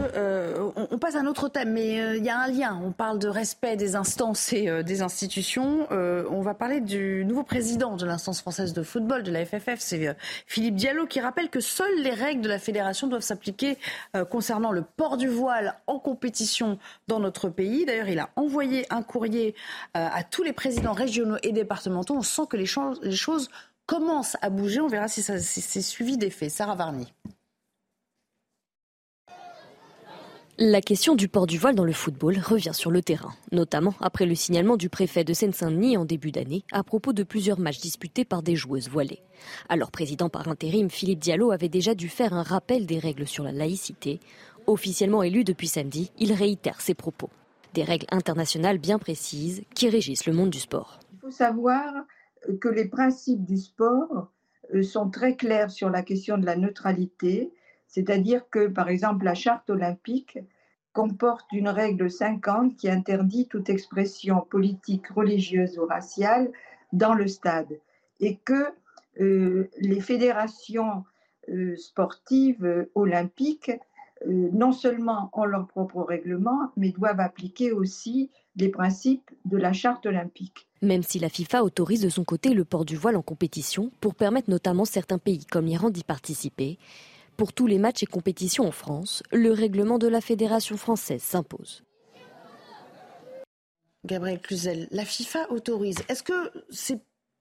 on, 0.91 0.99
passe 0.99 1.17
à 1.17 1.21
un 1.21 1.27
autre 1.27 1.49
thème, 1.49 1.73
mais 1.73 2.17
il 2.17 2.25
y 2.25 2.29
a 2.29 2.39
un 2.39 2.49
lien. 2.49 2.81
On 2.85 2.93
parle 2.93 3.19
de 3.19 3.29
respect 3.29 3.77
des 3.77 3.97
instances 3.97 4.53
et 4.53 4.83
des 4.85 5.03
institutions. 5.03 5.89
on 5.91 6.41
va 6.43 6.55
parler 6.55 6.81
du 6.81 7.25
nouveau 7.25 7.43
président 7.43 7.97
de 7.97 8.07
l'instance 8.07 8.41
française 8.41 8.73
de 8.73 8.83
football, 8.83 9.23
de 9.23 9.33
la 9.33 9.45
FFF 9.45 9.81
c'est 9.95 10.09
euh, 10.09 10.15
Philippe 10.47 10.77
Diallo 10.77 11.07
qui 11.07 11.21
rappelle 11.21 11.49
que 11.49 11.61
seules 11.61 12.03
les 12.03 12.11
règles 12.11 12.43
de 12.43 12.49
la 12.49 12.59
fédération 12.59 13.07
doivent 13.07 13.23
s'appliquer 13.23 13.79
euh, 14.17 14.25
concernant 14.25 14.73
le 14.73 14.83
port 14.83 15.17
du 15.17 15.29
voile 15.29 15.77
en 15.87 15.99
compétition 15.99 16.79
dans 17.09 17.21
notre 17.21 17.49
pays. 17.49 17.85
D'ailleurs, 17.85 18.09
il 18.09 18.19
a 18.19 18.31
envoyé 18.37 18.87
un 18.93 19.03
courrier 19.03 19.55
euh, 19.97 20.09
à 20.13 20.23
tous 20.25 20.43
les 20.43 20.53
présidents 20.53 20.93
régionaux 20.93 21.37
et 21.43 21.53
départementaux. 21.53 22.15
On 22.17 22.23
sent 22.23 22.43
que 22.49 22.57
les, 22.57 22.67
choses 22.67 23.51
commencent 23.87 24.37
à 24.43 24.51
bouger. 24.51 24.81
On 24.81 24.89
verra 24.89 25.09
si, 25.09 25.23
c'est 25.23 25.83
suivi 25.83 26.17
des 26.17 26.31
faits. 26.31 26.51
Sarah 26.51 26.75
Varny. 26.75 27.13
La 30.59 30.81
question 30.81 31.17
du 31.17 31.27
port 31.27 31.49
du 31.49 31.59
voile 31.59 31.75
dans 31.75 31.85
le 31.85 31.93
football 31.93 32.39
revient 32.39 32.75
sur 32.75 32.93
le 32.93 33.03
terrain, 33.03 33.33
notamment 33.51 33.93
après 34.01 34.25
le 34.25 34.37
signalement 34.37 34.77
du 34.77 34.89
préfet 34.89 35.25
de 35.25 35.33
Seine-Saint-Denis 35.33 35.97
en 35.97 36.05
début 36.05 36.31
d'année 36.31 36.63
à 36.71 36.85
propos 36.85 37.13
de 37.13 37.25
plusieurs 37.25 37.59
matchs 37.59 37.81
disputés 37.81 38.25
par 38.25 38.45
des 38.45 38.55
joueuses 38.55 38.89
voilées. 38.89 39.19
Alors 39.69 39.91
président 39.91 40.29
par 40.29 40.47
intérim, 40.47 40.91
Philippe 40.91 41.19
Diallo 41.19 41.51
avait 41.51 41.69
déjà 41.69 41.97
dû 41.97 42.09
faire 42.09 42.35
un 42.35 42.45
rappel 42.45 42.87
des 42.87 43.01
règles 43.01 43.27
sur 43.27 43.43
la 43.43 43.51
laïcité. 43.51 44.21
Officiellement 44.69 45.25
élu 45.25 45.43
depuis 45.43 45.67
samedi, 45.67 46.13
il 46.21 46.33
réitère 46.33 46.81
ses 46.81 46.95
propos. 46.95 47.31
Des 47.75 47.83
règles 47.83 48.07
internationales 48.13 48.79
bien 48.79 49.01
précises 49.01 49.65
qui 49.75 49.89
régissent 49.89 50.27
le 50.27 50.35
monde 50.35 50.51
du 50.51 50.61
sport. 50.61 51.01
Il 51.15 51.19
faut 51.19 51.31
savoir 51.33 51.93
que 52.61 52.69
les 52.69 52.87
principes 52.87 53.45
du 53.45 53.57
sport 53.57 54.31
euh, 54.73 54.85
sont 54.85 55.11
très 55.11 55.35
clairs 55.35 55.73
sur 55.73 55.91
la 55.91 56.05
question 56.05 56.39
de 56.39 56.47
la 56.47 56.55
neutralité 56.55 57.51
c'est-à-dire 57.95 58.51
que, 58.51 58.67
par 58.67 58.89
exemple, 58.89 59.25
la 59.25 59.35
charte 59.35 59.71
olympique 59.71 60.41
comporte 60.93 61.47
une 61.53 61.69
règle 61.69 62.11
50 62.11 62.77
qui 62.77 62.91
interdit 62.91 63.47
toute 63.47 63.71
expression 63.71 64.41
politique, 64.41 65.07
religieuse 65.11 65.79
ou 65.79 65.87
raciale 65.87 66.51
dans 66.93 67.15
le 67.15 67.29
stade 67.29 67.79
et 68.19 68.37
que 68.45 68.67
euh, 69.21 69.71
les 69.79 70.01
fédérations 70.01 71.05
euh, 71.49 71.77
sportives 71.77 72.65
euh, 72.65 72.91
olympiques 72.97 73.71
non 74.27 74.73
seulement 74.73 75.29
ont 75.35 75.45
leur 75.45 75.67
propre 75.67 76.03
règlement, 76.03 76.73
mais 76.79 76.93
doivent 76.93 77.21
appliquer 77.21 77.73
aussi 77.73 78.31
les 78.57 78.71
principes 78.71 79.31
de 79.45 79.59
la 79.59 79.75
charte 79.75 80.07
olympique. 80.07 80.67
Même 80.81 81.03
si 81.03 81.19
la 81.19 81.29
FIFA 81.29 81.63
autorise 81.63 82.01
de 82.01 82.09
son 82.09 82.25
côté 82.25 82.55
le 82.55 82.65
port 82.65 82.87
du 82.87 82.97
voile 82.97 83.17
en 83.17 83.23
compétition 83.23 83.91
pour 84.01 84.15
permettre 84.15 84.49
notamment 84.49 84.87
certains 84.87 85.19
pays 85.19 85.45
comme 85.45 85.67
l'Iran 85.67 85.91
d'y 85.91 86.05
participer, 86.05 86.79
pour 87.37 87.53
tous 87.53 87.67
les 87.67 87.79
matchs 87.79 88.03
et 88.03 88.07
compétitions 88.07 88.67
en 88.67 88.73
France, 88.73 89.23
le 89.33 89.53
règlement 89.53 89.99
de 89.99 90.09
la 90.09 90.21
Fédération 90.21 90.77
française 90.77 91.23
s'impose. 91.23 91.85
Gabriel 94.05 94.41
Cluzel, 94.41 94.89
la 94.91 95.05
FIFA 95.05 95.51
autorise. 95.51 95.99
Est-ce 96.09 96.23
que 96.23 96.53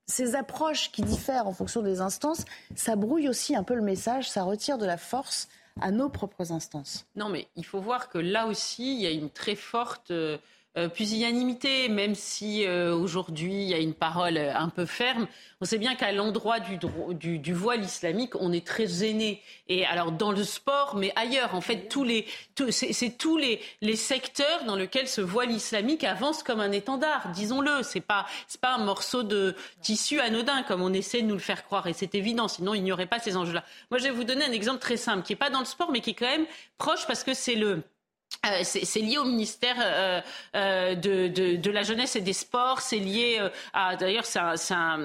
ces 0.07 0.35
approches 0.35 0.91
qui 0.91 1.01
diffèrent 1.01 1.47
en 1.47 1.53
fonction 1.53 1.81
des 1.81 2.01
instances, 2.01 2.45
ça 2.75 2.95
brouille 2.95 3.27
aussi 3.27 3.55
un 3.55 3.63
peu 3.63 3.75
le 3.75 3.81
message, 3.81 4.29
ça 4.29 4.43
retire 4.43 4.77
de 4.77 4.85
la 4.85 4.97
force 4.97 5.49
à 5.81 5.91
nos 5.91 6.09
propres 6.09 6.51
instances? 6.51 7.05
Non, 7.15 7.29
mais 7.29 7.47
il 7.55 7.65
faut 7.65 7.81
voir 7.81 8.09
que 8.09 8.17
là 8.17 8.47
aussi, 8.47 8.95
il 8.95 9.01
y 9.01 9.07
a 9.07 9.11
une 9.11 9.29
très 9.29 9.55
forte 9.55 10.11
euh, 10.11 10.37
euh, 10.76 10.89
pusillanimité, 10.89 11.88
même 11.88 12.15
si 12.15 12.65
euh, 12.65 12.95
aujourd'hui 12.95 13.53
il 13.53 13.69
y 13.69 13.76
a 13.76 13.78
une 13.78 13.93
parole 13.93 14.38
euh, 14.38 14.55
un 14.55 14.69
peu 14.69 14.88
ferme. 14.88 15.28
On 15.61 15.65
sait 15.65 15.78
bien 15.78 15.93
qu'à 15.93 16.11
l'endroit 16.11 16.59
du, 16.59 17.53
voile 17.53 17.84
islamique, 17.84 18.34
on 18.39 18.51
est 18.51 18.65
très 18.65 18.88
gêné. 18.88 19.43
Et 19.67 19.86
alors 19.86 20.11
dans 20.11 20.32
le 20.32 20.43
sport, 20.43 20.95
mais 20.95 21.13
ailleurs, 21.15 21.53
en 21.53 21.61
fait, 21.61 21.89
tous 21.89 22.03
les, 22.03 22.26
c'est 22.71 23.17
tous 23.19 23.38
les, 23.38 23.61
les 23.82 23.95
secteurs 23.95 24.63
dans 24.65 24.76
lesquels 24.76 25.07
ce 25.07 25.21
voile 25.21 25.51
islamique 25.51 26.03
avance 26.03 26.41
comme 26.41 26.59
un 26.59 26.71
étendard. 26.71 27.30
Disons-le, 27.36 27.84
c'est 27.84 28.01
pas 28.01 28.26
c'est 28.47 28.59
pas 28.59 28.74
un 28.74 28.84
morceau 28.84 29.21
de 29.21 29.55
tissu 29.84 30.19
anodin 30.21 30.63
comme 30.63 30.82
on 30.82 30.91
essaie 30.91 31.21
de 31.21 31.28
nous 31.28 31.36
le 31.36 31.39
faire 31.39 31.65
croire. 31.65 31.86
Et 31.86 31.93
c'est 31.93 32.15
évident, 32.15 32.47
sinon 32.47 32.74
il 32.74 32.84
n'y 32.84 32.91
aurait 32.91 33.05
pas 33.05 33.19
ces 33.19 33.38
enjeux-là. 33.38 33.63
Moi, 33.91 33.99
je 33.99 34.05
vais 34.05 34.09
vous 34.09 34.24
donner 34.24 34.43
un 34.43 34.51
exemple 34.51 34.80
très 34.80 34.97
simple 34.97 35.21
qui 35.21 35.34
est 35.34 35.36
pas 35.36 35.51
dans 35.51 35.59
le 35.59 35.65
sport, 35.65 35.91
mais 35.91 36.01
qui 36.01 36.09
est 36.09 36.15
quand 36.15 36.26
même 36.26 36.47
proche 36.80 37.05
parce 37.05 37.24
que 37.24 37.36
c'est 37.36 37.55
le 37.55 37.84
euh, 38.45 38.61
c'est 38.63 38.99
lié 38.99 39.17
au 39.17 39.23
ministère 39.23 39.75
euh, 39.79 40.21
euh, 40.55 40.95
de, 40.95 41.27
de, 41.27 41.55
de, 41.55 41.71
la 41.71 41.83
jeunesse 41.83 42.15
et 42.17 42.21
des 42.21 42.33
sports. 42.33 42.81
C'est 42.81 42.99
lié 42.99 43.39
à 43.73 43.95
d'ailleurs 43.95 44.25
ça, 44.25 44.57
ça, 44.57 44.97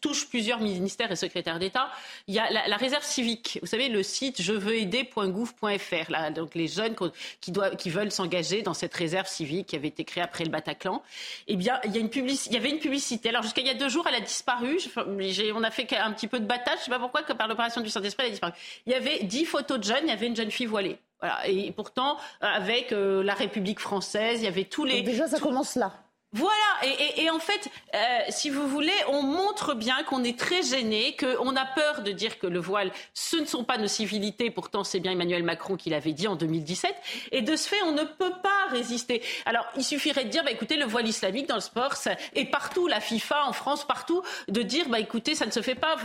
touche 0.00 0.28
plusieurs 0.28 0.60
ministères 0.60 1.10
et 1.10 1.16
secrétaires 1.16 1.58
d'État. 1.58 1.90
Il 2.26 2.34
y 2.34 2.38
a 2.38 2.50
la, 2.50 2.68
la, 2.68 2.76
réserve 2.76 3.04
civique. 3.04 3.58
Vous 3.62 3.68
savez 3.68 3.88
le 3.88 4.02
site 4.02 4.42
je 4.42 4.52
veux 4.52 4.76
aider.gouv.fr. 4.76 6.32
Donc 6.34 6.54
les 6.54 6.68
jeunes 6.68 6.94
qui, 7.40 7.52
doivent, 7.52 7.76
qui 7.76 7.88
veulent 7.88 8.12
s'engager 8.12 8.60
dans 8.62 8.74
cette 8.74 8.94
réserve 8.94 9.26
civique 9.26 9.68
qui 9.68 9.76
avait 9.76 9.88
été 9.88 10.04
créée 10.04 10.22
après 10.22 10.44
le 10.44 10.50
Bataclan. 10.50 11.02
Eh 11.48 11.56
bien, 11.56 11.80
il 11.84 11.92
y 11.92 11.96
a 11.96 12.00
une. 12.00 12.10
Il 12.12 12.52
y 12.52 12.56
avait 12.56 12.70
une 12.70 12.80
publicité. 12.80 13.30
Alors 13.30 13.42
jusqu'à 13.42 13.62
il 13.62 13.66
y 13.66 13.70
a 13.70 13.74
deux 13.74 13.88
jours, 13.88 14.06
elle 14.08 14.16
a 14.16 14.20
disparu. 14.20 14.78
on 15.06 15.62
a 15.62 15.70
fait 15.70 15.96
un 15.96 16.12
petit 16.12 16.28
peu 16.28 16.38
de 16.38 16.46
battage. 16.46 16.80
Je 16.80 16.84
sais 16.84 16.90
pas 16.90 16.98
pourquoi 16.98 17.22
que 17.22 17.32
par 17.32 17.48
l'opération 17.48 17.80
du 17.80 17.88
Saint-Esprit, 17.88 18.24
elle 18.24 18.28
a 18.28 18.30
disparu. 18.32 18.52
Il 18.86 18.92
y 18.92 18.94
avait 18.94 19.20
dix 19.22 19.46
photos 19.46 19.78
de 19.78 19.84
jeunes. 19.84 20.04
Il 20.04 20.08
y 20.08 20.12
avait 20.12 20.26
une 20.26 20.36
jeune 20.36 20.50
fille 20.50 20.66
voilée. 20.66 20.98
Voilà. 21.22 21.46
Et 21.46 21.70
pourtant, 21.70 22.16
avec 22.40 22.92
euh, 22.92 23.22
la 23.22 23.34
République 23.34 23.78
française, 23.78 24.40
il 24.40 24.44
y 24.44 24.48
avait 24.48 24.64
tous 24.64 24.84
les. 24.84 24.96
Donc 24.96 25.04
déjà, 25.04 25.28
ça 25.28 25.38
commence 25.38 25.76
là. 25.76 25.92
Voilà, 26.34 26.94
et, 27.18 27.28
en 27.28 27.38
fait, 27.38 27.68
euh, 27.94 27.98
si 28.30 28.48
vous 28.48 28.66
voulez, 28.66 28.94
on 29.08 29.22
montre 29.22 29.74
bien 29.74 30.02
qu'on 30.02 30.24
est 30.24 30.38
très 30.38 30.62
gêné, 30.62 31.14
qu'on 31.14 31.54
a 31.56 31.66
peur 31.66 32.00
de 32.00 32.10
dire 32.10 32.38
que 32.38 32.46
le 32.46 32.58
voile, 32.58 32.90
ce 33.12 33.36
ne 33.36 33.44
sont 33.44 33.64
pas 33.64 33.76
nos 33.76 33.86
civilités, 33.86 34.50
pourtant 34.50 34.82
c'est 34.82 34.98
bien 34.98 35.12
Emmanuel 35.12 35.42
Macron 35.42 35.76
qui 35.76 35.90
l'avait 35.90 36.14
dit 36.14 36.26
en 36.26 36.34
2017, 36.34 36.94
et 37.32 37.42
de 37.42 37.54
ce 37.54 37.68
fait, 37.68 37.82
on 37.82 37.92
ne 37.92 38.04
peut 38.04 38.32
pas 38.42 38.66
résister. 38.70 39.22
Alors, 39.44 39.66
il 39.76 39.84
suffirait 39.84 40.24
de 40.24 40.30
dire, 40.30 40.42
bah, 40.42 40.50
écoutez, 40.50 40.76
le 40.76 40.86
voile 40.86 41.06
islamique 41.06 41.48
dans 41.48 41.56
le 41.56 41.60
sport, 41.60 41.96
ça, 41.96 42.12
et 42.34 42.46
partout, 42.46 42.86
la 42.86 43.00
FIFA, 43.00 43.44
en 43.44 43.52
France, 43.52 43.86
partout, 43.86 44.22
de 44.48 44.62
dire, 44.62 44.88
bah, 44.88 45.00
écoutez, 45.00 45.34
ça 45.34 45.44
ne 45.44 45.50
se 45.50 45.60
fait 45.60 45.74
pas, 45.74 45.96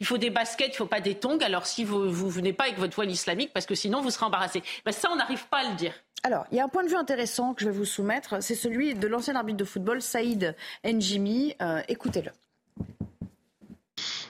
il 0.00 0.06
faut 0.06 0.18
des 0.18 0.30
baskets, 0.30 0.72
il 0.74 0.76
faut 0.76 0.86
pas 0.86 1.00
des 1.00 1.14
tongs, 1.14 1.38
alors 1.42 1.66
si 1.66 1.84
vous, 1.84 2.10
vous 2.10 2.28
venez 2.28 2.52
pas 2.52 2.64
avec 2.64 2.78
votre 2.78 2.96
voile 2.96 3.10
islamique, 3.10 3.52
parce 3.52 3.66
que 3.66 3.76
sinon 3.76 4.00
vous 4.00 4.10
serez 4.10 4.26
embarrassé. 4.26 4.64
Bah, 4.84 4.90
ça, 4.90 5.10
on 5.12 5.16
n'arrive 5.16 5.46
pas 5.46 5.58
à 5.58 5.70
le 5.70 5.76
dire. 5.76 5.94
Alors, 6.22 6.44
il 6.52 6.58
y 6.58 6.60
a 6.60 6.64
un 6.64 6.68
point 6.68 6.84
de 6.84 6.88
vue 6.88 6.96
intéressant 6.96 7.54
que 7.54 7.62
je 7.62 7.70
vais 7.70 7.76
vous 7.76 7.86
soumettre, 7.86 8.42
c'est 8.42 8.54
celui 8.54 8.94
de 8.94 9.06
l'ancien 9.06 9.36
arbitre 9.36 9.56
de 9.56 9.64
football, 9.64 10.02
Saïd 10.02 10.54
Njimi. 10.84 11.54
Euh, 11.62 11.80
écoutez-le. 11.88 12.30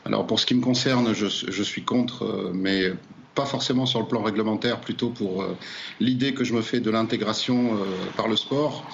Alors, 0.05 0.27
pour 0.27 0.39
ce 0.39 0.47
qui 0.47 0.55
me 0.55 0.63
concerne, 0.63 1.13
je, 1.15 1.63
suis 1.63 1.83
contre, 1.83 2.25
euh, 2.25 2.53
mais 2.55 2.93
pas 3.35 3.45
forcément 3.45 3.87
sur 3.87 4.01
le 4.01 4.07
plan 4.07 4.23
réglementaire, 4.23 4.81
plutôt 4.81 5.11
pour 5.11 5.43
euh, 5.43 5.57
l'idée 5.99 6.33
que 6.33 6.45
je 6.45 6.55
me 6.55 6.63
fais 6.63 6.79
de 6.81 6.91
l'intégration 6.91 7.77
par 8.17 8.29
le 8.29 8.37
sport. 8.37 8.85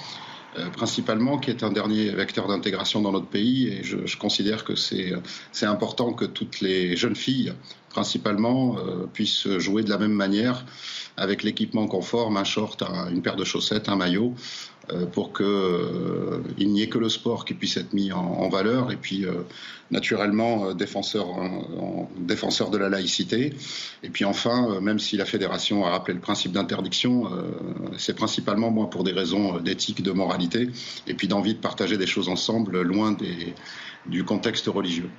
principalement, 0.73 1.37
qui 1.37 1.51
est 1.51 1.61
un 1.61 1.71
dernier 1.71 2.09
vecteur 2.09 2.47
d'intégration 2.47 2.99
dans 3.01 3.11
notre 3.11 3.27
pays. 3.27 3.67
Et 3.67 3.83
je, 3.83 4.07
je 4.07 4.17
considère 4.17 4.63
que 4.63 4.75
c'est 4.75 5.13
important 5.67 6.13
que 6.13 6.25
toutes 6.25 6.61
les 6.61 6.97
jeunes 6.97 7.15
filles, 7.15 7.53
principalement, 7.97 8.75
puissent 9.11 9.47
jouer 9.57 9.81
de 9.81 9.89
la 9.89 9.97
même 9.97 10.13
manière 10.13 10.65
avec 11.17 11.41
l'équipement 11.41 11.87
conforme, 11.87 12.37
un 12.37 12.43
short, 12.43 12.83
une 13.11 13.23
paire 13.23 13.35
de 13.35 13.43
chaussettes, 13.43 13.89
un 13.89 13.95
maillot, 13.95 14.35
euh, 14.93 15.05
pour 15.05 15.33
qu'il 15.33 15.45
euh, 15.45 16.39
n'y 16.59 16.81
ait 16.81 16.87
que 16.87 16.99
le 16.99 17.09
sport 17.09 17.43
qui 17.43 17.53
puisse 17.53 17.75
être 17.75 17.93
mis 17.93 18.13
en, 18.13 18.47
valeur. 18.49 18.91
Et 18.91 18.95
puis, 18.95 19.25
euh, 19.25 19.33
naturellement, 19.91 20.73
défenseur, 20.73 21.27
défenseur 22.19 22.69
de 22.69 22.77
la 22.77 22.87
laïcité. 22.87 23.53
Et 24.03 24.09
puis 24.09 24.23
enfin, 24.23 24.79
même 24.79 24.99
si 24.99 25.17
la 25.17 25.25
fédération 25.25 25.85
a 25.85 25.89
rappelé 25.89 26.13
le 26.13 26.21
principe 26.21 26.51
d'interdiction, 26.51 27.29
c'est 27.97 28.15
principalement 28.15 28.69
moi 28.69 28.89
pour 28.89 29.03
des 29.03 29.13
raisons 29.13 29.59
d'éthique, 29.59 30.03
de 30.03 30.11
moralité, 30.11 30.69
et 31.07 31.13
puis 31.13 31.27
d'envie 31.27 31.53
de 31.53 31.59
partager 31.59 31.97
des 31.97 32.07
choses 32.07 32.29
ensemble, 32.29 32.81
loin 32.81 33.15
du 34.05 34.23
contexte 34.23 34.67
religieux. 34.67 35.09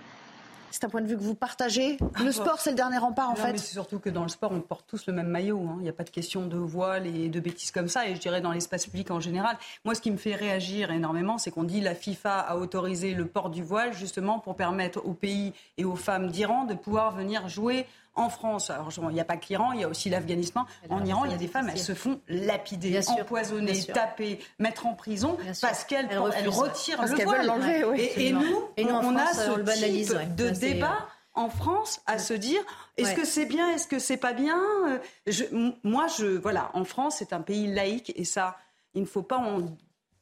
C'est 0.71 0.85
un 0.85 0.89
point 0.89 1.01
de 1.01 1.07
vue 1.07 1.17
que 1.17 1.23
vous 1.23 1.35
partagez. 1.35 1.99
Le 2.23 2.33
sport, 2.33 2.59
c'est 2.61 2.71
le 2.71 2.77
dernier 2.77 2.99
rempart, 2.99 3.31
en 3.31 3.35
fait. 3.35 3.59
c'est 3.59 3.73
surtout 3.73 3.99
que 3.99 4.11
dans 4.11 4.23
le 4.23 4.29
sport, 4.29 4.53
on 4.53 4.61
porte 4.61 4.87
tous 4.87 5.07
le 5.07 5.13
même 5.13 5.29
maillot. 5.29 5.61
Hein. 5.61 5.77
Il 5.79 5.83
n'y 5.83 5.89
a 5.89 5.93
pas 5.93 6.05
de 6.05 6.11
question 6.11 6.47
de 6.47 6.57
voile 6.57 7.07
et 7.07 7.29
de 7.29 7.41
bêtises 7.41 7.71
comme 7.71 7.89
ça. 7.89 8.09
Et 8.09 8.15
je 8.15 8.21
dirais 8.21 8.41
dans 8.41 8.53
l'espace 8.53 8.87
public 8.87 9.11
en 9.11 9.21
général. 9.21 9.57
Moi, 9.85 9.95
ce 9.95 10.01
qui 10.01 10.11
me 10.11 10.17
fait 10.17 10.35
réagir 10.35 10.91
énormément, 10.91 11.39
c'est 11.39 11.51
qu'on 11.51 11.65
dit 11.65 11.81
la 11.81 11.95
FIFA 11.95 12.41
a 12.41 12.57
autorisé 12.57 13.15
le 13.15 13.27
port 13.27 13.51
du 13.51 13.63
voile 13.63 13.93
justement 13.93 14.39
pour 14.39 14.57
permettre 14.57 15.05
aux 15.05 15.15
pays 15.15 15.53
et 15.77 15.85
aux 15.85 15.97
femmes 15.97 16.31
d'Iran 16.31 16.65
de 16.65 16.75
pouvoir 16.75 17.13
venir 17.13 17.49
jouer 17.49 17.87
en 18.15 18.31
France, 18.31 18.71
alors 18.71 18.91
il 18.97 19.15
n'y 19.15 19.21
a 19.21 19.25
pas 19.25 19.37
que 19.37 19.47
l'Iran, 19.49 19.73
il 19.73 19.81
y 19.81 19.85
a 19.85 19.89
aussi 19.89 20.11
l'Afghanistan. 20.11 20.67
En 20.91 21.05
Iran, 21.05 21.25
il 21.25 21.31
y 21.31 21.35
a 21.35 21.39
des 21.39 21.47
femmes, 21.47 21.69
elles 21.71 21.79
se 21.79 21.95
font 21.95 22.21
lapider, 22.29 23.01
empoisonner, 23.09 23.81
taper, 23.85 24.41
mettre 24.59 24.87
en 24.87 24.95
prison 24.95 25.37
parce 25.61 25.85
qu'elles 25.85 26.19
retirent 26.19 27.03
le 27.03 27.25
voile. 27.25 27.99
et, 28.17 28.33
nous, 28.33 28.69
on, 28.79 29.17
a 29.17 29.33
ce 29.33 29.61
type 29.61 30.35
de 30.35 30.51
débat 30.51 31.07
en 31.35 31.49
France 31.49 32.01
à 32.07 32.19
se 32.19 32.35
dire 32.35 32.61
est-ce 32.97 33.15
que 33.15 33.25
c'est 33.25 33.47
bien, 33.47 33.71
est-ce 33.71 33.87
que 33.87 33.99
c'est 33.99 34.17
pas 34.17 34.33
bien? 34.33 34.61
Euh, 34.89 35.71
Moi, 35.85 36.07
je 36.19 36.27
voilà, 36.27 36.71
en 36.75 36.85
France, 36.85 37.17
c'est 37.19 37.33
un 37.33 37.41
pays 37.41 37.69
laïque 37.69 38.13
et 38.17 38.25
ça, 38.25 38.57
il 38.95 39.03
ne 39.03 39.07
faut 39.07 39.23
pas 39.23 39.41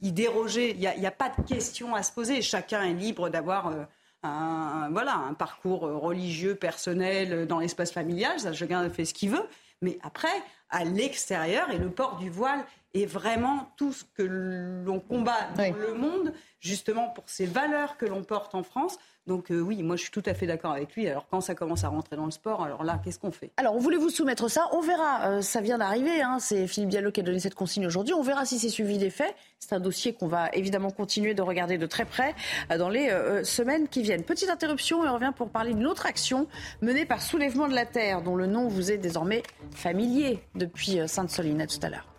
y 0.03 0.13
déroger. 0.13 0.73
Il 0.73 0.79
n'y 0.79 0.87
a, 0.87 1.09
a, 1.09 1.11
pas 1.11 1.31
de 1.31 1.43
question 1.47 1.95
à 1.95 2.03
se 2.03 2.13
poser. 2.13 2.43
Chacun 2.43 2.83
est 2.83 2.93
libre 2.93 3.31
d'avoir 3.31 3.69
euh, 3.69 3.85
un, 4.27 4.91
voilà, 4.91 5.15
un 5.15 5.35
parcours 5.35 5.81
religieux, 5.81 6.55
personnel 6.55 7.47
dans 7.47 7.59
l'espace 7.59 7.93
familial. 7.93 8.39
Ça, 8.41 8.53
chacun 8.53 8.89
fait 8.91 9.05
ce 9.05 9.15
qu'il 9.15 9.31
veut. 9.31 9.47
Mais 9.83 9.99
après, 10.03 10.29
à 10.71 10.85
l'extérieur, 10.85 11.71
et 11.71 11.79
le 11.79 11.91
port 11.91 12.17
du 12.17 12.31
voile 12.31 12.65
est 12.95 13.07
vraiment 13.07 13.71
tout 13.77 13.93
ce 13.93 14.05
que 14.05 14.23
l'on 14.23 15.01
combat 15.01 15.49
dans 15.57 15.77
le 15.77 15.95
monde, 15.95 16.33
justement 16.61 17.09
pour 17.11 17.29
ces 17.29 17.47
valeurs 17.47 17.97
que 17.97 18.07
l'on 18.07 18.25
porte 18.25 18.55
en 18.55 18.63
France. 18.63 18.99
Donc 19.27 19.51
euh, 19.51 19.61
oui, 19.61 19.83
moi 19.83 19.97
je 19.97 20.03
suis 20.03 20.11
tout 20.11 20.23
à 20.27 20.35
fait 20.35 20.47
d'accord 20.47 20.73
avec 20.73 20.95
lui. 20.95 21.09
Alors 21.09 21.27
quand 21.29 21.41
ça 21.41 21.55
commence 21.55 21.85
à 21.85 21.89
rentrer 21.89 22.17
dans 22.17 22.25
le 22.25 22.31
sport, 22.31 22.63
alors 22.63 22.85
là, 22.85 23.01
qu'est-ce 23.03 23.19
qu'on 23.19 23.33
fait? 23.33 23.51
Alors 23.57 23.75
on 23.75 23.79
voulait 23.79 23.97
vous 23.97 24.11
soumettre 24.11 24.49
ça, 24.49 24.69
on 24.73 24.81
verra. 24.81 25.27
Euh, 25.27 25.43
ça 25.43 25.61
vient 25.61 25.79
d'arriver, 25.79 26.23
hein. 26.23 26.39
c'est 26.39 26.67
Philippe 26.67 26.91
Diallo 26.91 27.11
qui 27.11 27.21
a 27.21 27.23
donné 27.23 27.41
cette 27.41 27.55
consigne 27.55 27.87
aujourd'hui. 27.87 28.15
On 28.15 28.23
verra 28.23 28.45
si 28.45 28.59
c'est 28.59 28.69
suivi 28.69 28.99
des 28.99 29.11
faits. 29.11 29.35
C'est 29.59 29.75
un 29.75 29.81
dossier 29.81 30.13
qu'on 30.13 30.29
va 30.29 30.51
évidemment 30.53 30.91
continuer 30.91 31.35
de 31.35 31.43
regarder 31.43 31.79
de 31.79 31.87
très 31.87 32.05
près 32.05 32.35
euh, 32.71 32.79
dans 32.79 32.89
les 32.89 33.11
semaines 33.43 33.89
qui 33.89 34.03
viennent. 34.03 34.23
Petite 34.23 34.49
interruption 34.49 35.05
et 35.05 35.09
on 35.09 35.15
revient 35.15 35.33
pour 35.37 35.49
parler 35.49 35.75
d'une 35.75 35.87
autre 35.87 36.07
action 36.07 36.47
menée 36.81 37.05
par 37.05 37.23
Soulèvement 37.23 37.69
de 37.69 37.75
la 37.75 37.87
Terre, 37.87 38.23
dont 38.23 38.37
le 38.37 38.47
nom 38.47 38.69
vous 38.69 38.93
est 38.93 38.99
désormais 38.99 39.43
familier 39.73 40.41
depuis 40.55 40.99
Sainte-Soline. 41.07 41.61
À 41.61 41.67
tout 41.67 41.79
à 41.83 41.89
l'heure. 41.89 42.16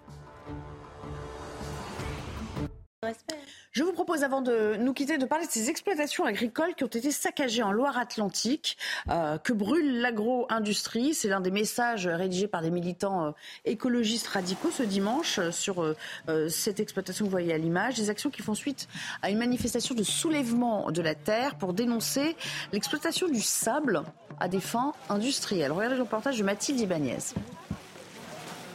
Je 3.73 3.83
vous 3.83 3.93
propose, 3.93 4.23
avant 4.23 4.41
de 4.41 4.75
nous 4.77 4.91
quitter, 4.91 5.19
de 5.19 5.25
parler 5.27 5.45
de 5.45 5.51
ces 5.51 5.69
exploitations 5.69 6.25
agricoles 6.25 6.73
qui 6.73 6.83
ont 6.83 6.87
été 6.87 7.11
saccagées 7.11 7.61
en 7.61 7.71
Loire-Atlantique, 7.71 8.75
euh, 9.11 9.37
que 9.37 9.53
brûle 9.53 10.01
l'agro-industrie. 10.01 11.13
C'est 11.13 11.27
l'un 11.27 11.39
des 11.39 11.51
messages 11.51 12.07
rédigés 12.07 12.47
par 12.47 12.63
des 12.63 12.71
militants 12.71 13.27
euh, 13.27 13.31
écologistes 13.65 14.25
radicaux 14.25 14.71
ce 14.71 14.81
dimanche 14.81 15.37
euh, 15.37 15.51
sur 15.51 15.95
cette 16.49 16.79
exploitation 16.79 17.25
que 17.25 17.29
vous 17.29 17.31
voyez 17.31 17.53
à 17.53 17.59
l'image. 17.59 17.97
Des 17.97 18.09
actions 18.09 18.31
qui 18.31 18.41
font 18.41 18.55
suite 18.55 18.87
à 19.21 19.29
une 19.29 19.37
manifestation 19.37 19.93
de 19.93 20.01
soulèvement 20.01 20.89
de 20.89 21.03
la 21.03 21.13
terre 21.13 21.55
pour 21.55 21.73
dénoncer 21.73 22.35
l'exploitation 22.73 23.27
du 23.27 23.41
sable 23.41 24.01
à 24.39 24.47
des 24.47 24.59
fins 24.59 24.93
industrielles. 25.09 25.71
Regardez 25.71 25.97
le 25.97 26.01
reportage 26.01 26.39
de 26.39 26.43
Mathilde 26.43 26.79
Ibanez. 26.79 27.17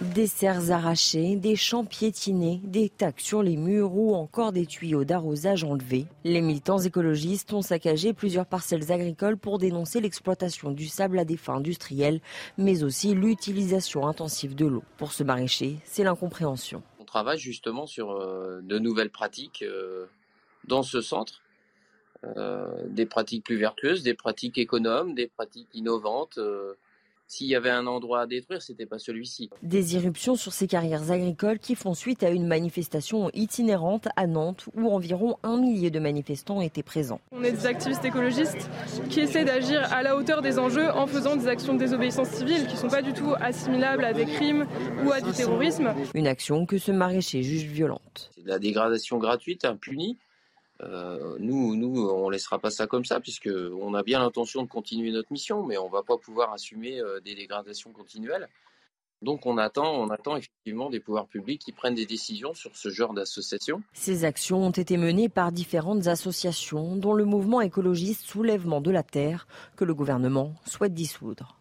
Des 0.03 0.27
serres 0.27 0.73
arrachées, 0.73 1.37
des 1.37 1.55
champs 1.55 1.85
piétinés, 1.85 2.61
des 2.65 2.89
tacs 2.89 3.21
sur 3.21 3.41
les 3.41 3.57
murs 3.57 3.95
ou 3.95 4.17
encore 4.17 4.51
des 4.51 4.67
tuyaux 4.67 5.05
d'arrosage 5.05 5.63
enlevés. 5.63 6.07
Les 6.25 6.41
militants 6.41 6.81
écologistes 6.81 7.53
ont 7.53 7.63
saccagé 7.63 8.13
plusieurs 8.13 8.47
parcelles 8.47 8.91
agricoles 8.91 9.37
pour 9.37 9.59
dénoncer 9.59 10.01
l'exploitation 10.01 10.73
du 10.73 10.89
sable 10.89 11.21
à 11.21 11.25
des 11.25 11.37
fins 11.37 11.55
industrielles, 11.55 12.21
mais 12.59 12.83
aussi 12.83 13.15
l'utilisation 13.15 14.09
intensive 14.09 14.57
de 14.57 14.67
l'eau. 14.67 14.83
Pour 14.99 15.13
ce 15.13 15.23
maraîcher, 15.23 15.77
c'est 15.85 16.03
l'incompréhension. 16.03 16.83
On 16.99 17.05
travaille 17.05 17.39
justement 17.39 17.87
sur 17.87 18.11
euh, 18.11 18.61
de 18.61 18.81
nouvelles 18.81 19.11
pratiques 19.11 19.63
euh, 19.63 20.07
dans 20.67 20.83
ce 20.83 21.01
centre. 21.01 21.43
Euh, 22.37 22.67
des 22.89 23.07
pratiques 23.07 23.45
plus 23.45 23.57
vertueuses, 23.57 24.03
des 24.03 24.15
pratiques 24.15 24.59
économes, 24.59 25.15
des 25.15 25.29
pratiques 25.29 25.69
innovantes 25.75 26.41
s'il 27.33 27.47
y 27.47 27.57
avait 27.57 27.71
un 27.71 27.87
endroit 27.87 28.21
à 28.21 28.27
détruire, 28.27 28.61
c'était 28.61 28.85
pas 28.85 28.99
celui-ci. 28.99 29.49
Des 29.63 29.95
irruptions 29.95 30.37
sur 30.37 30.53
ces 30.53 30.67
carrières 30.67 31.11
agricoles 31.11 31.59
qui 31.59 31.75
font 31.75 31.95
suite 31.95 32.23
à 32.23 32.29
une 32.29 32.47
manifestation 32.47 33.31
itinérante 33.33 34.09
à 34.17 34.27
Nantes 34.27 34.67
où 34.75 34.91
environ 34.91 35.39
un 35.43 35.59
millier 35.59 35.91
de 35.91 35.99
manifestants 35.99 36.61
étaient 36.61 36.83
présents. 36.83 37.21
On 37.31 37.43
est 37.43 37.53
des 37.53 37.65
activistes 37.65 38.05
écologistes 38.05 38.69
qui 39.09 39.21
essaient 39.21 39.47
d'agir 39.47 39.91
à 39.95 40.03
la 40.03 40.15
hauteur 40.15 40.43
des 40.43 40.59
enjeux 40.59 40.91
en 40.91 41.07
faisant 41.07 41.37
des 41.37 41.49
actions 41.49 41.73
de 41.73 41.79
désobéissance 41.79 42.29
civile 42.29 42.67
qui 42.67 42.75
ne 42.75 42.81
sont 42.81 42.89
pas 42.89 43.03
du 43.03 43.15
tout 43.15 43.33
assimilables 43.41 44.05
à 44.05 44.13
des 44.13 44.27
crimes 44.27 44.67
ou 45.03 45.11
à 45.11 45.23
du 45.23 45.33
terrorisme. 45.33 45.95
Une 46.15 46.27
action 46.27 46.67
que 46.67 46.77
ce 46.77 46.93
maraîcher 46.93 47.43
juge 47.43 47.65
violente. 47.65 48.31
C'est 48.35 48.45
de 48.45 48.49
la 48.49 48.59
dégradation 48.59 49.17
gratuite, 49.17 49.65
impunie. 49.65 50.19
Euh, 50.83 51.37
nous, 51.39 51.77
nous, 51.77 52.09
on 52.09 52.29
laissera 52.31 52.59
pas 52.59 52.71
ça 52.71 52.87
comme 52.87 53.05
ça, 53.05 53.21
puisque 53.21 53.51
on 53.51 53.95
a 53.95 54.03
bien 54.03 54.19
l'intention 54.21 54.63
de 54.63 54.69
continuer 54.69 55.11
notre 55.11 55.33
mission, 55.33 55.65
mais 55.65 55.79
on 55.79 55.89
va 55.89 56.03
pas 56.03 56.17
pouvoir 56.17 56.53
assumer 56.53 57.01
euh, 57.01 57.21
des 57.21 57.35
dégradations 57.35 57.93
continuelles. 57.93 58.49
Donc 59.23 59.47
on 59.47 59.57
attend, 59.57 59.95
on 59.95 60.11
attend 60.11 60.37
effectivement 60.37 60.91
des 60.91 60.99
pouvoirs 60.99 61.29
publics 61.29 61.61
qui 61.61 61.71
prennent 61.71 61.95
des 61.95 62.07
décisions 62.07 62.55
sur 62.55 62.77
ce 62.77 62.89
genre 62.89 63.15
d'association. 63.15 63.81
Ces 63.93 64.25
actions 64.25 64.67
ont 64.67 64.73
été 64.73 64.97
menées 64.97 65.29
par 65.29 65.53
différentes 65.53 66.09
associations, 66.09 66.97
dont 66.97 67.13
le 67.13 67.25
mouvement 67.25 67.61
écologiste 67.61 68.23
Soulèvement 68.23 68.81
de 68.81 68.91
la 68.91 69.05
Terre, 69.05 69.47
que 69.77 69.85
le 69.85 69.95
gouvernement 69.95 70.55
souhaite 70.67 70.93
dissoudre. 70.93 71.57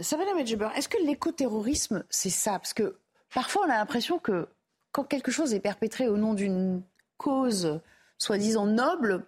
Savannah 0.00 0.34
Medjeber, 0.34 0.70
est-ce 0.74 0.88
que 0.88 0.98
l'écoterrorisme, 1.04 2.04
c'est 2.10 2.30
ça? 2.30 2.52
Parce 2.52 2.74
que 2.74 2.96
parfois 3.32 3.62
on 3.66 3.70
a 3.70 3.76
l'impression 3.76 4.18
que 4.18 4.48
quand 4.90 5.04
quelque 5.04 5.30
chose 5.30 5.54
est 5.54 5.60
perpétré 5.60 6.08
au 6.08 6.16
nom 6.16 6.34
d'une 6.34 6.82
cause 7.20 7.80
soi-disant 8.16 8.66
noble, 8.66 9.26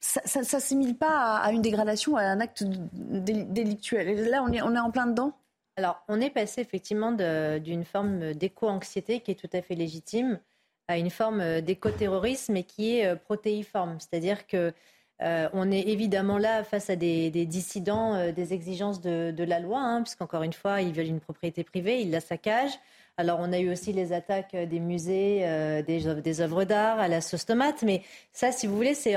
ça 0.00 0.40
ne 0.40 0.44
s'assimile 0.44 0.96
pas 0.96 1.36
à, 1.38 1.52
une 1.52 1.62
dégradation, 1.62 2.16
à 2.16 2.22
un 2.22 2.40
acte 2.40 2.64
délictuel. 2.64 4.08
Et 4.08 4.28
là, 4.28 4.44
on 4.46 4.52
est, 4.52 4.62
on 4.62 4.74
est 4.74 4.80
en 4.80 4.90
plein 4.90 5.06
dedans? 5.06 5.32
Alors, 5.76 6.02
on 6.08 6.20
est 6.20 6.30
passé 6.30 6.60
effectivement 6.60 7.12
d'une 7.12 7.84
forme 7.84 8.34
d'éco-anxiété 8.34 9.20
qui 9.20 9.30
est 9.30 9.34
tout 9.36 9.50
à 9.52 9.62
fait 9.62 9.76
légitime 9.76 10.40
à 10.88 10.98
une 10.98 11.10
forme 11.10 11.60
d'éco-terrorisme 11.60 12.56
et 12.56 12.64
qui 12.64 12.96
est 12.96 13.06
euh, 13.06 13.14
protéiforme. 13.14 13.98
C'est-à-dire 14.00 14.46
que 14.46 14.72
euh, 15.20 15.48
on 15.52 15.70
est 15.70 15.88
évidemment 15.88 16.38
là 16.38 16.64
face 16.64 16.90
à 16.90 16.96
des, 16.96 17.30
dissidents 17.30 18.14
euh, 18.14 18.32
des 18.32 18.54
exigences 18.54 19.00
de, 19.00 19.44
la 19.44 19.60
loi, 19.60 19.80
hein, 19.80 20.02
puisqu'encore 20.02 20.42
une 20.42 20.52
fois, 20.52 20.80
ils 20.80 20.92
veulent 20.94 21.06
une 21.06 21.20
propriété 21.20 21.62
privée, 21.62 22.00
ils 22.00 22.10
la 22.10 22.20
saccagent. 22.20 22.78
Alors, 23.20 23.40
on 23.40 23.52
a 23.52 23.58
eu 23.58 23.68
aussi 23.68 23.92
les 23.92 24.12
attaques 24.12 24.54
euh, 24.54 24.64
des 24.64 24.78
musées, 24.78 25.40
euh, 25.42 25.82
des, 25.82 26.40
œuvres 26.40 26.62
d'art 26.62 27.00
à 27.00 27.08
la 27.08 27.20
sauce 27.20 27.44
tomate. 27.44 27.82
Mais 27.82 28.02
ça, 28.32 28.52
si 28.52 28.68
vous 28.68 28.76
voulez, 28.76 28.94
c'est 28.94 29.16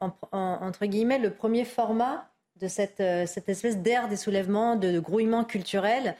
entre 0.00 0.86
guillemets 0.86 1.18
le 1.18 1.30
premier 1.30 1.64
format 1.64 2.30
de 2.60 2.68
cette, 2.68 3.00
euh, 3.00 3.24
espèce 3.24 3.78
d'ère 3.78 4.06
des 4.06 4.16
soulèvements, 4.16 4.76
de, 4.76 5.00
grouillement 5.00 5.44
culturel 5.44 6.16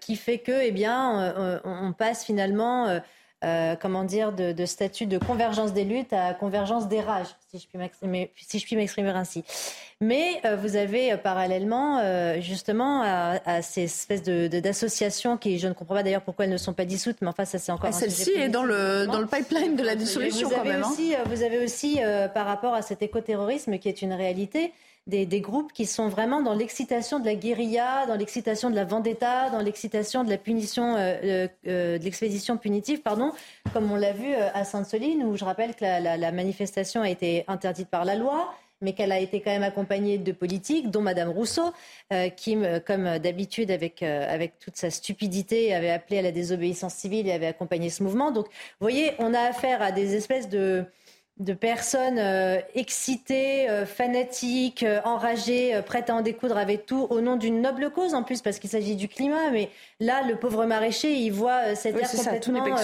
qui 0.00 0.16
fait 0.16 0.36
que, 0.36 0.52
eh 0.64 0.70
bien, 0.70 1.60
on 1.64 1.94
passe 1.94 2.26
finalement 2.26 3.00
euh, 3.44 3.74
comment 3.80 4.04
dire, 4.04 4.32
de, 4.32 4.66
statut 4.66 5.06
de 5.06 5.18
convergence 5.18 5.72
des 5.72 5.84
luttes 5.84 6.12
à 6.12 6.32
convergence 6.32 6.86
des 6.86 7.00
rages, 7.00 7.26
si 7.50 7.58
je 7.58 7.66
puis 7.66 8.76
m'exprimer, 8.76 9.10
ainsi. 9.10 9.44
Mais 10.00 10.40
euh, 10.44 10.54
vous 10.54 10.76
avez 10.76 11.12
euh, 11.12 11.16
parallèlement, 11.16 12.00
justement, 12.40 13.02
à, 13.02 13.62
ces 13.62 13.82
espèces 13.84 14.22
d'associations 14.22 15.36
qui, 15.36 15.58
je 15.58 15.66
ne 15.66 15.72
comprends 15.72 15.96
pas 15.96 16.02
d'ailleurs 16.02 16.22
pourquoi 16.22 16.44
elles 16.44 16.52
ne 16.52 16.56
sont 16.56 16.72
pas 16.72 16.84
dissoutes, 16.84 17.16
mais 17.20 17.28
enfin, 17.28 17.44
ça 17.44 17.58
c'est 17.58 17.72
encore. 17.72 17.90
Ah, 17.90 17.92
celle-ci 17.92 18.30
est 18.30 18.48
dans 18.48 18.62
le, 18.62 19.06
dans 19.06 19.20
le 19.20 19.26
pipeline 19.26 19.74
de 19.74 19.82
la 19.82 19.96
dissolution 19.96 20.48
vous 20.48 20.54
quand 20.54 20.64
même. 20.64 20.82
Hein. 20.84 20.90
Aussi, 20.92 21.14
Vous 21.26 21.42
avez 21.42 21.64
aussi, 21.64 21.98
par 22.34 22.46
rapport 22.46 22.74
à 22.74 22.82
cet 22.82 23.02
écoterrorisme 23.02 23.78
qui 23.78 23.88
est 23.88 24.02
une 24.02 24.12
réalité, 24.12 24.72
des, 25.06 25.40
groupes 25.40 25.72
qui 25.72 25.86
sont 25.86 26.08
vraiment 26.08 26.42
dans 26.42 26.54
l'excitation 26.54 27.18
de 27.18 27.24
la 27.24 27.34
guérilla, 27.34 28.06
dans 28.06 28.14
l'excitation 28.14 28.70
de 28.70 28.76
la 28.76 28.84
vendetta, 28.84 29.50
dans 29.50 29.60
l'excitation 29.60 30.22
de 30.22 30.30
la 30.30 30.38
punition, 30.38 30.96
euh, 30.96 31.16
euh, 31.24 31.48
euh, 31.66 31.98
de 31.98 32.04
l'expédition 32.04 32.56
punitive, 32.56 33.02
pardon, 33.02 33.32
comme 33.72 33.90
on 33.90 33.96
l'a 33.96 34.12
vu 34.12 34.32
à 34.34 34.64
Sainte-Soline, 34.64 35.24
où 35.24 35.36
je 35.36 35.44
rappelle 35.44 35.74
que 35.74 35.84
la, 35.84 36.32
manifestation 36.32 37.02
a 37.02 37.10
été 37.10 37.44
interdite 37.48 37.88
par 37.88 38.04
la 38.04 38.14
loi 38.14 38.54
mais 38.84 38.94
qu'elle 38.94 39.12
a 39.12 39.20
été 39.20 39.40
quand 39.40 39.52
même 39.52 39.62
accompagnée 39.62 40.18
de 40.18 40.32
politiques, 40.32 40.90
dont 40.90 41.02
Madame 41.02 41.28
Rousseau, 41.28 41.72
qui, 42.36 42.58
comme 42.84 43.18
d'habitude, 43.20 43.70
avec, 43.70 44.02
avec 44.02 44.58
toute 44.58 44.76
sa 44.76 44.90
stupidité, 44.90 45.72
avait 45.72 45.90
appelé 45.90 46.18
à 46.18 46.22
la 46.22 46.32
désobéissance 46.32 46.94
civile 46.94 47.28
et 47.28 47.32
avait 47.32 47.46
accompagné 47.46 47.90
ce 47.90 48.02
mouvement. 48.02 48.32
Donc, 48.32 48.46
vous 48.46 48.52
voyez, 48.80 49.12
on 49.20 49.34
a 49.34 49.38
affaire 49.38 49.82
à 49.82 49.92
des 49.92 50.16
espèces 50.16 50.48
de, 50.48 50.84
de 51.42 51.54
personnes 51.54 52.18
euh, 52.18 52.58
excitées, 52.74 53.68
euh, 53.68 53.84
fanatiques, 53.84 54.82
euh, 54.82 55.00
enragées, 55.04 55.80
prêtes 55.84 56.10
à 56.10 56.14
en 56.14 56.22
découdre 56.22 56.56
avec 56.56 56.86
tout, 56.86 57.06
au 57.10 57.20
nom 57.20 57.36
d'une 57.36 57.60
noble 57.60 57.90
cause 57.90 58.14
en 58.14 58.22
plus, 58.22 58.42
parce 58.42 58.58
qu'il 58.58 58.70
s'agit 58.70 58.96
du 58.96 59.08
climat. 59.08 59.50
Mais 59.50 59.70
là, 60.00 60.22
le 60.22 60.36
pauvre 60.36 60.64
maraîcher, 60.66 61.12
il 61.14 61.30
voit 61.30 61.74
cette 61.74 61.96
terre 61.96 62.10
complètement 62.10 62.76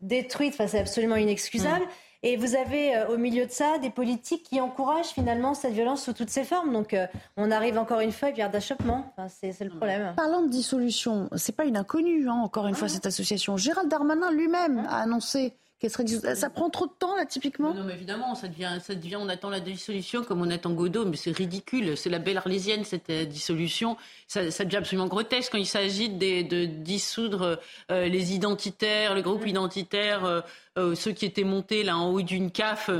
détruite. 0.00 0.54
Enfin, 0.54 0.66
c'est 0.66 0.80
absolument 0.80 1.16
inexcusable. 1.16 1.84
Mm. 1.84 1.88
Et 2.24 2.36
vous 2.36 2.56
avez 2.56 3.00
au 3.10 3.16
milieu 3.16 3.46
de 3.46 3.50
ça 3.52 3.78
des 3.78 3.90
politiques 3.90 4.42
qui 4.42 4.60
encouragent 4.60 5.10
finalement 5.10 5.54
cette 5.54 5.72
violence 5.72 6.02
sous 6.02 6.12
toutes 6.12 6.30
ses 6.30 6.42
formes. 6.42 6.72
Donc 6.72 6.96
on 7.36 7.52
arrive 7.52 7.78
encore 7.78 8.00
une 8.00 8.10
fois 8.10 8.30
à 8.30 8.32
pierre 8.32 8.50
d'achoppement. 8.50 9.14
c'est, 9.28 9.54
le 9.60 9.70
problème. 9.70 10.14
Parlant 10.16 10.42
de 10.42 10.48
dissolution, 10.48 11.28
c'est 11.36 11.54
pas 11.54 11.64
une 11.64 11.76
inconnue, 11.76 12.28
hein, 12.28 12.40
encore 12.42 12.66
une 12.66 12.74
fois, 12.74 12.88
cette 12.88 13.06
association. 13.06 13.56
Gérald 13.56 13.88
Darmanin 13.88 14.32
lui-même 14.32 14.84
a 14.88 15.00
annoncé 15.02 15.54
ça 15.86 16.50
prend 16.50 16.70
trop 16.70 16.86
de 16.86 16.92
temps, 16.98 17.14
là, 17.14 17.24
typiquement? 17.24 17.72
Non, 17.72 17.84
mais 17.84 17.94
évidemment, 17.94 18.34
ça 18.34 18.48
devient, 18.48 18.78
ça 18.82 18.96
devient, 18.96 19.16
on 19.16 19.28
attend 19.28 19.48
la 19.48 19.60
dissolution 19.60 20.24
comme 20.24 20.42
on 20.42 20.50
attend 20.50 20.72
Godot, 20.72 21.04
mais 21.04 21.16
c'est 21.16 21.30
ridicule. 21.30 21.96
C'est 21.96 22.10
la 22.10 22.18
belle 22.18 22.38
arlésienne, 22.38 22.84
cette 22.84 23.10
euh, 23.10 23.24
dissolution. 23.24 23.96
Ça, 24.26 24.50
ça, 24.50 24.64
devient 24.64 24.78
absolument 24.78 25.06
grotesque 25.06 25.52
quand 25.52 25.58
il 25.58 25.66
s'agit 25.66 26.08
de, 26.08 26.64
dissoudre 26.64 27.60
euh, 27.92 28.08
les 28.08 28.34
identitaires, 28.34 29.14
le 29.14 29.22
groupe 29.22 29.46
identitaire, 29.46 30.42
euh, 30.76 30.94
ceux 30.96 31.12
qui 31.12 31.26
étaient 31.26 31.44
montés 31.44 31.84
là 31.84 31.96
en 31.96 32.10
haut 32.10 32.22
d'une 32.22 32.50
CAF 32.50 32.90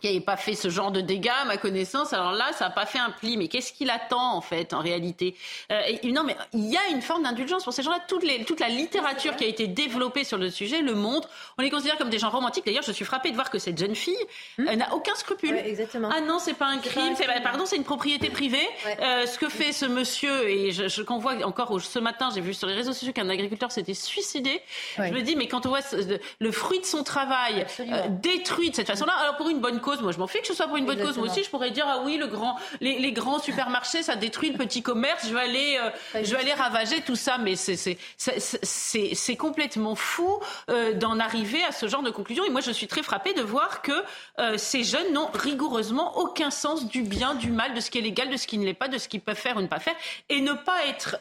qui 0.00 0.08
n'avait 0.08 0.20
pas 0.20 0.36
fait 0.36 0.54
ce 0.54 0.68
genre 0.68 0.90
de 0.90 1.00
dégâts, 1.00 1.30
à 1.42 1.44
ma 1.44 1.56
connaissance. 1.56 2.12
Alors 2.12 2.32
là, 2.32 2.52
ça 2.52 2.66
n'a 2.66 2.70
pas 2.70 2.86
fait 2.86 2.98
un 2.98 3.10
pli. 3.10 3.36
Mais 3.36 3.48
qu'est-ce 3.48 3.72
qu'il 3.72 3.90
attend, 3.90 4.34
en 4.34 4.40
fait, 4.40 4.72
en 4.74 4.80
réalité 4.80 5.34
euh, 5.70 5.80
Non, 6.04 6.24
mais 6.24 6.36
il 6.52 6.66
y 6.70 6.76
a 6.76 6.88
une 6.90 7.02
forme 7.02 7.22
d'indulgence 7.22 7.64
pour 7.64 7.72
ces 7.72 7.82
gens-là. 7.82 8.00
Toute, 8.08 8.24
toute 8.46 8.60
la 8.60 8.68
littérature 8.68 9.36
qui 9.36 9.44
a 9.44 9.46
été 9.46 9.66
développée 9.66 10.24
sur 10.24 10.38
le 10.38 10.50
sujet 10.50 10.82
le 10.82 10.94
montre. 10.94 11.28
On 11.58 11.62
les 11.62 11.70
considère 11.70 11.96
comme 11.98 12.10
des 12.10 12.18
gens 12.18 12.30
romantiques. 12.30 12.66
D'ailleurs, 12.66 12.82
je 12.82 12.92
suis 12.92 13.04
frappée 13.04 13.30
de 13.30 13.34
voir 13.34 13.50
que 13.50 13.58
cette 13.58 13.78
jeune 13.78 13.94
fille 13.94 14.16
hmm. 14.58 14.64
n'a 14.64 14.94
aucun 14.94 15.14
scrupule. 15.14 15.56
exactement. 15.56 16.10
Ah 16.14 16.20
non, 16.20 16.38
c'est 16.38 16.54
pas 16.54 16.66
un 16.66 16.78
crime. 16.78 17.14
Pas 17.16 17.40
pardon, 17.40 17.64
c'est 17.66 17.76
une 17.76 17.84
propriété 17.84 18.30
privée. 18.30 18.68
Euh, 19.00 19.26
ce 19.26 19.38
que 19.38 19.48
fait 19.48 19.72
ce 19.72 19.86
monsieur, 19.86 20.48
et 20.48 20.72
je, 20.72 20.88
je 20.88 21.02
convois 21.02 21.34
encore 21.44 21.80
ce 21.80 21.98
matin, 21.98 22.30
j'ai 22.34 22.40
vu 22.40 22.54
sur 22.54 22.66
les 22.66 22.74
réseaux 22.74 22.92
sociaux 22.92 23.12
qu'un 23.12 23.28
agriculteur 23.28 23.70
s'était 23.70 23.94
suicidé. 23.94 24.60
Je 24.96 25.12
me 25.12 25.22
dis, 25.22 25.36
mais 25.36 25.46
quand 25.46 25.66
on 25.66 25.70
voit 25.70 25.80
le 26.38 26.52
fruit 26.52 26.80
de 26.80 26.84
son 26.84 27.04
travail 27.04 27.66
euh, 27.80 28.08
détruit 28.08 28.70
de 28.70 28.76
cette 28.76 28.86
façon-là, 28.86 29.12
alors 29.12 29.36
pour 29.36 29.48
une 29.48 29.60
bonne 29.60 29.80
cause, 29.80 29.89
moi, 29.98 30.12
je 30.12 30.18
m'en 30.18 30.26
fiche 30.26 30.42
que 30.42 30.46
ce 30.48 30.54
soit 30.54 30.66
pour 30.66 30.76
une 30.76 30.86
bonne 30.86 31.00
cause. 31.00 31.16
Moi 31.18 31.26
aussi, 31.26 31.42
je 31.42 31.50
pourrais 31.50 31.70
dire 31.70 31.86
ah 31.88 32.02
oui, 32.04 32.16
le 32.16 32.26
grand, 32.26 32.56
les, 32.80 33.12
grands 33.12 33.38
supermarchés, 33.38 34.02
ça 34.02 34.16
détruit 34.16 34.50
le 34.50 34.58
petit 34.58 34.82
commerce. 34.82 35.26
Je 35.26 35.34
vais 35.34 35.40
aller, 35.40 35.78
euh, 35.80 36.22
je 36.22 36.34
vais 36.34 36.40
aller 36.40 36.52
ravager 36.52 37.00
tout 37.00 37.16
ça. 37.16 37.38
Mais 37.38 37.56
c'est 37.56 37.98
c'est 38.16 39.36
complètement 39.36 39.94
fou 39.94 40.38
euh, 40.68 40.92
d'en 40.94 41.18
arriver 41.18 41.62
à 41.64 41.72
ce 41.72 41.88
genre 41.88 42.02
de 42.02 42.10
conclusion. 42.10 42.44
Et 42.44 42.50
moi, 42.50 42.60
je 42.60 42.70
suis 42.70 42.86
très 42.86 43.02
frappée 43.02 43.34
de 43.34 43.42
voir 43.42 43.82
que 43.82 43.92
euh, 44.38 44.56
ces 44.56 44.84
jeunes 44.84 45.12
n'ont 45.12 45.30
rigoureusement 45.34 46.18
aucun 46.18 46.50
sens 46.50 46.86
du 46.86 47.02
bien, 47.02 47.34
du 47.34 47.50
mal, 47.50 47.74
de 47.74 47.80
ce 47.80 47.90
qui 47.90 47.98
est 47.98 48.02
légal, 48.02 48.30
de 48.30 48.36
ce 48.36 48.46
qui 48.46 48.58
ne 48.58 48.64
l'est 48.64 48.74
pas, 48.74 48.88
de 48.88 48.98
ce 48.98 49.08
qu'ils 49.08 49.20
peuvent 49.20 49.36
faire 49.36 49.56
ou 49.56 49.60
ne 49.60 49.66
pas 49.66 49.80
faire. 49.80 49.96
Et 50.28 50.40
ne 50.40 50.52
pas 50.52 50.86
être 50.86 51.16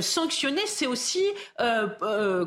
sanctionnés, 0.00 0.66
c'est 0.66 0.86
aussi 0.86 1.24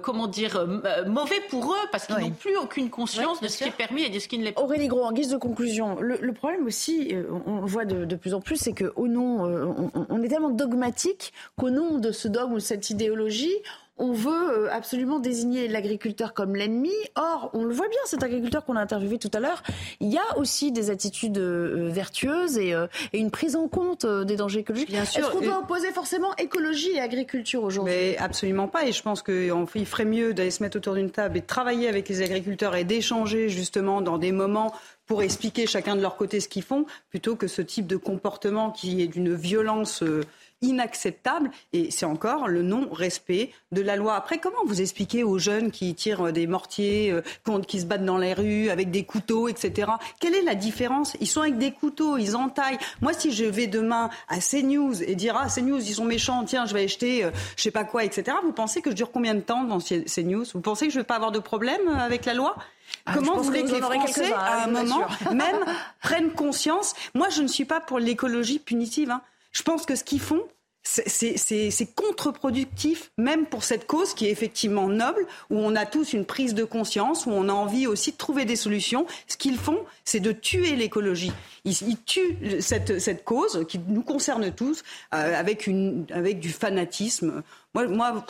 comment 0.01 0.27
dire 0.27 0.65
mauvais 1.05 1.41
pour 1.49 1.73
eux 1.73 1.87
parce 1.91 2.07
qu'ils 2.07 2.17
n'ont 2.17 2.31
plus 2.31 2.57
aucune 2.57 2.89
conscience 2.89 3.41
de 3.41 3.47
ce 3.47 3.57
qui 3.57 3.63
est 3.65 3.71
permis 3.71 4.03
et 4.03 4.09
de 4.09 4.19
ce 4.19 4.27
qui 4.27 4.37
ne 4.37 4.43
l'est 4.43 4.51
pas. 4.51 4.61
Aurélie 4.61 4.87
Gros, 4.87 5.05
de 5.29 5.37
conclusion, 5.37 5.97
le, 5.99 6.33
problème 6.33 6.65
aussi, 6.65 7.09
euh, 7.13 7.23
on, 7.45 7.61
le 7.61 7.67
voit 7.67 7.85
de, 7.85 8.15
plus 8.15 8.33
en 8.33 8.41
plus, 8.41 8.57
c'est 8.57 8.73
qu'au 8.73 9.07
nom, 9.07 9.45
euh, 9.45 9.65
on, 10.09 10.21
est 10.23 10.27
tellement 10.27 10.49
dogmatique 10.49 11.33
qu'au 11.57 11.69
nom 11.69 11.97
de 11.97 12.11
ce 12.11 12.27
dogme 12.27 12.53
ou 12.53 12.55
de 12.55 12.59
cette 12.59 12.89
idéologie, 12.89 13.55
on 13.97 14.11
veut 14.11 14.65
euh, 14.65 14.67
absolument 14.73 15.19
désigner 15.19 15.69
l'agriculteur 15.69 16.33
comme 16.33 16.55
l'ennemi. 16.55 16.91
Or, 17.15 17.49
on 17.53 17.63
le 17.63 17.73
voit 17.73 17.87
bien, 17.87 17.99
cet 18.05 18.23
agriculteur 18.23 18.65
qu'on 18.65 18.75
a 18.75 18.81
interviewé 18.81 19.17
tout 19.17 19.31
à 19.33 19.39
l'heure, 19.39 19.63
il 20.01 20.11
y 20.11 20.17
a 20.17 20.37
aussi 20.37 20.73
des 20.73 20.89
attitudes 20.89 21.37
vertueuses 21.37 22.57
et, 22.57 22.73
une 23.13 23.31
prise 23.31 23.55
en 23.55 23.69
compte 23.69 24.05
des 24.05 24.35
dangers 24.35 24.59
écologiques. 24.59 24.93
Est-ce 24.93 25.31
qu'on 25.31 25.39
doit 25.39 25.59
opposer 25.59 25.91
forcément 25.91 26.35
écologie 26.35 26.91
et 26.91 26.99
agriculture 26.99 27.63
aujourd'hui? 27.63 27.93
Mais 27.93 28.17
absolument 28.17 28.67
pas. 28.67 28.85
Et 28.85 28.91
je 28.91 29.01
pense 29.01 29.23
qu'il 29.23 29.85
ferait 29.85 30.05
mieux 30.05 30.33
d'aller 30.33 30.51
se 30.51 30.61
mettre 30.61 30.77
autour 30.77 30.95
d'une 30.95 31.11
table 31.11 31.37
et 31.37 31.41
de 31.41 31.45
travailler 31.45 31.87
avec 31.87 32.09
les 32.09 32.21
agriculteurs 32.21 32.75
et 32.75 32.83
d'échanger 32.83 33.47
justement 33.47 34.01
dans 34.01 34.17
des 34.17 34.33
moments 34.33 34.73
pour 35.05 35.21
expliquer 35.23 35.67
chacun 35.67 35.95
de 35.95 36.01
leur 36.01 36.15
côté 36.17 36.39
ce 36.39 36.47
qu'ils 36.47 36.63
font, 36.63 36.85
plutôt 37.09 37.35
que 37.35 37.47
ce 37.47 37.61
type 37.61 37.87
de 37.87 37.97
comportement 37.97 38.71
qui 38.71 39.01
est 39.01 39.07
d'une 39.07 39.33
violence 39.33 40.03
euh, 40.03 40.23
inacceptable 40.61 41.51
et 41.73 41.91
c'est 41.91 42.05
encore 42.05 42.47
le 42.47 42.61
non-respect 42.61 43.51
de 43.71 43.81
la 43.81 43.95
loi. 43.95 44.15
Après, 44.15 44.37
comment 44.37 44.63
vous 44.65 44.81
expliquez 44.81 45.23
aux 45.23 45.37
jeunes 45.37 45.71
qui 45.71 45.93
tirent 45.95 46.31
des 46.31 46.47
mortiers, 46.47 47.11
euh, 47.11 47.21
qui 47.67 47.81
se 47.81 47.85
battent 47.85 48.05
dans 48.05 48.17
les 48.17 48.33
rues 48.33 48.69
avec 48.69 48.91
des 48.91 49.03
couteaux, 49.03 49.47
etc. 49.47 49.91
Quelle 50.19 50.33
est 50.33 50.41
la 50.41 50.55
différence? 50.55 51.15
Ils 51.19 51.27
sont 51.27 51.41
avec 51.41 51.57
des 51.57 51.71
couteaux, 51.71 52.17
ils 52.17 52.35
entaillent. 52.35 52.79
Moi, 53.01 53.13
si 53.13 53.31
je 53.31 53.45
vais 53.45 53.67
demain 53.67 54.09
à 54.27 54.39
CNews 54.39 55.03
et 55.03 55.15
dire 55.15 55.35
ah 55.37 55.47
CNews 55.53 55.79
ils 55.79 55.95
sont 55.95 56.05
méchants, 56.05 56.43
tiens 56.45 56.65
je 56.65 56.73
vais 56.73 56.85
acheter 56.85 57.23
euh, 57.23 57.31
je 57.57 57.63
sais 57.63 57.71
pas 57.71 57.83
quoi, 57.83 58.03
etc. 58.03 58.37
Vous 58.43 58.53
pensez 58.53 58.81
que 58.81 58.89
je 58.89 58.95
dure 58.95 59.11
combien 59.11 59.35
de 59.35 59.41
temps 59.41 59.63
dans 59.63 59.79
CNews? 59.79 60.45
Vous 60.53 60.61
pensez 60.61 60.87
que 60.87 60.93
je 60.93 60.99
vais 60.99 61.05
pas 61.05 61.15
avoir 61.15 61.31
de 61.31 61.39
problème 61.39 61.81
euh, 61.87 61.97
avec 61.97 62.25
la 62.25 62.33
loi? 62.33 62.55
Ah, 63.05 63.13
Comment 63.13 63.37
vous 63.37 63.43
voulez 63.43 63.63
que, 63.63 63.71
les 63.71 63.81
Français, 63.81 64.33
à 64.33 64.63
un 64.63 64.67
moment, 64.67 65.05
même 65.33 65.63
prennent 66.01 66.31
conscience? 66.31 66.93
Moi, 67.13 67.29
je 67.29 67.41
ne 67.41 67.47
suis 67.47 67.65
pas 67.65 67.79
pour 67.79 67.99
l'écologie 67.99 68.59
punitive. 68.59 69.11
Hein. 69.11 69.21
Je 69.51 69.63
pense 69.63 69.85
que 69.85 69.95
ce 69.95 70.03
qu'ils 70.03 70.21
font, 70.21 70.43
c'est 70.85 71.95
contre-productif, 71.95 73.11
même 73.17 73.47
pour 73.47 73.63
cette 73.63 73.87
cause 73.87 74.13
qui 74.13 74.27
est 74.27 74.31
effectivement 74.31 74.87
noble, 74.87 75.25
où 75.49 75.57
on 75.57 75.75
a 75.75 75.85
tous 75.85 76.13
une 76.13 76.25
prise 76.25 76.53
de 76.53 76.63
conscience, 76.63 77.25
où 77.25 77.31
on 77.31 77.49
a 77.49 77.53
envie 77.53 77.87
aussi 77.87 78.11
de 78.11 78.17
trouver 78.17 78.45
des 78.45 78.55
solutions. 78.55 79.07
Ce 79.27 79.35
qu'ils 79.35 79.57
font, 79.57 79.79
c'est 80.03 80.19
de 80.19 80.31
tuer 80.31 80.75
l'écologie. 80.75 81.31
Ils, 81.63 81.97
tuent 82.05 82.61
cette, 82.61 82.99
cette, 82.99 83.23
cause 83.23 83.65
qui 83.67 83.79
nous 83.79 84.03
concerne 84.03 84.51
tous 84.51 84.83
euh, 85.13 85.39
avec, 85.39 85.65
une, 85.65 86.05
avec 86.11 86.39
du 86.39 86.49
fanatisme. 86.49 87.41
Moi, 87.73 87.87
moi 87.87 88.23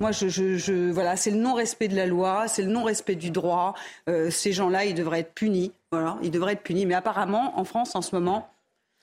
moi, 0.00 0.12
je, 0.12 0.28
je, 0.28 0.56
je 0.56 0.90
voilà, 0.90 1.16
c'est 1.16 1.30
le 1.30 1.38
non-respect 1.38 1.88
de 1.88 1.96
la 1.96 2.06
loi, 2.06 2.48
c'est 2.48 2.62
le 2.62 2.70
non-respect 2.70 3.16
du 3.16 3.30
droit. 3.30 3.74
Euh, 4.08 4.30
ces 4.30 4.52
gens-là, 4.52 4.84
ils 4.84 4.94
devraient 4.94 5.20
être 5.20 5.34
punis. 5.34 5.72
Voilà, 5.90 6.18
ils 6.22 6.30
devraient 6.30 6.52
être 6.52 6.62
punis. 6.62 6.86
Mais 6.86 6.94
apparemment, 6.94 7.58
en 7.58 7.64
France, 7.64 7.94
en 7.94 8.02
ce 8.02 8.14
moment, 8.14 8.48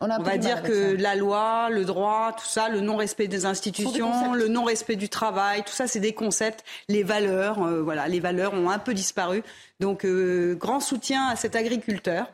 on, 0.01 0.07
va 0.07 0.37
dire 0.37 0.61
que 0.61 0.95
la 0.95 1.15
loi, 1.15 1.69
le 1.69 1.85
droit, 1.85 2.33
tout 2.33 2.45
ça, 2.45 2.67
le 2.67 2.81
non-respect 2.81 3.27
des 3.27 3.45
institutions, 3.45 4.33
le 4.33 4.49
non-respect 4.49 4.97
du 4.97 5.07
travail, 5.07 5.63
tout 5.63 5.71
ça, 5.71 5.87
c'est 5.87 6.01
des 6.01 6.13
concepts. 6.13 6.65
Les 6.89 7.03
valeurs, 7.03 7.63
euh, 7.63 7.81
voilà, 7.81 8.09
les 8.09 8.19
valeurs 8.19 8.53
ont 8.53 8.69
un 8.69 8.79
peu 8.79 8.93
disparu. 8.93 9.41
Donc, 9.79 10.03
euh, 10.03 10.53
grand 10.55 10.81
soutien 10.81 11.27
à 11.27 11.37
cet 11.37 11.55
agriculteur. 11.55 12.29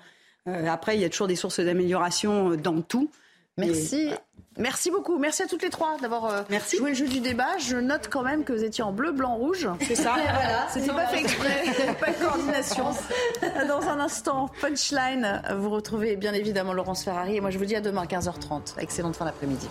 Euh, 0.47 0.67
après, 0.67 0.95
il 0.95 1.01
y 1.01 1.05
a 1.05 1.09
toujours 1.09 1.27
des 1.27 1.35
sources 1.35 1.59
d'amélioration 1.59 2.55
dans 2.55 2.81
tout. 2.81 3.11
Merci. 3.57 4.09
Merci 4.57 4.91
beaucoup. 4.91 5.17
Merci 5.17 5.43
à 5.43 5.47
toutes 5.47 5.63
les 5.63 5.69
trois 5.69 5.97
d'avoir 6.01 6.25
euh, 6.25 6.41
joué 6.77 6.89
le 6.89 6.95
jeu 6.95 7.07
du 7.07 7.21
débat. 7.21 7.57
Je 7.57 7.77
note 7.77 8.09
quand 8.09 8.21
même 8.21 8.43
que 8.43 8.51
vous 8.51 8.63
étiez 8.63 8.83
en 8.83 8.91
bleu, 8.91 9.11
blanc, 9.11 9.35
rouge. 9.35 9.67
C'est 9.87 9.95
ça. 9.95 10.15
voilà, 10.15 10.67
C'était 10.69 10.87
pas 10.87 11.07
fait 11.07 11.19
exprès. 11.21 11.63
pas 11.99 12.11
de 12.11 12.23
coordination. 12.23 12.85
Dans 13.67 13.87
un 13.87 13.99
instant, 13.99 14.49
punchline. 14.59 15.41
Vous 15.57 15.69
retrouvez 15.69 16.17
bien 16.17 16.33
évidemment 16.33 16.73
Laurence 16.73 17.03
Ferrari. 17.03 17.37
Et 17.37 17.41
moi, 17.41 17.49
je 17.49 17.57
vous 17.57 17.65
dis 17.65 17.75
à 17.75 17.81
demain, 17.81 18.03
15h30. 18.05 18.79
Excellente 18.79 19.15
fin 19.15 19.25
d'après-midi. 19.25 19.69